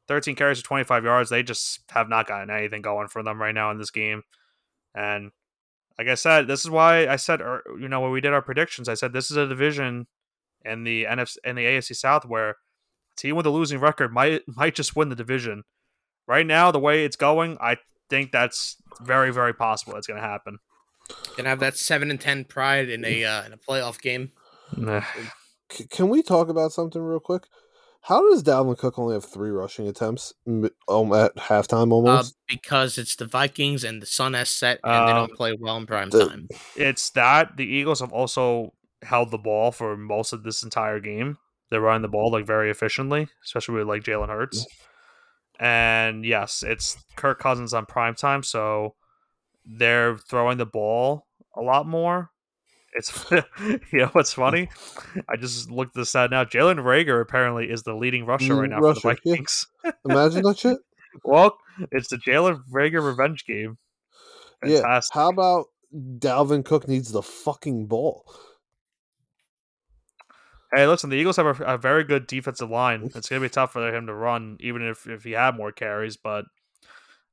13 0.09 0.37
carries 0.37 0.61
for 0.61 0.67
25 0.67 1.05
yards. 1.05 1.31
They 1.31 1.43
just 1.43 1.81
have 1.91 2.09
not 2.09 2.27
gotten 2.27 2.51
anything 2.51 2.83
going 2.83 3.09
for 3.09 3.23
them 3.23 3.41
right 3.41 3.55
now 3.55 3.71
in 3.71 3.79
this 3.79 3.91
game. 3.91 4.23
And 4.95 5.33
like 5.99 6.09
I 6.09 6.15
said, 6.15 6.47
this 6.47 6.61
is 6.61 6.71
why 6.71 7.07
I 7.07 7.17
said, 7.17 7.41
er, 7.41 7.63
you 7.79 7.89
know, 7.89 8.01
when 8.01 8.11
we 8.11 8.21
did 8.21 8.33
our 8.33 8.43
predictions, 8.43 8.89
I 8.89 8.95
said 8.95 9.13
this 9.13 9.31
is 9.31 9.37
a 9.37 9.47
division 9.47 10.07
in 10.65 10.85
the 10.85 11.05
NFC 11.05 11.37
in 11.45 11.57
the 11.57 11.65
AFC 11.65 11.97
South 11.97 12.25
where 12.25 12.51
a 12.51 12.55
team 13.17 13.37
with 13.37 13.47
a 13.47 13.51
losing 13.51 13.81
record 13.81 14.13
might 14.13 14.43
might 14.47 14.75
just 14.75 14.97
win 14.97 15.09
the 15.09 15.17
division. 15.17 15.65
Right 16.27 16.47
now, 16.47 16.71
the 16.71 16.79
way 16.79 17.05
it's 17.05 17.17
going, 17.17 17.59
I 17.61 17.79
think 18.09 18.33
that's 18.33 18.77
very 19.03 19.33
very 19.33 19.53
possible. 19.53 19.97
It's 19.97 20.07
going 20.07 20.21
to 20.21 20.27
happen. 20.27 20.59
Gonna 21.37 21.49
have 21.49 21.61
that 21.61 21.77
seven 21.77 22.11
and 22.11 22.21
ten 22.21 22.45
pride 22.45 22.89
in 22.89 23.05
a 23.05 23.25
uh, 23.25 23.45
in 23.45 23.53
a 23.53 23.57
playoff 23.57 24.01
game. 24.01 24.33
C- 25.73 25.87
can 25.89 26.09
we 26.09 26.23
talk 26.23 26.49
about 26.49 26.73
something 26.73 27.01
real 27.01 27.21
quick? 27.21 27.45
How 28.03 28.29
does 28.31 28.43
Dalvin 28.43 28.79
Cook 28.79 28.99
only 28.99 29.15
have 29.15 29.25
three 29.25 29.51
rushing 29.51 29.87
attempts 29.87 30.33
m- 30.47 30.71
um, 30.89 31.13
at 31.13 31.35
halftime 31.37 31.91
Uh, 31.91 31.95
almost? 31.95 32.37
because 32.49 32.97
it's 32.99 33.15
the 33.17 33.27
Vikings 33.27 33.85
and 33.85 34.01
the 34.01 34.07
sun 34.07 34.33
has 34.35 34.49
set 34.49 34.81
and 34.83 35.09
they 35.09 35.13
Um, 35.13 35.27
don't 35.29 35.37
play 35.37 35.55
well 35.61 35.77
in 35.77 35.87
prime 35.87 36.09
the- 36.11 36.27
time. 36.27 36.49
it's 36.77 37.11
that 37.11 37.57
the 37.57 37.65
Eagles 37.67 38.01
have 38.01 38.13
also 38.13 38.73
held 39.03 39.31
the 39.31 39.39
ball 39.39 39.71
for 39.71 39.97
most 39.97 40.33
of 40.33 40.43
this 40.43 40.63
entire 40.63 40.99
game. 41.01 41.39
They're 41.71 41.81
running 41.81 42.03
the 42.03 42.09
ball 42.09 42.31
like 42.33 42.47
very 42.47 42.71
efficiently, 42.71 43.29
especially 43.45 43.77
with 43.77 43.87
like 43.87 44.03
Jalen 44.03 44.29
Hurts. 44.29 44.67
And 45.59 46.25
yes, 46.25 46.63
it's 46.63 46.97
Kirk 47.17 47.39
Cousins 47.39 47.75
on 47.75 47.85
prime 47.87 48.15
time, 48.15 48.43
so 48.43 48.95
they're 49.65 50.17
throwing 50.17 50.57
the 50.59 50.67
ball 50.67 51.27
a 51.55 51.61
lot 51.61 51.87
more. 51.87 52.30
It's 52.95 53.31
you 53.93 53.99
know 53.99 54.07
what's 54.13 54.33
funny? 54.33 54.69
I 55.29 55.37
just 55.37 55.71
looked 55.71 55.95
this 55.95 56.15
out 56.15 56.31
now. 56.31 56.45
Jalen 56.45 56.83
Reagor 56.83 57.21
apparently 57.21 57.71
is 57.71 57.83
the 57.83 57.95
leading 57.95 58.27
rusher 58.27 58.57
right 58.57 58.71
now 58.71 58.81
Rusher, 58.81 59.01
for 59.01 59.15
the 59.15 59.21
yeah. 59.25 59.33
Vikings. 59.33 59.67
Imagine 60.09 60.43
that 60.43 60.59
shit. 60.59 60.79
well, 61.25 61.57
it's 61.93 62.09
the 62.09 62.17
Jalen 62.17 62.63
Reagor 62.73 63.05
revenge 63.05 63.45
game. 63.45 63.79
Yeah. 64.65 65.01
How 65.13 65.31
about 65.31 65.67
Dalvin 65.95 66.65
Cook 66.65 66.89
needs 66.89 67.13
the 67.13 67.23
fucking 67.23 67.87
ball? 67.87 68.25
Hey, 70.75 70.87
listen, 70.87 71.11
the 71.11 71.17
Eagles 71.17 71.37
have 71.37 71.61
a, 71.61 71.65
a 71.65 71.79
very 71.79 72.05
good 72.05 72.27
defensive 72.27 72.71
line. 72.71 73.11
It's 73.15 73.29
gonna 73.29 73.41
be 73.41 73.49
tough 73.49 73.73
for 73.73 73.95
him 73.95 74.07
to 74.07 74.15
run, 74.15 74.57
even 74.61 74.83
if 74.83 75.07
if 75.09 75.25
he 75.25 75.33
had 75.33 75.57
more 75.57 75.73
carries. 75.73 76.17
But 76.17 76.45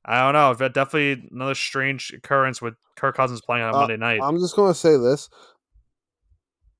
I 0.04 0.20
don't 0.20 0.32
know. 0.32 0.54
But 0.58 0.74
Definitely 0.74 1.28
another 1.30 1.54
strange 1.54 2.12
occurrence 2.12 2.62
with 2.62 2.74
Kirk 2.96 3.16
Cousins 3.16 3.40
playing 3.40 3.64
on 3.64 3.74
Uh, 3.74 3.78
Monday 3.80 3.96
night. 3.96 4.20
I'm 4.22 4.38
just 4.38 4.56
gonna 4.56 4.74
say 4.74 4.96
this. 4.96 5.28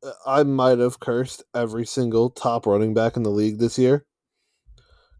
Uh, 0.02 0.12
I 0.26 0.42
might 0.44 0.78
have 0.78 1.00
cursed 1.00 1.42
every 1.54 1.84
single 1.86 2.30
top 2.30 2.66
running 2.66 2.94
back 2.94 3.16
in 3.16 3.22
the 3.22 3.30
league 3.30 3.58
this 3.58 3.78
year. 3.78 4.04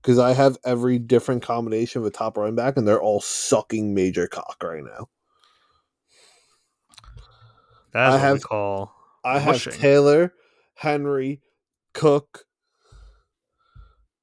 Because 0.01 0.18
I 0.20 0.32
have 0.32 0.57
every 0.64 0.99
different 1.01 1.42
combination 1.42 2.01
of 2.01 2.07
a 2.07 2.11
top 2.11 2.36
running 2.36 2.55
back, 2.55 2.76
and 2.76 2.86
they're 2.86 3.03
all 3.03 3.20
sucking 3.20 3.94
major 3.94 4.28
cock 4.28 4.57
right 4.62 4.84
now. 4.84 5.09
That's 7.92 8.11
I 8.11 8.11
what 8.11 8.14
we 8.16 8.20
have- 8.22 8.42
call. 8.42 8.94
I 9.24 9.38
have 9.40 9.55
Mushing. 9.55 9.72
Taylor, 9.72 10.34
Henry, 10.74 11.42
Cook. 11.92 12.44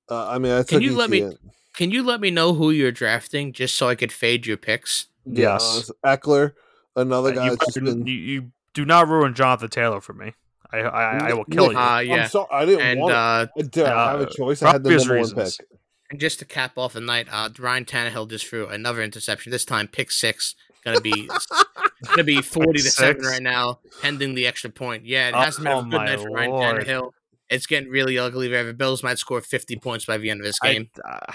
Uh, 0.09 0.29
I 0.29 0.37
mean, 0.37 0.53
I 0.53 0.63
took 0.63 0.81
you 0.81 0.95
let 0.95 1.09
me- 1.09 1.23
Etienne. 1.23 1.51
Can 1.75 1.91
you 1.91 2.03
let 2.03 2.21
me 2.21 2.31
know 2.31 2.53
who 2.53 2.71
you're 2.71 2.91
drafting 2.91 3.51
just 3.53 3.75
so 3.75 3.87
I 3.89 3.95
could 3.95 4.11
fade 4.11 4.45
your 4.45 4.57
picks? 4.57 5.07
Yes. 5.25 5.91
uh, 6.03 6.15
Ekeler, 6.17 6.53
another 6.95 7.33
guy 7.33 7.45
you, 7.45 7.49
that's 7.51 7.65
just 7.65 7.77
you, 7.77 7.83
been. 7.83 8.05
you 8.07 8.51
do 8.73 8.85
not 8.85 9.07
ruin 9.07 9.33
Jonathan 9.33 9.69
Taylor 9.69 9.99
for 10.01 10.13
me. 10.13 10.33
I 10.71 10.79
I, 10.79 11.29
I 11.29 11.33
will 11.33 11.45
kill 11.45 11.71
you. 11.71 11.77
Uh, 11.77 11.99
yeah. 11.99 12.23
I'm 12.23 12.29
sorry, 12.29 12.47
I 12.51 12.65
didn't 12.65 12.81
And 12.81 12.99
want 12.99 13.13
uh, 13.13 13.47
it. 13.55 13.71
Did 13.71 13.85
I 13.85 14.11
have 14.11 14.21
a 14.21 14.23
uh, 14.27 14.29
choice? 14.29 14.61
I 14.63 14.71
had 14.73 14.83
the 14.83 14.89
obvious 14.89 15.03
number 15.05 15.15
one 15.21 15.29
reasons. 15.29 15.57
pick. 15.57 15.67
and 16.11 16.19
just 16.19 16.39
to 16.39 16.45
cap 16.45 16.77
off 16.77 16.93
the 16.93 17.01
night, 17.01 17.27
uh, 17.31 17.49
Ryan 17.57 17.85
Tannehill 17.85 18.29
just 18.29 18.47
threw 18.47 18.67
another 18.67 19.01
interception. 19.01 19.51
This 19.51 19.65
time, 19.65 19.87
pick 19.87 20.11
six. 20.11 20.55
Gonna 20.83 21.01
be 21.01 21.29
gonna 22.03 22.23
be 22.23 22.41
forty 22.41 22.81
to 22.81 22.89
seven 22.91 23.23
right 23.23 23.41
now, 23.41 23.79
pending 24.01 24.35
the 24.35 24.45
extra 24.47 24.69
point. 24.69 25.05
Yeah, 25.05 25.29
it 25.29 25.33
Oh, 25.35 25.39
hasn't 25.41 25.65
been 25.65 25.77
a 25.77 25.81
good 25.83 25.91
night 25.91 26.19
for 26.19 26.29
Ryan 26.29 26.51
lord. 26.51 26.85
Tannehill. 26.85 27.11
It's 27.49 27.65
getting 27.67 27.89
really 27.89 28.17
ugly 28.19 28.47
there. 28.47 28.63
The 28.63 28.73
Bills 28.73 29.01
might 29.03 29.17
score 29.17 29.41
fifty 29.41 29.75
points 29.77 30.05
by 30.05 30.17
the 30.17 30.29
end 30.29 30.41
of 30.41 30.45
this 30.45 30.57
I- 30.61 30.73
game. 30.73 30.89
uh, 31.07 31.31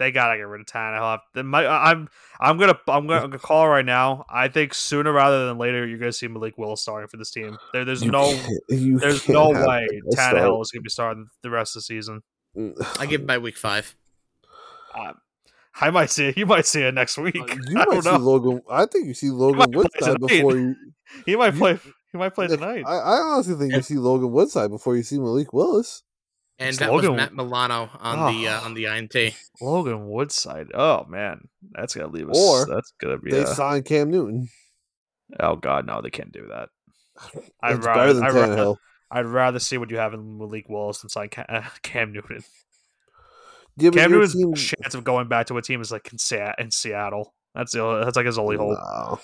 they 0.00 0.10
gotta 0.10 0.36
get 0.36 0.48
rid 0.48 0.60
of 0.62 0.66
Tannehill. 0.66 1.44
Might- 1.44 1.66
I'm 1.66 2.08
I'm 2.40 2.58
gonna 2.58 2.76
I'm 2.88 3.06
gonna, 3.06 3.20
I'm 3.20 3.30
gonna 3.30 3.38
call 3.38 3.68
right 3.68 3.84
now. 3.84 4.24
I 4.28 4.48
think 4.48 4.74
sooner 4.74 5.12
rather 5.12 5.46
than 5.46 5.58
later 5.58 5.86
you're 5.86 5.98
gonna 5.98 6.10
see 6.12 6.26
Malik 6.26 6.58
Willis 6.58 6.80
starting 6.82 7.06
for 7.06 7.18
this 7.18 7.30
team. 7.30 7.56
There, 7.72 7.84
there's 7.84 8.02
You 8.02 8.10
no 8.10 8.36
you 8.68 8.98
there's 8.98 9.28
no 9.28 9.50
way 9.50 9.86
that 9.86 10.12
start. 10.12 10.34
Tannehill 10.36 10.60
is 10.62 10.72
gonna 10.72 10.82
be 10.82 10.88
starting 10.90 11.28
the 11.42 11.50
rest 11.50 11.76
of 11.76 11.80
the 11.80 11.84
season. 11.84 12.22
I 12.98 13.06
give 13.06 13.20
him 13.20 13.26
by 13.28 13.38
week 13.38 13.56
five. 13.56 13.94
Uh, 14.92 15.12
I 15.80 15.90
might 15.90 16.10
see 16.10 16.26
it. 16.28 16.36
You 16.36 16.46
might 16.46 16.66
see 16.66 16.82
it 16.82 16.92
next 16.94 17.16
week. 17.16 17.36
Uh, 17.38 17.44
I 17.48 17.54
You 17.68 17.74
might 17.74 17.84
don't 17.84 18.02
see 18.02 18.10
know. 18.10 18.16
Logan. 18.16 18.60
I 18.68 18.86
think 18.86 19.06
you 19.06 19.14
see 19.14 19.30
Logan 19.30 19.58
might 19.58 19.70
play 19.72 19.84
Woodside 19.84 20.20
before 20.20 20.56
you. 20.56 20.74
He 21.26 21.36
might 21.36 21.54
play. 21.54 21.78
He 22.12 22.18
might 22.18 22.34
play 22.34 22.46
tonight. 22.46 22.84
I, 22.86 22.96
I 22.96 23.16
honestly 23.18 23.54
think 23.54 23.72
you 23.74 23.82
see 23.82 23.98
Logan 23.98 24.32
Woodside 24.32 24.70
before 24.70 24.96
you 24.96 25.02
see 25.02 25.18
Malik 25.18 25.52
Willis. 25.52 26.02
And 26.60 26.68
It's 26.68 26.78
that 26.78 26.92
was 26.92 27.02
Logan- 27.04 27.16
Matt 27.16 27.34
Milano 27.34 27.88
on 27.98 28.34
the 28.34 28.46
uh, 28.48 28.60
Oh. 28.60 28.64
on 28.66 28.74
the 28.74 28.84
INT. 28.86 29.16
Logan 29.62 30.08
Woodside. 30.08 30.68
Oh 30.74 31.04
man, 31.08 31.48
that's 31.72 31.94
gonna 31.94 32.12
leave 32.12 32.28
us. 32.28 32.38
Or 32.38 32.66
that's 32.66 32.92
gonna 33.00 33.18
be. 33.18 33.30
They 33.30 33.42
a- 33.42 33.46
signed 33.46 33.86
Cam 33.86 34.10
Newton. 34.10 34.48
oh 35.40 35.56
god, 35.56 35.86
no, 35.86 36.02
they 36.02 36.10
can't 36.10 36.30
do 36.32 36.46
that. 36.48 36.68
I'd 37.62 37.76
It's 37.76 37.86
rather, 37.86 37.98
better 38.00 38.12
than 38.12 38.24
I'd, 38.24 38.34
rather, 38.34 38.74
I'd 39.10 39.26
rather 39.26 39.58
see 39.58 39.78
what 39.78 39.90
you 39.90 39.96
have 39.96 40.12
in 40.14 40.36
Malik 40.38 40.68
Willis 40.68 41.00
than 41.00 41.08
sign 41.08 41.30
Cam, 41.30 41.46
uh, 41.48 41.62
Cam 41.82 42.12
Newton. 42.12 42.44
Yeah, 43.78 43.90
Cam 43.90 44.10
Newton's 44.12 44.34
team- 44.34 44.52
chance 44.54 44.94
of 44.94 45.02
going 45.02 45.28
back 45.28 45.46
to 45.46 45.56
a 45.56 45.62
team 45.62 45.80
is 45.80 45.90
like 45.90 46.12
in, 46.12 46.18
Se- 46.18 46.54
in 46.58 46.70
Seattle. 46.70 47.32
That's 47.54 47.72
the 47.72 47.80
only, 47.82 48.04
that's 48.04 48.16
like 48.16 48.26
his 48.26 48.36
only 48.38 48.56
hope. 48.58 48.76
No. 48.78 49.20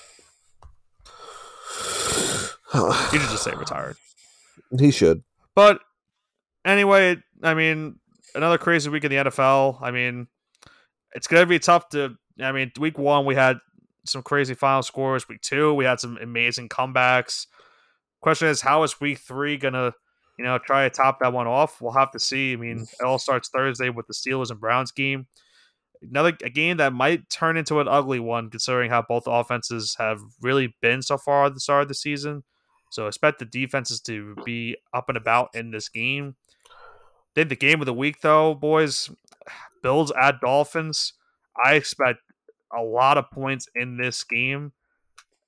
He 3.13 3.19
should 3.19 3.31
just 3.31 3.45
say 3.45 3.53
retired. 3.55 3.97
he 4.79 4.91
should. 4.91 5.23
But 5.55 5.81
anyway, 6.65 7.17
I 7.43 7.55
mean, 7.55 7.99
another 8.35 8.59
crazy 8.59 8.91
week 8.91 9.05
in 9.05 9.11
the 9.11 9.17
NFL. 9.17 9.81
I 9.83 9.91
mean, 9.91 10.29
it's 11.15 11.27
gonna 11.27 11.47
be 11.47 11.59
tough 11.59 11.89
to. 11.91 12.17
I 12.41 12.53
mean, 12.53 12.71
week 12.79 12.99
one 12.99 13.25
we 13.25 13.35
had 13.35 13.59
some 14.05 14.23
crazy 14.23 14.55
final 14.55 14.83
scores. 14.83 15.29
Week 15.29 15.41
two 15.41 15.75
we 15.75 15.85
had 15.85 16.01
some 16.01 16.19
amazing 16.21 16.69
comebacks. 16.69 17.47
Question 18.21 18.49
is, 18.49 18.61
how 18.61 18.83
is 18.83 19.01
week 19.01 19.19
three 19.19 19.57
gonna, 19.57 19.93
you 20.39 20.45
know, 20.45 20.59
try 20.59 20.89
to 20.89 20.95
top 20.95 21.21
that 21.21 21.33
one 21.33 21.47
off? 21.47 21.81
We'll 21.81 21.93
have 21.93 22.11
to 22.13 22.21
see. 22.21 22.53
I 22.53 22.57
mean, 22.57 22.87
it 23.01 23.05
all 23.05 23.19
starts 23.19 23.49
Thursday 23.49 23.89
with 23.91 24.07
the 24.07 24.15
Steelers 24.15 24.51
and 24.51 24.61
Browns 24.61 24.93
game. 24.93 25.27
Another 26.03 26.37
a 26.45 26.51
game 26.51 26.77
that 26.77 26.93
might 26.93 27.29
turn 27.31 27.57
into 27.57 27.81
an 27.81 27.89
ugly 27.89 28.21
one, 28.21 28.51
considering 28.51 28.91
how 28.91 29.03
both 29.03 29.25
offenses 29.27 29.97
have 29.99 30.21
really 30.43 30.75
been 30.83 31.03
so 31.03 31.17
far 31.17 31.47
at 31.47 31.55
the 31.55 31.61
start 31.61 31.83
of 31.83 31.89
the 31.89 31.95
season. 31.95 32.45
So 32.91 33.07
expect 33.07 33.39
the 33.39 33.45
defenses 33.45 34.01
to 34.03 34.37
be 34.45 34.77
up 34.95 35.09
and 35.09 35.17
about 35.17 35.51
in 35.55 35.71
this 35.71 35.89
game. 35.89 36.37
Then 37.37 37.49
the 37.49 37.57
game 37.57 37.81
of 37.81 37.87
the 37.87 37.95
week, 37.95 38.23
though, 38.23 38.55
boys, 38.55 39.11
Bills 39.83 40.11
at 40.21 40.41
Dolphins. 40.41 41.13
I 41.65 41.75
expect 41.75 42.19
a 42.77 42.83
lot 42.83 43.19
of 43.19 43.31
points 43.31 43.69
in 43.77 43.97
this 43.99 44.25
game, 44.25 44.73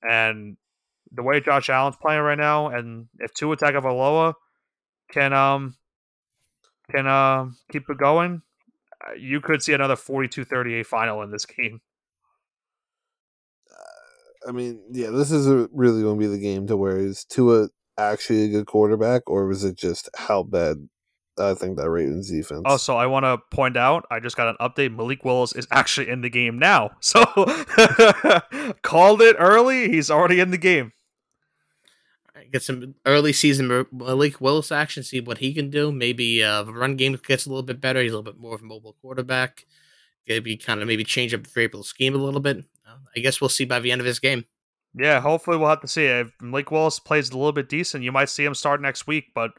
and 0.01 0.55
the 1.11 1.23
way 1.23 1.41
Josh 1.41 1.69
Allen's 1.69 1.97
playing 2.01 2.21
right 2.21 2.37
now, 2.37 2.69
and 2.69 3.07
if 3.19 3.33
two 3.33 3.51
attack 3.51 3.73
Tua 3.73 3.81
Tagovailoa 3.81 4.33
can 5.11 5.33
um 5.33 5.75
can 6.89 7.05
uh, 7.05 7.49
keep 7.71 7.89
it 7.89 7.97
going, 7.97 8.41
uh, 9.05 9.13
you 9.13 9.41
could 9.41 9.61
see 9.61 9.73
another 9.73 9.95
42-38 9.95 10.85
final 10.85 11.21
in 11.21 11.31
this 11.31 11.45
game. 11.45 11.81
I 14.47 14.51
mean, 14.51 14.81
yeah, 14.91 15.09
this 15.09 15.31
is 15.31 15.47
a, 15.47 15.69
really 15.73 16.01
going 16.01 16.17
to 16.17 16.19
be 16.19 16.31
the 16.31 16.41
game 16.41 16.65
to 16.67 16.77
where 16.77 16.97
is 16.97 17.25
Tua 17.25 17.69
actually 17.97 18.45
a 18.45 18.47
good 18.47 18.65
quarterback, 18.65 19.29
or 19.29 19.45
was 19.45 19.63
it 19.63 19.77
just 19.77 20.09
how 20.15 20.43
bad 20.43 20.87
I 21.39 21.53
think 21.53 21.77
that 21.77 21.89
Ravens 21.89 22.29
defense? 22.29 22.61
Also, 22.65 22.95
I 22.95 23.05
want 23.05 23.25
to 23.25 23.37
point 23.55 23.77
out, 23.77 24.05
I 24.11 24.19
just 24.19 24.35
got 24.37 24.47
an 24.49 24.57
update. 24.59 24.95
Malik 24.95 25.23
Willis 25.23 25.53
is 25.53 25.67
actually 25.71 26.09
in 26.09 26.21
the 26.21 26.29
game 26.29 26.59
now. 26.59 26.91
So 27.01 27.23
called 28.83 29.21
it 29.21 29.35
early. 29.39 29.89
He's 29.89 30.11
already 30.11 30.39
in 30.39 30.51
the 30.51 30.57
game. 30.57 30.93
Get 32.51 32.63
some 32.63 32.95
early 33.05 33.33
season 33.33 33.85
Malik 33.91 34.41
Willis 34.41 34.71
action, 34.71 35.03
see 35.03 35.19
what 35.19 35.39
he 35.39 35.53
can 35.53 35.69
do. 35.69 35.91
Maybe 35.91 36.43
uh, 36.43 36.63
the 36.63 36.73
run 36.73 36.95
game 36.95 37.19
gets 37.27 37.45
a 37.45 37.49
little 37.49 37.63
bit 37.63 37.81
better. 37.81 38.01
He's 38.01 38.11
a 38.11 38.17
little 38.17 38.31
bit 38.31 38.39
more 38.39 38.55
of 38.55 38.61
a 38.61 38.65
mobile 38.65 38.95
quarterback. 39.01 39.65
Maybe 40.27 40.57
kind 40.57 40.81
of 40.81 40.87
maybe 40.87 41.03
change 41.03 41.33
up 41.33 41.43
the 41.43 41.49
variable 41.49 41.83
scheme 41.83 42.15
a 42.15 42.17
little 42.19 42.39
bit. 42.39 42.57
Uh, 42.87 42.97
I 43.15 43.19
guess 43.19 43.41
we'll 43.41 43.49
see 43.49 43.65
by 43.65 43.79
the 43.79 43.91
end 43.91 44.01
of 44.01 44.05
this 44.05 44.19
game. 44.19 44.45
Yeah, 44.95 45.19
hopefully 45.19 45.57
we'll 45.57 45.69
have 45.69 45.81
to 45.81 45.87
see. 45.87 46.05
If 46.05 46.31
Malik 46.41 46.71
Willis 46.71 46.99
plays 46.99 47.29
a 47.29 47.37
little 47.37 47.51
bit 47.51 47.69
decent, 47.69 48.03
you 48.03 48.11
might 48.11 48.29
see 48.29 48.45
him 48.45 48.55
start 48.55 48.81
next 48.81 49.05
week. 49.05 49.25
But 49.35 49.51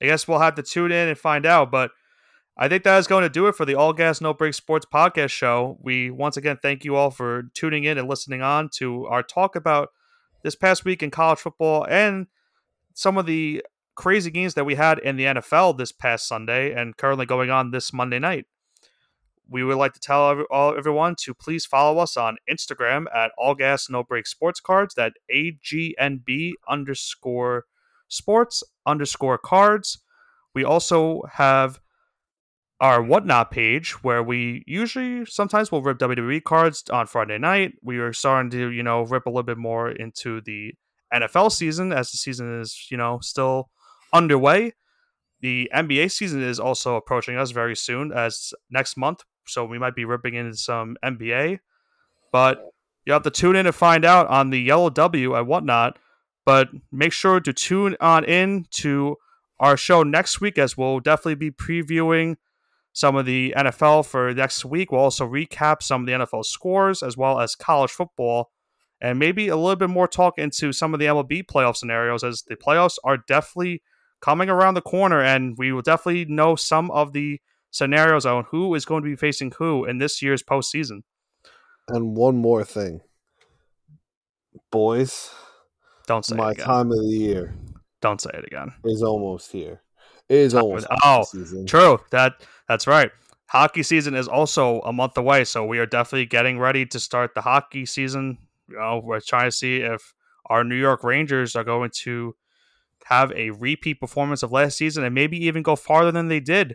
I 0.00 0.06
guess 0.06 0.26
we'll 0.26 0.38
have 0.38 0.54
to 0.54 0.62
tune 0.62 0.92
in 0.92 1.08
and 1.08 1.18
find 1.18 1.44
out. 1.44 1.70
But 1.70 1.90
I 2.56 2.68
think 2.68 2.84
that 2.84 2.98
is 2.98 3.06
going 3.06 3.22
to 3.22 3.28
do 3.28 3.46
it 3.46 3.54
for 3.54 3.64
the 3.64 3.74
All 3.74 3.92
Gas 3.92 4.20
No 4.20 4.34
Break 4.34 4.54
Sports 4.54 4.86
podcast 4.92 5.30
show. 5.30 5.78
We 5.80 6.10
once 6.10 6.36
again 6.36 6.58
thank 6.60 6.84
you 6.84 6.96
all 6.96 7.10
for 7.10 7.44
tuning 7.54 7.84
in 7.84 7.98
and 7.98 8.08
listening 8.08 8.42
on 8.42 8.68
to 8.76 9.06
our 9.06 9.22
talk 9.22 9.56
about 9.56 9.90
this 10.42 10.54
past 10.54 10.84
week 10.84 11.02
in 11.02 11.10
college 11.10 11.38
football 11.38 11.86
and 11.88 12.26
some 12.94 13.18
of 13.18 13.26
the 13.26 13.62
crazy 13.94 14.30
games 14.30 14.54
that 14.54 14.64
we 14.64 14.74
had 14.74 14.98
in 14.98 15.16
the 15.16 15.24
NFL 15.24 15.76
this 15.76 15.92
past 15.92 16.26
Sunday 16.26 16.72
and 16.72 16.96
currently 16.96 17.26
going 17.26 17.50
on 17.50 17.70
this 17.70 17.92
Monday 17.92 18.18
night. 18.18 18.46
We 19.48 19.64
would 19.64 19.76
like 19.76 19.94
to 19.94 20.00
tell 20.00 20.46
everyone 20.76 21.16
to 21.24 21.34
please 21.34 21.66
follow 21.66 22.00
us 22.00 22.16
on 22.16 22.36
Instagram 22.48 23.06
at 23.14 23.32
All 23.36 23.54
Gas 23.54 23.90
No 23.90 24.04
Break 24.04 24.26
Sports 24.26 24.60
Cards. 24.60 24.94
That 24.94 25.14
AGNB 25.34 26.52
underscore 26.68 27.64
sports 28.10 28.62
underscore 28.86 29.38
cards. 29.38 29.98
We 30.54 30.64
also 30.64 31.22
have 31.32 31.80
our 32.80 33.02
whatnot 33.02 33.50
page 33.50 34.02
where 34.02 34.22
we 34.22 34.64
usually 34.66 35.24
sometimes 35.26 35.70
we'll 35.70 35.82
rip 35.82 35.98
WWE 35.98 36.42
cards 36.42 36.84
on 36.90 37.06
Friday 37.06 37.38
night. 37.38 37.74
We 37.82 37.98
are 37.98 38.12
starting 38.12 38.50
to, 38.50 38.70
you 38.70 38.82
know, 38.82 39.02
rip 39.02 39.26
a 39.26 39.30
little 39.30 39.42
bit 39.42 39.58
more 39.58 39.90
into 39.90 40.40
the 40.42 40.74
NFL 41.12 41.52
season 41.52 41.92
as 41.92 42.10
the 42.10 42.16
season 42.16 42.60
is, 42.60 42.86
you 42.90 42.96
know, 42.96 43.18
still 43.20 43.70
underway. 44.12 44.72
The 45.40 45.70
NBA 45.74 46.10
season 46.10 46.42
is 46.42 46.60
also 46.60 46.96
approaching 46.96 47.36
us 47.36 47.50
very 47.50 47.76
soon 47.76 48.12
as 48.12 48.52
next 48.70 48.96
month, 48.96 49.22
so 49.46 49.64
we 49.64 49.78
might 49.78 49.94
be 49.94 50.04
ripping 50.04 50.34
into 50.34 50.56
some 50.56 50.96
NBA. 51.04 51.60
But 52.32 52.64
you 53.04 53.12
have 53.12 53.22
to 53.22 53.30
tune 53.30 53.56
in 53.56 53.64
to 53.64 53.72
find 53.72 54.04
out 54.04 54.26
on 54.28 54.50
the 54.50 54.60
Yellow 54.60 54.90
W 54.90 55.34
and 55.34 55.46
whatnot. 55.46 55.98
But 56.44 56.68
make 56.90 57.12
sure 57.12 57.40
to 57.40 57.52
tune 57.52 57.96
on 58.00 58.24
in 58.24 58.66
to 58.72 59.16
our 59.58 59.76
show 59.76 60.02
next 60.02 60.40
week 60.40 60.58
as 60.58 60.76
we'll 60.76 61.00
definitely 61.00 61.34
be 61.34 61.50
previewing 61.50 62.36
some 62.92 63.14
of 63.14 63.26
the 63.26 63.54
NFL 63.56 64.06
for 64.06 64.32
next 64.34 64.64
week. 64.64 64.90
We'll 64.90 65.02
also 65.02 65.28
recap 65.28 65.82
some 65.82 66.02
of 66.02 66.06
the 66.06 66.12
NFL 66.24 66.44
scores 66.44 67.02
as 67.02 67.16
well 67.16 67.40
as 67.40 67.54
college 67.54 67.90
football 67.90 68.50
and 69.00 69.18
maybe 69.18 69.48
a 69.48 69.56
little 69.56 69.76
bit 69.76 69.90
more 69.90 70.06
talk 70.06 70.38
into 70.38 70.72
some 70.72 70.92
of 70.92 71.00
the 71.00 71.06
MLB 71.06 71.44
playoff 71.46 71.76
scenarios 71.76 72.22
as 72.22 72.42
the 72.42 72.56
playoffs 72.56 72.96
are 73.04 73.16
definitely 73.16 73.82
coming 74.20 74.50
around 74.50 74.74
the 74.74 74.82
corner, 74.82 75.22
and 75.22 75.56
we 75.56 75.72
will 75.72 75.82
definitely 75.82 76.26
know 76.26 76.54
some 76.54 76.90
of 76.90 77.12
the 77.12 77.40
scenarios 77.70 78.26
on 78.26 78.44
who 78.50 78.74
is 78.74 78.84
going 78.84 79.02
to 79.02 79.08
be 79.08 79.16
facing 79.16 79.52
who 79.52 79.84
in 79.84 79.98
this 79.98 80.20
year's 80.20 80.42
postseason. 80.42 81.02
And 81.88 82.14
one 82.16 82.36
more 82.36 82.64
thing, 82.64 83.00
boys. 84.70 85.30
Don't 86.10 86.24
say 86.24 86.34
my 86.34 86.54
time 86.54 86.90
of 86.90 86.98
the 86.98 87.04
year. 87.04 87.54
Don't 88.02 88.20
say 88.20 88.30
it 88.34 88.44
again. 88.44 88.72
Is 88.84 89.00
almost 89.00 89.52
here. 89.52 89.80
It 90.28 90.38
is 90.38 90.56
almost. 90.56 90.88
Oh, 91.04 91.24
true. 91.68 92.00
That 92.10 92.32
that's 92.66 92.88
right. 92.88 93.12
Hockey 93.46 93.84
season 93.84 94.16
is 94.16 94.26
also 94.26 94.80
a 94.80 94.92
month 94.92 95.16
away, 95.16 95.44
so 95.44 95.64
we 95.64 95.78
are 95.78 95.86
definitely 95.86 96.26
getting 96.26 96.58
ready 96.58 96.84
to 96.86 96.98
start 96.98 97.36
the 97.36 97.42
hockey 97.42 97.86
season. 97.86 98.38
You 98.68 98.78
know, 98.78 99.00
we're 99.04 99.20
trying 99.20 99.52
to 99.52 99.56
see 99.56 99.82
if 99.82 100.12
our 100.46 100.64
New 100.64 100.74
York 100.74 101.04
Rangers 101.04 101.54
are 101.54 101.62
going 101.62 101.90
to 102.02 102.34
have 103.04 103.30
a 103.30 103.50
repeat 103.50 104.00
performance 104.00 104.42
of 104.42 104.50
last 104.50 104.78
season 104.78 105.04
and 105.04 105.14
maybe 105.14 105.38
even 105.46 105.62
go 105.62 105.76
farther 105.76 106.10
than 106.10 106.26
they 106.26 106.40
did. 106.40 106.74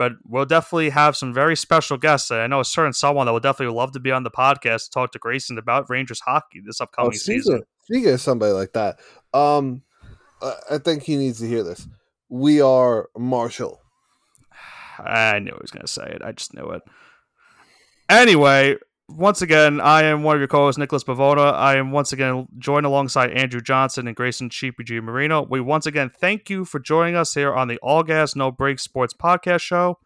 But 0.00 0.12
we'll 0.26 0.46
definitely 0.46 0.88
have 0.88 1.14
some 1.14 1.34
very 1.34 1.54
special 1.54 1.98
guests. 1.98 2.30
I 2.30 2.46
know 2.46 2.60
a 2.60 2.64
certain 2.64 2.94
someone 2.94 3.26
that 3.26 3.34
would 3.34 3.42
definitely 3.42 3.76
love 3.76 3.92
to 3.92 4.00
be 4.00 4.10
on 4.10 4.22
the 4.22 4.30
podcast 4.30 4.84
to 4.84 4.90
talk 4.92 5.12
to 5.12 5.18
Grayson 5.18 5.58
about 5.58 5.90
Rangers 5.90 6.20
hockey 6.20 6.62
this 6.64 6.80
upcoming 6.80 7.12
oh, 7.12 7.18
season. 7.18 7.64
Speaking 7.82 8.14
of 8.14 8.20
somebody 8.22 8.54
like 8.54 8.72
that, 8.72 8.98
um, 9.34 9.82
I 10.40 10.78
think 10.78 11.02
he 11.02 11.18
needs 11.18 11.40
to 11.40 11.46
hear 11.46 11.62
this. 11.62 11.86
We 12.30 12.62
are 12.62 13.10
Marshall. 13.14 13.78
I 14.98 15.38
knew 15.38 15.52
he 15.52 15.58
was 15.60 15.70
going 15.70 15.84
to 15.84 15.92
say 15.92 16.06
it. 16.06 16.22
I 16.24 16.32
just 16.32 16.54
knew 16.54 16.70
it. 16.70 16.80
Anyway, 18.08 18.78
once 19.16 19.42
again, 19.42 19.80
I 19.80 20.04
am 20.04 20.22
one 20.22 20.36
of 20.36 20.40
your 20.40 20.48
co-hosts, 20.48 20.78
Nicholas 20.78 21.04
Bavona. 21.04 21.52
I 21.52 21.76
am 21.76 21.92
once 21.92 22.12
again 22.12 22.46
joined 22.58 22.86
alongside 22.86 23.30
Andrew 23.32 23.60
Johnson 23.60 24.06
and 24.06 24.16
Grayson 24.16 24.50
Cheapy 24.50 24.84
G 24.84 25.00
Marino. 25.00 25.46
We 25.48 25.60
once 25.60 25.86
again 25.86 26.10
thank 26.10 26.48
you 26.48 26.64
for 26.64 26.78
joining 26.78 27.16
us 27.16 27.34
here 27.34 27.52
on 27.52 27.68
the 27.68 27.78
All 27.78 28.02
Gas 28.02 28.36
No 28.36 28.50
Break 28.50 28.78
Sports 28.78 29.14
Podcast 29.14 29.60
Show, 29.60 29.98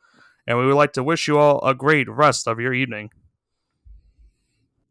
and 0.47 0.59
we 0.59 0.66
would 0.66 0.76
like 0.76 0.93
to 0.94 1.05
wish 1.05 1.28
you 1.28 1.39
all 1.39 1.60
a 1.66 1.74
great 1.74 2.09
rest 2.09 2.48
of 2.48 2.59
your 2.60 2.72
evening. 2.72 3.10